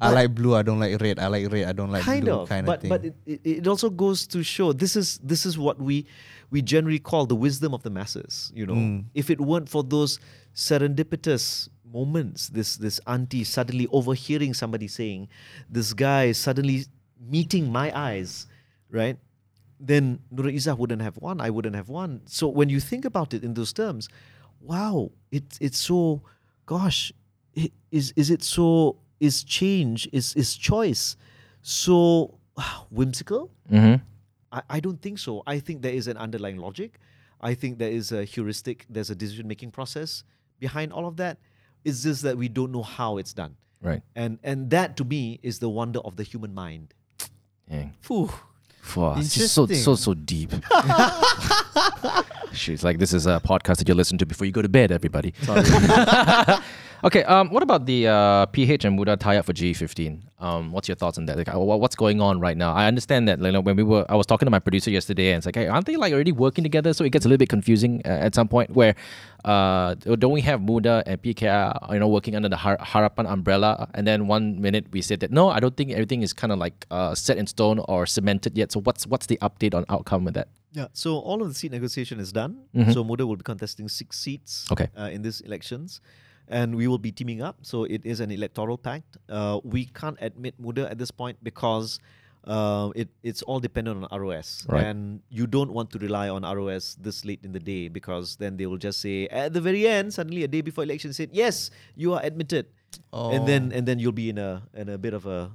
I 0.00 0.10
like 0.14 0.34
blue. 0.38 0.54
I 0.54 0.62
don't 0.62 0.78
like 0.78 1.00
red. 1.02 1.18
I 1.18 1.26
like 1.26 1.50
red. 1.50 1.66
I 1.66 1.72
don't 1.74 1.90
like 1.90 2.04
kind 2.06 2.22
blue. 2.24 2.34
of, 2.34 2.48
kind 2.48 2.64
but 2.64 2.76
of 2.78 2.80
thing. 2.82 2.88
but 2.94 3.04
it, 3.04 3.14
it, 3.26 3.40
it 3.44 3.66
also 3.66 3.90
goes 3.90 4.22
to 4.28 4.42
show 4.46 4.72
this 4.72 4.94
is 4.94 5.18
this 5.18 5.42
is 5.44 5.58
what 5.58 5.82
we 5.82 6.06
we 6.54 6.62
generally 6.62 7.00
call 7.02 7.26
the 7.26 7.34
wisdom 7.34 7.74
of 7.74 7.82
the 7.82 7.90
masses. 7.90 8.52
You 8.54 8.66
know, 8.70 8.74
Mm. 8.78 9.04
if 9.14 9.30
it 9.34 9.40
weren't 9.42 9.68
for 9.68 9.82
those 9.82 10.20
serendipitous 10.54 11.68
moments, 11.92 12.48
this 12.48 12.76
this 12.76 13.00
auntie 13.06 13.42
suddenly 13.44 13.86
overhearing 13.90 14.54
somebody 14.54 14.86
saying, 14.88 15.28
"This 15.68 15.92
guy 15.92 16.30
is 16.30 16.38
suddenly 16.38 16.86
meeting 17.18 17.70
my 17.70 17.90
eyes," 17.90 18.46
right? 18.90 19.18
Then 19.82 20.20
Nur 20.30 20.44
Izzah 20.46 20.76
wouldn't 20.76 21.00
have 21.02 21.16
won. 21.16 21.40
I 21.40 21.48
wouldn't 21.50 21.74
have 21.74 21.88
won. 21.88 22.20
So 22.26 22.46
when 22.48 22.68
you 22.68 22.80
think 22.80 23.04
about 23.06 23.32
it 23.32 23.42
in 23.42 23.54
those 23.54 23.72
terms, 23.72 24.08
wow, 24.60 25.10
it's 25.32 25.56
it's 25.60 25.78
so, 25.78 26.20
gosh, 26.66 27.12
i- 27.56 27.72
is 27.90 28.12
is 28.16 28.28
it 28.30 28.42
so 28.42 28.96
is 29.20 29.42
change, 29.42 30.06
is 30.12 30.34
is 30.36 30.54
choice, 30.56 31.16
so 31.62 32.38
whimsical? 32.90 33.50
Mm-hmm. 33.70 34.02
I, 34.52 34.62
I 34.76 34.80
don't 34.80 35.00
think 35.00 35.18
so. 35.18 35.42
I 35.46 35.58
think 35.60 35.82
there 35.82 35.92
is 35.94 36.06
an 36.08 36.16
underlying 36.16 36.56
logic. 36.58 36.98
I 37.40 37.54
think 37.54 37.78
there 37.78 37.90
is 37.90 38.12
a 38.12 38.24
heuristic, 38.24 38.84
there's 38.90 39.08
a 39.10 39.14
decision 39.14 39.48
making 39.48 39.70
process 39.70 40.24
behind 40.58 40.92
all 40.92 41.06
of 41.06 41.16
that. 41.16 41.38
It's 41.84 42.02
just 42.02 42.20
that 42.22 42.36
we 42.36 42.48
don't 42.48 42.70
know 42.72 42.82
how 42.82 43.16
it's 43.16 43.32
done. 43.32 43.56
Right. 43.80 44.02
And 44.14 44.38
and 44.42 44.68
that 44.70 44.96
to 44.98 45.04
me 45.04 45.40
is 45.42 45.58
the 45.58 45.70
wonder 45.70 46.00
of 46.00 46.16
the 46.16 46.22
human 46.22 46.52
mind. 46.52 46.92
Dang. 47.70 47.94
Phew. 48.02 48.28
Wow, 48.96 49.14
it's 49.18 49.34
just 49.34 49.54
so 49.54 49.66
so 49.66 49.94
so 49.94 50.14
deep. 50.14 50.52
She's 52.52 52.82
like, 52.82 52.98
this 52.98 53.12
is 53.12 53.26
a 53.26 53.40
podcast 53.40 53.76
that 53.78 53.88
you 53.88 53.94
listen 53.94 54.18
to 54.18 54.26
before 54.26 54.46
you 54.46 54.52
go 54.52 54.62
to 54.62 54.68
bed, 54.68 54.90
everybody. 54.90 55.32
okay, 57.04 57.22
um, 57.24 57.50
what 57.50 57.62
about 57.62 57.86
the 57.86 58.06
uh, 58.08 58.46
PH 58.46 58.84
and 58.84 58.96
Muda 58.96 59.16
tie 59.16 59.36
up 59.36 59.46
for 59.46 59.52
G15? 59.52 60.20
Um, 60.38 60.72
what's 60.72 60.88
your 60.88 60.94
thoughts 60.96 61.18
on 61.18 61.26
that? 61.26 61.36
Like, 61.36 61.52
uh, 61.54 61.58
what's 61.58 61.94
going 61.94 62.20
on 62.20 62.40
right 62.40 62.56
now? 62.56 62.72
I 62.72 62.86
understand 62.86 63.28
that 63.28 63.40
like, 63.40 63.54
when 63.64 63.76
we 63.76 63.82
were, 63.82 64.06
I 64.08 64.16
was 64.16 64.26
talking 64.26 64.46
to 64.46 64.50
my 64.50 64.58
producer 64.58 64.90
yesterday, 64.90 65.30
and 65.32 65.38
it's 65.38 65.46
like, 65.46 65.56
hey, 65.56 65.66
aren't 65.68 65.86
they 65.86 65.96
like 65.96 66.12
already 66.12 66.32
working 66.32 66.64
together? 66.64 66.92
So 66.94 67.04
it 67.04 67.10
gets 67.10 67.24
a 67.26 67.28
little 67.28 67.38
bit 67.38 67.48
confusing 67.50 68.00
uh, 68.04 68.08
at 68.08 68.34
some 68.34 68.48
point. 68.48 68.70
Where 68.70 68.94
uh, 69.44 69.94
don't 69.94 70.32
we 70.32 70.40
have 70.42 70.62
Muda 70.62 71.02
and 71.06 71.20
PKR, 71.22 71.92
you 71.92 71.98
know, 71.98 72.08
working 72.08 72.36
under 72.36 72.48
the 72.48 72.56
Har- 72.56 72.78
Harapan 72.78 73.30
umbrella? 73.30 73.88
And 73.94 74.06
then 74.06 74.26
one 74.28 74.60
minute 74.60 74.86
we 74.92 75.02
said 75.02 75.20
that 75.20 75.30
no, 75.30 75.50
I 75.50 75.60
don't 75.60 75.76
think 75.76 75.90
everything 75.92 76.22
is 76.22 76.32
kind 76.32 76.52
of 76.52 76.58
like 76.58 76.86
uh, 76.90 77.14
set 77.14 77.36
in 77.36 77.46
stone 77.46 77.78
or 77.80 78.06
cemented 78.06 78.56
yet. 78.56 78.72
So 78.72 78.80
what's 78.80 79.06
what's 79.06 79.26
the 79.26 79.38
update 79.42 79.74
on 79.74 79.84
outcome 79.88 80.24
with 80.24 80.34
that? 80.34 80.48
Yeah. 80.72 80.86
So 80.92 81.18
all 81.18 81.42
of 81.42 81.48
the 81.48 81.54
seat 81.54 81.72
negotiation 81.72 82.20
is 82.20 82.32
done. 82.32 82.62
Mhm. 82.74 82.94
So 82.94 83.02
Muda 83.04 83.26
will 83.26 83.36
be 83.36 83.42
contesting 83.42 83.88
six 83.88 84.18
seats 84.18 84.68
Okay. 84.70 84.88
uh, 84.96 85.10
in 85.12 85.22
these 85.22 85.40
elections. 85.40 86.00
And 86.50 86.74
we 86.74 86.88
will 86.88 86.98
be 86.98 87.12
teaming 87.12 87.40
up. 87.42 87.56
So 87.62 87.84
it 87.84 88.02
is 88.04 88.18
an 88.20 88.30
electoral 88.30 88.76
pact. 88.76 89.16
Uh, 89.28 89.60
we 89.62 89.86
can't 89.86 90.18
admit 90.20 90.58
Muda 90.58 90.90
at 90.90 90.98
this 90.98 91.10
point 91.12 91.38
because 91.42 92.00
uh, 92.44 92.90
it, 92.96 93.08
it's 93.22 93.42
all 93.42 93.60
dependent 93.60 94.02
on 94.10 94.20
ROS. 94.20 94.66
Right. 94.68 94.84
And 94.84 95.20
you 95.30 95.46
don't 95.46 95.72
want 95.72 95.90
to 95.92 95.98
rely 95.98 96.28
on 96.28 96.42
ROS 96.42 96.96
this 97.00 97.24
late 97.24 97.40
in 97.44 97.52
the 97.52 97.60
day 97.60 97.86
because 97.88 98.34
then 98.36 98.56
they 98.56 98.66
will 98.66 98.78
just 98.78 99.00
say 99.00 99.28
at 99.28 99.52
the 99.52 99.60
very 99.60 99.86
end, 99.86 100.12
suddenly 100.12 100.42
a 100.42 100.48
day 100.48 100.60
before 100.60 100.82
election, 100.84 101.12
said, 101.12 101.30
yes, 101.32 101.70
you 101.94 102.14
are 102.14 102.20
admitted. 102.24 102.66
and 103.14 103.46
then 103.46 103.70
and 103.70 103.86
then 103.86 104.00
you'll 104.02 104.10
be 104.10 104.28
in 104.30 104.38
a 104.38 104.66
in 104.74 104.88
a 104.90 104.98
bit 104.98 105.14
of 105.14 105.22
a 105.26 105.52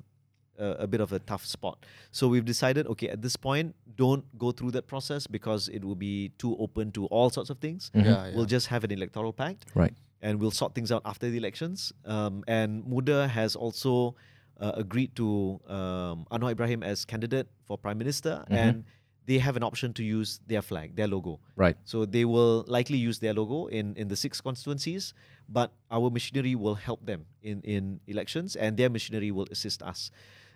a, 0.58 0.86
a 0.86 0.88
bit 0.88 1.02
of 1.02 1.12
a 1.12 1.20
tough 1.20 1.44
spot. 1.46 1.86
So 2.12 2.30
we've 2.32 2.46
decided, 2.46 2.88
okay, 2.88 3.10
at 3.10 3.22
this 3.22 3.36
point, 3.36 3.76
don't 3.98 4.24
go 4.40 4.52
through 4.56 4.72
that 4.72 4.88
process 4.88 5.28
because 5.28 5.68
it 5.68 5.84
will 5.84 6.00
be 6.00 6.32
too 6.38 6.56
open 6.60 6.92
to 6.94 7.08
all 7.08 7.30
sorts 7.30 7.50
of 7.50 7.60
things. 7.60 7.92
Mhm. 7.94 8.06
yeah, 8.06 8.28
yeah. 8.28 8.36
We'll 8.36 8.46
just 8.48 8.68
have 8.68 8.86
an 8.88 8.92
electoral 8.92 9.34
pact, 9.34 9.66
Right. 9.76 9.94
And 10.22 10.40
we'll 10.40 10.52
sort 10.52 10.74
things 10.76 10.92
out 10.92 11.02
after 11.06 11.30
the 11.30 11.38
elections. 11.38 11.94
Um, 12.06 12.44
and 12.48 12.86
Muda 12.88 13.28
has 13.28 13.56
also 13.56 14.16
uh, 14.60 14.72
agreed 14.76 15.16
to 15.18 15.60
um, 15.68 16.26
Anwar 16.32 16.52
Ibrahim 16.52 16.82
as 16.84 17.04
candidate 17.06 17.48
for 17.66 17.78
prime 17.78 17.98
minister, 17.98 18.46
Mhm. 18.50 18.56
and 18.56 18.84
they 19.26 19.40
have 19.40 19.58
an 19.58 19.64
option 19.64 19.92
to 19.94 20.04
use 20.04 20.40
their 20.48 20.62
flag, 20.62 20.96
their 20.96 21.08
logo. 21.08 21.40
Right. 21.56 21.76
So 21.84 22.06
they 22.06 22.26
will 22.26 22.64
likely 22.68 22.98
use 22.98 23.20
their 23.20 23.34
logo 23.34 23.66
in, 23.68 23.96
in 23.98 24.08
the 24.08 24.16
six 24.16 24.40
constituencies, 24.40 25.14
but 25.50 25.72
our 25.92 26.10
machinery 26.10 26.54
will 26.56 26.76
help 26.76 27.06
them 27.06 27.26
in, 27.42 27.62
in 27.64 28.00
elections 28.08 28.56
and 28.56 28.78
their 28.78 28.90
machinery 28.90 29.32
will 29.32 29.48
assist 29.52 29.82
us. 29.84 30.12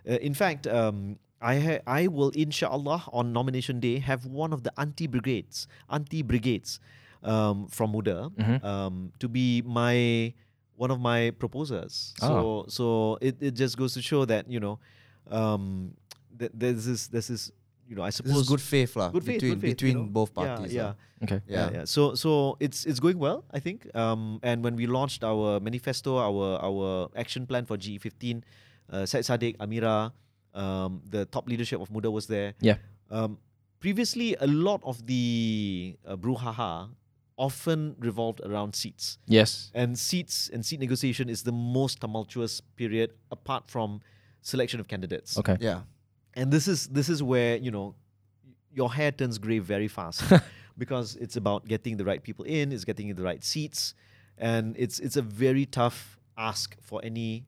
Uh, 0.07 0.13
in 0.21 0.33
fact, 0.35 0.65
um, 0.67 1.17
I 1.41 1.59
ha- 1.59 1.81
I 1.87 2.07
will 2.07 2.29
inshallah 2.31 3.03
on 3.11 3.33
nomination 3.33 3.79
day 3.79 3.99
have 3.99 4.25
one 4.25 4.53
of 4.53 4.63
the 4.63 4.71
anti 4.79 5.07
brigades, 5.07 5.67
anti 5.89 6.21
brigades 6.21 6.79
um, 7.23 7.67
from 7.67 7.91
Muda 7.91 8.29
Mhm. 8.37 8.63
um, 8.63 9.11
to 9.19 9.27
be 9.27 9.61
my 9.65 10.33
one 10.75 10.91
of 10.91 10.99
my 10.99 11.31
proposers. 11.31 12.13
So 12.19 12.65
so 12.69 13.17
it, 13.21 13.35
it 13.41 13.51
just 13.51 13.77
goes 13.77 13.93
to 13.95 14.01
show 14.01 14.23
that 14.25 14.49
you 14.49 14.59
know 14.59 14.79
um, 15.29 15.93
th- 16.37 16.51
there's 16.53 16.85
this 16.85 17.07
there's 17.07 17.27
this 17.27 17.51
you 17.87 17.95
know 17.95 18.03
I 18.03 18.07
This 18.07 18.17
suppose 18.17 18.41
is 18.41 18.47
good 18.49 18.61
faith, 18.61 18.95
lah. 18.95 19.09
good 19.09 19.25
faith, 19.25 19.41
between 19.41 19.59
good 19.59 19.61
faith, 19.61 19.81
you 19.81 19.93
know. 19.95 20.03
both 20.07 20.31
Yeah, 20.37 20.55
parties. 20.55 20.73
Yeah, 20.73 20.83
lah. 20.83 20.95
Okay. 21.23 21.41
yeah, 21.47 21.57
Yeah. 21.57 21.69
yeah. 21.79 21.85
So 21.85 22.15
so 22.15 22.55
it's 22.59 22.85
it's 22.85 22.99
going 23.01 23.19
well, 23.19 23.43
I 23.51 23.59
think. 23.59 23.89
Um, 23.95 24.39
and 24.41 24.63
when 24.63 24.75
we 24.79 24.87
launched 24.87 25.23
our 25.23 25.59
manifesto, 25.59 26.15
our 26.21 26.61
our 26.63 27.09
action 27.17 27.43
plan 27.49 27.65
for 27.65 27.75
G15, 27.77 28.43
uh, 28.93 29.05
Syed 29.05 29.25
Saddiq, 29.27 29.57
Amira, 29.59 30.13
um, 30.55 31.01
the 31.09 31.25
top 31.27 31.49
leadership 31.49 31.81
of 31.81 31.91
Muda 31.91 32.07
was 32.09 32.27
there. 32.31 32.53
Yeah. 32.61 32.77
Um, 33.11 33.37
previously, 33.83 34.35
a 34.39 34.47
lot 34.47 34.79
of 34.85 35.05
the 35.09 35.97
uh, 36.07 36.15
brouhaha 36.15 36.89
often 37.39 37.95
revolved 37.99 38.41
around 38.43 38.75
seats, 38.75 39.17
Yes. 39.25 39.71
and 39.73 39.97
seats 39.97 40.49
and 40.53 40.65
seat 40.65 40.79
negotiation 40.79 41.29
is 41.29 41.43
the 41.43 41.51
most 41.53 42.01
tumultuous 42.01 42.61
period 42.75 43.09
apart 43.31 43.63
from 43.73 44.01
selection 44.41 44.79
of 44.79 44.87
candidates 44.87 45.37
Okay. 45.37 45.57
Yeah. 45.59 45.81
and 46.39 46.51
this 46.51 46.67
is 46.67 46.87
this 46.87 47.07
is 47.09 47.19
where 47.23 47.55
you 47.65 47.71
know 47.71 47.95
your 48.79 48.89
hair 48.93 49.11
turns 49.11 49.37
gray 49.39 49.59
very 49.59 49.87
fast 49.87 50.21
because 50.77 51.15
it's 51.23 51.35
about 51.37 51.65
getting 51.67 51.97
the 51.97 52.05
right 52.05 52.21
people 52.23 52.45
in 52.45 52.71
it's 52.71 52.85
getting 52.85 53.15
the 53.15 53.23
right 53.23 53.43
seats 53.43 53.93
and 54.37 54.75
it's 54.77 54.99
it's 54.99 55.17
a 55.17 55.21
very 55.45 55.65
tough 55.65 56.19
ask 56.37 56.75
for 56.81 56.99
any 57.03 57.45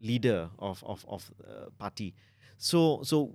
leader 0.00 0.50
of 0.58 0.82
of 0.84 1.04
of 1.08 1.30
uh, 1.48 1.70
party 1.78 2.14
so 2.58 3.00
so 3.02 3.34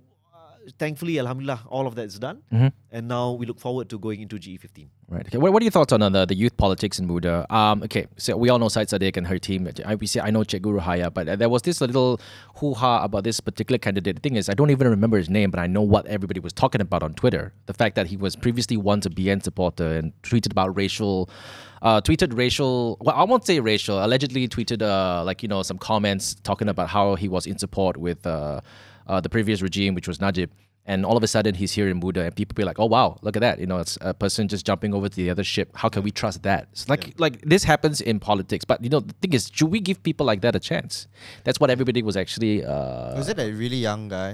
thankfully 0.78 1.18
alhamdulillah 1.18 1.60
all 1.68 1.86
of 1.86 1.94
that 1.94 2.06
is 2.06 2.18
done 2.18 2.38
Mhm. 2.52 2.72
and 2.92 3.08
now 3.08 3.32
we 3.32 3.46
look 3.46 3.58
forward 3.58 3.88
to 3.88 3.98
going 3.98 4.20
into 4.20 4.36
E 4.36 4.58
ge15 4.58 4.88
Right. 5.08 5.26
Okay. 5.26 5.38
What, 5.38 5.52
what 5.52 5.60
are 5.60 5.64
your 5.64 5.72
thoughts 5.72 5.92
on 5.92 6.02
uh, 6.02 6.08
the, 6.08 6.24
the 6.24 6.36
youth 6.36 6.56
politics 6.56 7.00
in 7.00 7.08
Muda? 7.08 7.44
Um, 7.52 7.82
okay. 7.82 8.06
So 8.16 8.36
we 8.36 8.48
all 8.48 8.60
know 8.60 8.68
Syed 8.68 8.86
Saddiq 8.86 9.16
and 9.16 9.26
her 9.26 9.40
team. 9.40 9.68
I, 9.84 9.96
we 9.96 10.06
say, 10.06 10.20
I 10.20 10.30
know 10.30 10.44
Cik 10.44 10.62
Guru 10.62 10.78
Haya, 10.78 11.10
but 11.10 11.28
uh, 11.28 11.34
there 11.34 11.48
was 11.48 11.62
this 11.62 11.80
little 11.80 12.20
hoo 12.58 12.74
ha 12.74 13.02
about 13.02 13.24
this 13.24 13.40
particular 13.40 13.76
candidate. 13.78 14.14
The 14.14 14.20
thing 14.20 14.36
is, 14.36 14.48
I 14.48 14.54
don't 14.54 14.70
even 14.70 14.86
remember 14.88 15.18
his 15.18 15.28
name, 15.28 15.50
but 15.50 15.58
I 15.58 15.66
know 15.66 15.82
what 15.82 16.06
everybody 16.06 16.38
was 16.38 16.52
talking 16.52 16.80
about 16.80 17.02
on 17.02 17.14
Twitter. 17.14 17.52
The 17.66 17.74
fact 17.74 17.96
that 17.96 18.06
he 18.06 18.16
was 18.16 18.36
previously 18.36 18.76
once 18.76 19.04
a 19.04 19.10
BN 19.10 19.42
supporter 19.42 19.88
and 19.98 20.12
tweeted 20.22 20.52
about 20.52 20.76
racial, 20.76 21.28
uh, 21.82 22.00
tweeted 22.00 22.36
racial, 22.38 22.96
well, 23.00 23.16
I 23.16 23.24
won't 23.24 23.44
say 23.44 23.58
racial, 23.58 24.04
allegedly 24.04 24.46
tweeted, 24.46 24.80
uh, 24.80 25.24
like, 25.24 25.42
you 25.42 25.48
know, 25.48 25.64
some 25.64 25.78
comments 25.78 26.36
talking 26.44 26.68
about 26.68 26.88
how 26.88 27.16
he 27.16 27.28
was 27.28 27.48
in 27.48 27.58
support 27.58 27.96
with 27.96 28.24
uh, 29.10 29.20
the 29.26 29.28
previous 29.36 29.58
regime, 29.68 29.92
which 29.98 30.08
was 30.12 30.18
Najib 30.26 30.50
and 30.92 31.04
all 31.08 31.16
of 31.20 31.22
a 31.22 31.30
sudden 31.34 31.52
he's 31.60 31.72
here 31.78 31.88
in 31.92 31.96
Muda, 32.02 32.22
and 32.26 32.32
people 32.40 32.54
be 32.60 32.64
like, 32.70 32.78
"Oh 32.84 32.88
wow, 32.96 33.08
look 33.24 33.36
at 33.38 33.42
that! 33.46 33.56
You 33.62 33.68
know, 33.70 33.78
it's 33.84 33.94
a 34.00 34.12
person 34.24 34.48
just 34.54 34.64
jumping 34.68 34.92
over 34.96 35.08
to 35.12 35.16
the 35.22 35.28
other 35.34 35.44
ship. 35.54 35.68
How 35.82 35.88
can 35.94 36.02
we 36.08 36.10
trust 36.20 36.38
that?" 36.48 36.62
It's 36.72 36.88
like 36.92 37.04
like 37.24 37.34
this 37.52 37.62
happens 37.72 38.00
in 38.10 38.16
politics, 38.30 38.64
but 38.70 38.76
you 38.84 38.88
know, 38.94 39.00
the 39.10 39.16
thing 39.22 39.32
is, 39.38 39.50
should 39.58 39.70
we 39.76 39.80
give 39.88 39.98
people 40.08 40.24
like 40.30 40.40
that 40.46 40.54
a 40.60 40.62
chance? 40.70 40.92
That's 41.44 41.58
what 41.60 41.68
everybody 41.76 42.00
was 42.10 42.16
actually. 42.22 42.54
Uh, 42.64 43.12
Was 43.20 43.28
it 43.28 43.38
a 43.38 43.48
really 43.62 43.76
young 43.88 44.08
guy? 44.08 44.30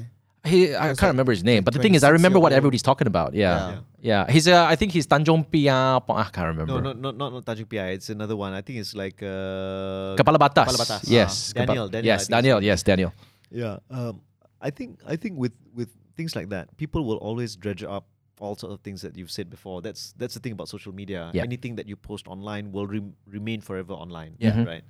he, 0.52 0.58
I 0.70 0.94
can't 0.94 1.02
like 1.02 1.10
remember 1.18 1.32
his 1.38 1.42
name, 1.42 1.62
but 1.66 1.74
the 1.74 1.82
thing 1.84 1.94
is, 1.98 2.04
I 2.06 2.10
remember 2.18 2.38
what 2.44 2.52
everybody's 2.58 2.86
talking 2.90 3.08
about. 3.14 3.34
Yeah, 3.34 3.48
Yeah. 3.50 3.78
yeah. 4.10 4.22
He's 4.34 4.46
uh, 4.46 4.64
I 4.72 4.76
think 4.78 4.92
he's 4.96 5.06
Tanjung 5.14 5.42
Piai. 5.50 5.98
I 6.24 6.28
can't 6.36 6.50
remember. 6.54 6.78
no 6.78 6.78
no 6.78 6.92
not 6.94 7.14
not, 7.22 7.28
not 7.34 7.42
Tanjung 7.48 7.66
Piai 7.72 7.88
it's 7.98 8.08
another 8.16 8.36
one 8.44 8.52
i 8.54 8.62
think 8.62 8.78
it's 8.82 8.94
like 9.02 9.18
uh, 9.34 10.14
Kepala 10.20 10.38
Batas. 10.38 10.70
Kepala 10.70 10.78
Batas. 10.86 11.02
Yes, 11.18 11.32
Ah. 11.50 11.58
Daniel, 11.66 11.88
Kepala- 11.88 11.92
Daniel, 11.98 12.06
Yes, 12.14 12.22
Daniel. 12.36 12.58
Yes, 12.70 12.80
Daniel. 12.90 13.12
Yeah, 13.50 13.76
um, 13.90 14.14
I 14.60 14.70
think 14.70 15.00
I 15.06 15.16
think 15.16 15.38
with 15.38 15.52
with 15.74 15.88
things 16.16 16.34
like 16.36 16.48
that, 16.50 16.76
people 16.76 17.04
will 17.04 17.18
always 17.18 17.56
dredge 17.56 17.82
up 17.82 18.06
all 18.38 18.54
sorts 18.54 18.74
of 18.74 18.80
things 18.80 19.00
that 19.02 19.16
you've 19.16 19.30
said 19.30 19.48
before. 19.50 19.80
That's 19.82 20.12
that's 20.18 20.34
the 20.34 20.40
thing 20.40 20.52
about 20.52 20.68
social 20.68 20.92
media. 20.92 21.30
Yeah. 21.32 21.42
Anything 21.42 21.76
that 21.76 21.88
you 21.88 21.96
post 21.96 22.28
online 22.28 22.72
will 22.72 22.86
rem- 22.86 23.14
remain 23.26 23.60
forever 23.60 23.92
online. 23.94 24.36
Yeah. 24.38 24.52
Mhm. 24.52 24.66
right. 24.66 24.84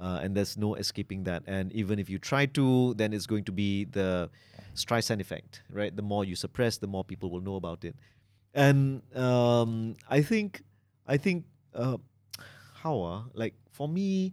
Uh, 0.00 0.20
and 0.22 0.36
there's 0.36 0.56
no 0.56 0.74
escaping 0.76 1.24
that. 1.24 1.42
And 1.46 1.72
even 1.72 1.98
if 1.98 2.08
you 2.08 2.18
try 2.20 2.46
to, 2.46 2.94
then 2.94 3.12
it's 3.12 3.26
going 3.26 3.42
to 3.44 3.52
be 3.52 3.84
the 3.84 4.30
Streisand 4.76 5.20
effect, 5.20 5.62
right? 5.72 5.94
The 5.94 6.02
more 6.02 6.24
you 6.24 6.36
suppress, 6.36 6.78
the 6.78 6.86
more 6.86 7.02
people 7.02 7.30
will 7.30 7.40
know 7.40 7.56
about 7.56 7.84
it. 7.84 7.96
And 8.54 9.02
um, 9.16 9.96
I 10.08 10.22
think, 10.22 10.62
I 11.06 11.16
think, 11.16 11.46
uh, 11.74 11.96
how 12.74 13.02
uh, 13.02 13.22
like 13.34 13.54
for 13.72 13.88
me, 13.88 14.32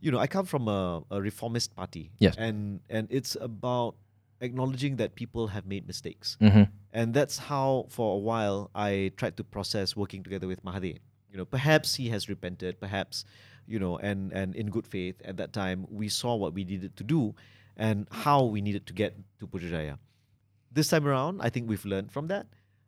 you 0.00 0.10
know, 0.12 0.18
I 0.18 0.26
come 0.26 0.44
from 0.44 0.68
a, 0.68 1.02
a 1.10 1.20
reformist 1.22 1.74
party. 1.74 2.10
Yes. 2.18 2.36
And 2.36 2.80
and 2.90 3.08
it's 3.10 3.34
about 3.40 3.96
acknowledging 4.40 4.96
that 4.96 5.14
people 5.14 5.48
have 5.48 5.66
made 5.66 5.86
mistakes. 5.86 6.36
hmm 6.40 6.64
And 6.92 7.12
that's 7.12 7.38
how, 7.38 7.86
for 7.88 8.14
a 8.16 8.18
while, 8.18 8.70
I 8.74 9.12
tried 9.16 9.36
to 9.36 9.44
process 9.44 9.94
working 9.96 10.22
together 10.22 10.46
with 10.46 10.64
Mahathir. 10.64 10.98
You 11.30 11.36
know, 11.36 11.44
perhaps 11.44 11.96
he 11.96 12.08
has 12.08 12.28
repented, 12.28 12.80
perhaps, 12.80 13.24
you 13.66 13.78
know, 13.78 13.98
and, 13.98 14.32
and 14.32 14.56
in 14.56 14.70
good 14.70 14.86
faith 14.86 15.16
at 15.24 15.36
that 15.36 15.52
time, 15.52 15.86
we 15.90 16.08
saw 16.08 16.34
what 16.34 16.54
we 16.54 16.64
needed 16.64 16.96
to 16.96 17.04
do 17.04 17.34
and 17.76 18.06
how 18.10 18.44
we 18.44 18.60
needed 18.60 18.86
to 18.86 18.94
get 18.94 19.14
to 19.38 19.46
Putrajaya. 19.46 19.98
This 20.72 20.88
time 20.88 21.06
around, 21.06 21.40
I 21.42 21.50
think 21.50 21.68
we've 21.68 21.84
learned 21.84 22.10
from 22.12 22.28
that. 22.28 22.46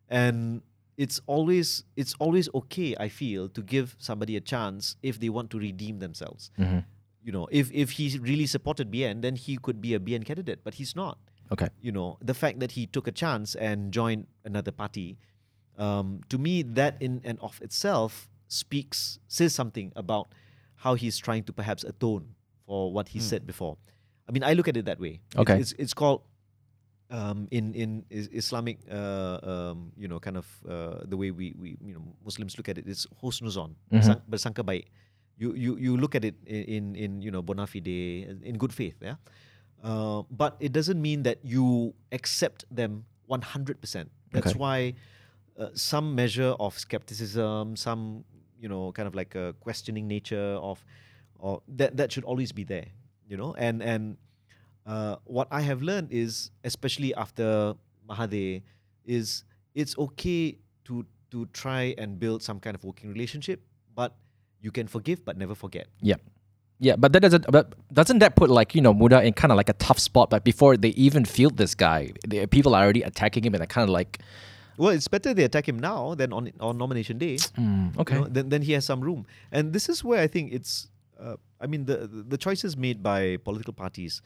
And 0.09 0.61
it's 0.97 1.21
always 1.25 1.83
it's 1.95 2.13
always 2.19 2.49
okay, 2.53 2.95
I 2.99 3.07
feel, 3.09 3.47
to 3.49 3.61
give 3.61 3.95
somebody 3.99 4.35
a 4.35 4.41
chance 4.41 4.95
if 5.01 5.19
they 5.19 5.29
want 5.29 5.49
to 5.51 5.59
redeem 5.59 5.99
themselves. 5.99 6.51
hmm 6.57 6.79
You 7.23 7.31
know, 7.31 7.47
if 7.51 7.69
if 7.71 7.91
he 7.97 8.17
really 8.17 8.47
supported 8.49 8.89
BN, 8.91 9.21
then 9.21 9.35
he 9.35 9.53
could 9.57 9.79
be 9.81 9.93
a 9.93 9.99
BN 9.99 10.25
candidate, 10.25 10.59
but 10.65 10.73
he's 10.81 10.95
not 10.95 11.17
Okay. 11.51 11.67
you 11.81 11.91
know 11.91 12.17
the 12.23 12.33
fact 12.33 12.59
that 12.63 12.71
he 12.79 12.87
took 12.87 13.07
a 13.07 13.11
chance 13.11 13.55
and 13.55 13.91
joined 13.91 14.27
another 14.47 14.71
party 14.71 15.17
um, 15.77 16.21
to 16.31 16.37
me 16.37 16.63
that 16.63 16.95
in 17.03 17.19
and 17.23 17.37
of 17.43 17.59
itself 17.61 18.29
speaks 18.47 19.19
says 19.27 19.51
something 19.55 19.91
about 19.95 20.31
how 20.83 20.95
he's 20.95 21.17
trying 21.19 21.43
to 21.43 21.53
perhaps 21.53 21.83
atone 21.83 22.35
for 22.65 22.91
what 22.95 23.09
he 23.09 23.19
said 23.19 23.45
before 23.45 23.75
I 24.29 24.31
mean, 24.31 24.43
I 24.47 24.53
look 24.53 24.69
at 24.71 24.77
it 24.79 24.85
that 24.85 24.99
way. 24.99 25.19
It's- 25.35 25.41
Okay. 25.43 25.57
It's 25.59 25.73
it's, 25.75 25.93
called 25.93 26.21
um, 27.11 27.47
in 27.51 27.75
in 27.75 28.05
Islamic 28.09 28.79
uh, 28.87 29.43
um, 29.43 29.91
you 29.99 30.07
know 30.07 30.19
kind 30.23 30.37
of 30.39 30.47
uh, 30.63 31.03
the 31.03 31.17
way 31.19 31.31
we 31.35 31.51
we 31.59 31.75
you 31.83 31.91
know 31.91 32.05
Muslims 32.23 32.55
look 32.55 32.69
at 32.71 32.77
it, 32.79 32.87
it 32.87 32.91
is 32.95 33.03
husnuzon 33.19 33.75
Mhm. 33.91 34.03
sang- 34.07 34.23
bersangka 34.31 34.63
baik. 34.63 34.87
You 35.35 35.51
you 35.51 35.75
you 35.75 35.97
look 35.99 36.15
at 36.15 36.23
it 36.23 36.35
in 36.47 36.95
in 36.95 37.19
you 37.19 37.27
know 37.33 37.41
bona 37.43 37.67
fide 37.67 37.91
in 38.39 38.55
good 38.55 38.71
faith, 38.71 38.95
yeah. 39.03 39.19
Uh, 39.83 40.23
but 40.29 40.55
it 40.59 40.71
doesn't 40.71 41.01
mean 41.01 41.23
that 41.23 41.39
you 41.43 41.93
accept 42.11 42.65
them 42.69 43.05
100%. 43.27 44.09
That's 44.31 44.51
Okay. 44.53 44.59
why 44.59 44.93
uh, 45.57 45.69
some 45.73 46.15
measure 46.15 46.53
of 46.59 46.77
skepticism, 46.77 47.75
some 47.75 48.23
you 48.59 48.69
know 48.69 48.91
kind 48.91 49.07
of 49.07 49.15
like 49.15 49.35
a 49.35 49.53
questioning 49.59 50.07
nature 50.07 50.57
of 50.61 50.83
or 51.39 51.61
that 51.67 51.97
that 51.97 52.11
should 52.11 52.23
always 52.23 52.51
be 52.51 52.63
there, 52.63 52.85
you 53.27 53.37
know. 53.37 53.53
And 53.57 53.81
and 53.81 54.17
uh, 54.85 55.17
what 55.25 55.47
I 55.51 55.61
have 55.61 55.81
learned 55.81 56.11
is, 56.11 56.51
especially 56.63 57.13
after 57.15 57.73
Mahathir, 58.07 58.61
is 59.05 59.43
it's 59.73 59.97
okay 59.97 60.57
to 60.85 61.05
to 61.31 61.45
try 61.53 61.95
and 61.97 62.19
build 62.19 62.43
some 62.43 62.59
kind 62.59 62.75
of 62.75 62.83
working 62.83 63.09
relationship, 63.09 63.61
but 63.95 64.15
you 64.61 64.71
can 64.71 64.85
forgive 64.87 65.25
but 65.25 65.37
never 65.37 65.55
forget. 65.55 65.87
Yeah, 66.01 66.17
but 66.97 67.13
that 67.13 67.21
doesn't. 67.21 67.45
But 67.51 67.73
doesn't 67.93 68.19
that 68.19 68.35
put 68.35 68.49
like 68.49 68.73
you 68.75 68.81
know 68.81 68.93
Muda 68.93 69.21
in 69.23 69.33
kind 69.33 69.51
of 69.51 69.57
like 69.57 69.69
a 69.69 69.73
tough 69.77 69.99
spot? 69.99 70.29
But 70.29 70.43
before 70.43 70.77
they 70.77 70.89
even 70.97 71.25
field 71.25 71.57
this 71.57 71.75
guy, 71.75 72.11
the, 72.27 72.45
people 72.47 72.73
are 72.75 72.83
already 72.83 73.03
attacking 73.03 73.43
him, 73.45 73.53
and 73.53 73.61
they're 73.61 73.67
kind 73.79 73.85
of 73.89 73.93
like, 73.93 74.19
Well, 74.77 74.89
it's 74.89 75.07
better 75.07 75.33
they 75.33 75.43
attack 75.45 75.67
him 75.69 75.77
now 75.79 76.15
than 76.15 76.33
on 76.33 76.51
on 76.59 76.77
nomination 76.77 77.17
day. 77.17 77.35
mm, 77.37 77.93
you 77.93 78.01
okay, 78.01 78.15
know, 78.17 78.25
then 78.25 78.49
then 78.49 78.61
he 78.63 78.71
has 78.73 78.85
some 78.85 79.01
room. 79.01 79.25
And 79.51 79.73
this 79.73 79.89
is 79.89 80.03
where 80.03 80.21
I 80.21 80.27
think 80.27 80.51
it's. 80.53 80.89
Uh, 81.21 81.37
I 81.61 81.67
mean, 81.67 81.85
the 81.85 82.09
the 82.33 82.37
choices 82.37 82.75
made 82.75 83.03
by 83.03 83.37
political 83.45 83.73
parties. 83.73 84.21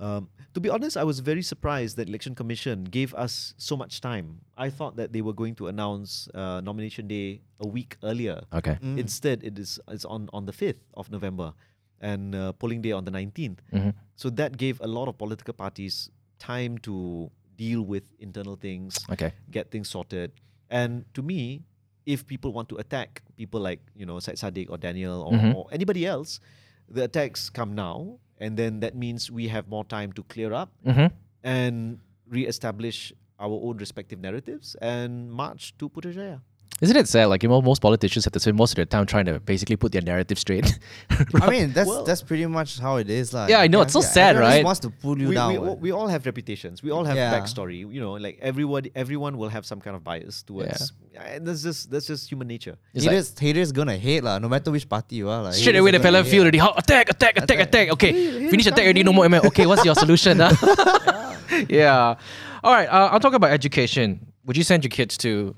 Um, 0.00 0.28
to 0.54 0.60
be 0.60 0.70
honest, 0.70 0.96
I 0.96 1.02
was 1.02 1.18
very 1.20 1.42
surprised 1.42 1.96
that 1.98 2.08
election 2.08 2.34
commission 2.34 2.84
gave 2.84 3.12
us 3.18 3.52
so 3.58 3.76
much 3.76 4.00
time. 4.00 4.40
I 4.56 4.70
thought 4.70 4.94
that 4.96 5.12
they 5.12 5.20
were 5.20 5.34
going 5.34 5.56
to 5.56 5.66
announce 5.66 6.28
uh, 6.32 6.60
nomination 6.62 7.08
day 7.08 7.42
a 7.60 7.66
week 7.66 7.96
earlier. 8.02 8.40
okay, 8.54 8.78
Mm. 8.80 8.96
Instead, 8.96 9.42
it 9.42 9.58
is 9.58 9.80
it's 9.90 10.04
on 10.06 10.30
on 10.32 10.46
the 10.46 10.52
fifth 10.54 10.80
of 10.94 11.10
November, 11.10 11.52
and 12.00 12.34
uh, 12.34 12.52
polling 12.52 12.80
day 12.82 12.92
on 12.92 13.04
the 13.04 13.10
nineteenth. 13.10 13.60
Mhm. 13.72 13.94
So 14.16 14.30
that 14.30 14.56
gave 14.56 14.80
a 14.80 14.86
lot 14.86 15.08
of 15.08 15.18
political 15.18 15.54
parties 15.54 16.10
time 16.38 16.78
to 16.78 17.30
deal 17.56 17.82
with 17.82 18.04
internal 18.18 18.54
things, 18.56 18.98
okay, 19.10 19.32
get 19.50 19.70
things 19.70 19.88
sorted. 19.90 20.30
And 20.70 21.04
to 21.14 21.22
me, 21.22 21.62
if 22.06 22.26
people 22.26 22.52
want 22.52 22.68
to 22.70 22.76
attack 22.76 23.22
people 23.36 23.60
like 23.60 23.80
you 23.94 24.06
know 24.06 24.18
Syed 24.20 24.36
Saddiq 24.36 24.70
or 24.70 24.78
Daniel 24.78 25.22
or, 25.22 25.32
Mhm. 25.32 25.54
or 25.54 25.66
anybody 25.72 26.06
else, 26.06 26.40
the 26.88 27.04
attacks 27.04 27.50
come 27.50 27.74
now, 27.74 28.18
and 28.38 28.56
then 28.56 28.80
that 28.80 28.94
means 28.94 29.30
we 29.30 29.48
have 29.48 29.68
more 29.68 29.84
time 29.84 30.12
to 30.14 30.22
clear 30.22 30.52
up 30.52 30.70
mm-hmm. 30.86 31.10
and 31.42 31.98
re-establish 32.28 33.12
our 33.38 33.54
own 33.66 33.76
respective 33.78 34.18
narratives 34.20 34.74
and 34.82 35.30
march 35.32 35.74
to 35.78 35.88
Putrajaya. 35.88 36.40
Isn't 36.80 36.96
it 36.96 37.08
sad? 37.08 37.26
Like 37.26 37.42
you 37.42 37.48
know, 37.48 37.60
most 37.60 37.80
politicians 37.82 38.24
have 38.24 38.32
to 38.34 38.38
spend 38.40 38.56
most 38.56 38.70
of 38.72 38.76
their 38.76 38.84
time 38.84 39.04
trying 39.04 39.24
to 39.24 39.40
basically 39.40 39.74
put 39.74 39.90
their 39.90 40.00
narrative 40.02 40.38
straight. 40.38 40.78
I 41.42 41.50
mean, 41.50 41.72
that's 41.72 41.88
Well- 41.88 42.04
that's 42.04 42.22
pretty 42.22 42.46
much 42.46 42.78
how 42.78 42.98
it 42.98 43.10
is, 43.10 43.34
like. 43.34 43.50
Yeah, 43.50 43.58
I 43.58 43.66
know, 43.66 43.80
it's 43.80 43.92
so 43.92 44.00
sad, 44.00 44.36
everyone 44.36 44.50
just 44.50 44.56
right? 44.58 44.64
Wants 44.64 44.80
to 44.80 44.90
pull 44.90 45.18
you 45.18 45.28
we, 45.30 45.34
down. 45.34 45.52
we, 45.52 45.58
what. 45.58 45.68
all, 45.70 45.76
we 45.76 45.90
all 45.90 46.06
have 46.06 46.24
reputations. 46.24 46.80
We 46.80 46.92
all 46.92 47.02
have 47.04 47.16
Yeah. 47.16 47.34
backstory. 47.36 47.78
You 47.78 48.00
know, 48.00 48.12
like 48.12 48.38
everyone, 48.40 48.84
everyone 48.94 49.38
will 49.38 49.48
have 49.48 49.66
some 49.66 49.80
kind 49.80 49.96
of 49.96 50.04
bias 50.04 50.42
towards. 50.44 50.92
And 51.18 51.44
that's 51.44 51.64
just 51.64 51.90
that's 51.90 52.06
just 52.06 52.30
human 52.30 52.46
nature. 52.46 52.76
It's 52.94 53.04
like- 53.04 53.12
haters, 53.14 53.38
haters 53.38 53.72
gonna 53.72 53.96
hate 53.96 54.22
lah, 54.22 54.38
no 54.38 54.48
matter 54.48 54.70
which 54.70 54.88
party 54.88 55.16
you 55.16 55.28
are. 55.28 55.42
Like, 55.42 55.54
Straight 55.54 55.74
haters 55.74 55.80
away, 55.80 55.88
are 55.88 55.92
the 55.92 55.98
gonna 55.98 56.04
fella 56.12 56.22
hate. 56.22 56.30
feel 56.30 56.42
already. 56.42 56.58
How 56.58 56.72
attack, 56.76 57.08
attack, 57.10 57.38
attack, 57.42 57.58
attack. 57.58 57.90
Okay, 57.94 58.12
finish 58.50 58.66
attack 58.66 58.84
already. 58.84 59.02
No 59.02 59.12
more. 59.12 59.26
Okay, 59.50 59.66
what's 59.66 59.84
your 59.84 59.96
solution? 59.96 60.38
huh? 60.40 61.34
yeah. 61.68 62.14
All 62.62 62.72
right. 62.72 62.86
Uh, 62.86 63.08
I'll 63.10 63.18
talk 63.20 63.32
about 63.34 63.50
education. 63.50 64.32
Would 64.46 64.56
you 64.56 64.62
send 64.62 64.84
your 64.84 64.90
kids 64.90 65.16
to? 65.18 65.56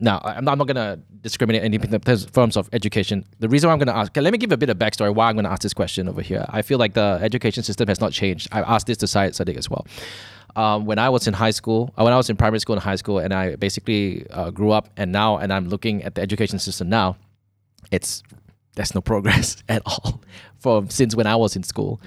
No, 0.00 0.12
I- 0.22 0.34
I'm 0.34 0.44
not, 0.44 0.52
I'm 0.52 0.58
not 0.58 0.66
gonna 0.68 0.98
discriminate 1.22 1.62
any 1.62 1.78
terms 1.78 2.56
of 2.56 2.68
education. 2.72 3.24
The 3.40 3.48
reason 3.48 3.68
why 3.68 3.72
I'm 3.72 3.78
gonna 3.78 3.94
ask. 3.98 4.12
Okay, 4.12 4.20
let 4.20 4.32
me 4.32 4.38
give 4.38 4.52
a 4.52 4.56
bit 4.56 4.70
of 4.70 4.78
backstory 4.78 5.12
why 5.14 5.28
I'm 5.28 5.36
gonna 5.36 5.48
ask 5.48 5.62
this 5.62 5.74
question 5.74 6.08
over 6.08 6.22
here. 6.22 6.44
I 6.48 6.62
feel 6.62 6.78
like 6.78 6.94
the 6.94 7.18
education 7.20 7.62
system 7.62 7.88
has 7.88 8.00
not 8.00 8.12
changed. 8.12 8.48
I 8.52 8.60
asked 8.60 8.86
this 8.86 8.96
to 8.98 9.06
Syed 9.06 9.32
Saddiq 9.32 9.56
as 9.56 9.68
well. 9.68 9.86
Um, 10.56 10.86
when 10.86 10.98
I 10.98 11.08
was 11.08 11.26
in 11.26 11.34
high 11.34 11.50
school, 11.50 11.92
uh, 11.98 12.04
when 12.04 12.12
I 12.12 12.16
was 12.16 12.30
in 12.30 12.36
primary 12.36 12.60
school 12.60 12.74
and 12.74 12.82
high 12.82 12.96
school, 12.96 13.18
and 13.18 13.32
I 13.34 13.56
basically 13.56 14.26
uh, 14.30 14.50
grew 14.50 14.70
up, 14.72 14.88
and 14.96 15.12
now, 15.12 15.36
and 15.38 15.52
I'm 15.52 15.68
looking 15.68 16.02
at 16.04 16.14
the 16.14 16.20
education 16.22 16.58
system 16.58 16.88
now, 16.88 17.16
it's 17.90 18.22
there's 18.74 18.94
no 18.94 19.00
progress 19.00 19.56
at 19.68 19.82
all 19.84 20.22
from 20.58 20.88
since 20.90 21.14
when 21.16 21.26
I 21.26 21.36
was 21.36 21.56
in 21.56 21.62
school. 21.64 22.00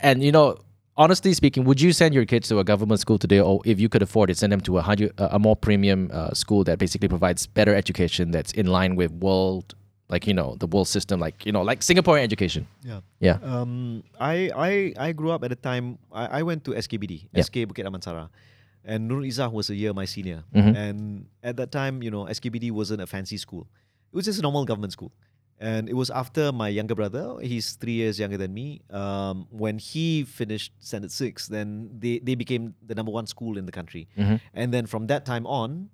And 0.00 0.22
you 0.22 0.32
know, 0.32 0.56
honestly 0.96 1.32
speaking, 1.34 1.64
would 1.64 1.80
you 1.80 1.92
send 1.92 2.14
your 2.14 2.24
kids 2.24 2.48
to 2.48 2.58
a 2.58 2.64
government 2.64 3.00
school 3.00 3.18
today, 3.18 3.40
or 3.40 3.60
if 3.64 3.80
you 3.80 3.88
could 3.88 4.02
afford 4.02 4.30
it, 4.30 4.36
send 4.38 4.52
them 4.52 4.60
to 4.62 4.78
a 4.78 4.82
hundred, 4.82 5.12
a 5.18 5.38
more 5.38 5.56
premium 5.56 6.10
uh, 6.12 6.32
school 6.32 6.64
that 6.64 6.78
basically 6.78 7.08
provides 7.08 7.46
better 7.46 7.74
education 7.74 8.30
that's 8.30 8.52
in 8.52 8.66
line 8.66 8.96
with 8.96 9.10
world, 9.12 9.74
like 10.08 10.26
you 10.26 10.34
know, 10.34 10.56
the 10.60 10.66
world 10.66 10.88
system, 10.88 11.20
like 11.20 11.44
you 11.46 11.52
know, 11.52 11.62
like 11.62 11.80
Singaporean 11.80 12.22
education. 12.22 12.66
Yeah. 12.84 13.00
Yeah. 13.20 13.38
Um, 13.42 14.02
I, 14.20 14.50
I 14.54 15.08
I 15.08 15.12
grew 15.12 15.30
up 15.30 15.44
at 15.44 15.52
a 15.52 15.56
time. 15.56 15.98
I, 16.12 16.40
I 16.40 16.42
went 16.42 16.64
to 16.64 16.72
SKBD, 16.72 17.28
Yeah. 17.32 17.42
SK 17.42 17.54
Bukit 17.68 17.84
Damansara, 17.86 18.28
and 18.84 19.10
Nurul 19.10 19.26
Izzah 19.26 19.50
was 19.50 19.70
a 19.70 19.74
year 19.74 19.92
my 19.94 20.04
senior. 20.04 20.44
Mhm. 20.54 20.76
And 20.76 21.26
at 21.42 21.56
that 21.56 21.70
time, 21.72 22.02
you 22.02 22.10
know, 22.10 22.24
SKBD 22.26 22.70
wasn't 22.72 23.00
a 23.00 23.06
fancy 23.06 23.36
school. 23.38 23.66
It 24.12 24.16
was 24.16 24.26
just 24.26 24.38
a 24.38 24.42
normal 24.42 24.64
government 24.66 24.92
school. 24.92 25.12
And 25.62 25.88
it 25.88 25.94
was 25.94 26.10
after 26.10 26.50
my 26.50 26.68
younger 26.78 26.96
brother, 27.00 27.24
he's 27.40 27.66
three 27.82 27.92
years 28.02 28.18
younger 28.18 28.36
than 28.36 28.52
me. 28.52 28.82
Um, 28.90 29.46
when 29.50 29.78
he 29.78 30.24
finished 30.24 30.72
Standard 30.80 31.12
Six, 31.12 31.46
then 31.46 31.68
they, 32.02 32.18
they 32.18 32.34
became 32.34 32.74
the 32.84 32.96
number 32.98 33.12
one 33.12 33.26
school 33.34 33.56
in 33.60 33.64
the 33.70 33.70
country. 33.78 34.08
Mhm. 34.18 34.40
And 34.54 34.74
then 34.74 34.84
from 34.86 35.06
that 35.06 35.22
time 35.24 35.46
on, 35.46 35.90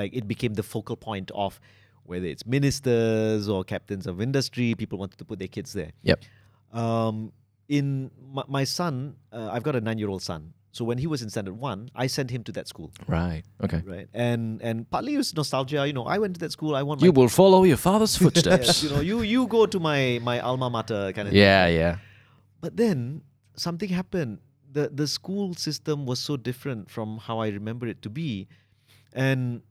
like 0.00 0.14
it 0.14 0.28
became 0.28 0.54
the 0.54 0.62
focal 0.62 0.96
point 0.96 1.32
of 1.34 1.58
whether 2.04 2.26
it's 2.26 2.46
ministers 2.46 3.48
or 3.48 3.64
captains 3.64 4.06
of 4.06 4.20
industry, 4.20 4.74
people 4.82 4.98
wanted 5.02 5.18
to 5.18 5.24
put 5.24 5.38
their 5.40 5.48
kids 5.48 5.72
there. 5.72 5.90
Yep. 6.02 6.18
Um, 6.72 7.32
in 7.68 8.10
my, 8.36 8.44
my 8.48 8.64
son, 8.64 9.16
uh, 9.32 9.50
I've 9.52 9.64
got 9.64 9.74
a 9.74 9.80
nine-year-old 9.80 10.22
son. 10.22 10.54
So 10.72 10.84
when 10.84 10.98
he 10.98 11.06
was 11.06 11.22
in 11.22 11.30
standard 11.30 11.56
one, 11.58 11.88
I 11.94 12.06
sent 12.08 12.30
him 12.30 12.44
to 12.44 12.52
that 12.52 12.68
school, 12.68 12.90
Right. 13.06 13.42
Okay. 13.64 13.82
right? 13.86 14.06
And 14.12 14.60
and 14.62 14.88
partly 14.90 15.14
it 15.14 15.16
was 15.18 15.34
nostalgia. 15.34 15.86
You 15.86 15.92
know, 15.94 16.04
I 16.04 16.18
went 16.18 16.34
to 16.34 16.40
that 16.40 16.52
school. 16.52 16.76
I 16.76 16.82
want 16.82 17.00
You 17.02 17.10
will 17.12 17.28
follow 17.28 17.64
your 17.64 17.78
father's 17.78 18.14
Yes, 18.20 18.22
footsteps. 18.22 18.82
you 18.84 18.90
know, 18.90 19.00
you 19.00 19.22
you 19.22 19.46
go 19.48 19.64
to 19.66 19.80
my 19.80 20.20
my 20.22 20.40
alma 20.40 20.68
mater 20.70 21.12
kind 21.16 21.28
of. 21.28 21.34
yeah. 21.34 21.66
Yeah. 21.66 21.96
But 22.60 22.76
then 22.76 23.22
something 23.56 23.88
happened. 23.88 24.38
The 24.70 24.90
the 24.92 25.06
school 25.08 25.54
system 25.56 26.04
was 26.04 26.18
so 26.20 26.36
different 26.36 26.90
from 26.90 27.16
how 27.18 27.40
I 27.40 27.48
remember 27.48 27.86
it 27.88 28.02
to 28.02 28.10
be, 28.12 28.46
and 29.16 29.62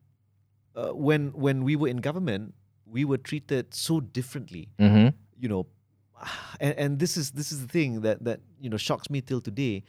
uh, 0.76 0.98
when 0.98 1.30
when 1.38 1.64
we 1.64 1.76
were 1.78 1.88
in 1.88 1.98
government, 2.02 2.54
we 2.90 3.06
were 3.06 3.18
treated 3.22 3.74
so 3.74 4.00
differently. 4.02 4.70
Mm-hmm. 4.82 5.14
You 5.40 5.50
know, 5.50 5.68
and, 6.60 6.74
and 6.78 6.90
this 7.00 7.18
is 7.18 7.32
this 7.38 7.52
is 7.54 7.62
the 7.62 7.68
thing 7.70 8.02
that 8.02 8.24
that 8.26 8.42
you 8.60 8.70
know 8.74 8.78
shocks 8.82 9.10
me 9.10 9.22
till 9.22 9.42
today. 9.42 9.84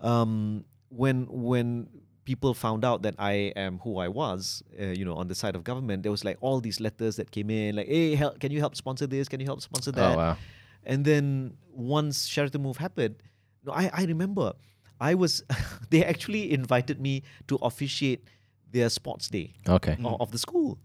Um, 0.00 0.64
when 0.88 1.26
when 1.30 1.88
people 2.24 2.54
found 2.54 2.84
out 2.84 3.02
that 3.02 3.14
I 3.18 3.52
am 3.56 3.78
who 3.78 3.98
I 3.98 4.08
was, 4.08 4.62
uh, 4.80 4.86
you 4.86 5.04
know, 5.04 5.14
on 5.14 5.28
the 5.28 5.34
side 5.34 5.54
of 5.54 5.62
government, 5.64 6.02
there 6.02 6.12
was 6.12 6.24
like 6.24 6.38
all 6.40 6.60
these 6.60 6.80
letters 6.80 7.16
that 7.16 7.30
came 7.30 7.50
in, 7.50 7.76
like, 7.76 7.86
"Hey, 7.86 8.14
help, 8.14 8.40
can 8.40 8.50
you 8.52 8.60
help 8.60 8.74
sponsor 8.76 9.06
this? 9.06 9.28
Can 9.28 9.40
you 9.40 9.46
help 9.46 9.60
sponsor 9.62 9.92
that?" 9.92 10.14
Oh 10.14 10.16
wow. 10.16 10.36
And 10.84 11.04
then 11.04 11.56
once 11.72 12.26
Sheraton 12.26 12.62
Move 12.62 12.76
happened, 12.76 13.16
no, 13.64 13.72
I, 13.72 13.90
I 13.92 14.04
remember 14.04 14.52
I 15.00 15.14
was 15.14 15.42
they 15.90 16.04
actually 16.04 16.52
invited 16.52 17.00
me 17.00 17.22
to 17.48 17.56
officiate 17.56 18.24
their 18.70 18.88
sports 18.90 19.28
day 19.28 19.54
Okay. 19.68 19.96
o- 20.04 20.16
of 20.20 20.30
the 20.30 20.38
school. 20.38 20.78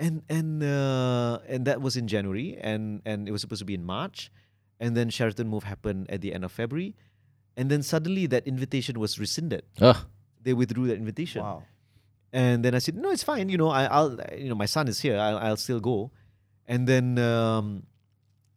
And 0.00 0.22
and 0.28 0.62
uh, 0.62 1.38
and 1.46 1.66
that 1.66 1.80
was 1.80 1.96
in 1.96 2.08
January 2.08 2.56
and 2.60 3.00
and 3.06 3.28
it 3.28 3.32
was 3.32 3.40
supposed 3.42 3.60
to 3.60 3.64
be 3.64 3.74
in 3.74 3.84
March. 3.84 4.30
And 4.80 4.96
then 4.96 5.08
Sheraton 5.08 5.48
Move 5.48 5.62
happened 5.64 6.10
at 6.10 6.20
the 6.20 6.34
end 6.34 6.44
of 6.44 6.50
February. 6.50 6.96
And 7.56 7.70
then 7.70 7.82
suddenly 7.82 8.26
that 8.26 8.46
invitation 8.46 8.98
was 8.98 9.18
rescinded. 9.18 9.62
Ugh. 9.80 9.96
They 10.42 10.52
withdrew 10.54 10.86
that 10.88 10.96
invitation. 10.96 11.42
Wow. 11.42 11.62
And 12.32 12.64
then 12.64 12.74
I 12.74 12.78
said, 12.78 12.96
no, 12.96 13.10
it's 13.10 13.22
fine. 13.22 13.48
You 13.48 13.56
know, 13.56 13.68
I, 13.68 13.84
I'll, 13.84 14.18
you 14.36 14.48
know, 14.48 14.56
my 14.56 14.66
son 14.66 14.88
is 14.88 15.00
here. 15.00 15.18
I'll, 15.18 15.38
I'll 15.38 15.56
still 15.56 15.78
go. 15.78 16.10
And 16.66 16.88
then 16.88 17.16
um, 17.18 17.84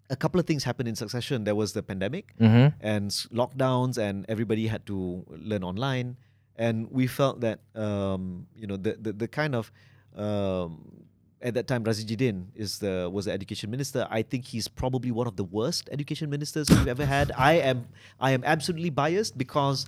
a 0.10 0.16
couple 0.16 0.40
of 0.40 0.48
things 0.48 0.64
happened 0.64 0.90
in 0.90 0.96
succession. 0.96 1.44
There 1.44 1.54
was 1.56 1.74
the 1.74 1.84
pandemic 1.84 2.34
Mm-hmm. 2.40 2.76
and 2.82 3.12
lockdowns, 3.32 3.98
and 4.00 4.26
everybody 4.28 4.66
had 4.68 4.86
to 4.88 5.24
learn 5.30 5.64
online. 5.64 6.18
And 6.56 6.90
we 6.90 7.06
felt 7.06 7.42
that, 7.42 7.60
um, 7.76 8.48
you 8.56 8.66
know, 8.66 8.78
the, 8.78 8.98
the, 9.00 9.14
the 9.14 9.28
kind 9.28 9.54
of, 9.54 9.72
um, 10.16 11.06
at 11.48 11.54
that 11.54 11.68
time, 11.68 11.84
Radzi 11.84 12.04
Jidin 12.06 12.48
is 12.56 12.80
the 12.80 13.10
was 13.12 13.26
the 13.26 13.32
education 13.32 13.72
minister. 13.72 14.06
I 14.10 14.22
think 14.22 14.46
he's 14.46 14.68
probably 14.68 15.12
one 15.12 15.28
of 15.28 15.36
the 15.38 15.44
worst 15.46 15.90
education 15.92 16.30
ministers 16.30 16.70
we've 16.70 16.88
ever 16.88 17.06
had. 17.06 17.32
I 17.38 17.54
am 17.54 17.88
I 18.20 18.32
am 18.32 18.44
absolutely 18.44 18.90
biased 18.90 19.38
because 19.38 19.88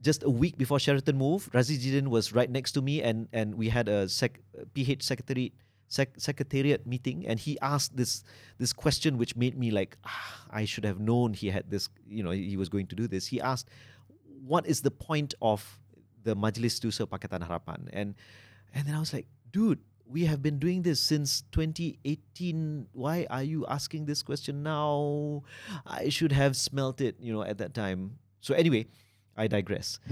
just 0.00 0.22
a 0.22 0.30
week 0.30 0.56
before 0.56 0.78
Sheraton 0.80 1.16
moved, 1.16 1.52
Radzi 1.52 1.78
Jidin 1.78 2.08
was 2.08 2.32
right 2.32 2.50
next 2.50 2.72
to 2.72 2.82
me, 2.82 3.02
and 3.02 3.28
and 3.32 3.54
we 3.54 3.68
had 3.68 3.88
a 3.88 4.08
sec, 4.08 4.40
PH 4.72 5.02
secretary 5.02 5.52
sec- 5.88 6.18
secretariat 6.18 6.86
meeting, 6.86 7.26
and 7.26 7.38
he 7.38 7.58
asked 7.60 7.96
this 7.96 8.24
this 8.58 8.72
question, 8.72 9.18
which 9.18 9.36
made 9.36 9.58
me 9.58 9.70
like, 9.70 9.98
ah, 10.04 10.46
I 10.50 10.64
should 10.64 10.84
have 10.84 10.98
known 10.98 11.34
he 11.34 11.50
had 11.50 11.70
this. 11.70 11.88
You 12.08 12.22
know, 12.22 12.30
he 12.30 12.56
was 12.56 12.68
going 12.68 12.86
to 12.88 12.96
do 12.96 13.06
this. 13.06 13.26
He 13.26 13.40
asked, 13.40 13.68
"What 14.46 14.66
is 14.66 14.80
the 14.80 14.90
point 14.90 15.34
of 15.42 15.60
the 16.24 16.34
Majlis 16.34 16.80
Dusa 16.80 17.06
Pakatan 17.06 17.46
Harapan?" 17.46 17.88
And 17.92 18.14
and 18.72 18.86
then 18.88 18.94
I 18.94 19.00
was 19.00 19.12
like, 19.12 19.26
dude, 19.52 19.80
we 20.08 20.24
have 20.26 20.42
been 20.42 20.58
doing 20.58 20.82
this 20.82 21.00
since 21.00 21.42
2018. 21.52 22.86
Why 22.92 23.26
are 23.28 23.42
you 23.42 23.66
asking 23.66 24.06
this 24.06 24.22
question 24.22 24.62
now? 24.62 25.42
I 25.84 26.08
should 26.08 26.32
have 26.32 26.56
smelt 26.56 27.00
it, 27.00 27.16
you 27.20 27.32
know, 27.32 27.42
at 27.42 27.58
that 27.58 27.74
time. 27.74 28.18
So 28.40 28.54
anyway, 28.54 28.86
I 29.36 29.48
digress. 29.48 29.98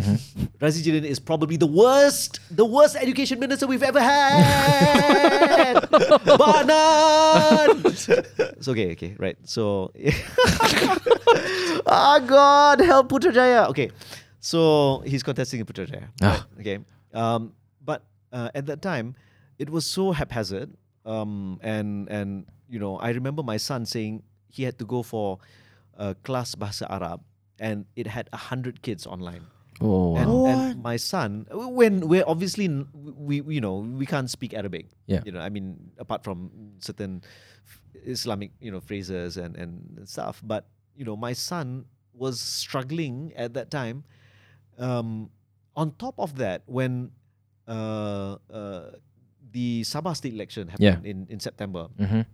Razi 0.60 0.82
Jalin 0.82 1.04
is 1.04 1.18
probably 1.18 1.56
the 1.56 1.66
worst, 1.66 2.40
the 2.50 2.64
worst 2.64 2.96
education 2.96 3.38
minister 3.38 3.66
we've 3.66 3.82
ever 3.82 4.00
had. 4.00 5.80
Banan. 5.90 7.80
it's 7.86 8.68
okay, 8.68 8.92
okay, 8.92 9.16
right. 9.18 9.36
So, 9.44 9.92
ah 11.86 12.18
God, 12.26 12.80
help 12.80 13.08
Putrajaya. 13.08 13.68
Okay, 13.70 13.90
so 14.40 15.02
he's 15.06 15.22
contesting 15.22 15.60
in 15.60 15.66
Putrajaya. 15.66 16.08
Ah. 16.20 16.46
right, 16.56 16.60
Okay, 16.60 16.78
um, 17.14 17.54
but 17.82 18.02
uh, 18.32 18.50
at 18.54 18.66
that 18.66 18.82
time, 18.82 19.14
it 19.58 19.70
was 19.70 19.86
so 19.86 20.12
haphazard. 20.12 20.76
Um, 21.04 21.60
and 21.62 22.08
and 22.08 22.46
you 22.68 22.78
know, 22.78 22.96
I 22.96 23.10
remember 23.10 23.42
my 23.42 23.56
son 23.58 23.84
saying 23.86 24.22
he 24.48 24.62
had 24.64 24.78
to 24.78 24.86
go 24.86 25.02
for 25.02 25.38
a 25.98 26.14
class 26.14 26.54
Bahasa 26.54 26.88
Arab, 26.88 27.20
and 27.60 27.84
it 27.94 28.06
had 28.06 28.28
a 28.32 28.36
hundred 28.38 28.80
kids 28.82 29.06
online. 29.06 29.46
Oh, 29.82 30.14
And, 30.16 30.30
wow. 30.30 30.46
and 30.46 30.82
my 30.82 30.96
son, 30.96 31.46
when 31.50 32.06
we're 32.08 32.24
obviously 32.26 32.64
n- 32.66 32.86
we 32.94 33.42
you 33.42 33.60
know 33.60 33.82
we 33.84 34.06
can't 34.06 34.30
speak 34.30 34.54
Arabic. 34.54 34.86
Yeah. 35.06 35.20
You 35.26 35.32
know, 35.32 35.40
I 35.40 35.50
mean, 35.50 35.90
apart 35.98 36.22
from 36.24 36.50
certain 36.78 37.22
Islamic 38.06 38.52
you 38.60 38.70
know 38.70 38.80
phrases 38.80 39.36
and 39.36 39.56
and 39.56 40.08
stuff, 40.08 40.40
but 40.46 40.66
you 40.96 41.04
know, 41.04 41.16
my 41.16 41.32
son 41.34 41.84
was 42.14 42.40
struggling 42.40 43.32
at 43.36 43.54
that 43.54 43.70
time. 43.70 44.04
Um, 44.78 45.30
on 45.76 45.90
top 45.98 46.14
of 46.18 46.38
that, 46.38 46.62
when 46.66 47.10
uh, 47.66 48.36
uh, 48.50 48.90
the 49.54 49.86
Sabah 49.86 50.12
state 50.18 50.34
election 50.34 50.68
happened 50.74 51.06
in 51.06 51.18
in 51.30 51.38
September, 51.38 51.86
hmm 51.94 52.26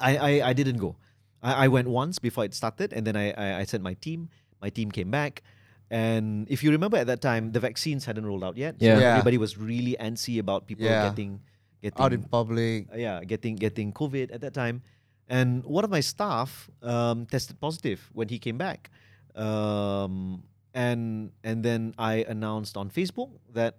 I, 0.00 0.10
I, 0.16 0.32
I 0.50 0.52
didn't 0.58 0.80
go. 0.82 0.96
I, 1.38 1.64
I 1.64 1.66
went 1.70 1.86
once 1.86 2.18
before 2.18 2.42
it 2.48 2.50
started, 2.56 2.90
and 2.96 3.06
then 3.06 3.14
I, 3.14 3.30
I, 3.36 3.46
I 3.60 3.64
sent 3.68 3.84
my 3.84 3.94
team. 3.94 4.26
My 4.58 4.66
team 4.72 4.90
came 4.90 5.06
back. 5.12 5.44
And 5.86 6.50
if 6.50 6.64
you 6.66 6.72
remember 6.74 6.96
at 6.98 7.06
that 7.06 7.22
time, 7.22 7.52
the 7.54 7.60
vaccines 7.62 8.02
hadn't 8.08 8.26
rolled 8.26 8.42
out 8.42 8.56
yet. 8.58 8.74
Yeah. 8.82 8.96
So 8.96 9.00
Yeah. 9.04 9.10
everybody 9.14 9.38
was 9.38 9.54
really 9.54 9.94
antsy 10.02 10.40
about 10.42 10.66
people 10.66 10.88
Yeah. 10.88 11.06
getting 11.14 11.44
getting 11.84 12.00
Out 12.02 12.10
in 12.16 12.24
public. 12.26 12.88
uh, 12.90 12.96
yeah, 12.98 13.22
getting 13.22 13.54
getting 13.54 13.92
COVID 13.94 14.34
at 14.34 14.40
that 14.42 14.50
time. 14.56 14.82
And 15.30 15.62
one 15.62 15.84
of 15.86 15.92
my 15.94 16.02
staff 16.02 16.66
um, 16.82 17.28
tested 17.30 17.60
positive 17.62 18.00
when 18.18 18.26
he 18.32 18.42
came 18.42 18.58
back. 18.58 18.90
Um, 19.38 20.42
and 20.74 21.30
and 21.44 21.62
then 21.62 21.94
I 22.00 22.24
announced 22.26 22.74
on 22.76 22.90
Facebook 22.90 23.30
that 23.54 23.76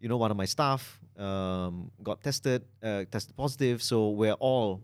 you 0.00 0.08
know 0.08 0.16
one 0.16 0.30
of 0.30 0.36
my 0.36 0.44
staff 0.44 0.98
um, 1.18 1.90
got 2.02 2.22
tested 2.22 2.64
uh, 2.82 3.04
tested 3.10 3.36
positive, 3.36 3.82
so 3.82 4.10
we're 4.10 4.34
all 4.40 4.82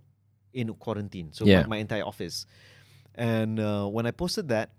in 0.52 0.72
quarantine. 0.74 1.32
So 1.32 1.44
Yeah. 1.46 1.62
my, 1.62 1.66
my 1.68 1.78
entire 1.78 2.04
office. 2.04 2.46
And 3.14 3.60
uh, 3.60 3.86
when 3.88 4.06
I 4.06 4.10
posted 4.10 4.48
that, 4.48 4.70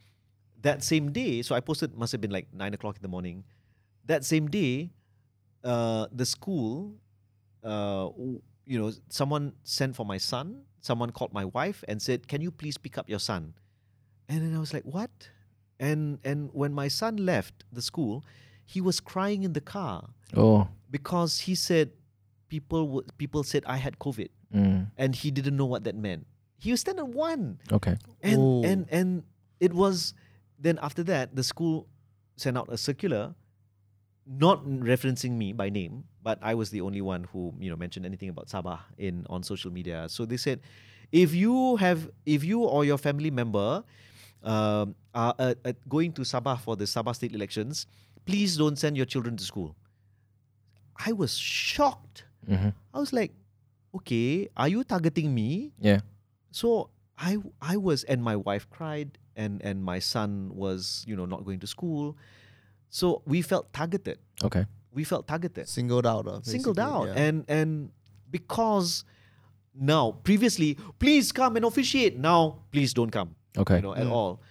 that 0.62 0.84
same 0.84 1.12
day, 1.12 1.42
so 1.42 1.54
I 1.56 1.60
posted 1.62 1.96
must 1.96 2.12
have 2.14 2.22
been 2.22 2.32
like 2.32 2.48
nine 2.54 2.74
o'clock 2.74 2.96
in 2.98 3.02
the 3.02 3.08
morning. 3.08 3.44
That 4.06 4.26
same 4.26 4.48
day, 4.50 4.92
uh, 5.64 6.08
the 6.12 6.26
school, 6.26 6.96
uh, 7.64 8.10
you 8.66 8.80
know, 8.80 8.92
someone 9.10 9.54
sent 9.64 9.96
for 9.96 10.06
my 10.06 10.18
son. 10.18 10.64
Someone 10.82 11.12
called 11.12 11.32
my 11.34 11.46
wife 11.46 11.84
and 11.88 12.02
said, 12.02 12.28
"Can 12.28 12.42
you 12.42 12.52
please 12.52 12.78
pick 12.78 12.98
up 12.98 13.08
your 13.10 13.20
son?" 13.20 13.54
And 14.28 14.42
then 14.42 14.56
I 14.56 14.60
was 14.60 14.74
like, 14.74 14.84
"What?" 14.84 15.30
And 15.80 16.20
and 16.24 16.50
when 16.54 16.74
my 16.74 16.88
son 16.90 17.18
left 17.18 17.64
the 17.72 17.82
school, 17.82 18.26
he 18.66 18.82
was 18.82 19.00
crying 19.00 19.44
in 19.44 19.54
the 19.54 19.62
car 19.62 20.10
Oh. 20.36 20.68
because 20.90 21.42
he 21.46 21.56
said 21.56 21.92
people 22.50 22.86
w- 23.02 23.08
people 23.18 23.44
said 23.44 23.64
I 23.66 23.78
had 23.78 24.00
COVID 24.00 24.30
Mm. 24.54 24.92
and 24.98 25.16
he 25.16 25.32
didn't 25.32 25.58
know 25.58 25.66
what 25.66 25.84
that 25.86 25.96
meant. 25.98 26.28
He 26.62 26.70
was 26.72 26.82
standard 26.82 27.10
one, 27.12 27.58
Okay. 27.74 27.98
and 28.22 28.38
Oh. 28.40 28.62
and 28.64 28.86
and 28.94 29.24
it 29.60 29.74
was 29.74 30.14
then 30.62 30.78
after 30.82 31.02
that 31.10 31.36
the 31.36 31.42
school 31.44 31.90
sent 32.38 32.56
out 32.58 32.70
a 32.72 32.78
circular, 32.78 33.34
not 34.26 34.64
referencing 34.64 35.32
me 35.36 35.52
by 35.52 35.70
name, 35.70 36.06
but 36.22 36.40
I 36.42 36.54
was 36.56 36.70
the 36.70 36.82
only 36.82 37.02
one 37.02 37.26
who 37.34 37.54
you 37.60 37.70
know 37.70 37.76
mentioned 37.76 38.06
anything 38.06 38.30
about 38.30 38.48
Sabah 38.48 38.80
in 38.98 39.26
on 39.30 39.44
social 39.44 39.72
media. 39.72 40.08
So 40.08 40.24
they 40.26 40.38
said, 40.38 40.62
if 41.12 41.34
you 41.36 41.76
have 41.78 42.08
if 42.26 42.44
you 42.46 42.62
or 42.64 42.86
your 42.86 42.98
family 43.02 43.32
member 43.34 43.84
um, 44.44 44.96
are 45.16 45.34
uh, 45.40 45.56
uh, 45.66 45.74
going 45.90 46.12
to 46.14 46.22
Sabah 46.22 46.60
for 46.60 46.76
the 46.78 46.86
Sabah 46.86 47.16
state 47.16 47.34
elections, 47.34 47.88
please 48.26 48.58
don't 48.58 48.78
send 48.78 48.96
your 48.98 49.06
children 49.06 49.38
to 49.38 49.44
school. 49.44 49.76
I 51.06 51.12
was 51.12 51.38
shocked. 51.38 52.24
hmm 52.48 52.70
I 52.94 53.00
was 53.00 53.12
like, 53.14 53.32
okay, 53.96 54.48
are 54.56 54.68
you 54.68 54.84
targeting 54.84 55.34
me? 55.34 55.72
Yeah. 55.80 56.02
So 56.52 56.90
I 57.18 57.38
I 57.62 57.78
was 57.78 58.04
and 58.06 58.24
my 58.24 58.36
wife 58.36 58.70
cried 58.70 59.18
and 59.36 59.62
and 59.64 59.84
my 59.84 60.00
son 60.00 60.52
was 60.54 61.04
you 61.08 61.16
know 61.16 61.26
not 61.26 61.44
going 61.46 61.60
to 61.60 61.68
school. 61.68 62.18
So 62.90 63.22
we 63.26 63.42
felt 63.42 63.74
targeted. 63.74 64.20
Okay. 64.44 64.66
We 64.94 65.04
felt 65.04 65.26
targeted, 65.28 65.68
Singled 65.68 66.06
out. 66.06 66.28
Uh, 66.28 66.42
singled 66.44 66.78
out, 66.78 67.08
yeah. 67.08 67.14
and 67.26 67.46
and 67.50 67.90
because 68.30 69.04
now 69.74 70.12
previously 70.24 70.78
please 71.00 71.32
come 71.32 71.56
and 71.56 71.66
officiate. 71.66 72.18
Now 72.20 72.60
please 72.72 72.94
don't 72.94 73.10
come. 73.10 73.36
Okay. 73.58 73.78
You 73.78 73.82
know 73.82 73.96
at 73.96 74.06
Mm. 74.06 74.12
all. 74.12 74.42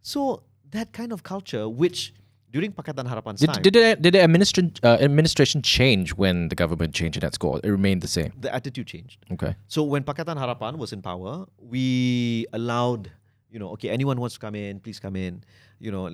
So 0.00 0.42
that 0.70 0.92
kind 0.92 1.12
of 1.12 1.22
culture, 1.22 1.68
which 1.68 2.14
during 2.52 2.70
Pakatan 2.72 3.06
Harapan's 3.08 3.40
Did, 3.40 3.48
time, 3.52 3.62
did, 3.62 3.74
the, 3.74 3.96
did 3.98 4.12
the 4.14 4.20
administration, 4.22 4.72
uh, 4.84 4.98
administration 5.00 5.62
change 5.62 6.12
when 6.14 6.48
the 6.48 6.54
government 6.54 6.94
changed 6.94 7.16
in 7.16 7.20
that 7.26 7.34
school? 7.34 7.56
It 7.64 7.70
remained 7.70 8.02
the 8.02 8.08
same. 8.18 8.30
the 8.40 8.54
attitude 8.54 8.86
changed. 8.86 9.18
Okay. 9.32 9.56
So 9.68 9.82
when 9.82 10.04
Pakatan 10.04 10.36
Harapan 10.36 10.76
was 10.76 10.92
in 10.92 11.00
power, 11.02 11.46
we 11.58 12.46
allowed, 12.52 13.10
you 13.50 13.58
know, 13.58 13.70
okay, 13.74 13.88
anyone 13.88 14.20
wants 14.20 14.34
to 14.36 14.40
come 14.40 14.54
in, 14.54 14.80
please 14.80 15.00
come 15.00 15.16
in. 15.16 15.42
You 15.80 15.90
know, 15.90 16.06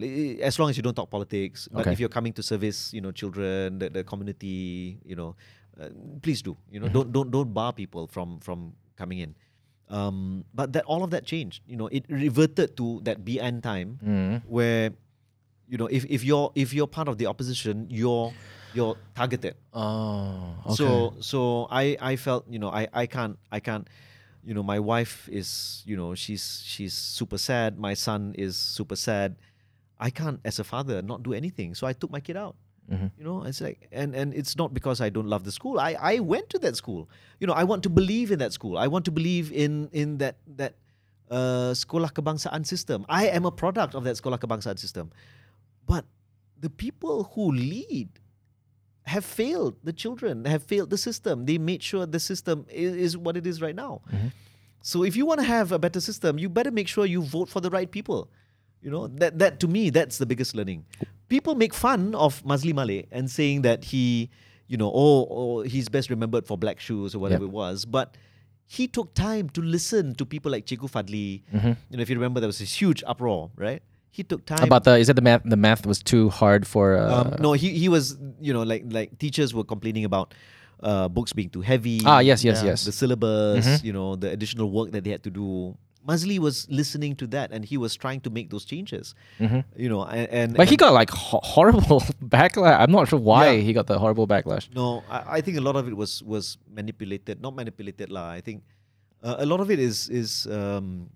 as 0.48 0.59
long 0.59 0.70
as 0.70 0.77
you 0.78 0.82
don't 0.86 0.94
talk 0.94 1.10
politics. 1.10 1.69
But 1.70 1.82
Okay. 1.82 1.93
if 1.93 2.01
you're 2.01 2.09
coming 2.09 2.32
to 2.39 2.43
service, 2.43 2.94
you 2.94 3.02
know, 3.02 3.10
children, 3.12 3.78
the, 3.81 3.90
the 3.90 4.02
community, 4.05 4.97
you 5.05 5.16
know, 5.19 5.36
uh, 5.78 5.90
please 6.23 6.40
do. 6.40 6.56
You 6.73 6.81
know, 6.81 6.89
Mhm. 6.89 6.93
don't 6.97 7.09
don't 7.12 7.31
don't 7.31 7.51
bar 7.52 7.73
people 7.77 8.06
from 8.09 8.40
from 8.40 8.73
coming 8.97 9.19
in. 9.20 9.35
Um, 9.90 10.44
but 10.55 10.73
that 10.73 10.85
all 10.85 11.02
of 11.05 11.10
that 11.12 11.24
changed. 11.24 11.62
You 11.66 11.77
know, 11.77 11.89
it 11.89 12.05
reverted 12.09 12.77
to 12.81 13.01
that 13.05 13.24
BN 13.24 13.60
time 13.62 13.98
Mm. 14.05 14.43
where, 14.48 14.93
you 15.69 15.77
know, 15.77 15.86
if, 15.86 16.05
if 16.09 16.24
you're 16.24 16.51
if 16.57 16.73
you're 16.73 16.86
part 16.89 17.09
of 17.09 17.19
the 17.19 17.27
opposition, 17.27 17.86
you're 17.90 18.32
you're 18.74 18.97
targeted. 19.15 19.55
Oh. 19.73 20.55
Okay. 20.66 20.74
So 20.74 21.15
so 21.20 21.39
I 21.70 21.97
I 22.01 22.16
felt 22.16 22.45
you 22.49 22.59
know 22.59 22.69
I 22.73 22.89
I 22.93 23.07
can't 23.07 23.36
I 23.53 23.61
can't 23.61 23.86
you 24.45 24.55
know 24.55 24.62
my 24.62 24.78
wife 24.81 25.28
is 25.31 25.82
you 25.85 25.97
know 25.97 26.15
she's 26.15 26.62
she's 26.65 26.95
super 26.95 27.36
sad 27.36 27.77
my 27.78 27.93
son 27.93 28.32
is 28.39 28.57
super 28.57 28.97
sad 28.97 29.36
I 30.01 30.09
can't 30.09 30.40
as 30.45 30.59
a 30.59 30.65
father 30.65 31.03
not 31.03 31.23
do 31.23 31.32
anything 31.35 31.74
so 31.74 31.86
I 31.86 31.93
took 31.93 32.09
my 32.11 32.20
kid 32.20 32.36
out 32.36 32.57
Mhm. 32.89 33.12
you 33.20 33.24
know 33.28 33.45
it's 33.45 33.61
like 33.61 33.85
and 33.93 34.16
and 34.16 34.32
it's 34.32 34.57
not 34.57 34.73
because 34.73 35.05
I 35.05 35.12
don't 35.12 35.28
love 35.28 35.45
the 35.45 35.53
school 35.53 35.77
I 35.77 35.93
I 36.01 36.24
went 36.24 36.49
to 36.57 36.59
that 36.65 36.73
school 36.73 37.05
you 37.36 37.45
know 37.45 37.53
I 37.53 37.61
want 37.69 37.85
to 37.85 37.93
believe 37.93 38.32
in 38.32 38.40
that 38.40 38.57
school 38.57 38.81
I 38.81 38.89
want 38.89 39.05
to 39.05 39.12
believe 39.12 39.53
in 39.53 39.93
in 39.93 40.16
that 40.24 40.40
that 40.57 40.81
uh, 41.28 41.77
sekolah 41.77 42.09
kebangsaan 42.09 42.65
system 42.65 43.05
I 43.05 43.28
am 43.28 43.45
a 43.45 43.53
product 43.53 43.93
of 43.93 44.09
that 44.09 44.16
sekolah 44.16 44.40
kebangsaan 44.40 44.81
system 44.81 45.12
but 45.89 46.05
the 46.60 46.70
people 46.70 47.16
who 47.35 47.51
lead 47.52 48.09
have 49.15 49.24
failed. 49.24 49.74
The 49.82 49.93
children 49.93 50.44
have 50.44 50.62
failed 50.62 50.90
the 50.90 50.98
system. 50.98 51.47
They 51.47 51.56
made 51.56 51.82
sure 51.82 52.05
the 52.05 52.20
system 52.20 52.66
is, 52.69 52.94
is 53.06 53.16
what 53.16 53.36
it 53.39 53.47
is 53.47 53.62
right 53.66 53.74
now. 53.74 54.02
Mhm. 54.12 54.32
so 54.81 55.02
if 55.10 55.16
you 55.19 55.24
want 55.28 55.40
to 55.43 55.47
have 55.47 55.73
a 55.73 55.78
better 55.85 56.01
system 56.09 56.39
you 56.39 56.48
better 56.48 56.70
make 56.70 56.86
sure 56.94 57.05
you 57.15 57.20
vote 57.36 57.48
for 57.55 57.60
the 57.66 57.70
right 57.77 57.90
people. 57.98 58.20
You 58.85 58.90
know 58.94 59.05
that 59.23 59.39
that 59.43 59.59
to 59.62 59.66
me 59.77 59.82
that's 59.90 60.19
the 60.23 60.27
biggest 60.32 60.55
learning. 60.59 60.85
People 61.35 61.55
make 61.62 61.74
fun 61.74 62.15
of 62.27 62.36
Maszlee 62.51 62.74
Malik 62.81 63.09
and 63.10 63.28
saying 63.39 63.62
that 63.62 63.81
he 63.93 64.31
you 64.69 64.77
know 64.77 64.90
oh, 65.05 65.27
oh 65.39 65.62
he's 65.74 65.89
best 65.97 66.10
remembered 66.10 66.47
for 66.51 66.56
black 66.66 66.78
shoes 66.86 67.15
or 67.15 67.19
whatever 67.24 67.44
it 67.51 67.55
was. 67.62 67.85
But 67.97 68.16
he 68.77 68.86
took 68.86 69.15
time 69.15 69.48
to 69.56 69.60
listen 69.77 70.15
to 70.20 70.24
people 70.35 70.52
like 70.52 70.66
Cikgu 70.70 70.89
Fadli. 70.97 71.43
Mhm. 71.55 71.77
you 71.90 71.97
know 71.97 72.02
if 72.06 72.09
you 72.10 72.16
remember 72.20 72.39
there 72.44 72.52
was 72.55 72.59
this 72.65 72.74
huge 72.82 73.02
uproar 73.15 73.51
right 73.66 73.82
he 74.11 74.23
took 74.25 74.45
time 74.47 74.63
About 74.65 74.85
the 74.85 74.99
is 74.99 75.07
that 75.07 75.15
the 75.15 75.23
math? 75.23 75.43
The 75.45 75.57
math 75.57 75.87
was 75.87 76.03
too 76.03 76.29
hard 76.31 76.67
for. 76.67 76.97
Uh, 76.97 77.15
um, 77.23 77.35
no, 77.41 77.53
he 77.53 77.71
he 77.79 77.89
was 77.89 78.17
you 78.41 78.53
know 78.53 78.63
like 78.63 78.85
like 78.91 79.19
teachers 79.19 79.55
were 79.55 79.65
complaining 79.65 80.05
about 80.05 80.35
uh, 80.83 81.09
books 81.09 81.33
being 81.33 81.51
too 81.51 81.61
heavy. 81.63 82.01
Ah, 82.05 82.19
yes, 82.21 82.43
yes, 82.45 82.63
Yeah. 82.63 82.71
yes. 82.71 82.85
The 82.85 82.93
syllabus, 82.93 83.67
Mhm. 83.67 83.85
you 83.85 83.93
know, 83.93 84.17
the 84.17 84.31
additional 84.31 84.71
work 84.71 84.91
that 84.93 85.05
they 85.05 85.11
had 85.11 85.23
to 85.25 85.31
do. 85.31 85.77
Maszlee 86.09 86.39
was 86.39 86.65
listening 86.71 87.13
to 87.21 87.27
that 87.29 87.53
and 87.53 87.67
he 87.69 87.77
was 87.77 87.93
trying 87.95 88.21
to 88.25 88.31
make 88.31 88.49
those 88.49 88.65
changes. 88.65 89.13
Mhm. 89.39 89.61
You 89.77 89.91
know, 89.93 90.07
and, 90.09 90.27
and 90.31 90.49
But 90.57 90.69
he 90.73 90.75
and- 90.75 90.79
got 90.81 90.93
like 90.97 91.11
ho- 91.11 91.43
horrible 91.45 92.01
backlash. 92.25 92.81
I'm 92.81 92.91
not 92.91 93.09
sure 93.13 93.19
why 93.21 93.51
Yeah. 93.51 93.61
he 93.67 93.73
got 93.77 93.87
the 93.93 93.99
horrible 93.99 94.27
backlash. 94.27 94.73
No, 94.75 95.03
I, 95.11 95.39
I 95.39 95.41
think 95.45 95.59
a 95.59 95.65
lot 95.69 95.77
of 95.77 95.85
it 95.91 95.95
was 95.95 96.23
was 96.25 96.57
manipulated. 96.73 97.43
Not 97.45 97.53
manipulated, 97.55 98.09
lah. 98.09 98.31
I 98.33 98.41
think 98.41 98.63
uh, 99.23 99.37
a 99.45 99.47
lot 99.47 99.61
of 99.61 99.69
it 99.71 99.79
is 99.79 100.09
is 100.09 100.47
um, 100.49 101.11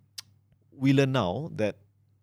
we 0.77 0.93
learn 0.93 1.13
now 1.17 1.49
that 1.57 1.77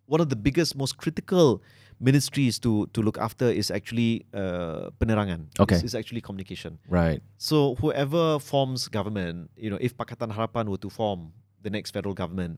one 0.09 0.19
of 0.19 0.29
the 0.33 0.35
biggest, 0.35 0.73
most 0.75 0.97
critical 0.97 1.61
ministries 2.01 2.57
to 2.65 2.87
to 2.97 2.99
look 3.05 3.17
after 3.21 3.45
is 3.45 3.69
actually 3.69 4.25
uh, 4.33 4.89
penerangan. 4.99 5.53
Okay. 5.61 5.77
is, 5.77 5.93
actually 5.93 6.21
communication. 6.25 6.79
Right. 6.89 7.21
So 7.37 7.75
whoever 7.77 8.39
forms 8.41 8.89
government, 8.89 9.53
you 9.55 9.69
know, 9.69 9.77
if 9.79 9.93
Pakatan 9.93 10.33
Harapan 10.33 10.65
were 10.71 10.81
to 10.81 10.89
form 10.89 11.31
the 11.61 11.69
next 11.69 11.91
federal 11.93 12.15
government, 12.17 12.57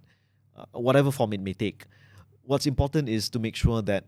uh, 0.55 0.65
whatever 0.79 1.11
form 1.11 1.33
it 1.33 1.41
may 1.41 1.53
take, 1.53 1.85
what's 2.47 2.65
important 2.65 3.09
is 3.09 3.29
to 3.33 3.37
make 3.39 3.55
sure 3.59 3.81
that 3.83 4.05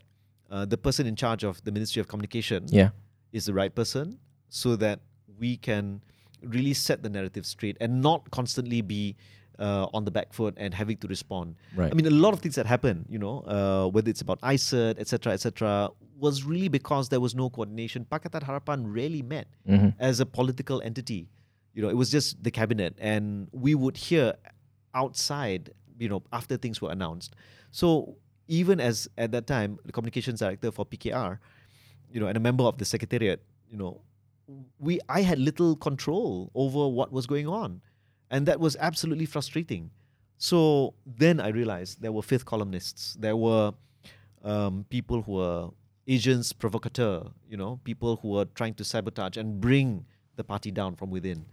uh, 0.53 0.65
the 0.65 0.77
person 0.77 1.03
in 1.09 1.15
charge 1.17 1.43
of 1.43 1.59
the 1.67 1.71
Ministry 1.73 1.99
of 1.99 2.07
Communication 2.07 2.65
Yeah. 2.69 2.89
is 3.35 3.43
the 3.49 3.53
right 3.57 3.73
person, 3.73 4.21
so 4.49 4.77
that 4.77 5.01
we 5.41 5.57
can 5.57 5.99
really 6.45 6.75
set 6.77 7.01
the 7.01 7.09
narrative 7.09 7.43
straight 7.45 7.75
and 7.81 8.01
not 8.05 8.29
constantly 8.29 8.81
be 8.85 9.15
uh, 9.59 9.87
on 9.93 10.05
the 10.05 10.11
back 10.11 10.33
foot 10.33 10.53
and 10.57 10.73
having 10.73 10.97
to 10.97 11.07
respond. 11.07 11.55
Right. 11.75 11.91
I 11.91 11.95
mean, 11.95 12.05
a 12.05 12.09
lot 12.09 12.33
of 12.33 12.39
things 12.39 12.55
that 12.55 12.65
happen, 12.65 13.05
you 13.09 13.19
know, 13.19 13.39
uh, 13.41 13.87
whether 13.89 14.09
it's 14.09 14.21
about 14.21 14.39
ICERD, 14.41 14.99
etc., 14.99 15.33
etc., 15.33 15.89
was 16.17 16.43
really 16.43 16.67
because 16.69 17.09
there 17.09 17.19
was 17.19 17.35
no 17.35 17.49
coordination. 17.49 18.05
Pakatan 18.09 18.43
Harapan 18.43 18.83
rarely 18.85 19.21
met 19.21 19.47
Mhm. 19.67 19.93
as 19.99 20.19
a 20.19 20.25
political 20.25 20.81
entity. 20.81 21.27
You 21.73 21.81
know, 21.81 21.89
it 21.89 21.97
was 21.97 22.09
just 22.11 22.41
the 22.43 22.51
cabinet, 22.51 22.95
and 22.99 23.47
we 23.51 23.73
would 23.75 23.97
hear 23.97 24.33
outside, 24.93 25.71
you 25.99 26.07
know, 26.09 26.23
after 26.31 26.57
things 26.57 26.81
were 26.81 26.91
announced. 26.91 27.35
So 27.71 28.17
even 28.47 28.79
as 28.79 29.07
at 29.17 29.31
that 29.31 29.47
time, 29.47 29.79
the 29.85 29.91
communications 29.91 30.39
director 30.39 30.71
for 30.71 30.85
PKR, 30.85 31.39
you 32.11 32.19
know, 32.19 32.27
and 32.27 32.37
a 32.37 32.39
member 32.39 32.63
of 32.63 32.77
the 32.77 32.85
secretariat, 32.85 33.41
you 33.69 33.77
know, 33.77 34.01
we 34.79 34.99
I 35.09 35.21
had 35.21 35.39
little 35.39 35.75
control 35.75 36.51
over 36.53 36.87
what 36.87 37.11
was 37.11 37.25
going 37.25 37.47
on, 37.47 37.81
and 38.33 38.45
that 38.49 38.59
was 38.59 38.73
absolutely 38.89 39.27
frustrating. 39.35 39.83
So 40.37 40.59
then 41.23 41.39
I 41.39 41.49
realized 41.59 42.01
there 42.01 42.11
were 42.17 42.25
fifth 42.33 42.45
columnists. 42.53 43.15
There 43.25 43.37
were 43.37 43.71
um, 44.43 44.85
people 44.89 45.21
who 45.25 45.33
were 45.41 45.69
agents 46.15 46.51
provocateur, 46.51 47.15
you 47.51 47.57
know, 47.61 47.79
people 47.85 48.11
who 48.21 48.29
were 48.35 48.45
trying 48.59 48.73
to 48.79 48.83
sabotage 48.83 49.37
and 49.37 49.61
bring 49.61 50.05
the 50.35 50.43
party 50.43 50.71
down 50.71 50.95
from 50.99 51.09
within. 51.11 51.45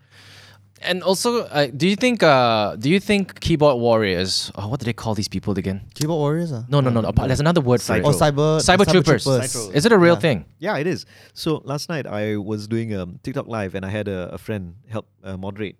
And 0.82 1.02
also, 1.02 1.30
uh, 1.44 1.66
do 1.66 1.86
you 1.86 1.94
think? 2.04 2.22
Uh, 2.22 2.74
do 2.76 2.88
you 2.88 2.98
think 3.00 3.38
keyboard 3.40 3.76
warriors? 3.78 4.50
Oh, 4.56 4.66
what 4.70 4.80
do 4.80 4.86
they 4.86 4.94
call 4.94 5.14
these 5.14 5.28
people 5.28 5.52
again? 5.58 5.82
Keyboard 5.94 6.16
warriors, 6.24 6.50
ah. 6.56 6.64
No, 6.70 6.80
no, 6.80 6.88
no. 6.88 7.02
no. 7.02 7.08
apart- 7.10 7.28
There's 7.28 7.38
another 7.48 7.60
word 7.60 7.82
for 7.82 7.92
Cyber- 7.92 7.98
it. 7.98 8.06
Oh, 8.06 8.16
cyber 8.24 8.48
Cyber 8.68 8.86
troopers. 8.90 9.24
Cyber- 9.26 9.74
Is 9.74 9.84
it 9.84 9.92
a 9.92 9.98
real 9.98 10.14
Yeah. 10.14 10.20
thing? 10.26 10.38
Yeah, 10.58 10.78
it 10.78 10.86
is. 10.86 11.04
So 11.34 11.60
last 11.72 11.90
night 11.90 12.06
I 12.06 12.38
was 12.38 12.66
doing 12.66 12.94
a 12.94 13.04
TikTok 13.22 13.46
live 13.46 13.74
and 13.76 13.84
I 13.84 13.90
had 13.90 14.08
a, 14.08 14.32
a 14.32 14.38
friend 14.38 14.74
help 14.88 15.06
uh, 15.22 15.36
moderate, 15.36 15.76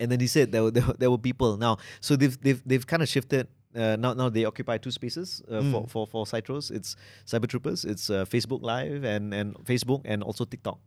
and 0.00 0.10
then 0.12 0.20
he 0.20 0.26
said 0.26 0.52
there 0.52 0.62
were, 0.64 0.70
there 0.76 0.86
were 0.86 0.94
there 0.98 1.10
were 1.10 1.18
people 1.18 1.56
now. 1.56 1.78
So 2.00 2.16
they've 2.16 2.38
they've 2.40 2.62
they've 2.66 2.86
kind 2.86 3.02
of 3.02 3.08
shifted. 3.08 3.48
Uh, 3.76 3.96
now 4.00 4.14
now 4.14 4.28
they 4.30 4.44
occupy 4.44 4.78
two 4.78 4.90
spaces 4.90 5.42
uh, 5.50 5.60
for 5.70 5.82
Mm. 5.84 5.90
for 5.90 6.06
for 6.06 6.24
Cytros. 6.24 6.70
It's 6.70 6.96
Cyber 7.26 7.46
Troopers. 7.46 7.84
It's 7.84 8.08
uh, 8.10 8.24
Facebook 8.24 8.62
Live 8.62 9.04
and 9.04 9.34
and 9.34 9.54
Facebook 9.64 10.02
and 10.04 10.22
also 10.22 10.44
TikTok. 10.44 10.78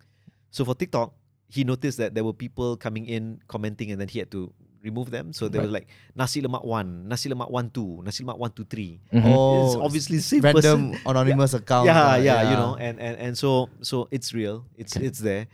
So 0.49 0.65
for 0.65 0.73
TikTok, 0.75 1.13
he 1.47 1.63
noticed 1.63 1.97
that 1.99 2.15
there 2.15 2.23
were 2.23 2.33
people 2.33 2.75
coming 2.77 3.05
in 3.05 3.39
commenting, 3.47 3.91
and 3.91 4.01
then 4.01 4.07
he 4.09 4.19
had 4.19 4.31
to 4.31 4.51
remove 4.81 5.11
them. 5.13 5.31
So 5.31 5.47
there 5.47 5.61
was 5.61 5.69
like 5.69 5.87
nasi 6.17 6.41
lemak 6.41 6.65
one, 6.65 7.07
nasi 7.07 7.29
lemak 7.29 7.51
one 7.53 7.69
two, 7.69 8.01
nasi 8.03 8.23
lemak 8.25 8.39
one 8.41 8.51
two 8.51 8.65
three. 8.65 8.99
Mhm. 9.13 9.29
Oh, 9.29 9.67
It's 9.67 9.75
obviously 9.77 10.17
same 10.17 10.41
random 10.41 10.97
person. 10.97 11.05
anonymous 11.05 11.53
account. 11.53 11.85
yeah, 11.85 12.01
ah, 12.01 12.15
yeah, 12.17 12.49
you 12.49 12.55
know, 12.57 12.75
and, 12.81 12.97
and 12.99 13.15
and 13.21 13.33
so 13.37 13.69
so 13.85 14.07
it's 14.09 14.33
real. 14.33 14.65
It's 14.75 14.97
Okay. 14.97 15.05
it's 15.05 15.19
there, 15.21 15.45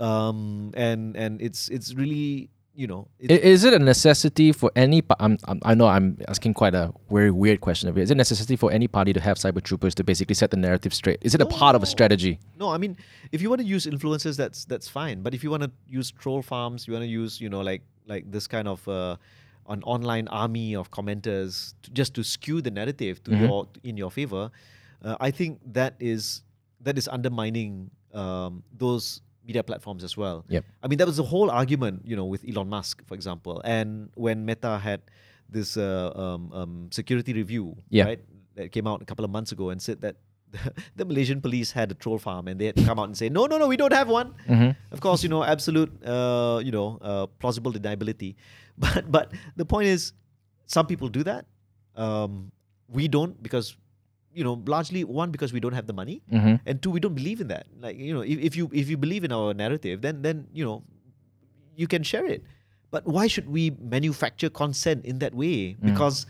um, 0.00 0.72
and 0.74 1.16
and 1.16 1.40
it's 1.42 1.68
it's 1.68 1.92
really 1.94 2.48
you 2.74 2.86
know 2.86 3.06
Is 3.18 3.64
it 3.64 3.74
a 3.74 3.78
necessity 3.78 4.50
for 4.52 4.70
any? 4.74 5.02
Pa- 5.02 5.16
I'm, 5.20 5.36
I'm, 5.44 5.60
I 5.62 5.74
know 5.74 5.86
I'm 5.86 6.18
asking 6.28 6.54
quite 6.54 6.74
a 6.74 6.92
very 7.10 7.30
weird 7.30 7.60
question 7.60 7.88
of 7.88 7.98
it. 7.98 8.02
Is 8.02 8.10
it 8.10 8.14
a 8.14 8.16
necessity 8.16 8.56
for 8.56 8.72
any 8.72 8.88
party 8.88 9.12
to 9.12 9.20
have 9.20 9.36
cyber 9.36 9.62
troopers 9.62 9.94
to 9.96 10.04
basically 10.04 10.34
set 10.34 10.50
the 10.50 10.56
narrative 10.56 10.94
straight? 10.94 11.18
Is 11.22 11.34
it 11.34 11.40
a 11.42 11.46
part 11.46 11.76
of 11.76 11.82
a 11.82 11.86
strategy? 11.86 12.38
no. 12.58 12.70
I 12.70 12.78
mean, 12.78 12.96
if 13.32 13.42
you 13.42 13.48
want 13.50 13.60
to 13.60 13.66
use 13.66 13.84
influencers, 13.86 14.36
that's 14.36 14.64
that's 14.64 14.88
fine. 14.88 15.22
But 15.22 15.34
if 15.34 15.44
you 15.44 15.50
want 15.50 15.62
to 15.64 15.70
use 15.86 16.10
troll 16.12 16.40
farms, 16.42 16.86
you 16.86 16.92
want 16.94 17.04
to 17.04 17.08
use 17.10 17.40
you 17.40 17.48
know 17.50 17.60
like 17.60 17.82
like 18.06 18.30
this 18.30 18.46
kind 18.48 18.66
of 18.68 18.86
uh, 18.88 19.16
an 19.68 19.82
online 19.84 20.26
army 20.28 20.74
of 20.74 20.90
commenters 20.90 21.74
to, 21.82 21.90
just 21.92 22.14
to 22.14 22.22
skew 22.24 22.60
the 22.62 22.70
narrative 22.70 23.22
to 23.24 23.30
Mhm. 23.30 23.40
your 23.46 23.68
in 23.84 23.96
your 23.96 24.10
favor, 24.10 24.50
uh, 25.04 25.16
I 25.20 25.30
think 25.30 25.60
that 25.74 25.94
is 26.00 26.42
that 26.80 26.96
is 26.98 27.06
undermining 27.06 27.90
um, 28.14 28.62
those 28.76 29.20
media 29.46 29.62
platforms 29.62 30.04
as 30.04 30.16
well. 30.16 30.44
Yep. 30.48 30.64
I 30.82 30.88
mean, 30.88 30.98
that 30.98 31.06
was 31.06 31.16
the 31.16 31.24
whole 31.24 31.50
argument, 31.50 32.02
you 32.04 32.16
know, 32.16 32.24
with 32.24 32.44
Elon 32.48 32.68
Musk, 32.68 33.04
for 33.06 33.14
example, 33.14 33.60
and 33.64 34.10
when 34.14 34.44
Meta 34.44 34.78
had 34.78 35.00
this 35.48 35.76
uh, 35.76 36.12
um, 36.14 36.52
um, 36.52 36.88
security 36.90 37.32
review, 37.32 37.76
Yeah. 37.90 38.04
right, 38.04 38.20
that 38.54 38.72
came 38.72 38.86
out 38.86 39.02
a 39.02 39.04
couple 39.04 39.24
of 39.24 39.30
months 39.30 39.52
ago 39.52 39.70
and 39.70 39.80
said 39.82 40.00
that 40.02 40.16
the 40.96 41.04
Malaysian 41.04 41.40
police 41.40 41.72
had 41.72 41.90
a 41.90 41.94
troll 41.94 42.18
farm 42.18 42.46
and 42.46 42.60
they 42.60 42.66
had 42.66 42.76
to 42.76 42.84
come 42.84 42.98
out 42.98 43.04
and 43.08 43.16
say, 43.16 43.28
no, 43.28 43.46
no, 43.46 43.56
no, 43.58 43.66
we 43.68 43.76
don't 43.76 43.92
have 43.92 44.08
one. 44.08 44.34
Mm-hmm. 44.48 44.70
Of 44.92 45.00
course, 45.00 45.22
you 45.22 45.28
know, 45.28 45.42
absolute, 45.42 45.90
uh, 46.04 46.60
you 46.64 46.70
know, 46.70 46.98
uh, 47.00 47.26
plausible 47.38 47.72
deniability. 47.72 48.36
But 48.78 49.10
but 49.12 49.32
the 49.56 49.64
point 49.66 49.88
is, 49.88 50.12
some 50.66 50.86
people 50.86 51.08
do 51.08 51.22
that. 51.24 51.44
Um, 51.94 52.52
we 52.88 53.06
don't 53.08 53.42
because, 53.42 53.76
you 54.34 54.44
know, 54.44 54.62
largely 54.66 55.04
one 55.04 55.30
because 55.30 55.52
we 55.52 55.60
don't 55.60 55.74
have 55.74 55.86
the 55.86 55.92
money, 55.92 56.22
Mm-hmm. 56.32 56.56
and 56.66 56.80
two 56.82 56.90
we 56.90 57.00
don't 57.00 57.14
believe 57.14 57.40
in 57.40 57.48
that. 57.48 57.66
Like 57.80 57.98
you 57.98 58.14
know, 58.14 58.22
if, 58.22 58.38
if 58.38 58.56
you 58.56 58.70
if 58.72 58.88
you 58.88 58.96
believe 58.96 59.24
in 59.24 59.32
our 59.32 59.52
narrative, 59.54 60.00
then 60.00 60.22
then 60.22 60.46
you 60.52 60.64
know, 60.64 60.82
you 61.76 61.86
can 61.86 62.02
share 62.02 62.24
it. 62.26 62.42
But 62.90 63.06
why 63.06 63.26
should 63.26 63.48
we 63.48 63.72
manufacture 63.80 64.50
consent 64.50 65.04
in 65.04 65.18
that 65.20 65.32
way? 65.34 65.76
Mm. 65.80 65.92
Because 65.92 66.26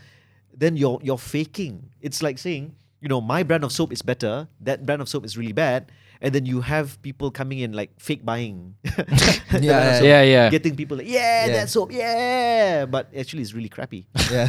then 0.55 0.77
you're 0.77 0.99
you're 1.03 1.19
faking. 1.19 1.91
It's 2.01 2.23
like 2.23 2.39
saying, 2.39 2.75
you 3.03 3.07
know, 3.11 3.19
my 3.19 3.43
brand 3.43 3.63
of 3.63 3.71
soap 3.71 3.91
is 3.91 4.01
better. 4.01 4.47
That 4.61 4.85
brand 4.85 5.01
of 5.01 5.07
soap 5.09 5.25
is 5.25 5.35
really 5.37 5.51
bad. 5.51 5.91
And 6.23 6.31
then 6.31 6.45
you 6.47 6.61
have 6.63 6.95
people 7.03 7.31
coming 7.35 7.59
in 7.59 7.73
like 7.75 7.91
fake 7.99 8.23
buying. 8.23 8.75
the 8.83 9.03
brand 9.51 9.59
of 9.59 9.63
Yeah, 9.63 9.99
Yeah, 10.03 10.21
yeah. 10.23 10.49
Getting 10.49 10.75
people 10.79 10.95
like, 10.95 11.07
yeah, 11.11 11.47
Yeah. 11.47 11.53
that 11.59 11.67
soap, 11.69 11.91
yeah. 11.91 12.85
But 12.87 13.11
actually, 13.11 13.43
it's 13.43 13.51
really 13.51 13.67
crappy. 13.67 14.07
yeah. 14.31 14.47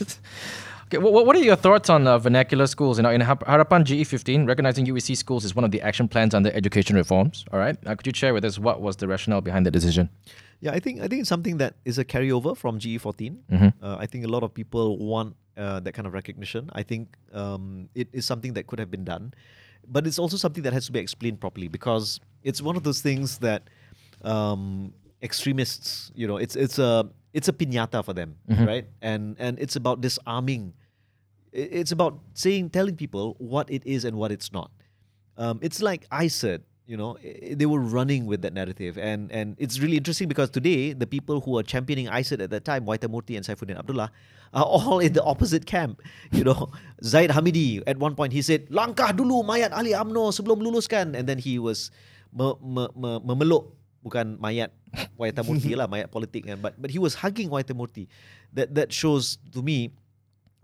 Okay, 0.94 1.02
what, 1.02 1.26
what 1.26 1.34
are 1.36 1.40
your 1.42 1.56
thoughts 1.56 1.90
on 1.90 2.06
uh, 2.06 2.18
vernacular 2.18 2.66
schools? 2.66 2.98
You 2.98 3.02
know, 3.02 3.10
in 3.10 3.20
Harapan 3.20 3.84
GE15, 3.84 4.46
recognizing 4.46 4.86
UEC 4.86 5.16
schools 5.16 5.44
is 5.44 5.54
one 5.54 5.64
of 5.64 5.70
the 5.72 5.80
action 5.82 6.06
plans 6.08 6.34
under 6.34 6.50
education 6.52 6.94
reforms. 6.96 7.44
All 7.52 7.58
right, 7.58 7.76
uh, 7.86 7.94
could 7.96 8.06
you 8.06 8.12
share 8.14 8.32
with 8.34 8.44
us 8.44 8.58
what 8.58 8.80
was 8.80 8.96
the 8.96 9.08
rationale 9.08 9.40
behind 9.40 9.66
the 9.66 9.70
decision? 9.70 10.08
Yeah, 10.60 10.70
I 10.72 10.78
think 10.80 11.00
I 11.00 11.08
think 11.08 11.20
it's 11.20 11.28
something 11.28 11.56
that 11.58 11.74
is 11.84 11.98
a 11.98 12.04
carryover 12.04 12.56
from 12.56 12.78
GE14. 12.78 13.36
Mhm. 13.50 13.72
Uh, 13.82 13.96
I 13.98 14.06
think 14.06 14.24
a 14.24 14.28
lot 14.28 14.42
of 14.42 14.54
people 14.54 14.96
want 14.98 15.34
uh, 15.56 15.80
that 15.80 15.92
kind 15.92 16.06
of 16.06 16.12
recognition. 16.14 16.70
I 16.72 16.82
think 16.82 17.16
um, 17.32 17.88
it 17.94 18.08
is 18.12 18.24
something 18.24 18.54
that 18.54 18.66
could 18.68 18.78
have 18.78 18.90
been 18.90 19.04
done, 19.04 19.34
but 19.88 20.06
it's 20.06 20.18
also 20.18 20.36
something 20.36 20.62
that 20.62 20.72
has 20.72 20.86
to 20.86 20.92
be 20.92 21.00
explained 21.00 21.40
properly 21.40 21.68
because 21.68 22.20
it's 22.42 22.62
one 22.62 22.76
of 22.76 22.82
those 22.84 23.00
things 23.02 23.38
that 23.38 23.68
um, 24.22 24.94
extremists, 25.22 26.12
you 26.14 26.26
know, 26.28 26.36
it's 26.36 26.54
it's 26.56 26.78
a 26.78 27.08
it's 27.32 27.48
a 27.48 27.52
piñata 27.52 28.04
for 28.04 28.12
them, 28.14 28.36
Mhm. 28.48 28.66
right? 28.66 28.86
And 29.02 29.36
and 29.40 29.58
it's 29.58 29.74
about 29.76 30.00
disarming. 30.00 30.72
It's 31.54 31.92
about 31.92 32.18
saying, 32.34 32.70
telling 32.70 32.96
people 32.96 33.36
what 33.38 33.70
it 33.70 33.86
is 33.86 34.04
and 34.04 34.16
what 34.16 34.32
it's 34.32 34.52
not. 34.52 34.72
Um, 35.38 35.60
it's 35.62 35.80
like 35.80 36.04
I 36.10 36.26
said, 36.26 36.64
you 36.86 36.96
know, 36.96 37.16
they 37.22 37.64
were 37.64 37.80
running 37.80 38.26
with 38.26 38.42
that 38.42 38.52
narrative, 38.52 38.98
and 38.98 39.32
and 39.32 39.56
it's 39.58 39.78
really 39.80 39.96
interesting 39.96 40.28
because 40.28 40.50
today 40.50 40.92
the 40.92 41.06
people 41.06 41.40
who 41.40 41.56
are 41.56 41.62
championing 41.62 42.06
ICERD 42.06 42.44
at 42.44 42.50
that 42.50 42.64
time, 42.64 42.84
Waytha 42.84 43.08
Moorthy 43.08 43.36
and 43.36 43.46
Saifuddin 43.46 43.78
Abdullah, 43.78 44.10
are 44.52 44.64
all 44.68 44.98
in 44.98 45.14
the 45.14 45.22
opposite 45.22 45.64
camp. 45.64 46.02
You 46.30 46.44
know, 46.44 46.72
Zahid 47.02 47.30
Hamidi 47.30 47.82
at 47.86 47.96
one 47.96 48.14
point 48.14 48.32
he 48.34 48.42
said, 48.42 48.68
"Langkah 48.68 49.16
dulu 49.16 49.46
mayat 49.46 49.72
Ali 49.72 49.92
UMNO 49.96 50.34
sebelum 50.36 50.60
luluskan," 50.60 51.16
and 51.16 51.26
then 51.26 51.38
he 51.38 51.58
was 51.58 51.90
me, 52.34 52.52
me, 52.60 52.84
me, 52.92 53.10
memeluk 53.24 53.72
bukan 54.04 54.36
mayat 54.36 54.68
Waytha 55.16 55.40
Moorthy 55.40 55.72
lah, 55.72 55.88
mayat 55.92 56.12
politik 56.12 56.44
kan, 56.44 56.60
but 56.60 56.76
but 56.76 56.92
he 56.92 57.00
was 57.00 57.14
hugging 57.16 57.48
Waita 57.48 57.72
Murti. 57.72 58.12
That 58.52 58.76
that 58.76 58.92
shows 58.92 59.40
to 59.56 59.64
me 59.64 59.96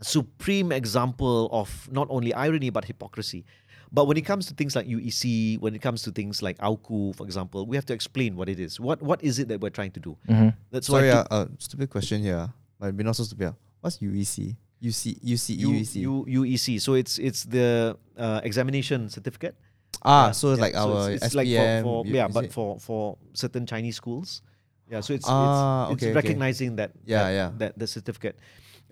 supreme 0.02 0.72
example 0.72 1.48
of 1.52 1.88
not 1.92 2.06
only 2.10 2.32
irony 2.34 2.70
but 2.70 2.84
hypocrisy. 2.84 3.44
But 3.92 4.06
when 4.06 4.16
it 4.16 4.22
comes 4.22 4.46
to 4.46 4.54
things 4.54 4.76
like 4.76 4.86
UEC, 4.86 5.58
when 5.58 5.74
it 5.74 5.82
comes 5.82 6.02
to 6.02 6.12
things 6.12 6.42
like 6.42 6.56
AUKU, 6.58 7.16
for 7.16 7.24
example, 7.26 7.66
we 7.66 7.74
have 7.74 7.84
to 7.86 7.92
explain 7.92 8.36
what 8.36 8.48
it 8.48 8.60
is. 8.60 8.78
What 8.78 9.02
what 9.02 9.18
is 9.22 9.38
it 9.40 9.48
that 9.48 9.60
we're 9.60 9.74
trying 9.74 9.90
to 9.92 10.00
do? 10.00 10.16
Mm-hmm. 10.28 10.50
That's 10.70 10.86
Sorry, 10.86 11.08
why 11.10 11.16
uh, 11.16 11.24
uh, 11.30 11.46
stupid 11.58 11.90
question 11.90 12.22
here. 12.22 12.38
ah. 12.38 12.52
Might 12.78 12.96
be 12.96 13.02
not 13.02 13.16
so 13.16 13.24
stupid. 13.24 13.48
ah. 13.50 13.54
What's 13.80 13.98
UEC? 13.98 14.54
UC, 14.80 15.20
UC, 15.20 15.46
U, 15.58 15.68
UEC. 15.74 15.94
U, 16.06 16.24
UEC. 16.40 16.80
So 16.80 16.94
it's 16.94 17.18
it's 17.18 17.42
the 17.44 17.98
uh, 18.16 18.40
examination 18.44 19.10
certificate. 19.10 19.58
ah, 20.06 20.30
Yeah, 20.30 20.32
so 20.38 20.54
it's 20.54 20.58
yeah. 20.62 20.66
like 20.70 20.76
our 20.78 21.10
it's, 21.10 21.24
it's 21.26 21.34
SPM. 21.34 21.36
like 21.36 21.82
for, 21.82 22.04
for 22.04 22.10
yeah, 22.14 22.28
but 22.30 22.44
it? 22.46 22.52
for 22.54 22.78
for 22.78 23.18
certain 23.34 23.66
Chinese 23.66 23.96
schools. 23.98 24.40
Yeah, 24.88 25.02
so 25.02 25.14
it's 25.18 25.26
Ah, 25.26 25.90
it's, 25.90 25.98
it's 25.98 26.02
okay, 26.02 26.10
okay. 26.10 26.14
recognizing 26.14 26.76
that 26.78 26.92
Yeah, 27.04 27.26
that, 27.26 27.30
yeah. 27.34 27.48
that 27.58 27.72
the 27.78 27.86
certificate. 27.90 28.38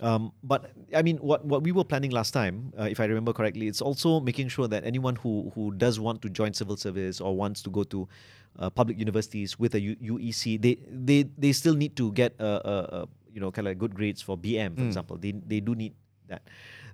Um, 0.01 0.33
but 0.43 0.71
I 0.95 1.03
mean, 1.03 1.17
what 1.19 1.45
what 1.45 1.63
we 1.63 1.73
were 1.73 1.85
planning 1.85 2.11
last 2.13 2.31
time, 2.33 2.73
uh, 2.79 2.85
if 2.85 3.01
I 3.01 3.05
remember 3.07 3.33
correctly, 3.33 3.67
it's 3.67 3.81
also 3.83 4.21
making 4.21 4.49
sure 4.49 4.69
that 4.69 4.85
anyone 4.85 5.17
who 5.17 5.51
who 5.55 5.73
does 5.73 5.99
want 5.99 6.23
to 6.23 6.29
join 6.31 6.53
civil 6.55 6.77
service 6.77 7.21
or 7.21 7.35
wants 7.37 7.63
to 7.63 7.71
go 7.71 7.83
to 7.85 8.09
uh, 8.59 8.71
public 8.71 8.99
universities 8.99 9.59
with 9.59 9.75
a 9.75 9.81
U- 9.81 9.97
UEC, 9.97 10.61
they 10.61 10.79
they 10.89 11.25
they 11.37 11.53
still 11.53 11.75
need 11.75 11.97
to 11.97 12.13
get 12.13 12.35
a, 12.39 12.47
a, 12.47 12.77
a 13.03 13.09
you 13.33 13.41
know 13.41 13.51
kind 13.51 13.67
of 13.67 13.77
good 13.79 13.95
grades 13.95 14.23
for 14.23 14.37
BM, 14.39 14.75
for 14.77 14.83
Mm. 14.83 14.87
example. 14.87 15.17
They 15.19 15.33
they 15.33 15.61
do 15.61 15.75
need 15.75 15.95
that. 16.29 16.43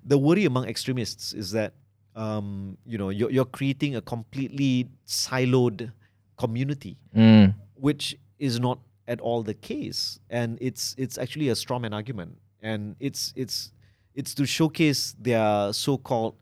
The 0.04 0.16
worry 0.18 0.44
among 0.46 0.64
extremists 0.68 1.32
is 1.34 1.50
that 1.52 1.74
um, 2.16 2.78
you 2.86 2.96
know 2.96 3.10
you're 3.10 3.30
you're 3.30 3.44
creating 3.58 3.96
a 3.96 4.00
completely 4.00 4.88
siloed 5.06 5.92
community 6.36 6.96
Mm. 7.14 7.54
which 7.76 8.16
is 8.38 8.58
not 8.58 8.78
at 9.06 9.20
all 9.20 9.42
the 9.42 9.54
case 9.54 10.18
and 10.30 10.58
it's 10.60 10.94
it's 10.98 11.16
actually 11.18 11.48
a 11.48 11.54
strawman 11.54 11.92
argument 11.92 12.38
and 12.64 12.96
it's 12.98 13.32
it's 13.36 13.70
it's 14.16 14.32
to 14.34 14.44
showcase 14.46 15.14
their 15.20 15.72
so-called 15.72 16.34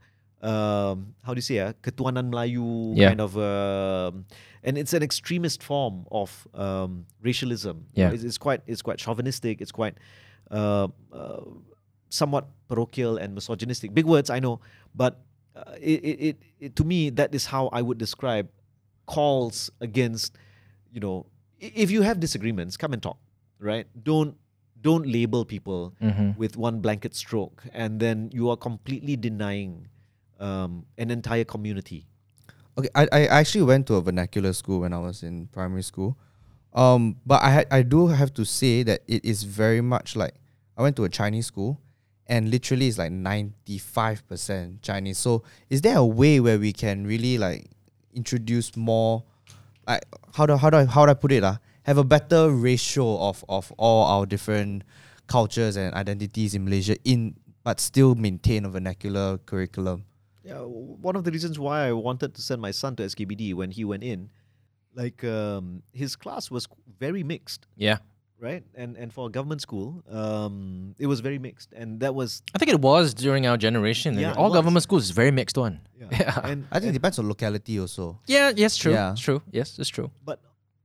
um, 0.43 1.15
how 1.25 1.35
do 1.35 1.39
you 1.39 1.43
say 1.51 1.59
uh, 1.59 1.73
ketuanan 1.83 2.31
Melayu 2.33 2.95
Yeah. 2.97 3.09
kind 3.11 3.21
of 3.21 3.37
um, 3.37 4.25
and 4.63 4.79
it's 4.79 4.95
an 4.95 5.03
extremist 5.03 5.63
form 5.63 6.07
of 6.11 6.31
um, 6.55 7.05
racialism 7.23 7.87
Yeah. 7.95 8.11
it's, 8.15 8.23
it's 8.25 8.39
quite 8.39 8.63
it's 8.67 8.83
quite 8.83 8.99
chauvinistic 8.99 9.61
it's 9.61 9.73
quite 9.75 9.95
uh, 10.51 10.89
uh, 11.13 11.41
somewhat 12.09 12.47
parochial 12.69 13.19
and 13.19 13.35
misogynistic 13.35 13.95
big 13.95 14.07
words 14.07 14.31
I 14.31 14.39
know 14.39 14.61
but 14.95 15.21
uh, 15.55 15.75
it, 15.81 16.01
it, 16.29 16.37
it 16.61 16.71
to 16.77 16.85
me 16.85 17.11
that 17.19 17.35
is 17.35 17.47
how 17.47 17.69
I 17.73 17.83
would 17.83 17.99
describe 17.99 18.49
calls 19.07 19.71
against 19.81 20.37
you 20.93 21.01
know 21.01 21.27
if 21.59 21.91
you 21.91 22.03
have 22.03 22.19
disagreements 22.21 22.77
come 22.77 22.93
and 22.93 23.03
talk 23.03 23.19
right 23.59 23.87
don't 24.03 24.35
don't 24.83 25.07
label 25.07 25.45
people 25.45 25.95
Mm-hmm. 26.03 26.39
with 26.39 26.57
one 26.57 26.81
blanket 26.81 27.15
stroke 27.15 27.63
and 27.73 28.01
then 28.01 28.31
you 28.33 28.51
are 28.51 28.57
completely 28.57 29.17
denying 29.17 29.89
um, 30.41 30.85
an 30.99 31.11
entire 31.11 31.45
community 31.45 32.07
Okay, 32.79 32.89
I, 32.95 33.07
I 33.13 33.27
actually 33.27 33.65
went 33.65 33.87
to 33.89 33.95
a 33.97 34.01
vernacular 34.01 34.53
school 34.55 34.81
when 34.81 34.95
I 34.95 34.99
was 34.99 35.23
in 35.23 35.47
primary 35.53 35.83
school. 35.83 36.17
Um, 36.73 37.17
but 37.27 37.43
I 37.43 37.51
had 37.51 37.67
I 37.71 37.83
do 37.83 38.07
have 38.09 38.33
to 38.35 38.47
say 38.47 38.83
that 38.85 39.03
it 39.07 39.23
is 39.27 39.43
very 39.43 39.83
much 39.83 40.17
like 40.17 40.33
I 40.79 40.81
went 40.81 40.97
to 40.97 41.05
a 41.05 41.09
Chinese 41.11 41.45
school 41.53 41.83
and 42.27 42.51
literally 42.51 42.89
it's 42.89 42.97
like 42.97 43.13
ninety 43.13 43.77
five 43.77 44.27
percent 44.27 44.81
Chinese. 44.81 45.19
So 45.19 45.43
is 45.69 45.83
there 45.83 45.99
a 45.99 46.05
way 46.07 46.41
where 46.41 46.59
we 46.59 46.73
can 46.73 47.07
really 47.07 47.37
like 47.37 47.69
introduce 48.15 48.75
more 48.75 49.23
like 49.87 50.01
how 50.35 50.47
do 50.47 50.57
how 50.57 50.71
do 50.71 50.79
I 50.79 50.85
how 50.87 51.05
do 51.05 51.11
I 51.11 51.15
put 51.15 51.31
it 51.33 51.45
uh, 51.45 51.57
have 51.85 51.99
a 51.99 52.05
better 52.05 52.51
ratio 52.51 53.19
of, 53.29 53.45
of 53.49 53.73
all 53.77 54.05
our 54.05 54.27
different 54.27 54.85
cultures 55.27 55.77
and 55.77 55.95
identities 55.95 56.55
in 56.55 56.65
Malaysia 56.65 56.97
in 57.05 57.35
but 57.65 57.79
still 57.79 58.15
maintain 58.17 58.65
a 58.65 58.69
vernacular 58.69 59.39
curriculum. 59.47 60.05
Yeah, 60.45 60.59
one 60.63 61.15
of 61.15 61.23
the 61.23 61.31
reasons 61.31 61.59
why 61.59 61.87
I 61.87 61.93
wanted 61.93 62.35
to 62.35 62.43
send 62.43 62.61
my 62.61 62.73
son 62.73 62.97
to 62.97 63.05
SKBD 63.05 63.55
when 63.55 63.71
he 63.71 63.85
went 63.85 64.03
in, 64.03 64.31
like 64.95 65.23
um, 65.23 65.83
his 65.93 66.17
class 66.17 66.51
was 66.51 66.67
very 66.99 67.23
mixed, 67.23 67.69
Yeah. 67.77 67.99
right? 68.41 68.65
And 68.75 68.97
and 68.97 69.13
for 69.15 69.29
a 69.29 69.31
government 69.31 69.61
school, 69.63 70.03
um, 70.11 70.97
it 70.99 71.07
was 71.07 71.21
very 71.21 71.39
mixed, 71.39 71.71
and 71.73 72.01
that 72.01 72.15
was 72.17 72.43
I 72.55 72.59
think 72.59 72.73
it 72.75 72.81
was 72.81 73.15
during 73.15 73.47
our 73.47 73.57
generation. 73.57 74.19
Yeah, 74.19 74.35
All 74.35 74.51
government 74.53 74.83
schools 74.83 75.05
is 75.05 75.13
very 75.15 75.31
mixed 75.31 75.57
one. 75.57 75.79
yeah. 75.95 76.11
Yeah. 76.21 76.51
And 76.51 76.67
I 76.75 76.83
think 76.83 76.91
and- 76.91 76.97
it 76.97 76.99
depends 76.99 77.19
on 77.23 77.29
locality 77.29 77.79
also. 77.79 78.19
Yeah, 78.27 78.51
yes, 78.57 78.77
true. 78.77 78.93
Yeah. 78.93 79.13
It's 79.13 79.23
true. 79.23 79.41
Yes, 79.53 79.79
it's 79.79 79.89
true. 79.95 80.11
but 80.27 80.41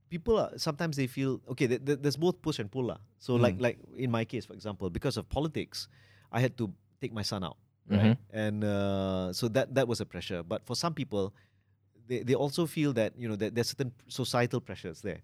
people 0.08 0.38
are 0.38 0.50
sometimes 0.58 0.96
they 0.96 1.06
feel 1.06 1.40
okay. 1.50 1.66
Th- 1.66 1.84
th- 1.84 1.98
there's 2.02 2.16
both 2.16 2.40
push 2.42 2.58
and 2.58 2.70
pull, 2.70 2.86
lah. 2.92 2.98
So 3.18 3.36
like 3.36 3.56
Mm. 3.56 3.62
like 3.62 3.76
in 3.96 4.10
my 4.10 4.24
case, 4.24 4.44
for 4.46 4.54
example, 4.54 4.90
because 4.90 5.16
of 5.16 5.28
politics, 5.28 5.88
I 6.32 6.40
had 6.40 6.56
to 6.58 6.72
take 7.00 7.12
my 7.12 7.22
son 7.22 7.44
out, 7.44 7.56
Mhm. 7.88 8.16
And 8.32 8.64
uh, 8.64 9.32
so 9.32 9.48
that 9.48 9.74
that 9.74 9.88
was 9.88 10.00
a 10.00 10.06
pressure. 10.06 10.42
But 10.42 10.64
for 10.68 10.76
some 10.76 10.92
people, 10.92 11.32
they 12.06 12.20
they 12.24 12.34
also 12.36 12.66
feel 12.66 12.92
that 13.00 13.12
you 13.16 13.28
know 13.28 13.36
that 13.36 13.54
there's 13.54 13.70
certain 13.72 13.92
societal 14.08 14.60
pressures 14.60 15.00
there. 15.00 15.20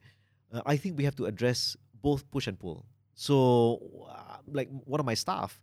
Uh, 0.52 0.62
I 0.64 0.76
think 0.80 0.96
we 0.96 1.04
have 1.04 1.16
to 1.20 1.26
address 1.26 1.76
both 2.00 2.24
push 2.30 2.46
and 2.48 2.56
pull. 2.58 2.84
So 3.14 3.80
uh, 4.08 4.38
like 4.48 4.68
one 4.84 5.00
of 5.00 5.06
my 5.06 5.14
staff. 5.16 5.60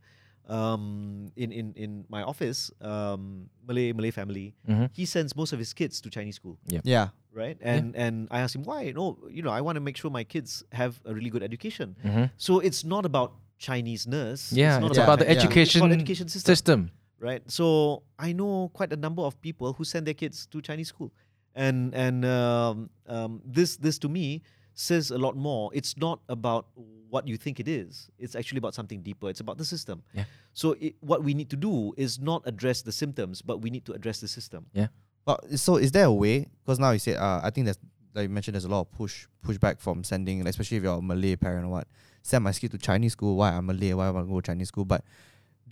Um, 0.52 1.32
in, 1.36 1.52
in, 1.52 1.74
in 1.76 2.06
my 2.10 2.24
office, 2.24 2.72
um, 2.82 3.50
Malay 3.68 3.94
Malay 3.94 4.12
family, 4.12 4.54
Mhm. 4.68 4.90
he 4.92 5.06
sends 5.06 5.32
most 5.36 5.54
of 5.54 5.60
his 5.60 5.72
kids 5.74 6.02
to 6.04 6.10
Chinese 6.10 6.36
school 6.36 6.58
Yeah. 6.84 7.10
right? 7.32 7.58
And 7.64 7.96
and 7.96 8.28
I 8.36 8.44
asked 8.44 8.56
him 8.60 8.64
why. 8.68 8.92
No, 8.92 9.16
you 9.32 9.42
know, 9.42 9.52
I 9.56 9.62
want 9.64 9.76
to 9.80 9.84
make 9.88 9.96
sure 9.96 10.12
my 10.12 10.26
kids 10.28 10.64
have 10.76 11.00
a 11.06 11.14
really 11.16 11.30
good 11.32 11.44
education. 11.44 11.96
Mhm. 12.04 12.30
So 12.36 12.60
it's 12.60 12.84
not 12.84 13.06
about 13.08 13.32
Chinese 13.58 14.04
nurse. 14.08 14.52
Yeah, 14.52 14.80
not 14.84 14.92
it's 14.92 14.98
Yeah, 15.00 15.08
about 15.08 15.20
the 15.24 15.30
education, 15.30 15.80
about 15.82 15.96
education 15.96 16.28
system, 16.28 16.52
system. 16.52 16.80
right? 17.24 17.42
So 17.48 18.04
I 18.20 18.34
know 18.34 18.68
quite 18.76 18.92
a 18.92 19.00
number 19.00 19.24
of 19.24 19.40
people 19.40 19.72
who 19.80 19.84
send 19.88 20.04
their 20.06 20.18
kids 20.18 20.46
to 20.52 20.60
Chinese 20.60 20.90
school, 20.92 21.12
and 21.56 21.96
and 21.96 22.26
um, 22.28 22.90
um, 23.08 23.40
this 23.48 23.78
this 23.80 23.96
to 24.04 24.10
me 24.10 24.42
says 24.74 25.12
a 25.12 25.18
lot 25.18 25.36
more. 25.36 25.70
It's 25.74 25.98
not 25.98 26.22
about 26.30 26.68
what 27.10 27.28
you 27.28 27.38
think 27.38 27.60
it 27.60 27.68
is. 27.68 28.10
It's 28.18 28.36
actually 28.36 28.60
about 28.60 28.74
something 28.74 29.02
deeper. 29.02 29.30
It's 29.30 29.42
about 29.42 29.58
the 29.58 29.66
system. 29.66 30.04
Yeah. 30.14 30.24
So 30.54 30.76
it, 30.80 30.96
what 31.02 31.24
we 31.24 31.34
need 31.34 31.50
to 31.50 31.58
do 31.58 31.94
is 31.98 32.20
not 32.20 32.44
address 32.46 32.82
the 32.82 32.92
symptoms, 32.92 33.42
but 33.42 33.62
we 33.62 33.70
need 33.70 33.86
to 33.86 33.94
address 33.94 34.22
the 34.22 34.28
system. 34.28 34.66
Yeah. 34.74 34.88
But 35.26 35.60
so 35.60 35.76
is 35.76 35.92
there 35.92 36.06
a 36.06 36.14
way? 36.14 36.48
Because 36.64 36.80
now 36.80 36.92
you 36.92 37.00
said, 37.00 37.18
uh, 37.18 37.42
I 37.44 37.50
think 37.50 37.66
there's 37.66 37.78
like 38.14 38.24
you 38.24 38.30
mentioned, 38.30 38.56
there's 38.56 38.66
a 38.66 38.70
lot 38.70 38.82
of 38.82 38.92
push 38.92 39.28
pushback 39.46 39.80
from 39.80 40.04
sending, 40.04 40.46
especially 40.48 40.78
if 40.78 40.84
you're 40.84 40.98
a 40.98 41.02
Malay 41.02 41.36
parent 41.36 41.66
or 41.66 41.70
what. 41.70 41.88
Send 42.24 42.44
my 42.44 42.52
kid 42.52 42.72
to 42.72 42.78
Chinese 42.78 43.14
school. 43.14 43.38
Why 43.38 43.52
I'm 43.52 43.66
Malay? 43.66 43.94
Why 43.94 44.08
I 44.08 44.12
want 44.12 44.28
to 44.28 44.32
go 44.32 44.42
to 44.42 44.46
Chinese 44.46 44.68
school? 44.68 44.86
But 44.86 45.04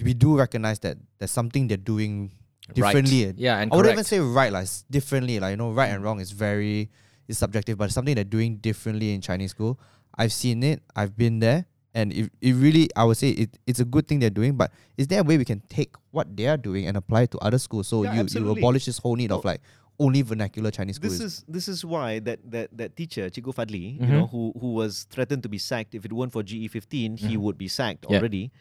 we 0.01 0.13
do 0.13 0.37
recognize 0.37 0.79
that 0.79 0.97
there's 1.17 1.31
something 1.31 1.67
they're 1.67 1.77
doing 1.77 2.31
differently. 2.73 3.27
Right. 3.27 3.35
Yeah, 3.37 3.59
and 3.59 3.71
I 3.71 3.75
wouldn't 3.75 3.93
even 3.93 4.03
say 4.03 4.19
right, 4.19 4.51
like 4.51 4.67
differently. 4.89 5.39
Like 5.39 5.51
you 5.51 5.57
know, 5.57 5.71
right 5.71 5.87
and 5.87 6.03
wrong 6.03 6.19
is 6.19 6.31
very 6.31 6.89
is 7.29 7.37
subjective, 7.37 7.77
but 7.77 7.85
it's 7.85 7.93
something 7.93 8.15
they're 8.15 8.23
doing 8.23 8.57
differently 8.57 9.13
in 9.13 9.21
Chinese 9.21 9.51
school. 9.51 9.79
I've 10.17 10.33
seen 10.33 10.63
it. 10.63 10.81
I've 10.95 11.15
been 11.15 11.39
there, 11.39 11.65
and 11.93 12.11
it, 12.11 12.31
it 12.41 12.53
really, 12.53 12.89
I 12.95 13.05
would 13.05 13.17
say 13.17 13.29
it, 13.29 13.57
it's 13.65 13.79
a 13.79 13.85
good 13.85 14.07
thing 14.07 14.19
they're 14.19 14.29
doing. 14.29 14.57
But 14.57 14.71
is 14.97 15.07
there 15.07 15.21
a 15.21 15.23
way 15.23 15.37
we 15.37 15.45
can 15.45 15.61
take 15.69 15.95
what 16.11 16.35
they 16.35 16.47
are 16.47 16.57
doing 16.57 16.87
and 16.87 16.97
apply 16.97 17.21
it 17.23 17.31
to 17.31 17.37
other 17.39 17.57
schools? 17.59 17.87
So 17.87 18.03
Yeah, 18.03 18.15
you, 18.21 18.27
you 18.29 18.49
abolish 18.51 18.85
this 18.85 18.97
whole 18.97 19.15
need 19.15 19.31
of 19.31 19.45
like 19.45 19.61
only 19.99 20.21
vernacular 20.21 20.71
Chinese 20.71 20.95
school. 20.95 21.09
This 21.09 21.19
is- 21.19 21.33
is 21.39 21.45
this 21.47 21.67
is 21.67 21.85
why 21.85 22.19
that 22.19 22.39
that 22.51 22.75
that 22.75 22.95
teacher 22.95 23.29
Cikgu 23.29 23.53
Fadli, 23.53 23.95
you 23.99 24.05
Mhm. 24.05 24.09
know, 24.09 24.27
who 24.27 24.53
who 24.59 24.73
was 24.73 25.05
threatened 25.09 25.43
to 25.43 25.49
be 25.49 25.57
sacked. 25.59 25.93
If 25.95 26.03
it 26.05 26.11
weren't 26.13 26.31
for 26.33 26.41
GE 26.43 26.67
15 26.67 27.17
he 27.17 27.35
Mhm. 27.35 27.41
would 27.41 27.57
be 27.57 27.67
sacked 27.67 28.05
Yeah. 28.09 28.17
already, 28.17 28.51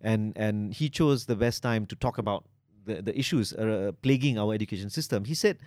and 0.00 0.32
and 0.36 0.74
he 0.74 0.88
chose 0.88 1.26
the 1.26 1.36
best 1.36 1.62
time 1.62 1.86
to 1.86 1.96
talk 1.96 2.18
about 2.18 2.44
the 2.84 3.00
the 3.02 3.16
issues 3.18 3.52
uh, 3.52 3.92
plaguing 4.02 4.38
our 4.38 4.52
education 4.54 4.90
system. 4.90 5.24
He 5.24 5.34
said, 5.34 5.58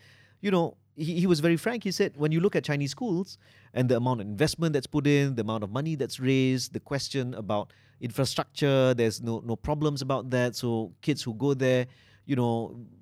you 0.42 0.50
know, 0.52 0.78
he, 1.02 1.20
he 1.22 1.28
was 1.28 1.40
very 1.40 1.58
frank. 1.58 1.84
He 1.84 1.92
said, 1.92 2.12
when 2.16 2.32
you 2.32 2.40
look 2.40 2.56
at 2.56 2.64
Chinese 2.64 2.92
schools 2.92 3.38
and 3.74 3.90
the 3.90 3.98
amount 3.98 4.22
of 4.22 4.28
investment 4.28 4.74
that's 4.74 4.88
put 4.88 5.06
in, 5.08 5.36
the 5.36 5.42
amount 5.42 5.64
of 5.64 5.70
money 5.72 5.96
that's 5.96 6.20
raised, 6.20 6.74
the 6.74 6.80
question 6.80 7.34
about 7.36 7.74
infrastructure, 8.00 8.94
there's 8.94 9.22
no 9.22 9.42
no 9.46 9.56
problems 9.56 10.02
about 10.02 10.30
that. 10.30 10.56
So 10.56 10.92
kids 11.02 11.22
who 11.24 11.34
go 11.34 11.54
there, 11.54 11.88
you 12.26 12.36
know, 12.36 12.56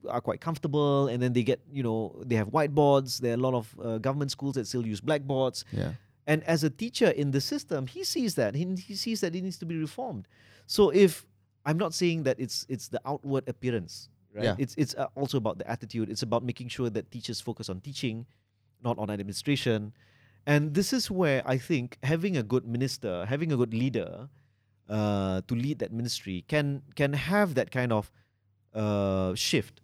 are 0.07 0.21
quite 0.21 0.41
comfortable, 0.41 1.07
and 1.07 1.21
then 1.21 1.33
they 1.33 1.43
get, 1.43 1.59
you 1.71 1.83
know, 1.83 2.21
they 2.25 2.35
have 2.35 2.49
whiteboards. 2.49 3.19
There 3.19 3.31
are 3.31 3.39
a 3.41 3.43
lot 3.47 3.53
of 3.53 3.65
uh, 3.83 3.97
government 3.97 4.31
schools 4.31 4.55
that 4.55 4.67
still 4.67 4.85
use 4.85 5.01
blackboards. 5.01 5.65
yeah. 5.71 5.93
And 6.27 6.43
as 6.43 6.63
a 6.63 6.69
teacher 6.69 7.09
in 7.09 7.31
the 7.31 7.41
system, 7.41 7.87
he 7.87 8.03
sees 8.03 8.35
that 8.35 8.53
he, 8.53 8.63
he 8.75 8.95
sees 8.95 9.19
that 9.21 9.35
it 9.35 9.41
needs 9.41 9.57
to 9.57 9.65
be 9.65 9.75
reformed. 9.75 10.27
So 10.67 10.91
if 10.91 11.25
I'm 11.65 11.77
not 11.77 11.93
saying 11.93 12.23
that 12.23 12.39
it's 12.39 12.67
it's 12.69 12.87
the 12.89 13.01
outward 13.03 13.49
appearance, 13.49 14.09
right? 14.33 14.43
Yeah. 14.45 14.55
It's 14.57 14.75
it's 14.77 14.95
uh, 14.95 15.07
also 15.15 15.37
about 15.37 15.57
the 15.57 15.67
attitude. 15.69 16.09
It's 16.09 16.21
about 16.23 16.43
making 16.43 16.69
sure 16.69 16.89
that 16.89 17.11
teachers 17.11 17.41
focus 17.41 17.69
on 17.69 17.81
teaching, 17.81 18.25
not 18.83 18.97
on 18.97 19.09
administration. 19.09 19.93
And 20.47 20.73
this 20.73 20.93
is 20.93 21.11
where 21.11 21.43
I 21.45 21.57
think 21.57 21.97
having 22.03 22.37
a 22.37 22.43
good 22.43 22.65
minister, 22.65 23.25
having 23.27 23.51
a 23.51 23.57
good 23.57 23.73
leader, 23.73 24.29
uh, 24.89 25.41
to 25.47 25.53
lead 25.53 25.79
that 25.79 25.91
ministry 25.93 26.43
can 26.47 26.81
can 26.95 27.13
have 27.13 27.53
that 27.55 27.69
kind 27.71 27.91
of 27.93 28.09
uh, 28.73 29.35
shift, 29.35 29.81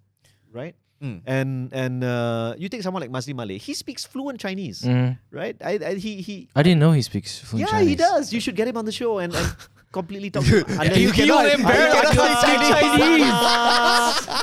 right? 0.51 0.76
Mm. 1.03 1.22
And 1.27 1.73
and 1.73 2.03
uh, 2.03 2.55
you 2.57 2.69
take 2.69 2.81
someone 2.81 3.01
like 3.01 3.11
Maszlee 3.11 3.35
Malik, 3.35 3.61
he 3.61 3.73
speaks 3.76 4.05
fluent 4.05 4.39
Chinese, 4.39 4.81
Mm. 4.81 5.19
right? 5.30 5.55
I, 5.61 5.77
I 5.77 5.93
he 5.95 6.22
he 6.22 6.47
I 6.55 6.63
didn't 6.63 6.80
know 6.80 6.93
he 6.93 7.01
speaks 7.03 7.38
fluent 7.39 7.69
yeah, 7.69 7.81
he 7.84 7.95
does. 7.95 8.31
You 8.34 8.39
should 8.39 8.55
get 8.55 8.67
him 8.67 8.77
on 8.77 8.85
the 8.85 8.93
show 8.95 9.19
and, 9.19 9.35
and 9.35 9.55
completely 9.95 10.30
talk. 10.35 10.43
You- 10.51 10.67
Under- 10.67 10.99
you 10.99 11.11
cannot- 11.15 11.47
you 11.47 11.63
cannot 11.63 12.05
speak 12.11 12.59
Chinese. 12.76 13.31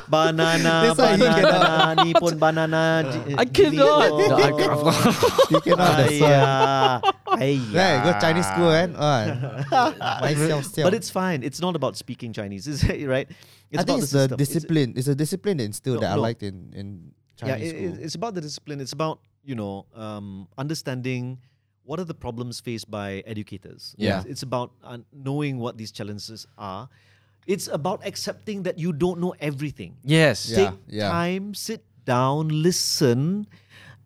banana, 0.08 0.72
That's 0.88 0.98
why 0.98 1.12
he 1.16 1.22
banana, 1.22 2.04
ni 2.04 2.10
pun 2.16 2.34
banana. 2.40 2.82
ji- 3.12 3.36
I 3.36 3.44
cannot. 3.44 4.08
jilid. 4.08 4.28
No, 4.32 4.36
I 4.40 4.52
can't. 4.56 4.80
You 5.52 5.60
cannot. 5.60 5.92
That's 6.00 6.20
why. 6.20 7.40
Aiya. 7.44 7.86
Go 8.04 8.10
Chinese 8.20 8.48
school, 8.48 8.72
and 8.72 8.92
uh, 8.96 9.92
myself 10.20 10.64
still. 10.68 10.84
But 10.88 10.94
it's 10.94 11.10
fine. 11.10 11.42
It's 11.42 11.60
not 11.60 11.76
about 11.76 11.96
speaking 11.96 12.32
Chinese, 12.32 12.66
is 12.68 12.84
it, 12.84 13.06
right? 13.14 13.28
It's 13.72 13.80
I 13.80 13.84
think 13.84 14.00
about 14.00 14.02
it's 14.04 14.12
the 14.12 14.18
system. 14.28 14.36
Discipline. 14.36 14.90
It's, 14.96 15.08
a 15.08 15.14
discipline 15.16 15.58
instilled 15.60 16.00
No, 16.04 16.08
that 16.08 16.12
I 16.12 16.20
liked 16.20 16.42
in 16.42 16.72
in 16.76 16.86
yeah, 17.40 17.56
Chinese 17.56 17.72
it- 17.72 17.76
school. 17.76 17.92
it- 17.96 18.00
it's 18.04 18.16
about 18.16 18.32
the 18.36 18.42
discipline. 18.44 18.78
It's 18.80 18.92
about 18.92 19.20
you 19.44 19.54
know 19.56 19.86
um, 19.96 20.46
understanding 20.60 21.40
what 21.84 21.98
are 21.98 22.04
the 22.04 22.14
problems 22.14 22.60
faced 22.60 22.90
by 22.90 23.22
educators? 23.26 23.94
Yeah. 23.98 24.18
It's, 24.18 24.26
it's 24.26 24.42
about 24.42 24.72
uh, 24.84 24.98
knowing 25.12 25.58
what 25.58 25.76
these 25.78 25.90
challenges 25.90 26.46
are. 26.56 26.88
It's 27.46 27.66
about 27.66 28.06
accepting 28.06 28.62
that 28.62 28.78
you 28.78 28.92
don't 28.92 29.18
know 29.20 29.34
everything. 29.40 29.96
Yes. 30.04 30.48
Yeah. 30.48 30.70
Take 30.70 31.00
time, 31.00 31.54
sit 31.54 31.82
down, 32.04 32.48
listen, 32.48 33.46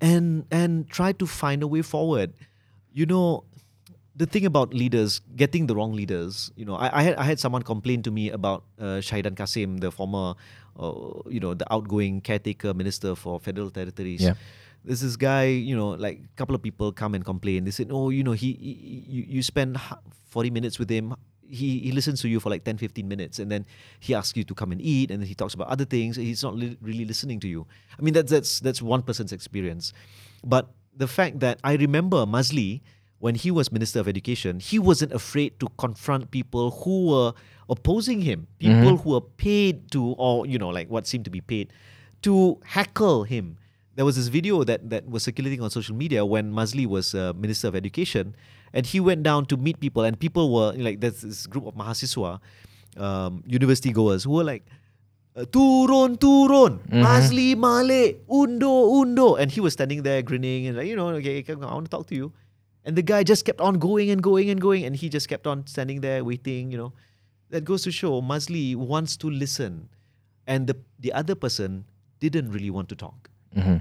and 0.01 0.45
and 0.51 0.89
try 0.89 1.13
to 1.13 1.27
find 1.27 1.63
a 1.63 1.67
way 1.67 1.83
forward. 1.83 2.33
You 2.93 3.05
know, 3.05 3.45
the 4.17 4.25
thing 4.25 4.47
about 4.47 4.73
leaders, 4.73 5.21
getting 5.37 5.67
the 5.67 5.77
wrong 5.77 5.93
leaders. 5.93 6.51
You 6.57 6.65
know, 6.65 6.77
I, 6.77 7.01
I 7.01 7.03
had 7.03 7.17
I 7.17 7.25
had 7.25 7.39
someone 7.39 7.63
complain 7.63 8.03
to 8.03 8.11
me 8.11 8.31
about 8.31 8.65
uh, 8.81 9.05
Shahidan 9.05 9.37
Kasim, 9.37 9.79
the 9.79 9.91
former, 9.91 10.35
uh, 10.81 10.93
you 11.29 11.41
know, 11.41 11.53
the 11.53 11.71
outgoing 11.71 12.23
caretaker 12.23 12.73
minister 12.73 13.15
for 13.15 13.39
federal 13.39 13.71
territories. 13.71 14.23
Yeah. 14.23 14.35
There's 14.87 15.01
this 15.01 15.17
guy, 15.17 15.47
you 15.47 15.77
know, 15.77 15.91
like 15.91 16.21
a 16.25 16.37
couple 16.37 16.55
of 16.55 16.63
people 16.63 16.93
come 16.93 17.15
and 17.15 17.25
complain. 17.25 17.65
They 17.65 17.73
said, 17.73 17.89
"Oh, 17.91 18.11
you 18.11 18.23
know, 18.23 18.33
he, 18.33 18.53
he 18.55 19.05
you, 19.09 19.25
you 19.29 19.43
spend 19.43 19.79
40 20.31 20.51
minutes 20.51 20.79
with 20.79 20.89
him. 20.89 21.15
He, 21.49 21.79
he 21.79 21.93
listens 21.93 22.21
to 22.23 22.29
you 22.29 22.41
for 22.41 22.51
like 22.51 22.65
10, 22.65 22.79
15 22.79 23.07
minutes, 23.07 23.39
and 23.39 23.51
then 23.51 23.67
he 24.01 24.15
asks 24.15 24.37
you 24.37 24.45
to 24.45 24.55
come 24.55 24.73
and 24.73 24.81
eat, 24.81 25.11
and 25.11 25.21
then 25.21 25.29
he 25.29 25.35
talks 25.35 25.55
about 25.55 25.69
other 25.69 25.85
things. 25.85 26.17
He's 26.17 26.43
not 26.43 26.55
li- 26.55 26.79
really 26.81 27.05
listening 27.05 27.41
to 27.41 27.49
you. 27.49 27.67
I 27.99 28.03
mean, 28.03 28.15
that's 28.15 28.31
that's 28.31 28.61
that's 28.61 28.81
one 28.81 29.03
person's 29.03 29.33
experience, 29.33 29.93
but 30.45 30.71
the 30.97 31.09
fact 31.09 31.41
that 31.41 31.61
I 31.63 31.75
remember 31.75 32.25
Maszlee 32.25 32.81
when 33.19 33.35
he 33.35 33.51
was 33.51 33.73
Minister 33.73 34.01
of 34.01 34.09
Education, 34.09 34.61
he 34.61 34.79
wasn't 34.79 35.13
afraid 35.13 35.59
to 35.61 35.69
confront 35.79 36.31
people 36.31 36.71
who 36.71 37.07
were 37.09 37.33
opposing 37.69 38.21
him, 38.21 38.47
people 38.59 38.77
mm-hmm. 38.77 38.97
who 38.97 39.11
were 39.11 39.21
paid 39.21 39.91
to, 39.93 40.15
or 40.19 40.47
you 40.47 40.59
know, 40.59 40.69
like 40.69 40.91
what 40.91 41.07
seemed 41.07 41.25
to 41.25 41.31
be 41.31 41.41
paid 41.41 41.73
to 42.23 42.59
heckle 42.65 43.25
him. 43.25 43.59
There 43.97 44.05
was 44.05 44.17
this 44.17 44.29
video 44.29 44.63
that, 44.63 44.91
that 44.91 45.09
was 45.09 45.23
circulating 45.23 45.63
on 45.63 45.71
social 45.71 45.97
media 45.97 46.25
when 46.25 46.53
Maszlee 46.53 46.87
was 46.87 47.15
uh, 47.15 47.33
Minister 47.35 47.69
of 47.69 47.75
Education, 47.75 48.37
and 48.75 48.85
he 48.85 49.01
went 49.01 49.23
down 49.23 49.47
to 49.47 49.57
meet 49.57 49.81
people, 49.81 50.05
and 50.05 50.21
people 50.21 50.53
were 50.53 50.73
like, 50.73 51.01
there's 51.01 51.23
this 51.23 51.47
group 51.47 51.67
of 51.67 51.75
mahasiswa, 51.75 52.39
um, 52.99 53.43
university 53.47 53.93
goers, 53.93 54.25
who 54.25 54.33
were 54.33 54.45
like, 54.45 54.67
uh, 55.35 55.47
turun, 55.47 56.19
turun, 56.19 56.79
Maszlee 56.91 57.57
Malik, 57.57 58.23
undo, 58.29 59.01
undo. 59.01 59.37
And 59.37 59.51
he 59.51 59.61
was 59.61 59.73
standing 59.73 60.03
there 60.03 60.21
grinning 60.21 60.67
and 60.67 60.77
like, 60.77 60.89
you 60.89 60.97
know, 60.97 61.09
okay, 61.09 61.39
okay, 61.41 61.55
I 61.55 61.57
want 61.57 61.87
to 61.87 61.91
talk 61.91 62.07
to 62.09 62.15
you. 62.15 62.33
And 62.85 62.97
the 62.97 63.03
guy 63.03 63.23
just 63.23 63.45
kept 63.47 63.61
on 63.61 63.79
going 63.79 64.11
and 64.11 64.23
going 64.23 64.51
and 64.51 64.61
going, 64.61 64.85
and 64.85 64.95
he 64.95 65.09
just 65.09 65.29
kept 65.29 65.47
on 65.47 65.67
standing 65.67 66.03
there 66.03 66.23
waiting, 66.23 66.71
you 66.71 66.77
know. 66.79 66.93
That 67.51 67.65
goes 67.65 67.83
to 67.85 67.93
show 67.93 68.21
Maszlee 68.21 68.77
wants 68.77 69.17
to 69.19 69.31
listen, 69.31 69.89
and 70.47 70.67
the 70.67 70.77
the 70.99 71.13
other 71.13 71.35
person 71.35 71.85
didn't 72.19 72.51
really 72.51 72.71
want 72.71 72.89
to 72.91 72.97
talk. 72.97 73.31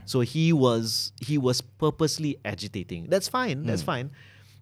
So 0.06 0.22
he 0.22 0.54
was 0.54 1.12
he 1.20 1.38
was 1.38 1.62
purposely 1.62 2.40
agitating. 2.46 3.08
That's 3.10 3.28
fine. 3.28 3.64
That's 3.64 3.84
fine. 3.84 4.12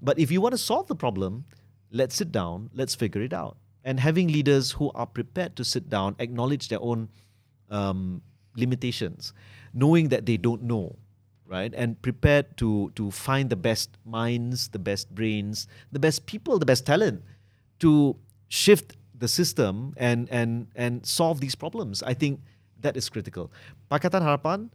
But 0.01 0.17
if 0.19 0.31
you 0.31 0.41
want 0.41 0.53
to 0.53 0.57
solve 0.57 0.87
the 0.87 0.95
problem, 0.95 1.45
let's 1.91 2.15
sit 2.15 2.31
down. 2.31 2.69
Let's 2.73 2.95
figure 2.95 3.21
it 3.21 3.33
out. 3.33 3.57
And 3.85 3.99
having 3.99 4.27
leaders 4.27 4.71
who 4.71 4.91
are 4.95 5.05
prepared 5.05 5.55
to 5.57 5.63
sit 5.63 5.89
down, 5.89 6.15
acknowledge 6.19 6.67
their 6.69 6.81
own 6.81 7.09
um, 7.69 8.21
limitations, 8.55 9.33
knowing 9.73 10.09
that 10.09 10.25
they 10.25 10.37
don't 10.37 10.63
know, 10.63 10.95
right, 11.45 11.73
and 11.75 12.01
prepared 12.01 12.57
to 12.57 12.91
to 12.95 13.11
find 13.11 13.49
the 13.49 13.55
best 13.55 13.97
minds, 14.05 14.69
the 14.69 14.79
best 14.79 15.13
brains, 15.13 15.67
the 15.91 15.99
best 15.99 16.25
people, 16.25 16.59
the 16.59 16.65
best 16.65 16.85
talent 16.85 17.23
to 17.79 18.15
shift 18.47 18.95
the 19.13 19.27
system 19.27 19.93
and 19.97 20.27
and 20.31 20.67
and 20.75 21.05
solve 21.05 21.39
these 21.39 21.55
problems. 21.55 22.01
I 22.03 22.13
think 22.13 22.41
that 22.81 22.97
is 22.97 23.09
critical. 23.09 23.51
Pakatan 23.91 24.21
Harapan, 24.21 24.69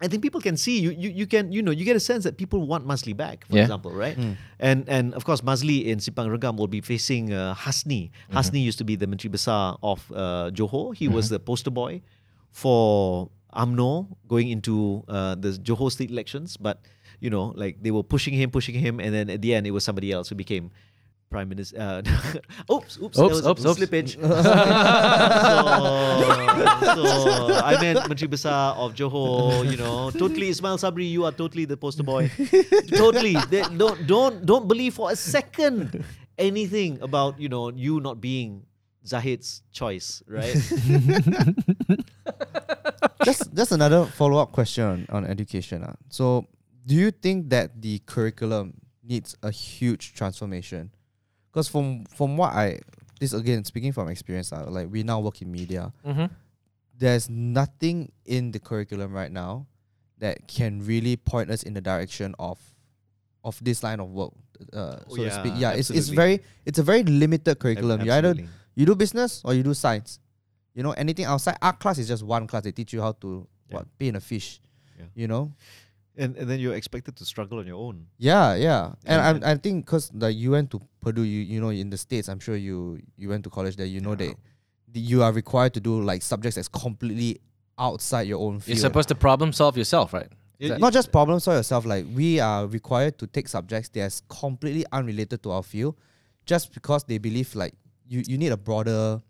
I 0.00 0.08
think 0.08 0.20
people 0.22 0.42
can 0.42 0.56
see 0.58 0.78
you, 0.78 0.90
you 0.92 1.08
you 1.08 1.26
can 1.26 1.52
you 1.52 1.62
know 1.62 1.70
you 1.72 1.84
get 1.88 1.96
a 1.96 2.00
sense 2.00 2.24
that 2.24 2.36
people 2.36 2.60
want 2.66 2.86
Maszlee 2.86 3.16
back, 3.16 3.46
for 3.48 3.56
Yeah. 3.56 3.62
example, 3.64 3.92
right? 3.96 4.16
And 4.60 4.84
and 4.88 5.14
of 5.14 5.24
course 5.24 5.40
Maszlee 5.40 5.86
in 5.88 5.98
Simpang 6.04 6.28
Renggam 6.28 6.56
will 6.60 6.68
be 6.68 6.80
facing 6.84 7.32
uh, 7.32 7.54
Hasni. 7.56 8.10
Hasni 8.32 8.60
used 8.62 8.76
to 8.78 8.84
be 8.84 8.94
the 8.96 9.06
Menteri 9.06 9.32
Besar 9.32 9.78
of 9.82 10.04
uh, 10.12 10.50
Johor. 10.52 10.92
He 10.94 11.08
was 11.08 11.28
the 11.32 11.40
poster 11.40 11.70
boy 11.72 12.02
for 12.52 13.30
UMNO 13.54 14.08
going 14.28 14.48
into 14.48 15.02
uh, 15.08 15.34
the 15.34 15.50
Johor 15.56 15.90
state 15.90 16.10
elections, 16.10 16.56
but 16.56 16.80
you 17.20 17.30
know 17.30 17.52
like 17.56 17.80
they 17.82 17.90
were 17.90 18.02
pushing 18.04 18.34
him, 18.34 18.50
pushing 18.50 18.74
him, 18.76 19.00
and 19.00 19.14
then 19.14 19.30
at 19.30 19.40
the 19.40 19.54
end 19.54 19.66
it 19.66 19.70
was 19.72 19.84
somebody 19.84 20.12
else 20.12 20.28
who 20.28 20.34
became 20.34 20.70
prime 21.30 21.48
minister. 21.48 21.76
Uh, 21.78 22.02
oops, 22.72 22.98
oops, 23.02 23.18
Oops, 23.18 23.44
oops, 23.46 23.64
oops. 23.66 23.78
slippage. 23.80 24.14
so, 26.94 27.04
so 27.04 27.54
I 27.62 27.76
meant 27.80 28.08
Menteri 28.08 28.28
Besar 28.28 28.74
of 28.76 28.94
Johor. 28.94 29.68
You 29.70 29.76
know, 29.76 30.10
totally 30.22 30.48
Ismail 30.48 30.78
Sabri. 30.78 31.10
You 31.10 31.24
are 31.24 31.32
totally 31.32 31.64
the 31.64 31.76
poster 31.76 32.02
boy. 32.02 32.30
totally. 32.94 33.36
They- 33.50 33.66
don't 33.76 34.06
don't 34.06 34.46
don't 34.46 34.68
believe 34.68 34.94
for 34.94 35.10
a 35.10 35.16
second 35.16 36.04
anything 36.38 37.00
about 37.02 37.40
you 37.40 37.48
know 37.48 37.70
you 37.72 38.00
not 38.00 38.20
being 38.20 38.62
Zahid's 39.04 39.62
choice, 39.72 40.22
right? 40.26 40.54
just 43.24 43.52
just 43.54 43.72
another 43.72 44.04
follow 44.06 44.38
up 44.38 44.52
question 44.52 44.84
on, 44.84 45.06
on 45.10 45.24
education. 45.26 45.82
ah. 45.84 45.94
So, 46.08 46.46
do 46.86 46.94
you 46.94 47.10
think 47.10 47.50
that 47.50 47.80
the 47.82 47.98
curriculum 48.06 48.74
needs 49.02 49.36
a 49.42 49.50
huge 49.50 50.14
transformation? 50.14 50.90
Because 51.56 51.68
from 51.72 52.04
from 52.12 52.36
what 52.36 52.52
I 52.52 52.80
this 53.18 53.32
again 53.32 53.64
speaking 53.64 53.90
from 53.96 54.10
experience, 54.12 54.52
ah, 54.52 54.68
like 54.68 54.92
we 54.92 55.00
now 55.02 55.20
work 55.20 55.40
in 55.40 55.50
media. 55.50 55.90
Mm-hmm. 56.04 56.26
There's 56.98 57.30
nothing 57.32 58.12
in 58.26 58.52
the 58.52 58.58
curriculum 58.60 59.14
right 59.16 59.32
now 59.32 59.64
that 60.18 60.46
can 60.48 60.84
really 60.84 61.16
point 61.16 61.48
us 61.50 61.62
in 61.62 61.72
the 61.72 61.80
direction 61.80 62.34
of 62.38 62.60
of 63.42 63.56
this 63.64 63.82
line 63.82 64.00
of 64.00 64.12
work, 64.12 64.32
uh, 64.76 65.00
Oh, 65.08 65.16
so 65.16 65.24
to 65.24 65.30
speak. 65.32 65.54
yeah, 65.56 65.72
Yeah, 65.72 65.80
it's 65.80 65.88
it's 65.88 66.12
very 66.12 66.44
it's 66.66 66.76
a 66.78 66.82
very 66.84 67.02
limited 67.04 67.58
curriculum. 67.58 68.04
You 68.04 68.12
either 68.12 68.36
you 68.76 68.84
do 68.84 68.94
business 68.94 69.40
or 69.42 69.54
you 69.54 69.62
do 69.62 69.72
science. 69.72 70.20
You 70.76 70.82
know, 70.84 70.92
anything 70.92 71.24
outside 71.24 71.56
art 71.62 71.80
class 71.80 71.96
is 71.96 72.06
just 72.06 72.20
one 72.22 72.46
class. 72.46 72.64
They 72.68 72.72
teach 72.72 72.92
you 72.92 73.00
how 73.00 73.12
to 73.24 73.48
Yeah. 73.72 73.80
what 73.80 73.88
paint 73.96 74.12
a 74.16 74.20
fish. 74.20 74.60
Yeah. 74.98 75.08
You 75.14 75.26
know. 75.28 75.52
And 76.16 76.36
and 76.36 76.48
then 76.50 76.58
you're 76.60 76.74
expected 76.74 77.16
to 77.16 77.24
struggle 77.24 77.58
on 77.58 77.66
your 77.66 77.76
own. 77.76 78.06
Yeah, 78.18 78.54
yeah, 78.56 78.94
and 79.04 79.20
And- 79.20 79.44
I 79.44 79.52
I 79.52 79.56
think 79.56 79.84
because 79.86 80.10
the 80.14 80.32
you 80.32 80.52
went 80.52 80.70
to 80.72 80.80
Purdue, 81.00 81.22
you 81.24 81.40
you 81.42 81.60
know 81.60 81.70
in 81.70 81.90
the 81.90 81.98
states, 81.98 82.28
I'm 82.28 82.40
sure 82.40 82.56
you 82.56 83.00
you 83.16 83.28
went 83.28 83.44
to 83.44 83.50
college 83.50 83.76
there. 83.76 83.86
You 83.86 84.00
know 84.00 84.16
Yeah. 84.18 84.32
that 84.32 85.00
you 85.00 85.22
are 85.22 85.32
required 85.32 85.74
to 85.74 85.80
do 85.80 86.00
like 86.02 86.22
subjects 86.22 86.56
that's 86.56 86.68
completely 86.72 87.40
outside 87.78 88.26
your 88.26 88.40
own 88.40 88.60
field. 88.60 88.78
You're 88.78 88.88
supposed 88.88 89.08
to 89.08 89.14
problem 89.14 89.52
solve 89.52 89.76
yourself, 89.76 90.12
right? 90.16 90.30
Yeah, 90.58 90.78
Not 90.80 90.94
just 90.96 91.12
problem 91.12 91.38
solve 91.40 91.58
yourself. 91.60 91.84
Like 91.84 92.06
we 92.14 92.40
are 92.40 92.64
required 92.66 93.18
to 93.20 93.26
take 93.26 93.46
subjects 93.48 93.90
that's 93.92 94.22
completely 94.32 94.86
unrelated 94.90 95.42
to 95.44 95.50
our 95.52 95.62
field, 95.62 95.96
just 96.48 96.72
because 96.72 97.04
they 97.04 97.18
believe 97.18 97.52
like 97.54 97.74
you 98.08 98.22
you 98.26 98.38
need 98.40 98.52
a 98.52 98.56
broader, 98.56 99.20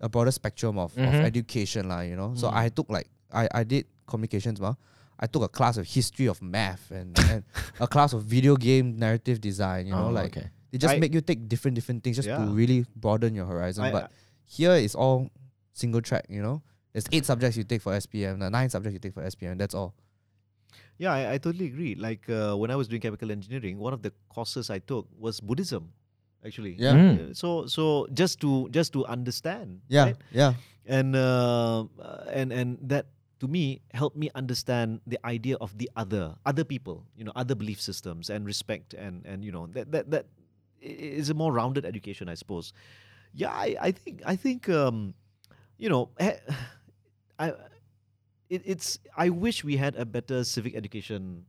a 0.00 0.08
broader 0.08 0.32
spectrum 0.32 0.78
of, 0.78 0.90
of 0.98 1.14
Mhm. 1.14 1.24
education, 1.30 1.86
lah. 1.88 2.00
You 2.02 2.16
know. 2.18 2.34
So 2.34 2.50
Mm. 2.50 2.54
I 2.58 2.68
took 2.74 2.90
like 2.90 3.06
I 3.30 3.46
I 3.54 3.62
did 3.62 3.86
communications, 4.10 4.58
ma. 4.60 4.74
I 5.18 5.26
took 5.26 5.42
a 5.42 5.48
class 5.48 5.76
of 5.76 5.86
history 5.86 6.26
of 6.26 6.40
math 6.40 6.90
and, 6.90 7.18
and 7.30 7.44
a 7.80 7.86
class 7.86 8.12
of 8.12 8.22
video 8.24 8.56
game 8.56 8.96
narrative 8.98 9.40
design. 9.40 9.86
You 9.86 9.94
know, 9.94 10.06
Oh, 10.08 10.10
like 10.10 10.36
okay. 10.36 10.48
they 10.70 10.78
just 10.78 10.94
I- 10.94 10.98
make 11.00 11.12
you 11.14 11.20
take 11.20 11.48
different 11.48 11.74
different 11.74 12.04
things 12.04 12.16
just 12.16 12.28
to 12.28 12.38
really 12.54 12.86
broaden 12.94 13.34
your 13.34 13.46
horizon. 13.46 13.84
I- 13.84 13.92
but 13.92 14.12
here 14.44 14.72
is 14.72 14.94
all 14.94 15.30
single 15.72 16.00
track. 16.02 16.26
You 16.28 16.42
know, 16.42 16.62
there's 16.92 17.06
eight 17.12 17.26
subjects 17.26 17.56
you 17.56 17.64
take 17.64 17.82
for 17.82 17.92
SPM, 17.94 18.38
the 18.40 18.50
nine 18.50 18.70
subjects 18.70 18.94
you 18.94 19.00
take 19.00 19.14
for 19.14 19.22
SPM. 19.24 19.58
That's 19.58 19.74
all. 19.74 19.94
Yeah, 20.98 21.12
I, 21.14 21.34
I 21.34 21.38
totally 21.38 21.66
agree. 21.66 21.94
Like 21.94 22.28
uh, 22.28 22.54
when 22.56 22.70
I 22.70 22.76
was 22.76 22.88
doing 22.88 23.00
chemical 23.00 23.30
engineering, 23.30 23.78
one 23.78 23.92
of 23.92 24.02
the 24.02 24.12
courses 24.28 24.68
I 24.70 24.78
took 24.80 25.06
was 25.18 25.38
Buddhism, 25.38 25.90
actually. 26.44 26.74
Yeah. 26.78 26.94
Mm. 26.94 27.36
So 27.36 27.66
so 27.66 28.06
just 28.14 28.40
to 28.42 28.68
just 28.70 28.92
to 28.94 29.06
understand. 29.06 29.80
Yeah, 29.88 30.04
right? 30.14 30.16
yeah. 30.32 30.54
And 30.86 31.14
uh, 31.14 31.86
and 32.32 32.50
and 32.52 32.78
that 32.90 33.06
to 33.40 33.46
me 33.48 33.80
helped 33.94 34.16
me 34.16 34.30
understand 34.34 35.00
the 35.06 35.18
idea 35.24 35.56
of 35.60 35.76
the 35.78 35.88
other, 35.96 36.34
other 36.44 36.64
people, 36.64 37.06
you 37.16 37.24
know, 37.24 37.32
other 37.36 37.54
belief 37.54 37.80
systems 37.80 38.30
and 38.30 38.44
respect 38.46 38.94
and 38.94 39.24
and 39.26 39.44
you 39.44 39.52
know 39.52 39.66
that 39.74 39.92
that 39.92 40.10
that 40.10 40.26
is 40.80 41.30
a 41.30 41.34
more 41.34 41.52
rounded 41.52 41.84
education, 41.84 42.28
I 42.28 42.34
suppose. 42.34 42.72
Yeah, 43.34 43.50
I, 43.50 43.76
I 43.80 43.90
think 43.92 44.22
I 44.26 44.36
think 44.36 44.68
um, 44.68 45.14
you 45.76 45.88
know, 45.88 46.10
eh, 46.18 46.36
I 47.38 47.52
it, 48.50 48.62
it's 48.64 48.98
I 49.16 49.28
wish 49.28 49.62
we 49.64 49.76
had 49.76 49.96
a 49.96 50.04
better 50.04 50.42
civic 50.44 50.74
education 50.74 51.44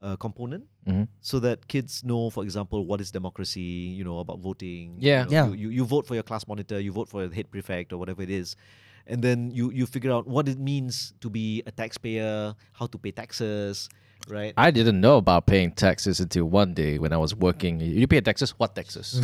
uh, 0.00 0.16
component 0.16 0.64
Mhm. 0.86 1.08
so 1.20 1.38
that 1.40 1.66
kids 1.68 2.02
know, 2.04 2.30
for 2.30 2.42
example, 2.44 2.86
what 2.86 3.00
is 3.00 3.10
democracy, 3.10 3.60
you 3.98 4.04
know, 4.04 4.18
about 4.20 4.38
voting. 4.40 4.96
Yeah. 4.98 5.24
you, 5.24 5.24
know, 5.26 5.30
Yeah. 5.32 5.46
You, 5.48 5.54
you, 5.54 5.68
you 5.70 5.84
vote 5.84 6.06
for 6.06 6.14
your 6.14 6.22
class 6.22 6.46
monitor, 6.46 6.78
you 6.80 6.92
vote 6.92 7.08
for 7.08 7.26
the 7.28 7.34
head 7.34 7.50
prefect 7.50 7.92
or 7.92 7.98
whatever 7.98 8.22
it 8.22 8.30
is. 8.30 8.56
And 9.08 9.22
then 9.22 9.50
you, 9.50 9.70
you 9.72 9.86
figure 9.86 10.12
out 10.12 10.26
what 10.26 10.48
it 10.48 10.58
means 10.58 11.14
to 11.20 11.30
be 11.30 11.62
a 11.66 11.70
taxpayer, 11.72 12.54
how 12.72 12.86
to 12.86 12.98
pay 12.98 13.10
taxes. 13.10 13.88
right? 14.28 14.52
I 14.56 14.70
didn't 14.70 15.00
know 15.00 15.16
about 15.16 15.46
paying 15.46 15.72
taxes 15.72 16.20
until 16.20 16.44
one 16.44 16.74
day 16.74 16.98
when 16.98 17.12
I 17.12 17.16
was 17.16 17.34
working. 17.34 17.80
You 17.80 18.06
pay 18.06 18.20
taxes? 18.20 18.50
What 18.58 18.74
taxes? 18.74 19.16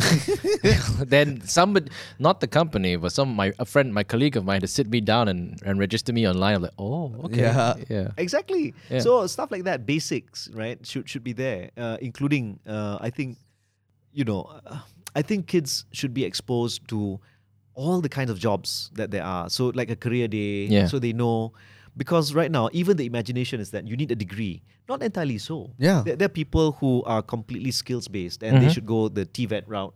then 1.05 1.41
somebody, 1.41 1.91
not 2.17 2.39
the 2.39 2.47
company, 2.47 2.95
but 2.95 3.11
some 3.11 3.35
my 3.35 3.53
a 3.59 3.65
friend, 3.65 3.93
my 3.93 4.03
colleague 4.03 4.35
of 4.37 4.43
mine, 4.45 4.61
to 4.61 4.67
sit 4.67 4.87
me 4.89 5.01
down 5.01 5.27
and, 5.27 5.61
and 5.63 5.77
register 5.79 6.11
me 6.13 6.27
online. 6.27 6.55
I'm 6.55 6.61
like, 6.63 6.71
oh, 6.79 7.13
okay, 7.25 7.41
Yeah. 7.41 7.75
yeah. 7.89 8.07
Exactly. 8.17 8.73
Yeah. 8.89 8.99
So 8.99 9.27
stuff 9.27 9.51
like 9.51 9.65
that, 9.65 9.85
basics, 9.85 10.49
right, 10.53 10.79
should 10.85 11.07
should 11.09 11.23
be 11.23 11.33
there, 11.33 11.69
uh, 11.77 11.97
including 12.01 12.59
uh, 12.65 12.97
I 12.99 13.09
think, 13.11 13.37
you 14.13 14.23
know, 14.25 14.49
uh, 14.65 14.79
I 15.15 15.21
think 15.21 15.45
kids 15.47 15.85
should 15.91 16.13
be 16.13 16.23
exposed 16.25 16.87
to 16.89 17.19
all 17.75 18.01
the 18.01 18.09
kinds 18.09 18.31
of 18.31 18.39
jobs 18.39 18.89
that 18.95 19.11
there 19.11 19.23
are. 19.23 19.49
So 19.49 19.67
like 19.75 19.89
a 19.91 19.95
career 19.95 20.27
day, 20.27 20.65
Yeah. 20.65 20.87
so 20.87 20.99
they 20.99 21.13
know. 21.13 21.53
Because 21.97 22.33
right 22.33 22.51
now, 22.51 22.67
even 22.73 22.97
the 22.97 23.05
imagination 23.05 23.61
is 23.61 23.71
that 23.71 23.87
you 23.87 23.95
need 23.95 24.11
a 24.11 24.15
degree. 24.15 24.63
Not 24.89 25.01
entirely 25.01 25.37
so. 25.37 25.71
Yeah. 25.77 26.01
There, 26.05 26.15
there 26.17 26.25
are 26.25 26.29
people 26.43 26.73
who 26.73 27.03
are 27.05 27.21
completely 27.21 27.71
skills 27.71 28.07
based 28.09 28.43
and 28.43 28.61
they 28.61 28.67
Mhm. 28.67 28.73
should 28.73 28.85
go 28.85 29.07
the 29.07 29.25
TVET 29.25 29.63
route. 29.67 29.93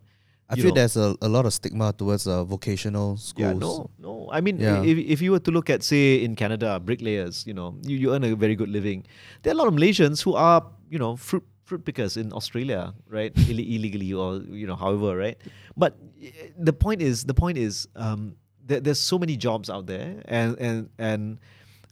I 0.48 0.56
feel 0.56 0.70
know. 0.70 0.74
there's 0.74 0.96
a, 0.96 1.14
a 1.22 1.28
lot 1.28 1.44
of 1.46 1.52
stigma 1.52 1.92
towards 1.92 2.26
uh, 2.26 2.42
vocational 2.42 3.16
schools. 3.18 3.38
Yeah, 3.38 3.52
no, 3.52 3.90
no. 4.00 4.28
I 4.32 4.40
mean, 4.40 4.58
Yeah. 4.58 4.82
if, 4.82 4.96
if 4.98 5.22
you 5.22 5.30
were 5.30 5.38
to 5.40 5.50
look 5.52 5.70
at, 5.70 5.82
say, 5.84 6.24
in 6.24 6.34
Canada, 6.34 6.80
bricklayers, 6.80 7.46
you 7.46 7.54
know, 7.54 7.76
you, 7.86 7.96
you 7.96 8.12
earn 8.14 8.24
a 8.24 8.34
very 8.34 8.56
good 8.56 8.68
living. 8.68 9.04
There 9.42 9.52
are 9.52 9.54
a 9.54 9.58
lot 9.58 9.68
of 9.68 9.74
Malaysians 9.74 10.22
who 10.24 10.34
are, 10.34 10.66
you 10.90 10.98
know, 10.98 11.14
fruit 11.16 11.44
fruit 11.70 11.86
pickers 11.86 12.18
in 12.18 12.32
Australia, 12.34 12.92
right? 13.06 13.30
Ill- 13.48 13.62
illegally 13.78 14.12
or 14.12 14.42
you 14.50 14.66
know, 14.66 14.74
however, 14.74 15.16
right? 15.16 15.38
But 15.78 15.94
eh, 16.18 16.50
the 16.58 16.74
point 16.74 17.00
is, 17.00 17.22
the 17.22 17.34
point 17.42 17.56
is, 17.56 17.86
um, 17.94 18.34
there, 18.66 18.80
there's 18.82 18.98
so 18.98 19.18
many 19.22 19.38
jobs 19.38 19.70
out 19.70 19.86
there, 19.86 20.18
and 20.26 20.58
and 20.58 20.90
and 20.98 21.38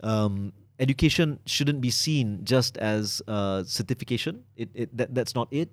um, 0.03 0.53
education 0.83 1.39
shouldn't 1.47 1.81
be 1.81 1.95
seen 1.95 2.43
just 2.43 2.77
as 2.79 3.23
uh, 3.31 3.63
certification. 3.63 4.43
It, 4.59 4.69
it 4.75 4.97
that, 4.99 5.15
that's 5.15 5.39
not 5.39 5.47
it 5.55 5.71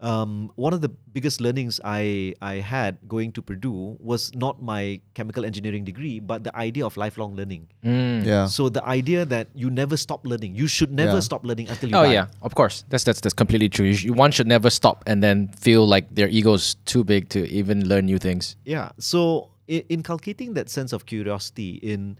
um, 0.00 0.52
one 0.56 0.74
of 0.74 0.80
the 0.82 0.90
biggest 1.12 1.40
learnings 1.40 1.80
I, 1.82 2.34
I 2.42 2.56
had 2.56 2.98
going 3.08 3.32
to 3.32 3.42
Purdue 3.42 3.96
was 3.98 4.34
not 4.34 4.62
my 4.62 5.00
chemical 5.14 5.44
engineering 5.44 5.84
degree, 5.84 6.20
but 6.20 6.44
the 6.44 6.54
idea 6.54 6.84
of 6.84 6.96
lifelong 6.96 7.34
learning. 7.34 7.68
Mm. 7.84 8.24
Yeah. 8.26 8.46
So 8.46 8.68
the 8.68 8.84
idea 8.84 9.24
that 9.24 9.48
you 9.54 9.70
never 9.70 9.96
stop 9.96 10.26
learning, 10.26 10.54
you 10.54 10.66
should 10.66 10.92
never 10.92 11.14
Yeah. 11.14 11.20
stop 11.20 11.44
learning 11.46 11.68
until 11.70 11.88
you 11.90 11.96
Oh 11.96 12.04
die. 12.04 12.12
yeah, 12.12 12.26
of 12.42 12.54
course. 12.54 12.84
That's 12.90 13.04
that's 13.04 13.20
that's 13.20 13.34
completely 13.34 13.68
true. 13.68 13.86
You 13.86 14.12
one 14.12 14.32
should 14.32 14.46
never 14.46 14.68
stop 14.70 15.02
and 15.06 15.22
then 15.22 15.48
feel 15.56 15.86
like 15.88 16.12
their 16.14 16.28
ego's 16.28 16.76
too 16.84 17.02
big 17.04 17.28
to 17.30 17.48
even 17.48 17.88
learn 17.88 18.04
new 18.06 18.18
things. 18.18 18.56
Yeah. 18.64 18.90
So 18.98 19.48
I- 19.70 19.84
inculcating 19.88 20.54
that 20.54 20.68
sense 20.68 20.92
of 20.92 21.06
curiosity 21.06 21.80
in 21.82 22.18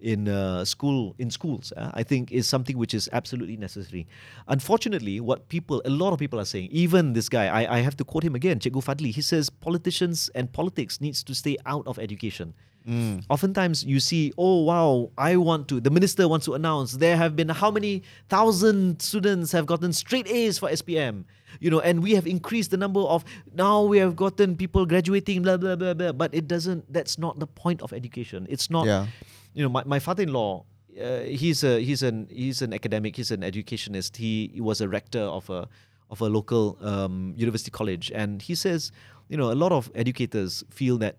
in 0.00 0.28
uh, 0.28 0.64
school 0.64 1.14
in 1.18 1.30
schools, 1.30 1.72
uh, 1.76 1.90
I 1.94 2.02
think 2.02 2.30
is 2.32 2.46
something 2.46 2.78
which 2.78 2.94
is 2.94 3.08
absolutely 3.12 3.56
necessary. 3.56 4.06
Unfortunately, 4.46 5.20
what 5.20 5.48
people 5.48 5.82
a 5.84 5.90
lot 5.90 6.12
of 6.12 6.18
people 6.18 6.38
are 6.40 6.44
saying, 6.44 6.68
even 6.70 7.12
this 7.12 7.28
guy, 7.28 7.46
I, 7.46 7.78
I 7.78 7.80
have 7.80 7.96
to 7.96 8.04
quote 8.04 8.24
him 8.24 8.34
again, 8.34 8.58
Cikgu 8.58 8.84
Fadli. 8.84 9.12
He 9.12 9.22
says 9.22 9.50
politicians 9.50 10.30
and 10.34 10.52
politics 10.52 11.00
needs 11.00 11.22
to 11.24 11.34
stay 11.34 11.56
out 11.66 11.86
of 11.86 11.98
education. 11.98 12.54
Mm. 12.88 13.22
Oftentimes 13.28 13.84
you 13.84 14.00
see, 14.00 14.32
oh 14.38 14.62
wow, 14.62 15.10
I 15.18 15.36
want 15.36 15.68
to. 15.68 15.80
The 15.80 15.90
minister 15.90 16.26
wants 16.26 16.46
to 16.46 16.54
announce 16.54 16.92
there 16.92 17.16
have 17.16 17.36
been 17.36 17.50
how 17.50 17.70
many 17.70 18.02
thousand 18.28 19.02
students 19.02 19.52
have 19.52 19.66
gotten 19.66 19.92
straight 19.92 20.26
A's 20.26 20.58
for 20.58 20.70
SPM, 20.70 21.24
you 21.60 21.70
know, 21.70 21.80
and 21.80 22.02
we 22.02 22.14
have 22.14 22.26
increased 22.26 22.70
the 22.70 22.78
number 22.78 23.00
of. 23.00 23.24
Now 23.52 23.82
we 23.82 23.98
have 23.98 24.16
gotten 24.16 24.56
people 24.56 24.86
graduating, 24.86 25.42
blah 25.42 25.58
blah 25.58 25.76
blah 25.76 25.92
blah. 25.92 26.12
But 26.12 26.34
it 26.34 26.48
doesn't. 26.48 26.90
That's 26.90 27.18
not 27.18 27.38
the 27.38 27.46
point 27.46 27.82
of 27.82 27.92
education. 27.92 28.46
It's 28.48 28.70
not. 28.70 28.86
Yeah. 28.86 29.06
You 29.54 29.62
know, 29.64 29.68
my, 29.68 29.82
my 29.84 29.98
father-in-law, 29.98 30.64
uh, 31.02 31.20
he's 31.20 31.64
a 31.64 31.80
he's 31.80 32.02
an 32.02 32.28
he's 32.30 32.62
an 32.62 32.72
academic. 32.72 33.16
He's 33.16 33.30
an 33.30 33.42
educationist. 33.42 34.16
He, 34.16 34.50
he 34.54 34.60
was 34.60 34.80
a 34.80 34.88
rector 34.88 35.20
of 35.20 35.48
a 35.50 35.68
of 36.10 36.20
a 36.20 36.26
local 36.26 36.78
um, 36.80 37.34
university 37.36 37.70
college, 37.70 38.10
and 38.14 38.40
he 38.40 38.54
says, 38.54 38.92
you 39.28 39.36
know, 39.36 39.52
a 39.52 39.54
lot 39.54 39.72
of 39.72 39.90
educators 39.94 40.64
feel 40.70 40.96
that, 40.98 41.16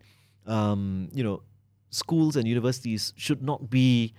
um, 0.48 1.10
you 1.14 1.24
know, 1.24 1.44
schools 1.92 2.36
and 2.36 2.48
universities 2.48 3.14
should 3.16 3.44
not 3.44 3.70
be 3.70 4.14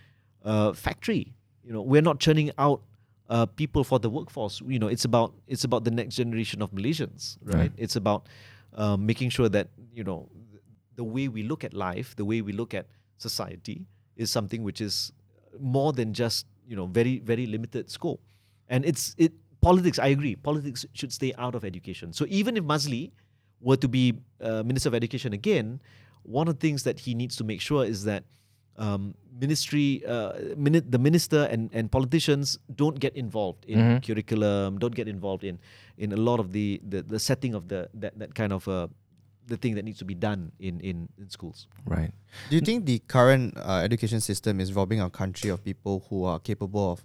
uh, 0.44 0.72
factory. 0.72 1.34
You 1.64 1.72
know, 1.72 1.82
we're 1.82 2.02
not 2.02 2.20
churning 2.20 2.50
out 2.56 2.82
uh, 3.28 3.46
people 3.46 3.84
for 3.84 3.98
the 3.98 4.10
workforce. 4.10 4.62
You 4.66 4.78
know, 4.78 4.88
it's 4.88 5.04
about 5.04 5.34
it's 5.46 5.64
about 5.64 5.84
the 5.84 5.90
next 5.90 6.16
generation 6.16 6.62
of 6.62 6.70
Malaysians, 6.72 7.36
right? 7.42 7.56
Right. 7.56 7.72
It's 7.76 7.96
about 7.96 8.26
um, 8.74 9.06
making 9.06 9.30
sure 9.30 9.48
that 9.48 9.68
you 9.92 10.04
know 10.04 10.28
the 10.96 11.04
way 11.04 11.28
we 11.28 11.42
look 11.42 11.64
at 11.64 11.74
life, 11.74 12.14
the 12.16 12.24
way 12.24 12.42
we 12.42 12.52
look 12.52 12.74
at 12.74 12.86
society, 13.18 13.86
is 14.20 14.30
something 14.38 14.62
which 14.68 14.80
is 14.88 15.12
more 15.76 15.92
than 16.00 16.12
just 16.22 16.46
you 16.70 16.76
know 16.78 16.86
very 16.98 17.14
very 17.30 17.46
limited 17.54 17.90
scope. 17.96 18.20
And 18.68 18.84
it's 18.90 19.04
it 19.18 19.32
politics. 19.68 19.98
I 19.98 20.08
agree. 20.16 20.34
Politics 20.50 20.86
should 20.98 21.12
stay 21.20 21.32
out 21.44 21.54
of 21.58 21.64
education. 21.72 22.12
So 22.18 22.24
even 22.40 22.56
if 22.56 22.64
Maszlee 22.72 23.10
were 23.68 23.76
to 23.84 23.88
be 23.88 24.04
uh, 24.40 24.62
minister 24.70 24.88
of 24.90 24.94
education 24.94 25.32
again, 25.40 25.80
one 26.38 26.46
of 26.48 26.54
the 26.56 26.62
things 26.66 26.82
that 26.88 26.98
he 27.06 27.14
needs 27.22 27.34
to 27.40 27.44
make 27.44 27.60
sure 27.60 27.82
is 27.94 28.04
that 28.04 28.22
um, 28.78 29.02
ministry, 29.44 30.02
uh, 30.06 30.32
mini- 30.56 30.80
the 30.94 30.98
minister 30.98 31.40
and, 31.52 31.68
and 31.78 31.90
politicians 31.96 32.58
don't 32.82 32.98
get 33.06 33.14
involved 33.24 33.62
in 33.66 33.78
Mhm. 33.78 33.98
curriculum, 34.06 34.78
don't 34.78 34.94
get 35.00 35.08
involved 35.16 35.44
in 35.50 35.58
in 35.98 36.12
a 36.12 36.20
lot 36.28 36.38
of 36.40 36.52
the 36.56 36.66
the, 36.92 37.02
the 37.14 37.18
setting 37.28 37.52
of 37.58 37.68
the 37.72 37.80
that, 38.02 38.12
that 38.20 38.30
kind 38.40 38.52
of 38.58 38.62
uh, 38.68 38.86
the 39.50 39.56
thing 39.58 39.74
that 39.74 39.84
needs 39.84 39.98
to 39.98 40.06
be 40.06 40.14
done 40.14 40.52
in 40.58 40.78
in, 40.80 41.08
in 41.18 41.28
schools. 41.28 41.66
Right. 41.84 42.12
Do 42.48 42.54
you 42.56 42.62
think 42.62 42.86
the 42.86 42.98
current 43.10 43.58
uh, 43.58 43.82
education 43.84 44.20
system 44.20 44.60
is 44.60 44.72
robbing 44.72 45.00
our 45.02 45.10
country 45.10 45.50
of 45.50 45.62
people 45.64 46.06
who 46.08 46.24
are 46.24 46.38
capable 46.38 46.92
of 46.94 47.04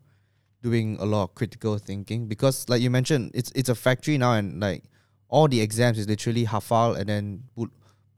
doing 0.61 0.97
a 0.99 1.05
lot 1.05 1.23
of 1.23 1.35
critical 1.35 1.77
thinking? 1.77 2.27
Because, 2.27 2.69
like 2.69 2.81
you 2.81 2.89
mentioned, 2.89 3.31
it's 3.33 3.51
it's 3.55 3.69
a 3.69 3.75
factory 3.75 4.17
now, 4.17 4.33
and 4.33 4.59
like 4.61 4.83
all 5.27 5.47
the 5.47 5.59
exams 5.59 5.97
is 5.97 6.07
literally 6.07 6.45
hafal 6.45 6.95
and 6.97 7.09
then 7.09 7.43
put 7.57 7.69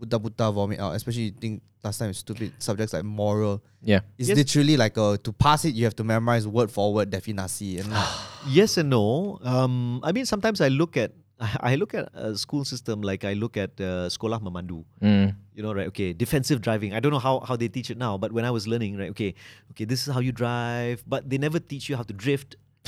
buta 0.01 0.19
buta 0.21 0.53
vomit 0.53 0.79
out. 0.79 0.95
Especially 0.95 1.23
you 1.23 1.31
think 1.31 1.61
last 1.83 1.99
time 1.99 2.11
stupid 2.13 2.51
subjects 2.59 2.93
like 2.93 3.03
moral. 3.05 3.63
Yeah. 3.81 4.01
It's 4.17 4.27
Yes. 4.29 4.37
literally 4.37 4.75
like 4.77 4.97
a 4.97 5.17
to 5.23 5.31
pass 5.31 5.63
it 5.65 5.73
you 5.73 5.85
have 5.85 5.95
to 5.95 6.03
memorize 6.03 6.45
word 6.47 6.69
for 6.69 6.93
word 6.93 7.09
definasi 7.11 7.79
and 7.79 7.89
like, 7.91 8.07
Yes 8.49 8.77
and 8.77 8.89
no. 8.89 9.39
Um, 9.43 10.01
I 10.03 10.11
mean, 10.11 10.25
sometimes 10.25 10.59
I 10.59 10.67
look 10.67 10.97
at 10.97 11.11
I 11.39 11.75
look 11.75 11.93
at 11.93 12.09
a 12.13 12.35
school 12.35 12.65
system 12.65 13.01
like 13.01 13.23
I 13.23 13.33
look 13.33 13.57
at 13.57 13.71
uh, 13.79 14.09
Sekolah 14.09 14.41
Memandu. 14.41 14.83
Mm. 15.01 15.35
you 15.53 15.63
know, 15.63 15.73
right? 15.73 15.87
Okay, 15.87 16.13
defensive 16.13 16.61
driving. 16.61 16.93
I 16.93 16.99
don't 16.99 17.11
know 17.11 17.19
how, 17.19 17.39
how 17.41 17.55
they 17.55 17.67
teach 17.67 17.89
it 17.89 17.97
now, 17.97 18.17
but 18.17 18.31
when 18.31 18.45
I 18.45 18.51
was 18.51 18.67
learning, 18.67 18.97
right? 18.97 19.09
Okay, 19.11 19.35
okay, 19.71 19.85
this 19.85 20.07
is 20.07 20.13
how 20.13 20.19
you 20.19 20.31
drive, 20.31 21.03
but 21.07 21.29
they 21.29 21.37
never 21.37 21.59
teach 21.59 21.89
you 21.89 21.95
how 21.95 22.03
to 22.03 22.13
drift. 22.13 22.55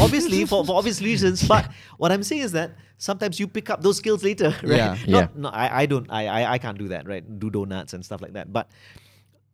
Obviously, 0.00 0.44
for, 0.44 0.64
for 0.64 0.76
obvious 0.76 1.00
reasons. 1.00 1.46
But 1.52 1.70
what 1.96 2.12
I'm 2.12 2.22
saying 2.22 2.42
is 2.42 2.52
that 2.52 2.72
sometimes 2.98 3.40
you 3.40 3.48
pick 3.48 3.70
up 3.70 3.82
those 3.82 3.96
skills 3.96 4.22
later, 4.22 4.50
right? 4.62 4.76
Yeah. 4.76 4.96
Yeah. 5.06 5.28
No, 5.34 5.48
I, 5.48 5.82
I 5.82 5.86
don't, 5.86 6.10
I, 6.10 6.26
I, 6.26 6.52
I 6.52 6.58
can't 6.58 6.78
do 6.78 6.88
that, 6.88 7.08
right? 7.08 7.24
Do 7.38 7.50
donuts 7.50 7.94
and 7.94 8.04
stuff 8.04 8.20
like 8.20 8.34
that. 8.34 8.52
But 8.52 8.70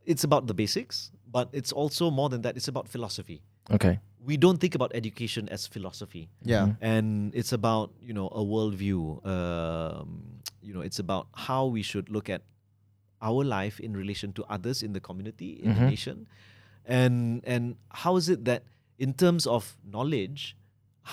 it's 0.04 0.24
about 0.24 0.46
the 0.46 0.54
basics, 0.54 1.12
but 1.30 1.48
it's 1.52 1.72
also 1.72 2.10
more 2.10 2.28
than 2.28 2.42
that. 2.42 2.56
It's 2.56 2.68
about 2.68 2.88
philosophy. 2.88 3.42
Okay. 3.70 4.00
We 4.28 4.36
don't 4.36 4.60
think 4.60 4.74
about 4.76 4.92
education 4.92 5.48
as 5.48 5.64
philosophy 5.66 6.28
yeah. 6.44 6.76
and 6.84 7.32
it's 7.32 7.52
about 7.56 7.96
you 8.04 8.12
know 8.12 8.28
a 8.28 8.44
worldview. 8.44 9.24
Um, 9.24 10.44
you 10.60 10.76
know, 10.76 10.84
it's 10.84 11.00
about 11.00 11.32
how 11.48 11.64
we 11.64 11.80
should 11.80 12.12
look 12.12 12.28
at 12.28 12.42
our 13.24 13.40
life 13.42 13.80
in 13.80 13.96
relation 13.96 14.36
to 14.36 14.44
others 14.52 14.84
in 14.84 14.92
the 14.92 15.00
community, 15.00 15.50
in 15.64 15.72
the 15.72 15.80
Mhm. 15.80 15.88
nation, 15.96 16.16
and 16.84 17.40
and 17.48 17.80
how 18.04 18.20
is 18.20 18.28
it 18.28 18.44
that 18.44 18.68
in 19.00 19.16
terms 19.16 19.48
of 19.48 19.80
knowledge, 19.80 20.52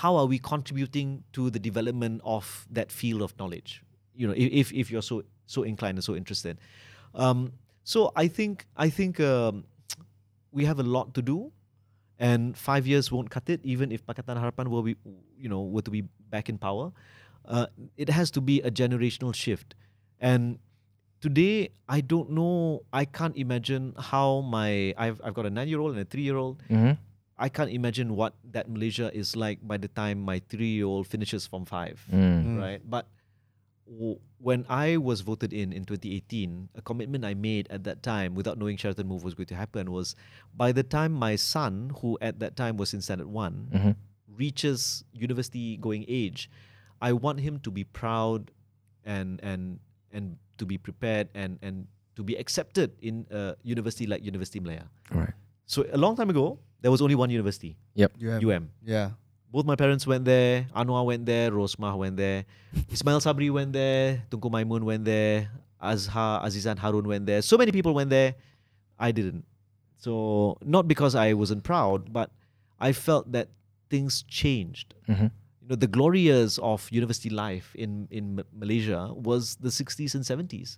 how 0.04 0.20
are 0.20 0.28
we 0.28 0.36
contributing 0.36 1.24
to 1.32 1.48
the 1.50 1.60
development 1.70 2.20
of 2.28 2.68
that 2.68 2.92
field 2.92 3.24
of 3.24 3.32
knowledge? 3.40 3.80
You 4.12 4.28
know, 4.28 4.36
if 4.36 4.52
if, 4.52 4.68
if 4.76 4.86
you're 4.92 5.08
so 5.08 5.24
so 5.48 5.64
inclined 5.64 5.96
and 5.98 6.04
so 6.04 6.20
interested. 6.20 6.60
Um, 7.16 7.56
so 7.88 8.12
I 8.12 8.28
think 8.28 8.68
I 8.76 8.92
think 8.92 9.24
um, 9.24 9.64
we 10.52 10.68
have 10.68 10.84
a 10.84 10.88
lot 10.98 11.16
to 11.16 11.24
do 11.24 11.55
and 12.20 12.58
five 12.58 12.88
years 12.88 13.12
won't 13.12 13.30
cut 13.30 13.50
it 13.50 13.60
even 13.64 13.92
if 13.92 14.06
Pakatan 14.06 14.38
Harapan 14.42 14.68
were 14.68 14.84
be, 14.84 14.96
you 15.38 15.50
know 15.50 15.62
were 15.64 15.82
to 15.82 15.92
be 15.92 16.04
back 16.30 16.50
in 16.50 16.58
power 16.58 16.92
uh, 17.46 17.68
it 17.98 18.10
has 18.10 18.32
to 18.32 18.42
be 18.42 18.62
a 18.62 18.72
generational 18.72 19.34
shift 19.36 19.76
and 20.20 20.60
today 21.22 21.70
I 21.90 22.02
don't 22.02 22.32
know 22.32 22.84
I 22.94 23.06
can't 23.06 23.36
imagine 23.38 23.94
how 23.98 24.42
my 24.42 24.94
I've, 24.98 25.20
I've 25.24 25.34
got 25.34 25.46
a 25.46 25.50
nine 25.50 25.68
year 25.68 25.80
old 25.80 25.92
and 25.92 26.00
a 26.02 26.06
three 26.06 26.24
year 26.24 26.38
old 26.38 26.62
Mm-hmm. 26.70 26.94
I 27.38 27.50
can't 27.50 27.70
imagine 27.70 28.16
what 28.16 28.34
that 28.56 28.70
Malaysia 28.72 29.12
is 29.14 29.36
like 29.36 29.60
by 29.62 29.76
the 29.76 29.90
time 29.90 30.24
my 30.24 30.40
three 30.48 30.72
year 30.80 30.86
old 30.86 31.08
finishes 31.08 31.46
from 31.46 31.66
five 31.66 32.00
Mm. 32.12 32.46
Mm. 32.46 32.60
right? 32.62 32.82
But 32.90 33.08
w- 33.08 33.25
when 33.86 34.66
I 34.68 34.98
was 34.98 35.22
voted 35.22 35.54
in 35.54 35.72
in 35.72 35.86
2018, 35.86 36.70
a 36.76 36.82
commitment 36.82 37.24
I 37.24 37.34
made 37.34 37.68
at 37.70 37.84
that 37.84 38.02
time, 38.02 38.34
without 38.36 38.58
knowing 38.58 38.78
Sheraton 38.78 39.08
Move 39.08 39.24
was 39.24 39.34
going 39.34 39.48
to 39.48 39.56
happen, 39.56 39.92
was 39.92 40.16
by 40.56 40.72
the 40.72 40.84
time 40.84 41.12
my 41.14 41.36
son, 41.36 41.92
who 42.02 42.18
at 42.22 42.40
that 42.40 42.56
time 42.56 42.78
was 42.78 42.94
in 42.94 43.02
Standard 43.02 43.28
One, 43.28 43.70
Mm-hmm. 43.74 43.92
reaches 44.36 45.04
university 45.14 45.78
going 45.78 46.06
age, 46.08 46.50
I 47.02 47.14
want 47.14 47.40
him 47.40 47.60
to 47.60 47.72
be 47.72 47.84
proud 47.84 48.52
and 49.06 49.40
and 49.44 49.80
and 50.12 50.38
to 50.58 50.66
be 50.66 50.78
prepared 50.78 51.30
and 51.36 51.60
and 51.62 51.88
to 52.16 52.24
be 52.24 52.36
accepted 52.36 52.92
in 53.02 53.28
a 53.30 53.56
university 53.64 54.08
like 54.08 54.24
University 54.24 54.60
Malaya. 54.60 54.90
Right. 55.12 55.34
So 55.68 55.86
a 55.92 55.98
long 55.98 56.16
time 56.16 56.30
ago, 56.30 56.60
there 56.82 56.92
was 56.92 57.02
only 57.02 57.16
one 57.16 57.30
university, 57.30 57.78
UM. 57.98 58.10
UM. 58.50 58.70
Yeah. 58.84 59.12
Both 59.56 59.64
my 59.66 59.78
parents 59.80 60.06
went 60.06 60.26
there. 60.28 60.68
Anwar 60.76 61.06
went 61.06 61.26
there. 61.26 61.48
Rosmah 61.50 61.96
went 61.98 62.18
there. 62.18 62.44
Ismail 62.92 63.22
Sabri 63.24 63.50
went 63.58 63.72
there. 63.72 64.24
Tunku 64.30 64.52
Maimun 64.52 64.84
went 64.84 65.06
there. 65.06 65.48
Azhar, 65.82 66.44
Azizan 66.44 66.78
Harun 66.78 67.08
went 67.08 67.26
there. 67.26 67.42
So 67.42 67.58
many 67.58 67.72
people 67.72 67.94
went 67.94 68.10
there. 68.10 68.36
I 69.00 69.12
didn't. 69.16 69.46
So 69.98 70.58
not 70.62 70.90
because 70.90 71.16
I 71.16 71.32
wasn't 71.34 71.64
proud, 71.64 72.12
but 72.12 72.32
I 72.82 72.92
felt 72.92 73.32
that 73.32 73.48
things 73.90 74.24
changed. 74.28 74.94
Mhm. 75.08 75.32
You 75.62 75.68
know, 75.70 75.76
the 75.80 75.88
glory 75.88 76.20
years 76.20 76.60
of 76.60 76.92
university 76.92 77.30
life 77.32 77.72
in 77.76 78.08
in 78.12 78.36
Ma- 78.36 78.50
Malaysia 78.64 79.02
was 79.30 79.56
the 79.68 79.72
60s 79.72 80.16
and 80.20 80.24
70s, 80.32 80.78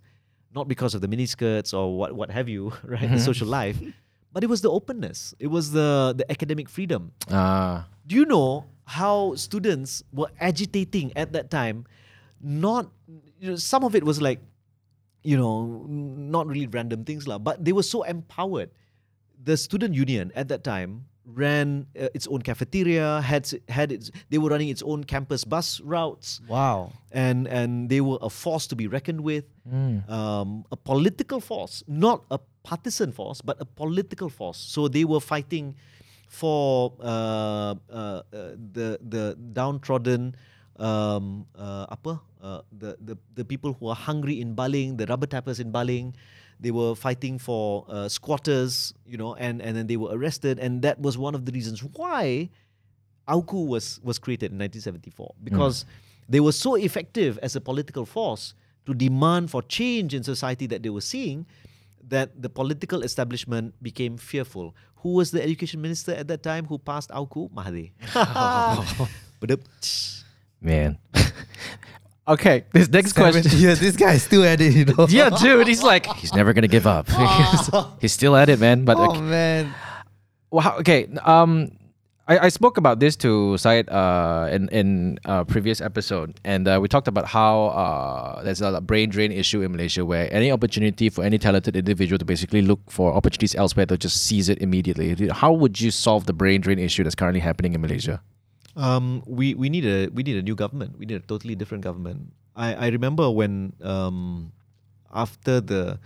not 0.54 0.68
because 0.74 0.94
of 0.94 1.02
the 1.02 1.10
miniskirts 1.10 1.74
or 1.74 1.86
what 1.98 2.14
what 2.14 2.30
have 2.30 2.48
you, 2.48 2.64
right? 2.94 3.10
The 3.10 3.18
Mhm. 3.18 3.26
social 3.32 3.50
life, 3.60 3.82
but 4.34 4.44
it 4.44 4.50
was 4.50 4.62
the 4.62 4.70
openness. 4.70 5.34
It 5.40 5.48
was 5.48 5.72
the 5.72 6.14
the 6.18 6.26
academic 6.32 6.70
freedom 6.70 7.12
Ah. 7.32 7.88
do 8.06 8.16
you 8.16 8.26
know 8.26 8.66
how 8.88 9.36
students 9.36 10.04
were 10.16 10.32
agitating 10.40 11.12
at 11.20 11.34
that 11.36 11.52
time 11.52 11.84
not 12.40 12.88
you 13.40 13.52
know, 13.52 13.60
some 13.60 13.84
of 13.84 13.96
it 13.96 14.04
was 14.04 14.22
like 14.22 14.40
you 15.24 15.36
know 15.36 15.86
not 15.88 16.48
really 16.48 16.68
random 16.68 17.04
things 17.04 17.28
lah, 17.28 17.38
but 17.38 17.60
they 17.64 17.74
were 17.74 17.84
so 17.86 18.04
empowered 18.04 18.72
the 19.38 19.58
student 19.58 19.94
union 19.94 20.32
at 20.36 20.48
that 20.48 20.64
time 20.64 21.06
ran 21.28 21.86
uh, 22.00 22.08
its 22.16 22.24
own 22.32 22.40
cafeteria 22.42 23.20
had 23.20 23.44
had 23.68 23.92
its 23.92 24.12
they 24.32 24.38
were 24.40 24.48
running 24.50 24.70
its 24.72 24.80
own 24.84 25.04
campus 25.04 25.44
bus 25.44 25.82
routes 25.84 26.40
Wow. 26.48 26.94
and 27.12 27.48
and 27.52 27.90
they 27.92 28.00
were 28.00 28.16
a 28.24 28.30
force 28.32 28.66
to 28.72 28.76
be 28.80 28.88
reckoned 28.88 29.22
with 29.22 29.44
Mm. 29.68 30.08
um, 30.08 30.64
a 30.72 30.78
political 30.80 31.42
force, 31.44 31.84
not 31.92 32.24
a 32.32 32.40
partisan 32.64 33.12
force, 33.12 33.42
but 33.44 33.60
a 33.60 33.68
political 33.68 34.30
force. 34.32 34.56
So 34.56 34.88
they 34.88 35.04
were 35.04 35.20
fighting 35.20 35.76
for 36.32 36.94
uh, 37.04 37.76
uh, 37.92 38.24
uh, 38.32 38.56
the 38.56 38.96
the 39.04 39.36
downtrodden, 39.52 40.36
um, 40.80 41.44
uh, 41.60 41.88
apa, 41.92 42.22
uh, 42.40 42.62
the, 42.72 42.96
the 43.04 43.16
the 43.36 43.44
people 43.44 43.76
who 43.76 43.88
are 43.92 43.96
hungry 44.00 44.40
in 44.40 44.56
Baling, 44.56 44.96
the 44.96 45.06
rubber 45.06 45.28
tappers 45.28 45.60
in 45.60 45.72
Baling. 45.76 46.16
They 46.60 46.72
were 46.72 46.96
fighting 46.96 47.38
for 47.38 47.86
uh, 47.88 48.10
squatters, 48.10 48.94
you 49.06 49.18
know, 49.18 49.36
and, 49.36 49.62
and 49.62 49.78
then 49.78 49.88
they 49.88 49.98
were 49.98 50.10
arrested, 50.12 50.58
and 50.60 50.82
that 50.82 51.00
was 51.00 51.18
one 51.18 51.36
of 51.36 51.46
the 51.46 51.52
reasons 51.52 51.84
why 51.84 52.50
AUKU 53.28 53.68
was 53.68 54.00
was 54.04 54.18
created 54.18 54.52
in 54.52 54.58
1974 54.58 55.36
because 55.44 55.86
they 56.30 56.40
were 56.40 56.52
so 56.52 56.76
effective 56.76 57.38
as 57.42 57.56
a 57.56 57.62
political 57.62 58.06
force 58.06 58.54
to 58.86 58.94
demand 58.94 59.52
for 59.52 59.62
change 59.62 60.14
in 60.14 60.24
society 60.24 60.66
that 60.68 60.82
they 60.82 60.90
were 60.90 61.02
seeing 61.02 61.46
that 62.08 62.42
the 62.42 62.50
political 62.50 63.04
establishment 63.04 63.74
became 63.84 64.18
fearful. 64.18 64.74
Who 64.98 65.14
was 65.14 65.32
the 65.32 65.44
education 65.44 65.82
minister 65.82 66.14
at 66.14 66.28
that 66.30 66.42
time 66.42 66.66
who 66.66 66.78
passed 66.78 67.10
AUKU? 67.10 67.52
Mahathir. 67.52 67.92
Man. 70.62 70.98
okay, 72.28 72.66
this 72.74 72.90
next 72.90 73.14
Seven 73.14 73.32
question. 73.42 73.60
years. 73.64 73.80
This 73.80 73.96
guy 73.96 74.14
is 74.14 74.24
still 74.24 74.44
at 74.44 74.62
it, 74.62 74.74
you 74.74 74.86
know. 74.86 75.08
yeah, 75.10 75.30
dude, 75.30 75.68
he's 75.68 75.84
like 75.84 76.06
he's 76.18 76.34
never 76.34 76.54
gonna 76.54 76.68
give 76.68 76.88
up. 76.88 77.08
he's 78.02 78.14
still 78.14 78.36
at 78.36 78.50
it, 78.50 78.60
man. 78.60 78.86
But 78.86 78.98
Oh 78.98 79.12
okay, 79.12 79.22
man. 79.22 79.74
wow, 80.52 80.78
okay. 80.80 81.08
Um, 81.24 81.72
I, 82.28 82.40
I 82.40 82.50
spoke 82.50 82.78
about 82.78 83.00
this 83.00 83.16
to 83.24 83.56
Syed 83.58 83.88
uh 83.88 84.50
in 84.52 84.68
in 84.70 85.18
a 85.26 85.46
previous 85.46 85.80
episode, 85.80 86.36
and 86.44 86.68
uh, 86.68 86.78
we 86.82 86.88
talked 86.90 87.08
about 87.08 87.26
how 87.26 87.68
uh 87.68 88.44
there's 88.44 88.62
a 88.62 88.82
brain 88.82 89.10
drain 89.10 89.32
issue 89.32 89.62
in 89.62 89.72
Malaysia 89.72 90.04
where 90.04 90.28
any 90.34 90.52
opportunity 90.52 91.10
for 91.10 91.24
any 91.24 91.38
talented 91.38 91.76
individual 91.78 92.20
to 92.20 92.26
basically 92.26 92.62
look 92.62 92.82
for 92.90 93.14
opportunities 93.14 93.56
elsewhere, 93.56 93.86
they'll 93.86 93.98
just 93.98 94.26
seize 94.26 94.50
it 94.50 94.60
immediately. 94.62 95.30
How 95.30 95.54
would 95.54 95.80
you 95.80 95.90
solve 95.92 96.26
the 96.26 96.34
brain 96.34 96.60
drain 96.60 96.80
issue 96.80 97.04
that's 97.04 97.16
currently 97.16 97.40
happening 97.40 97.74
in 97.74 97.82
Malaysia? 97.82 98.22
Um, 98.78 99.26
we 99.26 99.58
we 99.58 99.70
need 99.74 99.86
a 99.86 100.08
we 100.14 100.22
need 100.22 100.38
a 100.38 100.46
new 100.46 100.54
government. 100.54 101.02
We 101.02 101.10
need 101.10 101.18
a 101.18 101.26
totally 101.26 101.58
different 101.58 101.84
government. 101.84 102.32
I, 102.56 102.74
I 102.74 102.88
remember 102.94 103.30
when 103.30 103.74
um, 103.82 104.52
after 105.14 105.60
the 105.60 106.00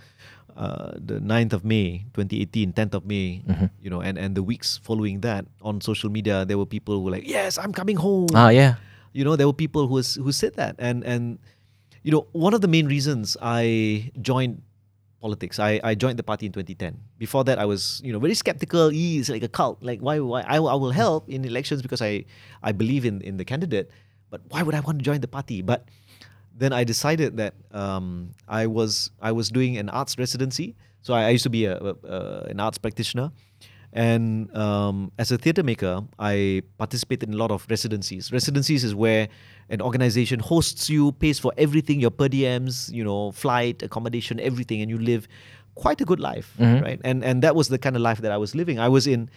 uh, 0.56 0.92
the 0.96 1.20
9th 1.20 1.52
of 1.52 1.64
May, 1.64 2.04
2018, 2.12 2.72
10th 2.72 2.94
of 2.94 3.06
May, 3.06 3.40
you 3.80 3.88
know, 3.88 4.00
and, 4.00 4.18
and 4.18 4.36
the 4.36 4.42
weeks 4.42 4.80
following 4.82 5.20
that 5.20 5.46
on 5.62 5.80
social 5.80 6.10
media, 6.10 6.44
there 6.44 6.58
were 6.58 6.66
people 6.68 6.96
who 6.96 7.00
were 7.04 7.10
like, 7.12 7.28
"Yes, 7.28 7.56
I'm 7.56 7.72
coming 7.72 7.96
home." 7.96 8.28
Ah, 8.34 8.48
yeah. 8.48 8.76
you 9.12 9.24
know, 9.24 9.36
there 9.36 9.46
were 9.46 9.56
people 9.56 9.86
who 9.88 9.94
was, 9.94 10.16
who 10.16 10.32
said 10.32 10.56
that, 10.56 10.76
and 10.78 11.04
and 11.04 11.38
you 12.02 12.12
know, 12.12 12.26
one 12.32 12.52
of 12.52 12.60
the 12.60 12.68
main 12.68 12.86
reasons 12.86 13.36
I 13.40 14.10
joined 14.20 14.60
politics, 15.22 15.56
I, 15.58 15.80
I 15.90 15.94
joined 15.94 16.18
the 16.18 16.26
party 16.30 16.46
in 16.46 16.52
2010. 16.52 16.98
Before 17.18 17.42
that, 17.48 17.58
I 17.58 17.66
was 17.72 18.00
you 18.04 18.12
know 18.12 18.18
very 18.26 18.34
skeptical. 18.34 18.90
"Ee, 18.92 19.18
It's 19.20 19.30
like 19.36 19.42
a 19.50 19.52
cult. 19.60 19.78
Like 19.90 20.00
why 20.06 20.18
why 20.20 20.40
I, 20.42 20.56
I 20.56 20.76
will 20.82 20.90
help 21.04 21.28
in 21.34 21.44
elections 21.52 21.80
because 21.86 22.02
I 22.10 22.24
I 22.62 22.72
believe 22.72 23.04
in 23.10 23.16
in 23.22 23.34
the 23.40 23.46
candidate, 23.52 23.86
but 24.32 24.40
why 24.52 24.60
would 24.64 24.74
I 24.74 24.80
want 24.86 24.98
to 25.00 25.04
join 25.10 25.20
the 25.26 25.32
party? 25.38 25.62
But 25.72 25.80
then 26.62 26.72
I 26.80 26.84
decided 26.84 27.30
that 27.42 27.54
um, 27.82 28.06
I 28.60 28.66
was 28.78 29.10
I 29.28 29.32
was 29.32 29.46
doing 29.58 29.78
an 29.82 29.88
arts 29.88 30.18
residency. 30.18 30.68
So 31.06 31.14
I, 31.14 31.22
I 31.28 31.30
used 31.36 31.46
to 31.50 31.50
be 31.58 31.64
a, 31.66 31.74
a, 31.78 31.92
a- 32.16 32.42
an 32.52 32.58
arts 32.60 32.78
practitioner, 32.78 33.32
and 33.92 34.54
um, 34.56 35.12
as 35.18 35.30
a 35.30 35.38
theatre 35.38 35.62
maker, 35.62 36.02
I 36.18 36.62
participated 36.78 37.28
in 37.28 37.34
a 37.34 37.38
lot 37.38 37.50
of 37.50 37.66
residencies. 37.68 38.32
Residencies 38.32 38.84
is 38.84 38.94
where 38.94 39.28
an 39.68 39.82
organization 39.82 40.40
hosts 40.40 40.88
you, 40.88 41.12
pays 41.12 41.38
for 41.38 41.52
everything, 41.58 42.00
your 42.00 42.10
per 42.10 42.28
diems, 42.28 42.90
you 42.90 43.04
know, 43.04 43.32
flight, 43.32 43.82
accommodation, 43.82 44.40
everything, 44.40 44.80
and 44.80 44.90
you 44.90 44.98
live 44.98 45.28
quite 45.74 46.00
a 46.00 46.04
good 46.04 46.20
life, 46.20 46.54
right? 46.80 47.00
And 47.04 47.22
and 47.22 47.42
that 47.42 47.54
was 47.54 47.68
the 47.68 47.78
kind 47.78 47.96
of 47.96 48.02
life 48.02 48.18
that 48.22 48.32
I 48.32 48.38
was 48.38 48.54
living. 48.54 48.78
I 48.78 48.88
was 48.88 49.06
in, 49.06 49.28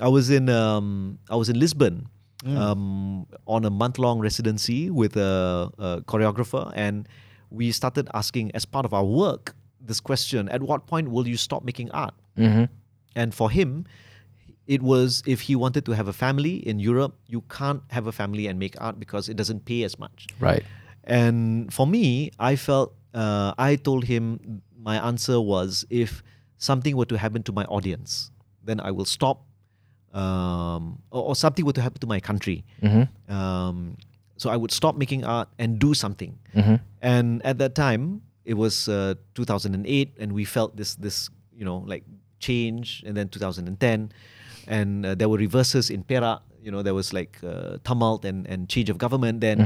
I 0.00 0.08
was 0.08 0.30
in, 0.30 0.48
um, 0.48 1.18
I 1.28 1.36
was 1.36 1.48
in 1.48 1.58
Lisbon. 1.58 2.08
Um, 2.46 3.26
on 3.48 3.64
a 3.64 3.70
month-long 3.70 4.20
residency 4.20 4.90
with 4.90 5.16
a, 5.16 5.72
a 5.76 6.02
choreographer, 6.02 6.72
and 6.76 7.08
we 7.50 7.72
started 7.72 8.08
asking, 8.14 8.52
as 8.54 8.64
part 8.64 8.84
of 8.84 8.94
our 8.94 9.04
work, 9.04 9.56
this 9.80 9.98
question: 9.98 10.48
At 10.48 10.62
what 10.62 10.86
point 10.86 11.10
will 11.10 11.26
you 11.26 11.36
stop 11.36 11.64
making 11.64 11.90
art? 11.90 12.14
Mm-hmm. 12.38 12.72
And 13.14 13.34
for 13.34 13.50
him, 13.50 13.84
it 14.66 14.82
was 14.82 15.22
if 15.26 15.40
he 15.42 15.56
wanted 15.56 15.84
to 15.86 15.92
have 15.92 16.08
a 16.08 16.12
family 16.12 16.56
in 16.66 16.78
Europe, 16.78 17.16
you 17.26 17.40
can't 17.48 17.82
have 17.90 18.06
a 18.06 18.12
family 18.12 18.46
and 18.46 18.58
make 18.58 18.76
art 18.80 18.98
because 19.00 19.28
it 19.28 19.36
doesn't 19.36 19.64
pay 19.64 19.82
as 19.82 19.98
much. 19.98 20.26
Right. 20.40 20.64
And 21.04 21.72
for 21.72 21.86
me, 21.86 22.30
I 22.38 22.56
felt 22.56 22.94
uh, 23.14 23.54
I 23.58 23.76
told 23.76 24.04
him 24.04 24.60
my 24.76 24.96
answer 25.04 25.40
was 25.40 25.84
if 25.88 26.22
something 26.58 26.96
were 26.96 27.06
to 27.06 27.16
happen 27.16 27.42
to 27.44 27.52
my 27.52 27.64
audience, 27.64 28.30
then 28.64 28.80
I 28.80 28.90
will 28.90 29.06
stop. 29.06 29.44
Um, 30.14 31.02
or, 31.10 31.22
or 31.32 31.36
something 31.36 31.64
were 31.66 31.74
to 31.74 31.82
happen 31.82 32.00
to 32.00 32.06
my 32.06 32.18
country, 32.18 32.64
Mm-hmm. 32.82 33.32
um, 33.32 33.96
so 34.38 34.48
I 34.48 34.56
would 34.56 34.70
stop 34.72 34.96
making 34.96 35.22
art 35.24 35.48
and 35.58 35.78
do 35.78 35.92
something. 35.92 36.38
Mm-hmm. 36.56 36.76
And 37.02 37.44
at 37.44 37.58
that 37.58 37.74
time, 37.74 38.22
it 38.44 38.54
was 38.54 38.88
uh, 38.88 39.14
2008, 39.34 40.16
and 40.18 40.32
we 40.32 40.44
felt 40.46 40.76
this 40.76 40.94
this 40.96 41.28
you 41.54 41.64
know 41.64 41.84
like 41.86 42.04
change. 42.38 43.02
And 43.06 43.16
then 43.16 43.28
2010, 43.28 44.12
and 44.66 45.06
uh, 45.06 45.14
there 45.14 45.28
were 45.28 45.38
reverses 45.38 45.90
in 45.90 46.02
Perak. 46.02 46.42
You 46.62 46.70
know, 46.70 46.82
there 46.82 46.94
was 46.94 47.12
like 47.12 47.38
uh, 47.42 47.78
tumult 47.84 48.24
and 48.24 48.46
and 48.46 48.68
change 48.68 48.90
of 48.90 48.98
government. 48.98 49.40
Then, 49.40 49.60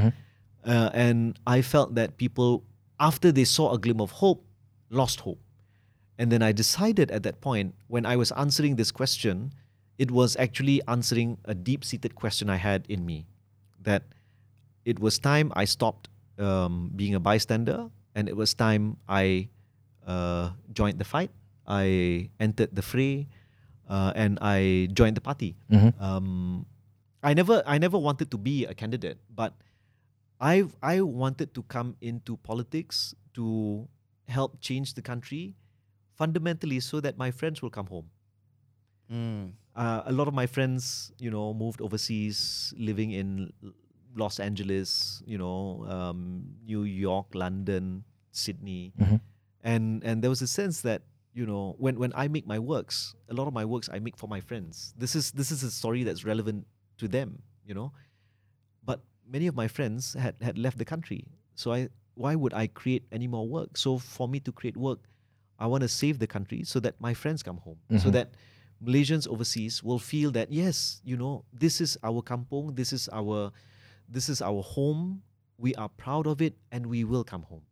uh, 0.65 0.91
and 0.93 1.39
I 1.47 1.63
felt 1.63 1.95
that 1.95 2.17
people, 2.17 2.65
after 3.01 3.33
they 3.33 3.45
saw 3.45 3.73
a 3.73 3.79
glimmer 3.79 4.05
of 4.05 4.13
hope, 4.13 4.45
lost 4.91 5.21
hope. 5.21 5.41
And 6.19 6.31
then 6.31 6.43
I 6.43 6.53
decided 6.53 7.11
at 7.11 7.23
that 7.25 7.41
point, 7.41 7.75
when 7.89 8.07
I 8.07 8.17
was 8.17 8.31
answering 8.33 8.77
this 8.77 8.93
question, 8.93 9.53
it 9.99 10.11
was 10.11 10.37
actually 10.37 10.81
answering 10.87 11.39
a 11.45 11.55
deep 11.55 11.85
seated 11.85 12.15
question 12.15 12.51
I 12.51 12.57
had 12.57 12.87
in 12.89 13.05
me 13.05 13.27
that 13.83 14.03
it 14.85 14.99
was 14.99 15.19
time 15.19 15.53
I 15.57 15.65
stopped 15.65 16.09
um, 16.39 16.91
being 16.95 17.15
a 17.15 17.21
bystander 17.21 17.91
and 18.15 18.29
it 18.29 18.37
was 18.37 18.55
time 18.55 18.97
I 19.09 19.49
uh, 20.07 20.51
joined 20.73 20.99
the 20.99 21.05
fight. 21.05 21.31
I 21.67 22.31
entered 22.41 22.75
the 22.75 22.83
fray 22.83 23.29
uh, 23.89 24.13
and 24.15 24.39
I 24.41 24.89
joined 24.93 25.17
the 25.17 25.21
party. 25.21 25.57
Mm-hmm. 25.71 26.03
Um, 26.03 26.67
I 27.23 27.35
never, 27.35 27.63
I 27.67 27.79
never 27.79 27.99
wanted 27.99 28.31
to 28.33 28.39
be 28.39 28.65
a 28.67 28.75
candidate, 28.75 29.19
but 29.35 29.55
I, 30.41 30.65
I 30.83 31.01
wanted 31.03 31.55
to 31.55 31.63
come 31.65 31.97
into 32.01 32.37
politics 32.39 33.15
to 33.35 33.87
help 34.27 34.61
change 34.61 34.95
the 34.95 35.03
country 35.03 35.55
fundamentally 36.15 36.81
so 36.81 37.01
that 37.01 37.17
my 37.17 37.31
friends 37.31 37.63
will 37.63 37.71
come 37.71 37.87
home. 37.87 38.11
Mm. 39.11 39.53
Uh, 39.75 40.03
a 40.07 40.13
lot 40.13 40.29
of 40.29 40.35
my 40.35 40.47
friends, 40.47 41.13
you 41.19 41.31
know, 41.31 41.55
moved 41.55 41.81
overseas, 41.81 42.73
living 42.77 43.13
in 43.13 43.53
Los 44.17 44.41
Angeles, 44.41 45.23
you 45.27 45.39
know, 45.39 45.87
um, 45.89 46.45
New 46.67 46.83
York, 46.85 47.35
London, 47.35 48.05
Sydney, 48.31 48.93
Mhm. 48.99 49.21
and 49.63 50.05
and 50.05 50.23
there 50.23 50.29
was 50.31 50.43
a 50.43 50.47
sense 50.47 50.81
that 50.83 51.03
you 51.35 51.47
know 51.47 51.75
when 51.79 51.99
when 51.99 52.13
I 52.15 52.29
make 52.29 52.47
my 52.47 52.59
works, 52.59 53.15
a 53.29 53.35
lot 53.35 53.47
of 53.49 53.55
my 53.55 53.65
works 53.65 53.89
I 53.93 53.99
make 53.99 54.17
for 54.17 54.29
my 54.29 54.41
friends. 54.41 54.95
This 54.97 55.15
is 55.17 55.33
this 55.33 55.51
is 55.51 55.63
a 55.63 55.71
story 55.71 56.05
that's 56.05 56.25
relevant 56.25 56.67
to 56.99 57.09
them, 57.09 57.43
you 57.67 57.75
know. 57.75 57.93
But 58.85 59.01
many 59.27 59.47
of 59.47 59.55
my 59.57 59.69
friends 59.69 60.15
had 60.15 60.37
had 60.41 60.59
left 60.59 60.79
the 60.79 60.85
country, 60.85 61.25
so 61.55 61.73
I 61.73 61.89
why 62.15 62.35
would 62.35 62.53
I 62.53 62.67
create 62.67 63.05
any 63.13 63.27
more 63.27 63.49
work? 63.49 63.77
So 63.77 63.99
for 63.99 64.29
me 64.29 64.41
to 64.41 64.53
create 64.53 64.77
work, 64.77 65.01
I 65.59 65.67
want 65.67 65.83
to 65.83 65.89
save 65.89 66.19
the 66.19 66.27
country 66.27 66.65
so 66.65 66.81
that 66.81 67.01
my 67.01 67.15
friends 67.15 67.43
come 67.43 67.57
home, 67.59 67.79
so 67.99 68.09
Mhm. 68.09 68.13
that 68.13 68.29
Malaysians 68.85 69.29
overseas 69.29 69.83
will 69.83 69.99
feel 70.01 70.31
that 70.33 70.51
yes, 70.53 71.01
you 71.05 71.17
know, 71.17 71.45
this 71.53 71.81
is 71.81 71.97
our 72.03 72.21
kampong, 72.21 72.75
this 72.75 72.93
is 72.93 73.09
our 73.13 73.53
this 74.09 74.29
is 74.29 74.43
our 74.43 74.61
home. 74.63 75.23
We 75.57 75.75
are 75.77 75.89
proud 75.89 76.27
of 76.27 76.43
it 76.43 76.59
and 76.73 76.87
we 76.87 77.05
will 77.05 77.23
come 77.25 77.43
home. 77.45 77.63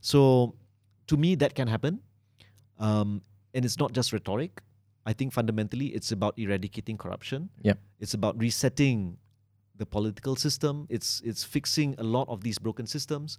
So 0.00 0.54
to 1.08 1.16
me 1.16 1.34
that 1.36 1.54
can 1.54 1.66
happen. 1.68 2.00
Um, 2.78 3.22
and 3.54 3.64
it's 3.64 3.78
not 3.78 3.92
just 3.92 4.12
rhetoric. 4.12 4.60
I 5.04 5.12
think 5.12 5.32
fundamentally 5.32 5.86
it's 5.88 6.12
about 6.12 6.38
eradicating 6.38 6.96
corruption. 6.96 7.50
Yep. 7.62 7.78
It's 8.00 8.14
about 8.14 8.38
resetting 8.38 9.18
the 9.76 9.86
political 9.86 10.36
system. 10.36 10.86
It's 10.88 11.20
it's 11.24 11.42
fixing 11.44 11.94
a 11.98 12.02
lot 12.04 12.28
of 12.28 12.42
these 12.42 12.58
broken 12.58 12.86
systems. 12.86 13.38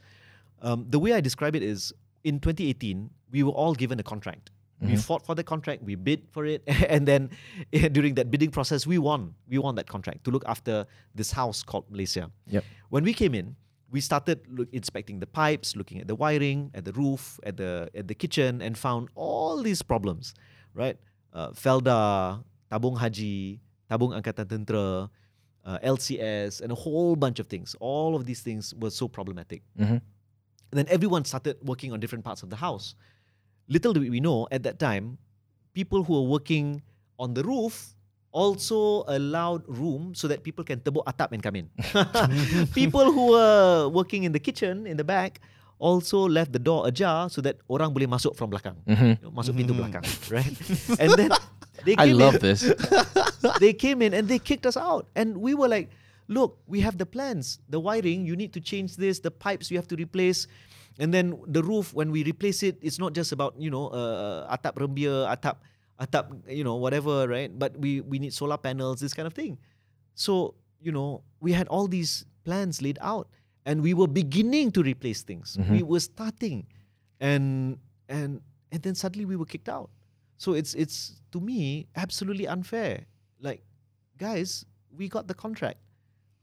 Um, 0.61 0.85
the 0.89 0.99
way 0.99 1.13
I 1.13 1.21
describe 1.21 1.55
it 1.55 1.63
is 1.63 1.93
in 2.23 2.39
2018, 2.39 3.09
we 3.31 3.43
were 3.43 3.51
all 3.51 3.73
given 3.75 3.99
a 3.99 4.03
contract. 4.03 4.49
We 4.81 4.93
Mhm. 4.93 4.99
fought 5.03 5.25
for 5.25 5.35
the 5.35 5.43
contract, 5.43 5.83
we 5.83 5.95
bid 5.95 6.27
for 6.31 6.45
it, 6.45 6.63
and 6.89 7.07
then 7.07 7.29
during 7.93 8.15
that 8.15 8.29
bidding 8.29 8.51
process, 8.51 8.85
we 8.85 8.97
won. 8.97 9.33
We 9.47 9.57
won 9.57 9.75
that 9.75 9.87
contract 9.87 10.25
to 10.25 10.31
look 10.31 10.43
after 10.45 10.85
this 11.15 11.31
house 11.31 11.63
called 11.63 11.89
Malaysia. 11.89 12.29
Yep. 12.47 12.65
When 12.89 13.03
we 13.05 13.13
came 13.13 13.33
in, 13.33 13.55
we 13.93 14.01
started 14.01 14.41
look, 14.49 14.67
inspecting 14.73 15.19
the 15.21 15.27
pipes, 15.29 15.77
looking 15.77 16.01
at 16.01 16.07
the 16.09 16.15
wiring, 16.15 16.71
at 16.73 16.83
the 16.83 16.91
roof, 16.93 17.39
at 17.45 17.57
the 17.57 17.87
at 17.93 18.09
the 18.09 18.15
kitchen, 18.17 18.59
and 18.59 18.75
found 18.75 19.07
all 19.13 19.61
these 19.61 19.85
problems, 19.85 20.33
right? 20.73 20.97
Uh, 21.31 21.51
Felda, 21.53 22.43
Tabung 22.71 22.97
Haji, 22.97 23.61
Tabung 23.89 24.17
Angkatan 24.17 24.49
Tentera, 24.49 25.09
uh, 25.63 25.77
LCS, 25.85 26.59
and 26.59 26.71
a 26.73 26.75
whole 26.75 27.15
bunch 27.15 27.37
of 27.37 27.45
things. 27.45 27.75
All 27.79 28.15
of 28.17 28.25
these 28.25 28.41
things 28.41 28.73
were 28.73 28.89
so 28.89 29.07
problematic. 29.07 29.61
Mhm. 29.77 30.01
And 30.01 30.75
then 30.81 30.87
everyone 30.89 31.23
started 31.23 31.61
working 31.61 31.93
on 31.93 31.99
different 32.01 32.25
parts 32.25 32.41
of 32.41 32.49
the 32.49 32.57
house. 32.57 32.95
Little 33.69 33.93
did 33.93 34.09
we 34.09 34.19
know 34.19 34.47
at 34.49 34.63
that 34.63 34.79
time, 34.79 35.19
people 35.73 36.03
who 36.03 36.13
were 36.17 36.27
working 36.27 36.81
on 37.19 37.35
the 37.35 37.43
roof 37.45 37.93
also 38.33 39.05
allowed 39.07 39.61
room 39.69 40.11
so 40.17 40.27
that 40.27 40.43
people 40.43 40.65
can 40.65 40.81
tebok 40.81 41.05
atap 41.05 41.31
and 41.31 41.41
come 41.45 41.55
in. 41.55 41.69
people 42.73 43.13
who 43.13 43.31
were 43.37 43.87
working 43.87 44.25
in 44.25 44.33
the 44.33 44.41
kitchen 44.41 44.89
in 44.89 44.97
the 44.97 45.05
back 45.05 45.39
also 45.77 46.27
left 46.27 46.51
the 46.51 46.59
door 46.59 46.89
ajar 46.89 47.29
so 47.29 47.39
that 47.45 47.61
orang 47.69 47.93
boleh 47.93 48.09
masuk 48.09 48.35
from 48.35 48.49
belakang. 48.49 48.75
Mhm. 48.89 49.21
You 49.21 49.29
know, 49.29 49.31
masuk 49.31 49.53
pintu 49.55 49.77
belakang, 49.77 50.03
right? 50.33 50.51
And 50.99 51.13
then 51.13 51.29
they 51.85 51.95
came 51.95 52.03
I 52.03 52.07
came 52.11 52.19
love 52.19 52.35
in, 52.35 52.43
this. 52.43 52.61
they 53.63 53.73
came 53.73 54.01
in 54.01 54.11
and 54.17 54.27
they 54.27 54.41
kicked 54.41 54.65
us 54.65 54.75
out. 54.75 55.07
And 55.15 55.37
we 55.37 55.53
were 55.53 55.69
like, 55.69 55.93
look, 56.27 56.57
we 56.65 56.81
have 56.81 56.97
the 56.97 57.05
plans, 57.05 57.59
the 57.69 57.79
wiring, 57.79 58.25
you 58.25 58.35
need 58.35 58.53
to 58.57 58.61
change 58.61 58.97
this, 58.97 59.19
the 59.19 59.31
pipes 59.31 59.69
you 59.69 59.77
have 59.77 59.87
to 59.93 59.95
replace. 59.95 60.47
And 61.01 61.13
then 61.13 61.33
the 61.49 61.61
roof, 61.65 61.93
when 61.93 62.09
we 62.13 62.23
replace 62.23 62.61
it, 62.61 62.77
it's 62.81 62.97
not 63.01 63.13
just 63.13 63.33
about, 63.33 63.57
you 63.57 63.69
know, 63.69 63.89
uh, 63.89 64.45
atap 64.55 64.77
rembia, 64.77 65.25
atap, 65.25 65.57
atap, 65.99 66.31
you 66.47 66.63
know, 66.63 66.75
whatever, 66.75 67.27
right? 67.27 67.57
But 67.57 67.77
we, 67.77 68.01
we 68.01 68.19
need 68.19 68.33
solar 68.33 68.57
panels, 68.57 68.99
this 68.99 69.13
kind 69.13 69.27
of 69.27 69.33
thing. 69.33 69.57
So, 70.15 70.55
you 70.81 70.91
know, 70.91 71.23
we 71.39 71.51
had 71.51 71.67
all 71.67 71.87
these 71.87 72.25
plans 72.43 72.81
laid 72.81 72.97
out 73.01 73.27
and 73.65 73.81
we 73.81 73.93
were 73.93 74.07
beginning 74.07 74.71
to 74.73 74.83
replace 74.83 75.21
things. 75.23 75.57
We 75.57 75.63
mm-hmm. 75.63 75.87
were 75.87 75.99
starting. 75.99 76.67
And, 77.19 77.77
and, 78.09 78.41
and 78.71 78.81
then 78.81 78.95
suddenly 78.95 79.25
we 79.25 79.35
were 79.35 79.45
kicked 79.45 79.69
out. 79.69 79.89
So 80.37 80.53
it's, 80.53 80.73
it's 80.73 81.21
to 81.31 81.39
me, 81.39 81.87
absolutely 81.95 82.47
unfair. 82.47 83.05
Like, 83.39 83.63
guys, 84.17 84.65
we 84.95 85.07
got 85.07 85.27
the 85.27 85.33
contract. 85.33 85.79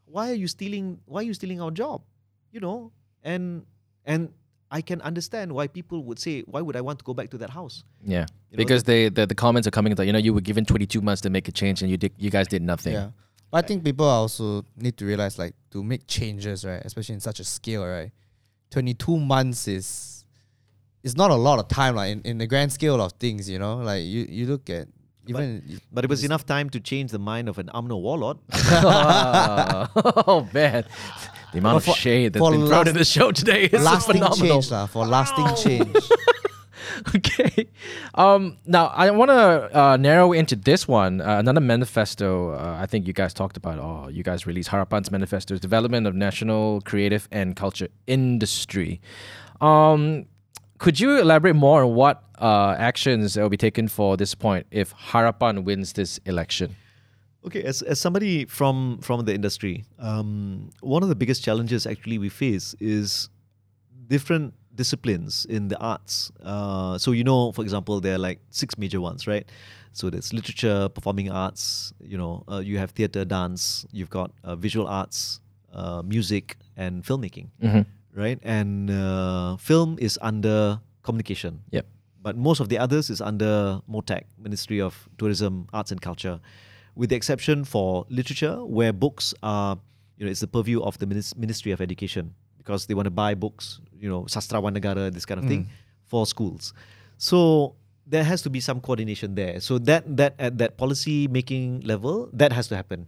Why 0.06 0.30
are 0.30 0.34
you 0.34 0.48
stealing? 0.48 0.98
Why 1.04 1.20
are 1.20 1.22
you 1.22 1.34
stealing 1.34 1.60
our 1.60 1.70
job? 1.70 2.02
You 2.50 2.58
know, 2.58 2.90
and 3.22 3.64
and 4.04 4.32
I 4.70 4.80
can 4.80 5.00
understand 5.02 5.52
why 5.52 5.66
people 5.66 6.04
would 6.04 6.18
say, 6.18 6.42
why 6.42 6.60
would 6.60 6.76
I 6.76 6.80
want 6.80 7.00
to 7.00 7.04
go 7.04 7.12
back 7.12 7.30
to 7.30 7.38
that 7.38 7.50
house? 7.50 7.82
Yeah. 8.04 8.26
You 8.50 8.56
know, 8.56 8.56
Because 8.56 8.84
they 8.84 9.08
the, 9.08 9.26
the 9.26 9.34
comments 9.34 9.66
are 9.66 9.72
coming 9.72 9.94
like, 9.96 10.06
you 10.06 10.12
know, 10.12 10.18
you 10.18 10.32
were 10.32 10.40
given 10.40 10.64
22 10.64 11.00
months 11.00 11.22
to 11.22 11.30
make 11.30 11.48
a 11.48 11.52
change 11.52 11.82
and 11.82 11.90
you 11.90 11.96
did 11.96 12.12
you 12.18 12.30
guys 12.30 12.46
did 12.46 12.62
nothing. 12.62 12.94
Yeah. 12.94 13.10
But 13.50 13.64
I 13.64 13.66
think 13.66 13.82
people 13.84 14.06
also 14.06 14.64
need 14.76 14.96
to 14.98 15.04
realize 15.04 15.38
like 15.38 15.54
to 15.72 15.82
make 15.82 16.06
changes, 16.06 16.64
right? 16.64 16.82
Especially 16.84 17.14
in 17.14 17.20
such 17.20 17.40
a 17.40 17.44
scale, 17.44 17.84
right? 17.84 18.12
Twenty 18.70 18.94
two 18.94 19.18
months 19.18 19.66
is 19.66 20.24
is 21.02 21.16
not 21.16 21.30
a 21.30 21.34
lot 21.34 21.58
of 21.58 21.66
time, 21.66 21.96
like 21.96 22.12
in, 22.12 22.20
in 22.22 22.38
the 22.38 22.46
grand 22.46 22.72
scale 22.72 23.00
of 23.00 23.12
things, 23.14 23.50
you 23.50 23.58
know. 23.58 23.78
Like 23.78 24.04
you, 24.04 24.26
you 24.28 24.46
look 24.46 24.70
at 24.70 24.86
even 25.26 25.80
But 25.92 26.04
it 26.04 26.10
was 26.10 26.24
enough 26.24 26.46
time 26.46 26.70
to 26.70 26.80
change 26.80 27.10
the 27.10 27.18
mind 27.18 27.48
of 27.48 27.58
an 27.58 27.70
UMNO 27.74 28.00
warlord. 28.00 28.38
oh 28.52 30.48
man. 30.52 30.84
The 31.52 31.58
amount 31.58 31.76
of 31.78 31.84
for- 31.84 31.94
shade 31.94 32.32
that's 32.32 32.48
been 32.48 32.66
thrown 32.66 32.88
in 32.88 32.94
the 32.94 33.04
show 33.04 33.32
today 33.32 33.64
is 33.64 33.82
lasting 33.82 34.14
phenomenal. 34.16 34.46
change, 34.62 34.70
lah, 34.70 34.86
for 34.86 35.06
lasting 35.06 35.48
change. 35.56 35.96
okay. 37.16 37.66
Um, 38.14 38.58
now 38.66 38.86
I 38.86 39.10
want 39.10 39.30
to 39.30 39.78
uh, 39.78 39.96
narrow 39.96 40.32
into 40.32 40.56
this 40.56 40.86
one. 40.86 41.20
Uh, 41.20 41.38
another 41.38 41.60
manifesto. 41.60 42.50
Uh, 42.50 42.78
I 42.80 42.86
think 42.86 43.06
you 43.06 43.12
guys 43.12 43.34
talked 43.34 43.56
about. 43.56 43.78
Oh, 43.78 44.08
you 44.08 44.22
guys 44.22 44.46
released 44.46 44.70
Harapan's 44.70 45.10
manifesto, 45.10 45.56
development 45.56 46.06
of 46.06 46.14
national 46.14 46.80
creative 46.82 47.28
and 47.32 47.56
culture 47.56 47.88
industry. 48.06 49.00
Um, 49.60 50.26
could 50.78 50.98
you 50.98 51.18
elaborate 51.18 51.56
more 51.56 51.84
on 51.84 51.94
what 51.94 52.22
uh, 52.38 52.74
actions 52.78 53.36
will 53.36 53.50
be 53.50 53.56
taken 53.58 53.86
for 53.88 54.16
this 54.16 54.34
point 54.34 54.66
if 54.70 54.94
Harapan 54.94 55.64
wins 55.64 55.92
this 55.92 56.18
election? 56.24 56.76
Okay, 57.46 57.62
as, 57.62 57.80
as 57.82 57.98
somebody 57.98 58.44
from 58.44 58.98
from 59.00 59.24
the 59.24 59.34
industry, 59.34 59.84
um, 59.98 60.70
one 60.80 61.02
of 61.02 61.08
the 61.08 61.14
biggest 61.14 61.42
challenges 61.42 61.86
actually 61.86 62.18
we 62.18 62.28
face 62.28 62.74
is 62.80 63.30
different 64.08 64.52
disciplines 64.74 65.46
in 65.48 65.68
the 65.68 65.78
arts. 65.78 66.30
Uh, 66.42 66.98
so 66.98 67.12
you 67.12 67.24
know, 67.24 67.50
for 67.52 67.62
example, 67.62 68.00
there 68.00 68.14
are 68.16 68.18
like 68.18 68.40
six 68.50 68.76
major 68.76 69.00
ones, 69.00 69.26
right? 69.26 69.48
So 69.92 70.10
there's 70.10 70.32
literature, 70.32 70.88
performing 70.88 71.30
arts. 71.30 71.92
You 72.00 72.18
know, 72.18 72.44
uh, 72.50 72.58
you 72.58 72.78
have 72.78 72.90
theatre, 72.92 73.24
dance. 73.24 73.86
You've 73.90 74.10
got 74.10 74.30
uh, 74.44 74.54
visual 74.56 74.86
arts, 74.86 75.40
uh, 75.72 76.02
music, 76.04 76.56
and 76.76 77.02
filmmaking, 77.02 77.48
Mhm. 77.62 77.86
right? 78.14 78.38
And 78.42 78.90
uh, 78.90 79.56
film 79.56 79.96
is 79.98 80.18
under 80.22 80.78
communication. 81.02 81.62
Yep. 81.70 81.86
But 82.22 82.36
most 82.36 82.60
of 82.60 82.68
the 82.68 82.76
others 82.78 83.08
is 83.08 83.20
under 83.22 83.80
MOTAC, 83.88 84.24
Ministry 84.38 84.78
of 84.80 85.08
Tourism, 85.16 85.66
Arts 85.72 85.90
and 85.90 86.00
Culture, 86.02 86.38
with 86.94 87.10
the 87.10 87.16
exception 87.16 87.64
for 87.64 88.06
literature, 88.08 88.64
where 88.64 88.92
books 88.92 89.34
are, 89.42 89.78
you 90.16 90.24
know, 90.26 90.30
it's 90.30 90.40
the 90.40 90.46
purview 90.48 90.82
of 90.82 90.98
the 90.98 91.06
Ministry 91.06 91.72
of 91.72 91.80
Education 91.80 92.34
because 92.58 92.86
they 92.86 92.94
want 92.94 93.06
to 93.06 93.10
buy 93.10 93.34
books, 93.34 93.80
you 93.98 94.08
know, 94.08 94.22
Sastrawan 94.24 94.76
Negara, 94.76 95.12
this 95.12 95.24
kind 95.24 95.40
of 95.40 95.46
thing, 95.46 95.68
for 96.06 96.26
schools. 96.26 96.72
So 97.18 97.74
there 98.06 98.24
has 98.24 98.42
to 98.42 98.50
be 98.50 98.60
some 98.60 98.80
coordination 98.80 99.34
there. 99.34 99.60
So 99.60 99.78
that 99.78 100.04
that 100.16 100.34
at 100.38 100.58
that 100.58 100.76
policy 100.76 101.28
making 101.28 101.80
level, 101.82 102.28
that 102.32 102.52
has 102.52 102.68
to 102.68 102.76
happen. 102.76 103.06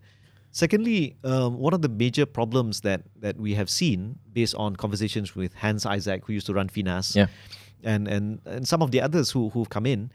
Secondly, 0.53 1.17
um, 1.25 1.59
one 1.59 1.73
of 1.73 1.81
the 1.83 1.89
major 1.89 2.27
problems 2.27 2.83
that 2.83 3.03
that 3.21 3.37
we 3.39 3.55
have 3.55 3.69
seen 3.71 4.19
based 4.33 4.55
on 4.55 4.77
conversations 4.77 5.35
with 5.35 5.55
Hans 5.55 5.87
Isaac, 5.87 6.25
who 6.27 6.33
used 6.35 6.47
to 6.47 6.55
run 6.55 6.69
Finas, 6.69 7.17
Yeah. 7.17 7.27
and 7.83 8.07
and 8.07 8.41
and 8.45 8.69
some 8.69 8.83
of 8.83 8.91
the 8.91 9.01
others 9.01 9.31
who 9.31 9.49
who've 9.51 9.69
come 9.71 9.87
in, 9.87 10.13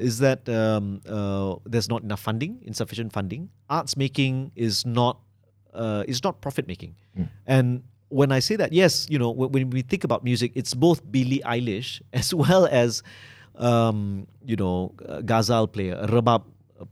is 0.00 0.18
that 0.24 0.48
um, 0.48 1.00
uh, 1.06 1.56
there's 1.68 1.88
not 1.88 2.02
enough 2.02 2.20
funding, 2.20 2.58
insufficient 2.64 3.12
funding. 3.12 3.50
Arts 3.68 3.96
making 3.96 4.52
is 4.56 4.84
not 4.86 5.20
uh, 5.74 6.02
is 6.08 6.24
not 6.24 6.40
profit 6.40 6.66
making, 6.66 6.96
and 7.46 7.82
when 8.08 8.32
I 8.32 8.40
say 8.40 8.56
that, 8.56 8.72
yes, 8.72 9.06
you 9.08 9.18
know, 9.22 9.30
when, 9.30 9.52
when 9.52 9.70
we 9.70 9.82
think 9.82 10.02
about 10.02 10.24
music, 10.24 10.50
it's 10.56 10.74
both 10.74 10.98
Billie 11.12 11.42
Eilish 11.46 12.02
as 12.12 12.34
well 12.34 12.66
as 12.66 13.02
um, 13.54 14.26
you 14.44 14.56
know, 14.56 14.94
a 15.06 15.22
ghazal 15.22 15.68
player, 15.68 15.94
a 15.94 16.08
rebab 16.08 16.42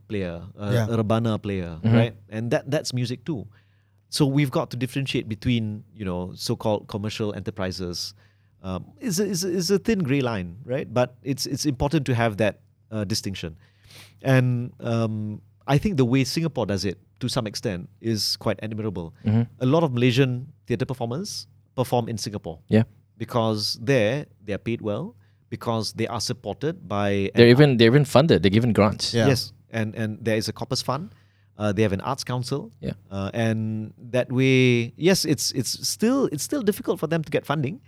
player, 0.07 0.41
a, 0.55 0.73
Yeah. 0.73 0.85
a 0.87 0.95
rebana 1.03 1.41
player, 1.41 1.79
right? 1.83 2.15
And 2.29 2.51
that 2.51 2.69
that's 2.71 2.93
music 2.93 3.25
too. 3.25 3.47
So 4.09 4.25
we've 4.25 4.49
got 4.51 4.69
to 4.71 4.77
differentiate 4.77 5.27
between 5.27 5.83
you 5.95 6.05
know 6.05 6.31
so-called 6.35 6.87
commercial 6.87 7.33
enterprises. 7.33 8.13
Um, 8.61 8.91
is 8.99 9.19
a, 9.19 9.25
is 9.25 9.43
a, 9.45 9.49
is 9.49 9.71
a 9.71 9.79
thin 9.79 9.99
gray 10.03 10.19
line, 10.21 10.57
right? 10.65 10.87
But 10.93 11.15
it's 11.23 11.45
it's 11.47 11.65
important 11.65 12.05
to 12.07 12.13
have 12.15 12.37
that 12.37 12.59
uh, 12.91 13.03
distinction, 13.03 13.55
and 14.21 14.73
um, 14.79 15.41
I 15.67 15.77
think 15.77 15.97
the 15.97 16.05
way 16.05 16.23
Singapore 16.23 16.65
does 16.65 16.85
it 16.85 16.97
to 17.19 17.27
some 17.29 17.45
extent 17.47 17.89
is 18.01 18.37
quite 18.37 18.59
admirable. 18.63 19.13
A 19.59 19.65
lot 19.65 19.83
of 19.83 19.93
Malaysian 19.93 20.51
theatre 20.67 20.85
performers 20.85 21.47
perform 21.75 22.07
in 22.09 22.17
Singapore 22.17 22.59
Yeah. 22.67 22.83
because 23.17 23.77
there 23.81 24.25
they 24.43 24.53
are 24.53 24.57
paid 24.61 24.81
well 24.81 25.15
because 25.49 25.93
they 25.93 26.07
are 26.07 26.21
supported 26.21 26.87
by 26.87 27.29
They're 27.35 27.45
an 27.45 27.51
even 27.51 27.77
they're 27.77 27.87
even 27.91 28.05
funded. 28.05 28.43
They're 28.43 28.51
given 28.53 28.71
grants. 28.73 29.13
Yeah. 29.13 29.27
Yes, 29.27 29.51
and 29.71 29.95
and 29.95 30.17
there 30.21 30.37
is 30.37 30.47
a 30.47 30.53
corpus 30.53 30.81
fund. 30.81 31.11
Uh, 31.59 31.73
they 31.73 31.81
have 31.83 31.91
an 31.91 31.99
arts 32.01 32.23
council. 32.23 32.71
Yeah. 32.79 32.93
Uh, 33.11 33.29
and 33.33 33.93
that 34.11 34.31
way, 34.31 34.93
yes, 34.95 35.25
it's 35.25 35.51
it's 35.51 35.75
still 35.87 36.29
it's 36.31 36.43
still 36.43 36.61
difficult 36.63 36.99
for 36.99 37.07
them 37.07 37.21
to 37.23 37.29
get 37.31 37.45
funding. 37.45 37.81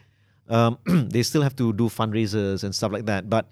Um, 0.49 0.77
they 1.15 1.23
still 1.23 1.41
have 1.41 1.55
to 1.55 1.71
do 1.71 1.87
fundraisers 1.87 2.63
and 2.65 2.75
stuff 2.75 2.91
like 2.91 3.05
that, 3.05 3.29
but 3.29 3.47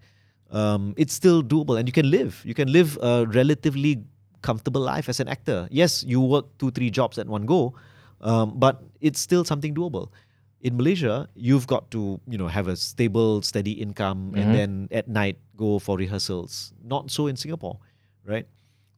um, 0.51 0.93
it's 0.97 1.13
still 1.13 1.43
doable, 1.43 1.77
and 1.77 1.87
you 1.87 1.93
can 1.93 2.09
live. 2.09 2.41
You 2.45 2.53
can 2.53 2.71
live 2.71 2.97
a 3.01 3.25
relatively 3.27 4.03
comfortable 4.41 4.81
life 4.81 5.09
as 5.09 5.19
an 5.19 5.27
actor. 5.27 5.67
Yes, 5.71 6.03
you 6.03 6.21
work 6.21 6.45
two 6.57 6.71
three 6.71 6.89
jobs 6.89 7.17
at 7.17 7.27
one 7.27 7.45
go, 7.45 7.75
um, 8.21 8.57
but 8.57 8.81
it's 9.01 9.19
still 9.19 9.43
something 9.43 9.75
doable. 9.75 10.09
In 10.61 10.75
Malaysia, 10.75 11.29
you've 11.35 11.67
got 11.67 11.89
to 11.91 12.19
you 12.27 12.37
know 12.37 12.47
have 12.47 12.67
a 12.67 12.75
stable, 12.75 13.41
steady 13.41 13.71
income, 13.71 14.33
and 14.35 14.53
then 14.53 14.87
at 14.91 15.07
night 15.07 15.37
go 15.55 15.79
for 15.79 15.97
rehearsals. 15.97 16.73
Not 16.83 17.11
so 17.11 17.27
in 17.27 17.35
Singapore, 17.35 17.79
right? 18.25 18.47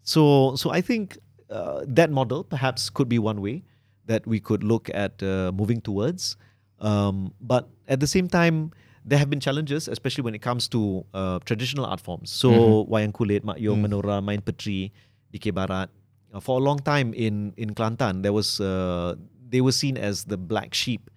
So 0.04 0.56
so 0.56 0.72
I 0.72 0.82
think 0.82 1.18
uh, 1.50 1.86
that 1.88 2.10
model 2.10 2.44
perhaps 2.44 2.90
could 2.90 3.10
be 3.10 3.20
one 3.20 3.42
way 3.42 3.64
that 4.08 4.26
we 4.26 4.40
could 4.40 4.64
look 4.64 4.90
at 4.94 5.22
uh, 5.22 5.52
moving 5.54 5.82
towards. 5.82 6.36
Um, 6.80 7.34
but 7.40 7.70
at 7.88 8.00
the 8.00 8.08
same 8.08 8.28
time, 8.28 8.72
there 9.06 9.18
have 9.20 9.30
been 9.30 9.40
challenges, 9.40 9.88
especially 9.88 10.22
when 10.24 10.36
it 10.36 10.42
comes 10.42 10.68
to 10.70 11.06
uh, 11.14 11.40
traditional 11.46 11.86
art 11.86 12.00
forms. 12.02 12.30
So 12.32 12.86
wayang 12.86 13.14
kulit, 13.14 13.44
mak 13.44 13.60
yong, 13.60 13.82
Mm. 13.82 13.88
menora, 13.90 14.24
main 14.24 14.42
puteri, 14.42 14.92
dikir 15.34 15.54
barat. 15.54 15.90
Uh, 16.34 16.40
for 16.40 16.60
a 16.60 16.64
long 16.64 16.80
time 16.80 17.14
in 17.14 17.54
in 17.58 17.74
Kelantan, 17.74 18.22
there 18.24 18.32
was 18.34 18.60
uh, 18.62 19.16
they 19.50 19.60
were 19.62 19.74
seen 19.74 19.98
as 19.98 20.26
the 20.26 20.38
black 20.38 20.74
sheep 20.74 21.10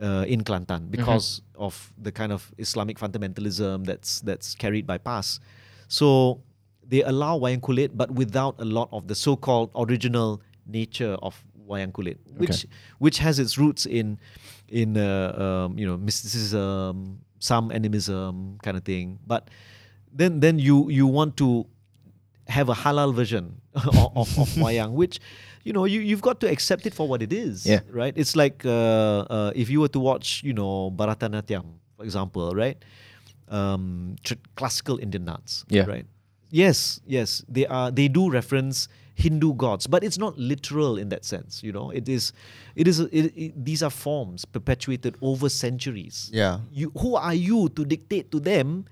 uh, 0.00 0.24
in 0.28 0.40
Kelantan 0.44 0.90
because 0.90 1.42
of 1.58 1.92
the 2.00 2.12
kind 2.12 2.32
of 2.32 2.52
Islamic 2.58 2.96
fundamentalism 2.98 3.84
that's 3.84 4.20
that's 4.22 4.54
carried 4.54 4.86
by 4.86 4.96
PAS. 4.96 5.40
So 5.88 6.40
they 6.86 7.02
allow 7.02 7.36
wayang 7.38 7.60
kulit, 7.60 7.90
but 7.98 8.10
without 8.12 8.54
a 8.60 8.64
lot 8.64 8.88
of 8.92 9.08
the 9.08 9.14
so-called 9.14 9.70
original 9.74 10.40
nature 10.64 11.18
of 11.20 11.36
wayang 11.68 11.92
kulit, 11.92 12.16
which 12.38 12.64
which 12.98 13.18
has 13.18 13.38
its 13.42 13.58
roots 13.58 13.84
in 13.84 14.18
in 14.68 14.96
uh, 14.96 15.66
um, 15.66 15.78
you 15.78 15.86
know 15.86 15.96
mysticism, 15.96 17.20
some 17.38 17.70
animism 17.72 18.58
kind 18.62 18.76
of 18.76 18.84
thing. 18.84 19.18
But 19.26 19.48
then 20.12 20.40
then 20.40 20.58
you 20.58 20.90
you 20.90 21.06
want 21.06 21.36
to 21.38 21.66
have 22.48 22.68
a 22.68 22.74
halal 22.74 23.14
version 23.14 23.60
of, 23.74 23.96
of, 24.16 24.38
of 24.38 24.48
wayang, 24.62 24.92
which 24.92 25.18
you 25.64 25.72
know 25.72 25.84
you 25.84 26.00
you've 26.00 26.22
got 26.22 26.40
to 26.40 26.50
accept 26.50 26.86
it 26.86 26.94
for 26.94 27.08
what 27.08 27.22
it 27.22 27.32
is. 27.32 27.66
Yeah. 27.66 27.80
Right. 27.90 28.14
It's 28.16 28.36
like 28.36 28.64
uh, 28.64 29.26
uh, 29.30 29.52
if 29.54 29.68
you 29.70 29.80
were 29.80 29.88
to 29.88 30.00
watch 30.00 30.42
you 30.44 30.52
know 30.52 30.90
Bharatanatyam, 30.90 31.64
for 31.96 32.04
example, 32.04 32.54
right, 32.54 32.78
um, 33.48 34.16
tr- 34.22 34.40
classical 34.56 34.98
Indian 34.98 35.24
dance. 35.24 35.64
Yeah. 35.68 35.86
Right. 35.86 36.06
Yes. 36.50 37.00
Yes. 37.06 37.44
They 37.48 37.66
are. 37.66 37.90
They 37.90 38.08
do 38.08 38.30
reference 38.30 38.88
Hindu 39.16 39.54
gods, 39.54 39.86
but 39.86 40.04
it's 40.04 40.18
not 40.18 40.36
literal 40.38 40.98
in 40.98 41.08
that 41.08 41.24
sense. 41.24 41.62
You 41.64 41.72
know, 41.72 41.88
it 41.90 42.06
is. 42.08 42.32
It 42.76 42.86
is. 42.86 43.00
It, 43.00 43.32
it, 43.34 43.64
these 43.64 43.82
are 43.82 43.90
forms 43.90 44.44
perpetuated 44.44 45.16
over 45.22 45.48
centuries 45.48 46.30
Yeah. 46.32 46.60
you 46.70 46.92
who 47.00 47.16
are 47.16 47.32
you 47.34 47.68
to 47.70 47.82
dictate 47.84 48.30
to 48.32 48.38
them 48.40 48.84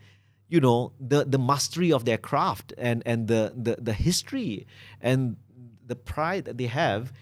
you 0.48 0.60
know 0.60 0.92
the 0.98 1.24
the 1.24 1.38
mastery 1.38 1.92
of 1.92 2.04
their 2.08 2.16
craft 2.18 2.72
and 2.78 3.02
and 3.04 3.28
the 3.28 3.52
the, 3.66 3.76
the 3.88 3.92
history 3.92 4.66
and 5.00 5.36
the 5.86 5.96
pride 5.96 6.44
that 6.46 6.56
they 6.56 6.68
have 6.68 7.12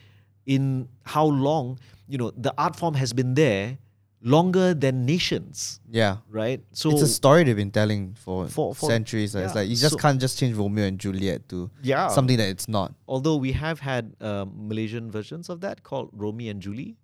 in 0.46 0.88
how 1.14 1.26
long 1.26 1.78
you 2.08 2.18
know 2.18 2.30
the 2.36 2.52
art 2.56 2.76
form 2.76 2.94
has 2.94 3.12
been 3.12 3.34
there 3.34 3.78
longer 4.24 4.72
than 4.72 5.04
nations 5.04 5.80
Yeah. 5.90 6.18
right 6.30 6.62
so 6.72 6.90
it's 6.92 7.02
a 7.02 7.08
story 7.08 7.42
they've 7.42 7.56
been 7.56 7.72
telling 7.72 8.14
for, 8.14 8.46
For- 8.46 8.72
for- 8.74 8.88
centuries. 8.88 9.34
like, 9.34 9.44
It's 9.46 9.54
like 9.54 9.68
you 9.68 9.74
just 9.76 9.94
so- 9.94 9.98
can't 9.98 10.20
just 10.20 10.38
change 10.38 10.56
Romeo 10.56 10.84
and 10.86 10.96
Juliet 10.98 11.48
to 11.48 11.70
yeah 11.82 12.06
something 12.08 12.36
that 12.36 12.48
it's 12.48 12.68
not. 12.68 12.94
although 13.08 13.34
we 13.36 13.50
have 13.52 13.80
had 13.80 14.14
um, 14.20 14.52
Malaysian 14.68 15.10
versions 15.10 15.48
of 15.48 15.60
that 15.62 15.82
called 15.82 16.08
Romeo 16.12 16.50
and 16.52 16.60
Julie 16.62 16.94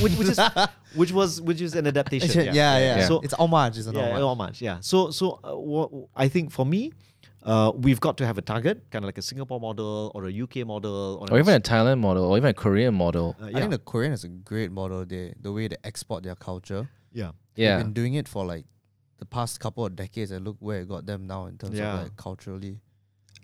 which, 0.00 0.12
which 0.12 0.28
is 0.28 0.38
which 0.94 1.10
was 1.12 1.40
which 1.42 1.60
is 1.60 1.74
an 1.74 1.86
adaptation 1.88 2.44
yeah, 2.46 2.52
yeah, 2.54 2.78
yeah. 2.98 3.06
So 3.08 3.20
it's 3.20 3.34
homage. 3.34 3.76
It's 3.78 3.88
an 3.88 3.96
yeah, 3.96 4.10
homage. 4.10 4.22
homage. 4.22 4.62
Yeah. 4.62 4.78
So 4.80 5.10
so 5.10 5.40
uh, 5.42 6.20
I 6.24 6.28
think 6.28 6.52
for 6.52 6.64
me, 6.64 6.92
uh, 7.52 7.72
we've 7.84 8.00
got 8.06 8.14
to 8.18 8.26
have 8.26 8.38
a 8.38 8.42
target, 8.52 8.76
kind 8.92 9.04
of 9.04 9.08
like 9.10 9.18
a 9.18 9.22
Singapore 9.30 9.58
model 9.60 10.12
or 10.14 10.20
a 10.28 10.32
UK 10.44 10.56
model, 10.66 11.18
or, 11.20 11.26
Or 11.32 11.38
even 11.38 11.54
a 11.54 11.60
Thailand 11.60 11.98
model, 12.00 12.24
or 12.30 12.36
even 12.36 12.50
a 12.50 12.54
Korean 12.64 12.94
model. 12.94 13.28
uh, 13.40 13.46
I 13.46 13.48
yeah. 13.50 13.58
think 13.60 13.70
the 13.76 13.78
Korean 13.92 14.12
is 14.12 14.24
a 14.24 14.28
great 14.28 14.70
model. 14.80 15.04
They 15.12 15.34
the 15.40 15.52
way 15.52 15.68
they 15.68 15.76
export 15.90 16.22
their 16.24 16.36
culture. 16.36 16.82
yeah. 17.12 17.32
Yeah. 17.56 17.76
They've 17.76 17.84
been 17.86 17.92
doing 18.00 18.14
it 18.14 18.28
for 18.28 18.44
like 18.54 18.66
the 19.18 19.24
past 19.36 19.58
couple 19.64 19.84
of 19.86 19.96
decades, 19.96 20.30
and 20.30 20.44
look 20.46 20.56
where 20.60 20.80
it 20.82 20.88
got 20.88 21.06
them 21.06 21.26
now 21.26 21.46
in 21.46 21.58
terms 21.58 21.76
Yeah. 21.78 21.94
of 21.94 22.02
like 22.04 22.16
culturally. 22.16 22.74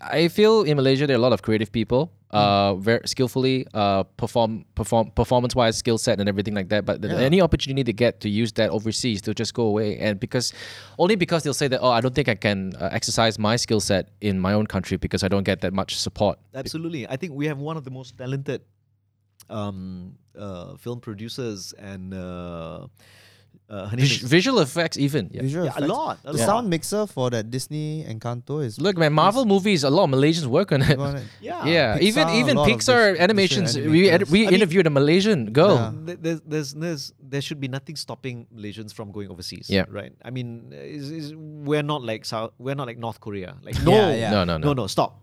I 0.01 0.27
feel 0.27 0.63
in 0.63 0.77
Malaysia 0.77 1.07
there 1.07 1.15
are 1.15 1.19
a 1.19 1.21
lot 1.21 1.33
of 1.33 1.41
creative 1.41 1.71
people, 1.71 2.11
uh, 2.31 2.75
very 2.75 2.99
skillfully, 3.07 3.65
uh, 3.73 4.03
perform, 4.17 4.65
perform, 4.75 5.11
performance-wise, 5.11 5.77
skill 5.77 5.97
set 5.97 6.19
and 6.19 6.27
everything 6.27 6.53
like 6.53 6.67
that. 6.69 6.83
But 6.85 7.01
Yeah. 7.01 7.15
any 7.19 7.39
opportunity 7.41 7.83
they 7.83 7.93
get 7.93 8.19
to 8.21 8.29
use 8.29 8.51
that 8.53 8.69
overseas, 8.71 9.21
they'll 9.21 9.33
just 9.33 9.53
go 9.53 9.63
away. 9.63 9.97
And 9.97 10.19
because, 10.19 10.51
only 10.99 11.15
because 11.15 11.43
they'll 11.43 11.53
say 11.53 11.69
that, 11.69 11.79
oh, 11.81 11.89
I 11.91 12.01
don't 12.01 12.13
think 12.13 12.27
I 12.27 12.35
can 12.35 12.75
uh, 12.75 12.89
exercise 12.91 13.39
my 13.39 13.55
skill 13.55 13.79
set 13.79 14.09
in 14.19 14.39
my 14.39 14.51
own 14.53 14.67
country 14.67 14.97
because 14.97 15.23
I 15.23 15.29
don't 15.29 15.43
get 15.45 15.61
that 15.61 15.71
much 15.73 15.95
support. 15.95 16.37
Absolutely. 16.53 17.07
I 17.07 17.15
think 17.15 17.33
we 17.33 17.47
have 17.47 17.59
one 17.59 17.77
of 17.77 17.83
the 17.85 17.91
most 17.91 18.17
talented 18.17 18.61
um, 19.49 20.17
uh, 20.37 20.75
film 20.75 20.99
producers 20.99 21.73
and 21.77 22.13
uh, 23.69 23.87
her 23.87 23.95
name 23.97 24.05
Vis- 24.05 24.21
visual 24.21 24.59
effects, 24.59 24.97
even. 24.97 25.29
Yeah. 25.33 25.41
Visual 25.41 25.65
yeah, 25.65 25.73
a 25.77 25.87
lot. 25.87 26.19
A 26.23 26.31
The 26.33 26.37
lot. 26.37 26.45
sound 26.45 26.69
mixer 26.69 27.07
for 27.07 27.29
that 27.31 27.49
Disney 27.49 28.05
Encanto 28.07 28.63
is 28.63 28.79
Look, 28.79 28.97
man, 28.97 29.13
Marvel 29.13 29.45
movies, 29.45 29.83
a 29.83 29.89
lot 29.89 30.03
of 30.05 30.11
Malaysians 30.11 30.45
work 30.45 30.71
on 30.71 30.81
it. 30.83 30.99
on 30.99 31.15
it. 31.17 31.23
Yeah. 31.41 31.65
Yeah, 31.65 31.97
even 31.99 32.27
Pixar, 32.27 32.33
a 32.35 32.39
even 32.39 32.57
Pixar 32.57 33.11
vis- 33.13 33.19
animations. 33.19 33.77
We 33.77 34.09
ed- 34.09 34.29
we 34.29 34.41
I 34.41 34.45
mean- 34.45 34.53
interviewed 34.55 34.85
a 34.87 34.89
Malaysian 34.89 35.51
girl. 35.51 35.75
Yeah. 36.07 36.15
There's, 36.21 36.41
there's, 36.41 36.73
there's, 36.73 37.13
there 37.19 37.41
should 37.41 37.59
be 37.59 37.67
nothing 37.67 37.95
stopping 37.95 38.45
Malaysians 38.55 38.93
from 38.93 39.11
going 39.11 39.29
overseas. 39.29 39.69
Yeah. 39.69 39.85
Right. 39.89 40.13
I 40.23 40.29
mean, 40.29 40.69
is, 40.71 41.09
is, 41.11 41.33
we're 41.35 41.83
not 41.83 42.03
like 42.03 42.25
South, 42.25 42.51
we're 42.59 42.75
not 42.75 42.85
like 42.87 42.97
North 42.99 43.19
Korea. 43.19 43.57
Like 43.63 43.81
no, 43.87 43.91
Yeah, 43.91 44.13
yeah. 44.15 44.29
No, 44.31 44.43
no, 44.43 44.57
no. 44.57 44.67
no, 44.67 44.73
no, 44.73 44.87
stop. 44.87 45.21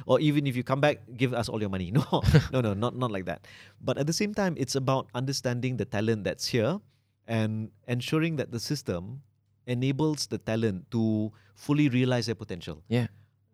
or 0.06 0.18
even 0.20 0.46
if 0.46 0.56
you 0.56 0.64
come 0.64 0.80
back, 0.80 1.00
give 1.16 1.34
us 1.34 1.48
all 1.48 1.60
your 1.60 1.70
money. 1.70 1.90
No, 1.92 2.04
no, 2.52 2.60
no, 2.62 2.72
not 2.74 2.96
not 2.96 3.10
like 3.12 3.26
that. 3.26 3.46
But 3.84 3.98
at 3.98 4.06
the 4.06 4.12
same 4.16 4.32
time, 4.32 4.54
it's 4.56 4.74
about 4.76 5.08
understanding 5.14 5.76
the 5.76 5.84
talent 5.84 6.24
that's 6.24 6.46
here 6.46 6.80
and 7.26 7.70
ensuring 7.86 8.36
that 8.36 8.50
the 8.50 8.60
system 8.60 9.22
enables 9.66 10.26
the 10.26 10.38
talent 10.38 10.90
to 10.90 11.32
fully 11.54 11.88
realize 11.88 12.26
their 12.26 12.34
potential. 12.34 12.82
Yeah. 12.88 13.06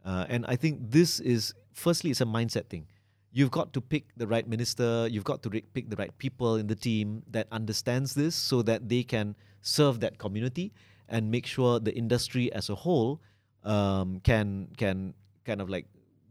Uh, 0.05 0.25
and 0.29 0.47
I 0.47 0.57
think 0.57 0.91
this 0.91 1.21
is 1.21 1.55
firstly, 1.75 2.11
it's 2.11 2.21
a 2.21 2.25
mindset 2.25 2.67
thing. 2.69 2.87
You've 3.31 3.51
got 3.51 3.75
to 3.75 3.81
pick 3.81 4.07
the 4.17 4.27
right 4.27 4.49
minister. 4.49 5.07
You've 5.11 5.25
got 5.25 5.43
to 5.43 5.51
re- 5.51 5.65
pick 5.75 5.91
the 5.91 5.97
right 5.97 6.17
people 6.17 6.57
in 6.57 6.67
the 6.67 6.75
team 6.75 7.23
that 7.31 7.47
understands 7.53 8.15
this, 8.15 8.35
so 8.35 8.63
that 8.63 8.89
they 8.89 9.03
can 9.03 9.37
serve 9.61 10.01
that 10.01 10.17
community 10.17 10.73
and 11.09 11.31
make 11.31 11.45
sure 11.45 11.79
the 11.79 11.95
industry 11.95 12.51
as 12.53 12.71
a 12.71 12.75
whole 12.75 13.21
um, 13.65 14.21
can 14.25 14.69
can 14.79 15.13
kind 15.45 15.61
of 15.61 15.69
like 15.69 15.85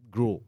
grow. 0.10 0.42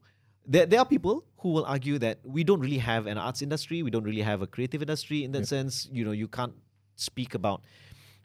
There, 0.48 0.66
there 0.66 0.80
are 0.80 0.86
people 0.86 1.24
who 1.38 1.50
will 1.50 1.66
argue 1.66 2.00
that 2.00 2.18
we 2.24 2.44
don't 2.44 2.60
really 2.60 2.80
have 2.80 3.06
an 3.06 3.20
arts 3.20 3.44
industry. 3.44 3.84
We 3.84 3.92
don't 3.92 4.04
really 4.04 4.24
have 4.24 4.42
a 4.42 4.48
creative 4.48 4.82
industry 4.82 5.24
in 5.24 5.32
that 5.34 5.48
sense. 5.48 5.88
You 5.92 6.04
know, 6.04 6.12
you 6.12 6.28
can't 6.28 6.54
speak 7.00 7.34
about 7.34 7.62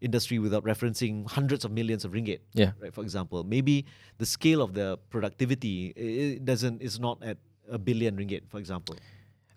industry 0.00 0.38
without 0.38 0.64
referencing 0.64 1.26
hundreds 1.30 1.64
of 1.64 1.70
millions 1.72 2.04
of 2.04 2.12
ringgit 2.12 2.40
Yeah. 2.52 2.72
right 2.80 2.92
for 2.92 3.02
example 3.02 3.42
maybe 3.44 3.86
the 4.18 4.26
scale 4.26 4.60
of 4.60 4.74
the 4.74 4.98
productivity 5.08 5.92
it 5.96 6.44
doesn't 6.44 6.82
is 6.82 7.00
not 7.00 7.22
at 7.22 7.38
a 7.70 7.78
billion 7.78 8.16
ringgit 8.16 8.42
for 8.48 8.58
example 8.58 8.96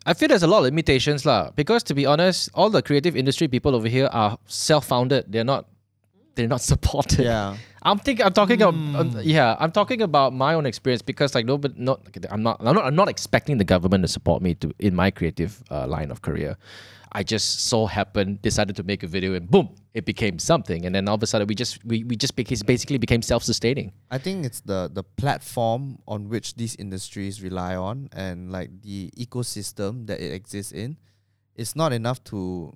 I 0.06 0.14
feel 0.14 0.28
there's 0.28 0.42
a 0.42 0.46
lot 0.48 0.58
of 0.58 0.64
limitations 0.64 1.26
lah. 1.26 1.50
Because 1.52 1.82
to 1.84 1.92
be 1.94 2.06
honest, 2.06 2.48
all 2.54 2.70
the 2.70 2.80
creative 2.80 3.14
industry 3.14 3.46
people 3.46 3.74
over 3.76 3.88
here 3.88 4.08
are 4.10 4.38
self-founded. 4.46 5.26
They're 5.28 5.44
not. 5.44 5.68
They're 6.34 6.48
not 6.48 6.62
supported. 6.72 7.24
Yeah. 7.28 7.58
I'm 7.82 7.98
thinking. 7.98 8.24
I'm 8.24 8.32
talking. 8.32 8.60
Hmm. 8.60 8.96
um, 8.96 9.12
yeah, 9.20 9.56
I'm 9.60 9.70
talking 9.70 10.00
about 10.00 10.32
my 10.32 10.54
own 10.54 10.64
experience 10.64 11.02
because 11.02 11.34
like 11.34 11.44
nobody. 11.44 11.74
Not. 11.76 12.00
I'm 12.30 12.42
not. 12.42 12.56
I'm 12.60 12.74
not. 12.74 12.84
I'm 12.86 12.96
not 12.96 13.10
expecting 13.10 13.58
the 13.58 13.68
government 13.68 14.00
to 14.00 14.08
support 14.08 14.40
me 14.40 14.54
to 14.64 14.72
in 14.78 14.94
my 14.94 15.10
creative 15.10 15.62
uh, 15.70 15.86
line 15.86 16.10
of 16.10 16.22
career. 16.22 16.56
I 17.12 17.22
just 17.22 17.66
so 17.66 17.86
happened 17.86 18.42
decided 18.42 18.76
to 18.76 18.82
make 18.82 19.02
a 19.02 19.06
video 19.06 19.34
and 19.34 19.50
boom, 19.50 19.74
it 19.94 20.04
became 20.04 20.38
something. 20.38 20.84
And 20.86 20.94
then 20.94 21.08
all 21.08 21.14
of 21.14 21.22
a 21.22 21.26
sudden 21.26 21.46
we 21.46 21.54
just 21.54 21.84
we, 21.84 22.04
we 22.04 22.16
just 22.16 22.36
became 22.36 22.58
basically 22.66 22.98
became 22.98 23.22
self-sustaining. 23.22 23.92
I 24.10 24.18
think 24.18 24.44
it's 24.44 24.60
the 24.60 24.90
the 24.92 25.02
platform 25.02 25.98
on 26.06 26.28
which 26.28 26.54
these 26.54 26.76
industries 26.76 27.42
rely 27.42 27.76
on 27.76 28.08
and 28.12 28.52
like 28.52 28.70
the 28.82 29.10
ecosystem 29.16 30.06
that 30.06 30.20
it 30.20 30.32
exists 30.32 30.72
in. 30.72 30.96
It's 31.56 31.74
not 31.74 31.92
enough 31.92 32.22
to. 32.24 32.72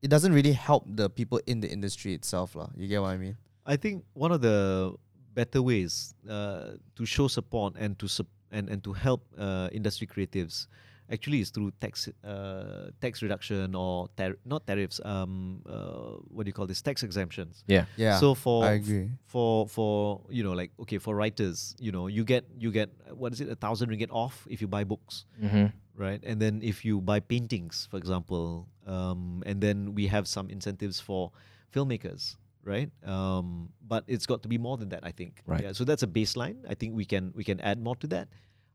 It 0.00 0.10
doesn't 0.10 0.32
really 0.32 0.52
help 0.52 0.84
the 0.86 1.10
people 1.10 1.40
in 1.46 1.60
the 1.60 1.68
industry 1.68 2.14
itself, 2.14 2.54
lah. 2.54 2.70
You 2.76 2.86
get 2.86 3.02
what 3.02 3.10
I 3.10 3.16
mean? 3.16 3.36
i 3.68 3.76
think 3.76 4.02
one 4.14 4.32
of 4.32 4.40
the 4.40 4.94
better 5.34 5.62
ways 5.62 6.14
uh, 6.28 6.72
to 6.96 7.04
show 7.04 7.28
support 7.28 7.76
and 7.78 7.96
to 8.00 8.08
sup- 8.08 8.26
and, 8.50 8.68
and 8.70 8.82
to 8.82 8.92
help 8.94 9.22
uh, 9.36 9.68
industry 9.70 10.06
creatives 10.06 10.66
actually 11.10 11.40
is 11.40 11.50
through 11.50 11.70
tax 11.80 12.08
uh, 12.24 12.90
tax 13.00 13.22
reduction 13.22 13.74
or 13.74 14.08
tar- 14.16 14.36
not 14.44 14.66
tariffs 14.66 15.00
um 15.04 15.62
uh, 15.66 16.20
what 16.34 16.44
do 16.44 16.48
you 16.48 16.52
call 16.52 16.66
this 16.66 16.82
tax 16.82 17.02
exemptions 17.02 17.64
Yeah. 17.66 17.84
Yeah. 17.96 18.18
so 18.18 18.34
for 18.34 18.64
I 18.64 18.72
agree. 18.72 19.08
for 19.26 19.66
for 19.68 20.20
you 20.28 20.42
know 20.42 20.52
like 20.52 20.70
okay 20.80 20.98
for 20.98 21.14
writers 21.16 21.74
you 21.78 21.92
know 21.92 22.06
you 22.08 22.24
get 22.24 22.44
you 22.58 22.70
get 22.70 22.90
uh, 23.08 23.14
what 23.14 23.32
is 23.32 23.40
it 23.40 23.48
a 23.48 23.56
thousand 23.56 23.88
ringgit 23.90 24.10
off 24.10 24.46
if 24.50 24.60
you 24.60 24.68
buy 24.68 24.84
books 24.84 25.24
Mm-hmm. 25.42 25.66
right 25.96 26.20
and 26.24 26.40
then 26.42 26.60
if 26.62 26.84
you 26.84 27.00
buy 27.00 27.20
paintings 27.20 27.88
for 27.90 27.96
example 27.96 28.68
um, 28.86 29.42
and 29.46 29.60
then 29.60 29.94
we 29.94 30.06
have 30.08 30.26
some 30.28 30.48
incentives 30.50 31.00
for 31.00 31.32
filmmakers 31.74 32.36
right 32.64 32.90
um, 33.06 33.68
but 33.86 34.04
it's 34.06 34.26
got 34.26 34.42
to 34.42 34.48
be 34.48 34.58
more 34.58 34.76
than 34.76 34.88
that 34.90 35.00
i 35.04 35.10
think 35.12 35.42
Right. 35.46 35.62
yeah 35.62 35.72
so 35.72 35.84
that's 35.84 36.02
a 36.02 36.06
baseline 36.06 36.56
i 36.68 36.74
think 36.74 36.94
we 36.94 37.04
can 37.04 37.32
we 37.34 37.44
can 37.44 37.60
add 37.60 37.80
more 37.80 37.96
to 37.96 38.06
that 38.08 38.28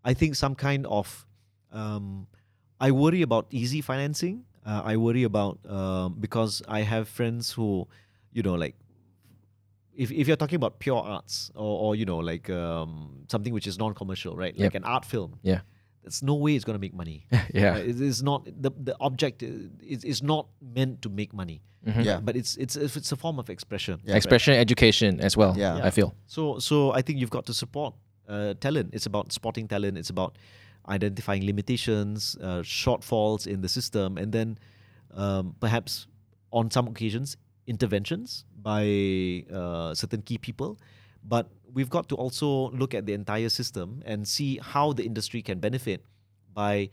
i 0.04 0.14
think 0.14 0.36
some 0.36 0.56
kind 0.56 0.86
of 0.88 1.26
um, 1.74 2.28
i 2.80 2.90
worry 2.92 3.22
about 3.22 3.46
easy 3.50 3.82
financing 3.82 4.46
uh, 4.66 4.82
i 4.86 4.96
worry 4.98 5.24
about 5.24 5.58
um, 5.68 6.16
because 6.20 6.62
i 6.68 6.82
have 6.82 7.08
friends 7.08 7.52
who 7.52 7.88
you 8.32 8.42
know 8.44 8.54
like 8.56 8.76
if, 9.96 10.12
if 10.12 10.28
you're 10.28 10.38
talking 10.38 10.56
about 10.56 10.80
pure 10.80 10.98
arts 10.98 11.52
or, 11.56 11.80
or 11.84 11.96
you 11.96 12.06
know 12.06 12.18
like 12.18 12.50
um, 12.50 13.24
something 13.28 13.54
which 13.54 13.68
is 13.68 13.78
non-commercial, 13.78 14.36
right? 14.36 14.54
Like 14.58 14.74
Yep. 14.74 14.76
an 14.82 14.84
art 14.86 15.06
film. 15.06 15.38
Yeah. 15.44 15.62
There's 16.02 16.24
no 16.24 16.34
way 16.34 16.56
it's 16.56 16.66
gonna 16.66 16.80
make 16.80 16.96
money. 16.96 17.28
yeah. 17.54 17.74
Uh, 17.76 17.78
it 17.78 18.02
is 18.02 18.24
not 18.24 18.44
the 18.46 18.72
the 18.90 18.96
object 19.00 19.44
i- 19.44 19.70
is, 19.94 20.04
is 20.04 20.24
not 20.24 20.48
meant 20.76 21.02
to 21.04 21.10
make 21.10 21.32
money. 21.32 21.62
Mhm. 21.86 22.04
Yeah. 22.06 22.20
But 22.22 22.36
it's 22.36 22.58
it's 22.58 22.76
it's 22.76 23.12
a 23.12 23.16
form 23.16 23.38
of 23.38 23.50
expression. 23.52 24.02
Yeah. 24.04 24.16
Expression, 24.16 24.56
education 24.56 25.20
as 25.22 25.38
well. 25.38 25.54
Yeah. 25.56 25.80
I 25.88 25.92
feel. 25.92 26.10
So 26.26 26.58
so 26.60 26.92
I 26.92 27.02
think 27.04 27.20
you've 27.20 27.30
got 27.38 27.46
to 27.46 27.54
support 27.54 27.94
uh, 28.28 28.56
talent. 28.60 28.90
It's 28.94 29.06
about 29.06 29.32
spotting 29.32 29.68
talent. 29.68 29.98
It's 29.98 30.10
about 30.10 30.38
identifying 30.88 31.46
limitations, 31.46 32.38
uh, 32.42 32.62
shortfalls 32.62 33.48
in 33.48 33.62
the 33.62 33.70
system, 33.70 34.18
and 34.18 34.32
then 34.32 34.58
um, 35.14 35.56
perhaps 35.60 36.08
on 36.52 36.70
some 36.72 36.88
occasions 36.88 37.38
interventions 37.68 38.46
by 38.62 39.46
uh, 39.54 39.94
certain 39.94 40.22
key 40.22 40.38
people. 40.38 40.80
But 41.24 41.48
we've 41.74 41.90
got 41.90 42.10
to 42.10 42.16
also 42.16 42.70
look 42.72 42.94
at 42.94 43.06
the 43.06 43.14
entire 43.14 43.50
system 43.50 44.04
and 44.06 44.28
see 44.28 44.60
how 44.62 44.94
the 44.94 45.06
industry 45.06 45.42
can 45.42 45.60
benefit 45.60 46.04
by 46.54 46.90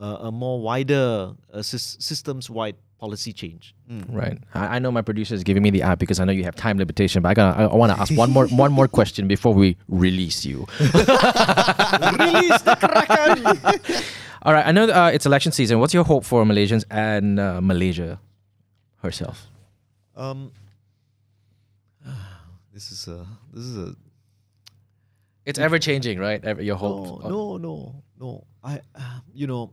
uh, 0.00 0.16
a 0.20 0.32
more 0.32 0.60
wider 0.60 1.34
uh, 1.52 1.58
sys- 1.58 2.00
systems-wide 2.02 2.76
policy 2.98 3.32
change. 3.32 3.74
Right. 4.08 4.38
I, 4.54 4.76
I 4.76 4.78
know 4.78 4.90
my 4.90 5.02
producer 5.02 5.34
is 5.34 5.44
giving 5.44 5.62
me 5.62 5.70
the 5.70 5.82
eye 5.84 5.94
because 5.94 6.20
I 6.20 6.24
know 6.24 6.32
you 6.32 6.44
have 6.44 6.54
time 6.56 6.78
limitation, 6.78 7.22
but 7.22 7.28
I 7.30 7.34
gotta, 7.34 7.58
I, 7.60 7.64
I 7.66 7.74
want 7.74 7.92
to 7.92 8.00
ask 8.00 8.16
one 8.16 8.30
more 8.30 8.46
one 8.48 8.72
more 8.72 8.88
question 8.88 9.28
before 9.28 9.52
we 9.54 9.76
release 9.88 10.44
you. 10.44 10.66
Release 10.80 12.62
the 12.62 12.76
Kraken! 12.80 14.02
All 14.42 14.52
right. 14.52 14.66
I 14.66 14.72
know 14.72 14.84
uh, 14.88 15.10
it's 15.12 15.26
election 15.26 15.52
season. 15.52 15.78
What's 15.80 15.94
your 15.94 16.04
hope 16.04 16.24
for 16.24 16.44
Malaysians 16.44 16.84
and 16.90 17.40
uh, 17.40 17.60
Malaysia 17.60 18.20
herself? 19.02 19.46
Um, 20.16 20.52
this 22.72 22.90
is 22.90 23.08
a 23.08 23.26
this 23.52 23.64
is 23.64 23.76
a 23.76 23.94
It's 25.46 25.58
ever 25.58 25.78
changing, 25.78 26.18
right? 26.18 26.42
Ever, 26.44 26.62
your 26.62 26.76
hope. 26.76 27.24
no 27.24 27.28
no 27.28 27.56
no 27.58 28.02
no. 28.18 28.44
I 28.62 28.80
uh, 28.94 29.20
you 29.34 29.46
know, 29.46 29.72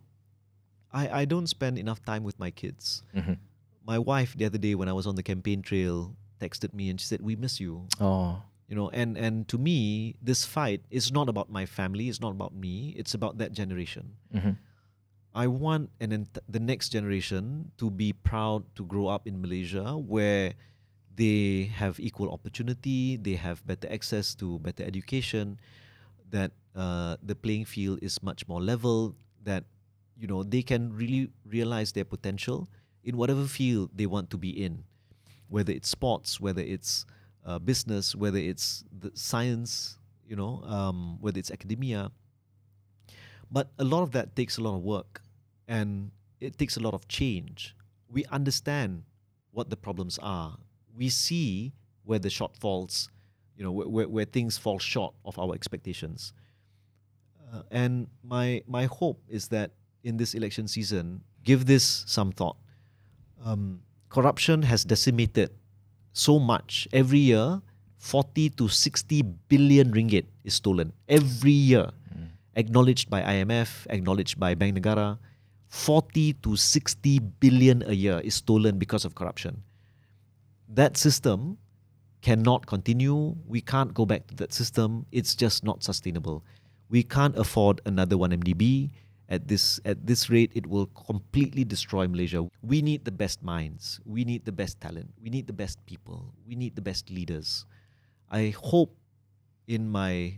I 0.94 1.22
I 1.22 1.26
don't 1.26 1.48
spend 1.48 1.78
enough 1.80 2.04
time 2.04 2.24
with 2.24 2.38
my 2.40 2.52
kids. 2.52 3.04
Mhm. 3.16 3.38
My 3.86 3.98
wife 3.98 4.36
the 4.38 4.46
other 4.46 4.58
day 4.60 4.76
when 4.76 4.88
I 4.88 4.94
was 4.94 5.08
on 5.08 5.16
the 5.16 5.24
campaign 5.24 5.62
trail 5.62 6.16
texted 6.40 6.74
me 6.74 6.90
and 6.90 7.00
she 7.00 7.06
said 7.08 7.22
we 7.22 7.36
miss 7.36 7.60
you. 7.60 7.88
Oh. 8.00 8.42
You 8.68 8.76
know, 8.76 8.90
and 8.92 9.18
and 9.18 9.48
to 9.50 9.58
me 9.58 10.16
this 10.22 10.46
fight 10.46 10.82
is 10.90 11.12
not 11.12 11.28
about 11.28 11.50
my 11.52 11.66
family. 11.66 12.08
It's 12.08 12.22
not 12.22 12.32
about 12.32 12.54
me. 12.56 12.94
It's 12.96 13.14
about 13.14 13.38
that 13.40 13.52
generation. 13.52 14.16
Mhm. 14.34 14.58
I 15.34 15.48
want 15.48 15.92
and 16.00 16.12
then 16.12 16.28
the 16.48 16.60
next 16.60 16.90
generation 16.92 17.72
to 17.80 17.90
be 17.90 18.12
proud 18.12 18.64
to 18.76 18.84
grow 18.84 19.08
up 19.08 19.28
in 19.28 19.40
Malaysia 19.40 19.96
where 19.98 20.54
they 21.16 21.72
have 21.76 22.00
equal 22.00 22.32
opportunity, 22.32 23.16
they 23.16 23.36
have 23.36 23.64
better 23.68 23.88
access 23.92 24.36
to 24.36 24.60
better 24.60 24.84
education, 24.84 25.60
that 26.32 26.52
uh, 26.76 27.16
the 27.22 27.36
playing 27.36 27.66
field 27.68 28.00
is 28.02 28.24
much 28.24 28.48
more 28.48 28.62
level, 28.64 29.16
that 29.44 29.64
you 30.22 30.28
know 30.28 30.44
they 30.44 30.62
can 30.62 30.94
really 30.94 31.32
realize 31.44 31.92
their 31.92 32.06
potential 32.06 32.70
in 33.04 33.18
whatever 33.18 33.46
field 33.46 33.90
they 33.96 34.06
want 34.06 34.30
to 34.30 34.38
be 34.38 34.52
in, 34.64 34.84
whether 35.50 35.74
it's 35.74 35.90
sports, 35.90 36.40
whether 36.40 36.62
it's 36.62 37.06
uh, 37.44 37.58
business, 37.58 38.16
whether 38.16 38.38
it's 38.38 38.84
the 39.00 39.12
science, 39.16 39.98
you 40.28 40.36
know, 40.36 40.62
um, 40.66 41.18
whether 41.20 41.40
it's 41.40 41.50
academia. 41.50 42.12
But 43.50 43.72
a 43.80 43.84
lot 43.84 44.04
of 44.04 44.12
that 44.12 44.36
takes 44.36 44.60
a 44.60 44.62
lot 44.62 44.76
of 44.76 44.84
work 44.84 45.24
and 45.68 46.12
it 46.40 46.60
takes 46.60 46.78
a 46.78 46.80
lot 46.80 46.94
of 46.94 47.08
change. 47.08 47.76
We 48.08 48.24
understand 48.26 49.04
what 49.50 49.72
the 49.72 49.76
problems 49.76 50.20
are. 50.22 50.58
We 50.96 51.10
see 51.10 51.74
where 52.04 52.20
the 52.20 52.30
shortfalls, 52.30 53.10
you 53.58 53.64
know, 53.64 53.72
where, 53.72 53.88
where, 53.88 54.08
where 54.08 54.26
things 54.26 54.58
fall 54.58 54.78
short 54.78 55.16
of 55.26 55.40
our 55.40 55.56
expectations. 55.56 56.34
Uh, 57.52 57.64
and 57.72 58.08
my 58.24 58.62
my 58.68 58.86
hope 58.86 59.20
is 59.28 59.50
that 59.50 59.72
in 60.04 60.18
this 60.18 60.34
election 60.34 60.68
season, 60.68 61.22
give 61.44 61.66
this 61.66 62.04
some 62.08 62.32
thought. 62.32 62.58
Um, 63.44 63.82
corruption 64.10 64.62
has 64.64 64.84
decimated 64.84 65.52
so 66.14 66.40
much 66.40 66.88
every 66.94 67.20
year. 67.20 67.62
40 67.98 68.50
to 68.58 68.68
60 68.68 69.22
billion 69.48 69.94
ringgit 69.94 70.26
is 70.44 70.56
stolen 70.56 70.92
every 71.08 71.52
year 71.52 71.92
acknowledged 72.56 73.10
by 73.10 73.22
IMF, 73.22 73.88
acknowledged 73.90 74.40
by 74.40 74.56
Bank 74.56 74.78
Negara. 74.78 75.18
40 75.70 76.34
to 76.44 76.56
60 76.58 77.20
billion 77.40 77.84
a 77.88 77.94
year 77.94 78.20
is 78.24 78.36
stolen 78.36 78.78
because 78.78 79.06
of 79.06 79.16
corruption. 79.16 79.64
That 80.68 80.98
system 80.98 81.58
cannot 82.22 82.66
continue. 82.68 83.36
We 83.48 83.62
can't 83.62 83.94
go 83.94 84.06
back 84.06 84.28
to 84.28 84.36
that 84.36 84.54
system. 84.54 85.06
It's 85.12 85.36
just 85.36 85.64
not 85.64 85.84
sustainable. 85.84 86.44
We 86.90 87.04
can't 87.04 87.38
afford 87.38 87.80
another 87.86 88.18
1MDB. 88.18 88.92
At 89.32 89.48
this 89.48 89.80
at 89.88 90.04
this 90.04 90.28
rate, 90.28 90.52
it 90.52 90.68
will 90.68 90.92
completely 90.92 91.64
destroy 91.64 92.04
Malaysia. 92.04 92.44
We 92.60 92.84
need 92.84 93.08
the 93.08 93.16
best 93.16 93.40
minds. 93.40 94.04
We 94.04 94.28
need 94.28 94.44
the 94.44 94.52
best 94.52 94.84
talent. 94.84 95.08
We 95.24 95.32
need 95.32 95.48
the 95.48 95.56
best 95.56 95.80
people. 95.88 96.36
We 96.44 96.60
need 96.60 96.76
the 96.76 96.84
best 96.84 97.08
leaders. 97.08 97.64
I 98.28 98.52
hope 98.52 98.92
in 99.72 99.88
my 99.88 100.36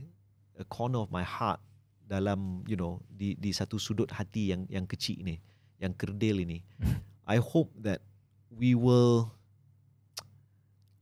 a 0.62 0.66
corner 0.70 1.02
of 1.02 1.10
my 1.10 1.26
heart 1.26 1.58
dalam 2.06 2.62
you 2.70 2.78
know 2.78 3.02
di 3.10 3.34
di 3.34 3.50
satu 3.50 3.82
sudut 3.82 4.14
hati 4.14 4.54
yang 4.54 4.70
yang 4.70 4.86
kecil 4.86 5.26
ni, 5.26 5.42
yang 5.82 5.98
kerdil 5.98 6.46
ini. 6.46 6.62
I 7.26 7.42
hope 7.42 7.74
that 7.82 8.06
we 8.54 8.78
will 8.78 9.34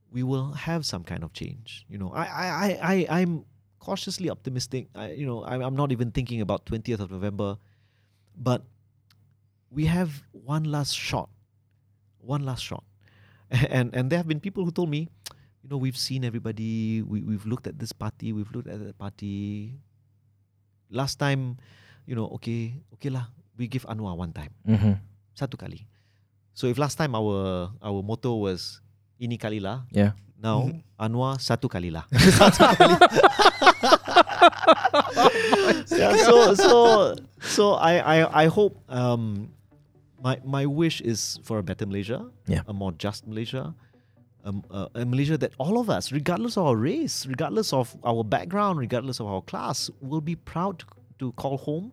we 0.08 0.22
will 0.24 0.52
have 0.52 0.88
some 0.88 1.04
kind 1.04 1.24
of 1.24 1.36
change. 1.36 1.84
You 1.92 2.00
know, 2.00 2.12
I 2.16 2.24
I 2.24 2.46
I, 2.48 2.68
I 2.72 2.94
I'm 3.20 3.44
cautiously 3.80 4.32
optimistic. 4.32 4.88
I 4.96 5.12
you 5.12 5.28
know 5.28 5.44
I'm 5.44 5.60
I'm 5.60 5.76
not 5.76 5.92
even 5.92 6.08
thinking 6.08 6.40
about 6.40 6.64
20th 6.64 7.00
of 7.04 7.10
November, 7.10 7.60
but 8.36 8.62
we 9.70 9.86
have 9.86 10.22
one 10.32 10.64
last 10.68 10.92
shot, 10.96 11.28
one 12.20 12.44
last 12.44 12.62
shot, 12.64 12.84
and 13.50 13.92
and 13.94 14.08
there 14.12 14.18
have 14.20 14.28
been 14.28 14.40
people 14.40 14.64
who 14.64 14.70
told 14.70 14.88
me, 14.88 15.08
you 15.62 15.68
know, 15.70 15.76
we've 15.78 15.96
seen 15.98 16.24
everybody. 16.24 17.00
We 17.02 17.22
we've 17.24 17.46
looked 17.46 17.66
at 17.66 17.78
this 17.78 17.92
party. 17.92 18.32
We've 18.32 18.50
looked 18.52 18.68
at 18.68 18.80
that 18.80 18.96
party. 18.98 19.76
Last 20.92 21.16
time, 21.16 21.56
you 22.04 22.12
know, 22.12 22.28
okay, 22.36 22.76
okay 23.00 23.08
lah. 23.08 23.32
We 23.56 23.68
give 23.68 23.84
Anwar 23.88 24.16
one 24.16 24.32
time, 24.32 24.52
Mm-hmm. 24.68 24.96
satu 25.36 25.56
kali. 25.56 25.84
So 26.52 26.68
if 26.68 26.76
last 26.76 26.96
time 27.00 27.16
our 27.16 27.68
our 27.80 28.00
motto 28.04 28.36
was 28.44 28.80
ini 29.16 29.40
kali 29.40 29.56
lah, 29.60 29.88
Yeah. 29.88 30.12
now 30.36 30.68
Anwar 31.00 31.40
satu 31.40 31.64
kali 31.68 31.88
lah. 31.88 32.04
yeah, 35.90 36.16
so 36.16 36.54
so 36.54 37.14
so 37.40 37.72
I 37.74 37.92
I 38.22 38.44
I 38.44 38.46
hope 38.46 38.76
um 38.88 39.48
my 40.22 40.38
my 40.44 40.66
wish 40.66 41.00
is 41.00 41.38
for 41.42 41.58
a 41.58 41.62
better 41.62 41.86
Malaysia, 41.86 42.26
Yeah. 42.46 42.62
a 42.66 42.72
more 42.72 42.92
just 42.92 43.26
Malaysia, 43.26 43.74
um, 44.44 44.62
uh, 44.70 44.86
a 44.94 45.04
Malaysia 45.04 45.36
that 45.38 45.52
all 45.58 45.78
of 45.78 45.90
us, 45.90 46.12
regardless 46.12 46.56
of 46.56 46.66
our 46.66 46.76
race, 46.76 47.26
regardless 47.26 47.72
of 47.72 47.94
our 48.04 48.22
background, 48.22 48.78
regardless 48.78 49.18
of 49.20 49.26
our 49.26 49.42
class, 49.42 49.90
will 50.00 50.20
be 50.22 50.36
proud 50.36 50.78
to, 50.80 50.86
to 51.18 51.32
call 51.32 51.58
home. 51.58 51.92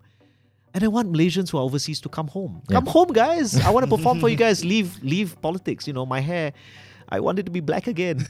And 0.74 0.84
I 0.84 0.88
want 0.88 1.12
Malaysians 1.12 1.50
who 1.50 1.58
are 1.58 1.66
overseas 1.66 2.00
to 2.02 2.10
come 2.10 2.28
home. 2.28 2.62
Yeah. 2.70 2.76
Come 2.78 2.86
home, 2.86 3.10
guys! 3.10 3.58
I 3.60 3.72
want 3.74 3.90
to 3.90 3.92
perform 3.98 4.20
for 4.22 4.30
you 4.30 4.38
guys. 4.38 4.64
Leave 4.64 5.02
leave 5.02 5.34
politics. 5.42 5.88
You 5.90 5.94
know, 5.94 6.06
my 6.06 6.20
hair. 6.22 6.54
I 7.12 7.20
want 7.20 7.40
it 7.42 7.50
to 7.50 7.52
be 7.52 7.60
black 7.60 7.88
again. 7.90 8.22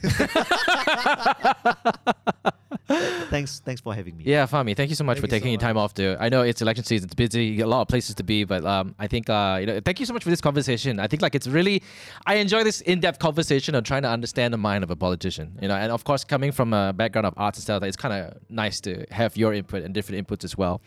thanks, 3.30 3.60
thanks 3.60 3.80
for 3.80 3.94
having 3.94 4.16
me. 4.16 4.24
Yeah, 4.26 4.46
Fahmi, 4.46 4.76
thank 4.76 4.90
you 4.90 4.96
so 4.96 5.04
much 5.04 5.16
Thank 5.16 5.20
for 5.22 5.26
you 5.26 5.38
so 5.38 5.42
taking 5.42 5.52
your 5.52 5.60
time 5.60 5.76
off. 5.76 5.94
To 5.94 6.16
I 6.20 6.28
know 6.28 6.42
it's 6.42 6.60
election 6.60 6.84
season, 6.84 7.06
it's 7.06 7.14
busy, 7.14 7.44
you 7.44 7.58
got 7.58 7.66
a 7.66 7.68
lot 7.68 7.82
of 7.82 7.88
places 7.88 8.14
to 8.16 8.22
be, 8.22 8.44
but 8.44 8.64
um, 8.64 8.94
I 8.98 9.06
think 9.06 9.30
uh, 9.30 9.58
you 9.60 9.66
know, 9.66 9.80
thank 9.84 10.00
you 10.00 10.06
so 10.06 10.12
much 10.12 10.24
for 10.24 10.30
this 10.30 10.40
conversation. 10.40 10.98
I 10.98 11.06
think 11.06 11.22
like 11.22 11.34
it's 11.34 11.46
really, 11.46 11.82
I 12.26 12.36
enjoy 12.36 12.64
this 12.64 12.80
in-depth 12.80 13.18
conversation 13.18 13.74
of 13.74 13.84
trying 13.84 14.02
to 14.02 14.08
understand 14.08 14.52
the 14.52 14.58
mind 14.58 14.84
of 14.84 14.90
a 14.90 14.96
politician. 14.96 15.58
You 15.62 15.68
know, 15.68 15.76
and 15.76 15.92
of 15.92 16.04
course, 16.04 16.24
coming 16.24 16.52
from 16.52 16.72
a 16.72 16.92
background 16.92 17.26
of 17.26 17.34
arts 17.36 17.58
and 17.58 17.62
stuff, 17.62 17.82
it's 17.82 17.96
kind 17.96 18.14
of 18.14 18.38
nice 18.48 18.80
to 18.82 19.06
have 19.10 19.36
your 19.36 19.52
input 19.52 19.82
and 19.84 19.94
different 19.94 20.26
inputs 20.26 20.44
as 20.44 20.56
well. 20.56 20.80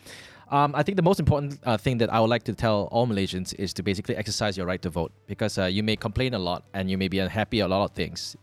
Um, 0.50 0.74
I 0.74 0.82
think 0.82 0.96
the 0.96 1.02
most 1.02 1.20
important 1.20 1.58
uh, 1.64 1.76
thing 1.76 1.98
that 1.98 2.12
I 2.12 2.20
would 2.20 2.30
like 2.30 2.44
to 2.44 2.54
tell 2.54 2.88
all 2.92 3.06
Malaysians 3.06 3.54
is 3.58 3.72
to 3.74 3.82
basically 3.82 4.14
exercise 4.14 4.56
your 4.56 4.66
right 4.66 4.80
to 4.82 4.90
vote 4.90 5.12
because 5.26 5.58
uh, 5.58 5.64
you 5.64 5.82
may 5.82 5.96
complain 5.96 6.34
a 6.34 6.38
lot 6.38 6.64
and 6.74 6.90
you 6.90 6.98
may 6.98 7.08
be 7.08 7.18
unhappy 7.18 7.60
a 7.60 7.68
lot 7.68 7.84
of 7.84 7.92
things. 7.92 8.36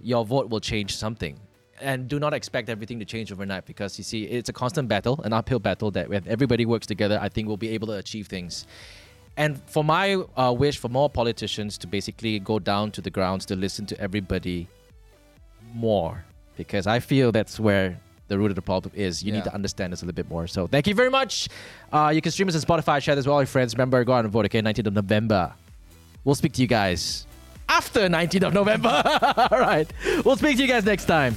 Your 0.00 0.24
vote 0.24 0.50
will 0.50 0.60
change 0.60 0.94
something. 0.94 1.40
And 1.80 2.08
do 2.08 2.18
not 2.18 2.32
expect 2.32 2.68
everything 2.68 2.98
to 3.00 3.04
change 3.04 3.30
overnight 3.32 3.66
because 3.66 3.98
you 3.98 4.04
see, 4.04 4.24
it's 4.24 4.48
a 4.48 4.52
constant 4.52 4.88
battle, 4.88 5.20
an 5.24 5.32
uphill 5.32 5.58
battle 5.58 5.90
that 5.92 6.08
when 6.08 6.26
everybody 6.26 6.64
works 6.64 6.86
together, 6.86 7.18
I 7.20 7.28
think 7.28 7.48
we'll 7.48 7.56
be 7.56 7.68
able 7.70 7.88
to 7.88 7.94
achieve 7.94 8.26
things. 8.28 8.66
And 9.36 9.60
for 9.66 9.84
my 9.84 10.14
uh, 10.36 10.54
wish 10.56 10.78
for 10.78 10.88
more 10.88 11.10
politicians 11.10 11.76
to 11.78 11.86
basically 11.86 12.38
go 12.38 12.58
down 12.58 12.90
to 12.92 13.02
the 13.02 13.10
grounds 13.10 13.44
to 13.46 13.56
listen 13.56 13.84
to 13.86 14.00
everybody 14.00 14.68
more 15.74 16.24
because 16.56 16.86
I 16.86 17.00
feel 17.00 17.32
that's 17.32 17.60
where 17.60 18.00
the 18.28 18.38
root 18.38 18.50
of 18.50 18.56
the 18.56 18.62
problem 18.62 18.92
is. 18.96 19.22
You 19.22 19.32
need 19.32 19.44
to 19.44 19.54
understand 19.54 19.92
this 19.92 20.02
a 20.02 20.06
little 20.06 20.16
bit 20.16 20.28
more. 20.28 20.46
So 20.46 20.66
thank 20.66 20.86
you 20.86 20.94
very 20.94 21.10
much. 21.10 21.48
Uh, 21.92 22.10
you 22.14 22.20
can 22.20 22.32
stream 22.32 22.48
us 22.48 22.56
on 22.56 22.62
Spotify, 22.62 23.00
share 23.00 23.14
this 23.14 23.26
with 23.26 23.32
all 23.32 23.40
your 23.40 23.46
friends. 23.46 23.74
Remember, 23.74 24.02
go 24.04 24.14
out 24.14 24.24
and 24.24 24.32
vote, 24.32 24.46
okay? 24.46 24.60
19th 24.62 24.86
of 24.88 24.94
November. 24.94 25.52
We'll 26.24 26.34
speak 26.34 26.54
to 26.54 26.62
you 26.62 26.66
guys 26.66 27.26
after 27.68 28.00
19th 28.00 28.48
of 28.48 28.54
November. 28.54 29.02
All 29.50 29.60
right. 29.60 29.90
We'll 30.24 30.36
speak 30.36 30.56
to 30.56 30.62
you 30.62 30.68
guys 30.68 30.84
next 30.84 31.04
time. 31.04 31.36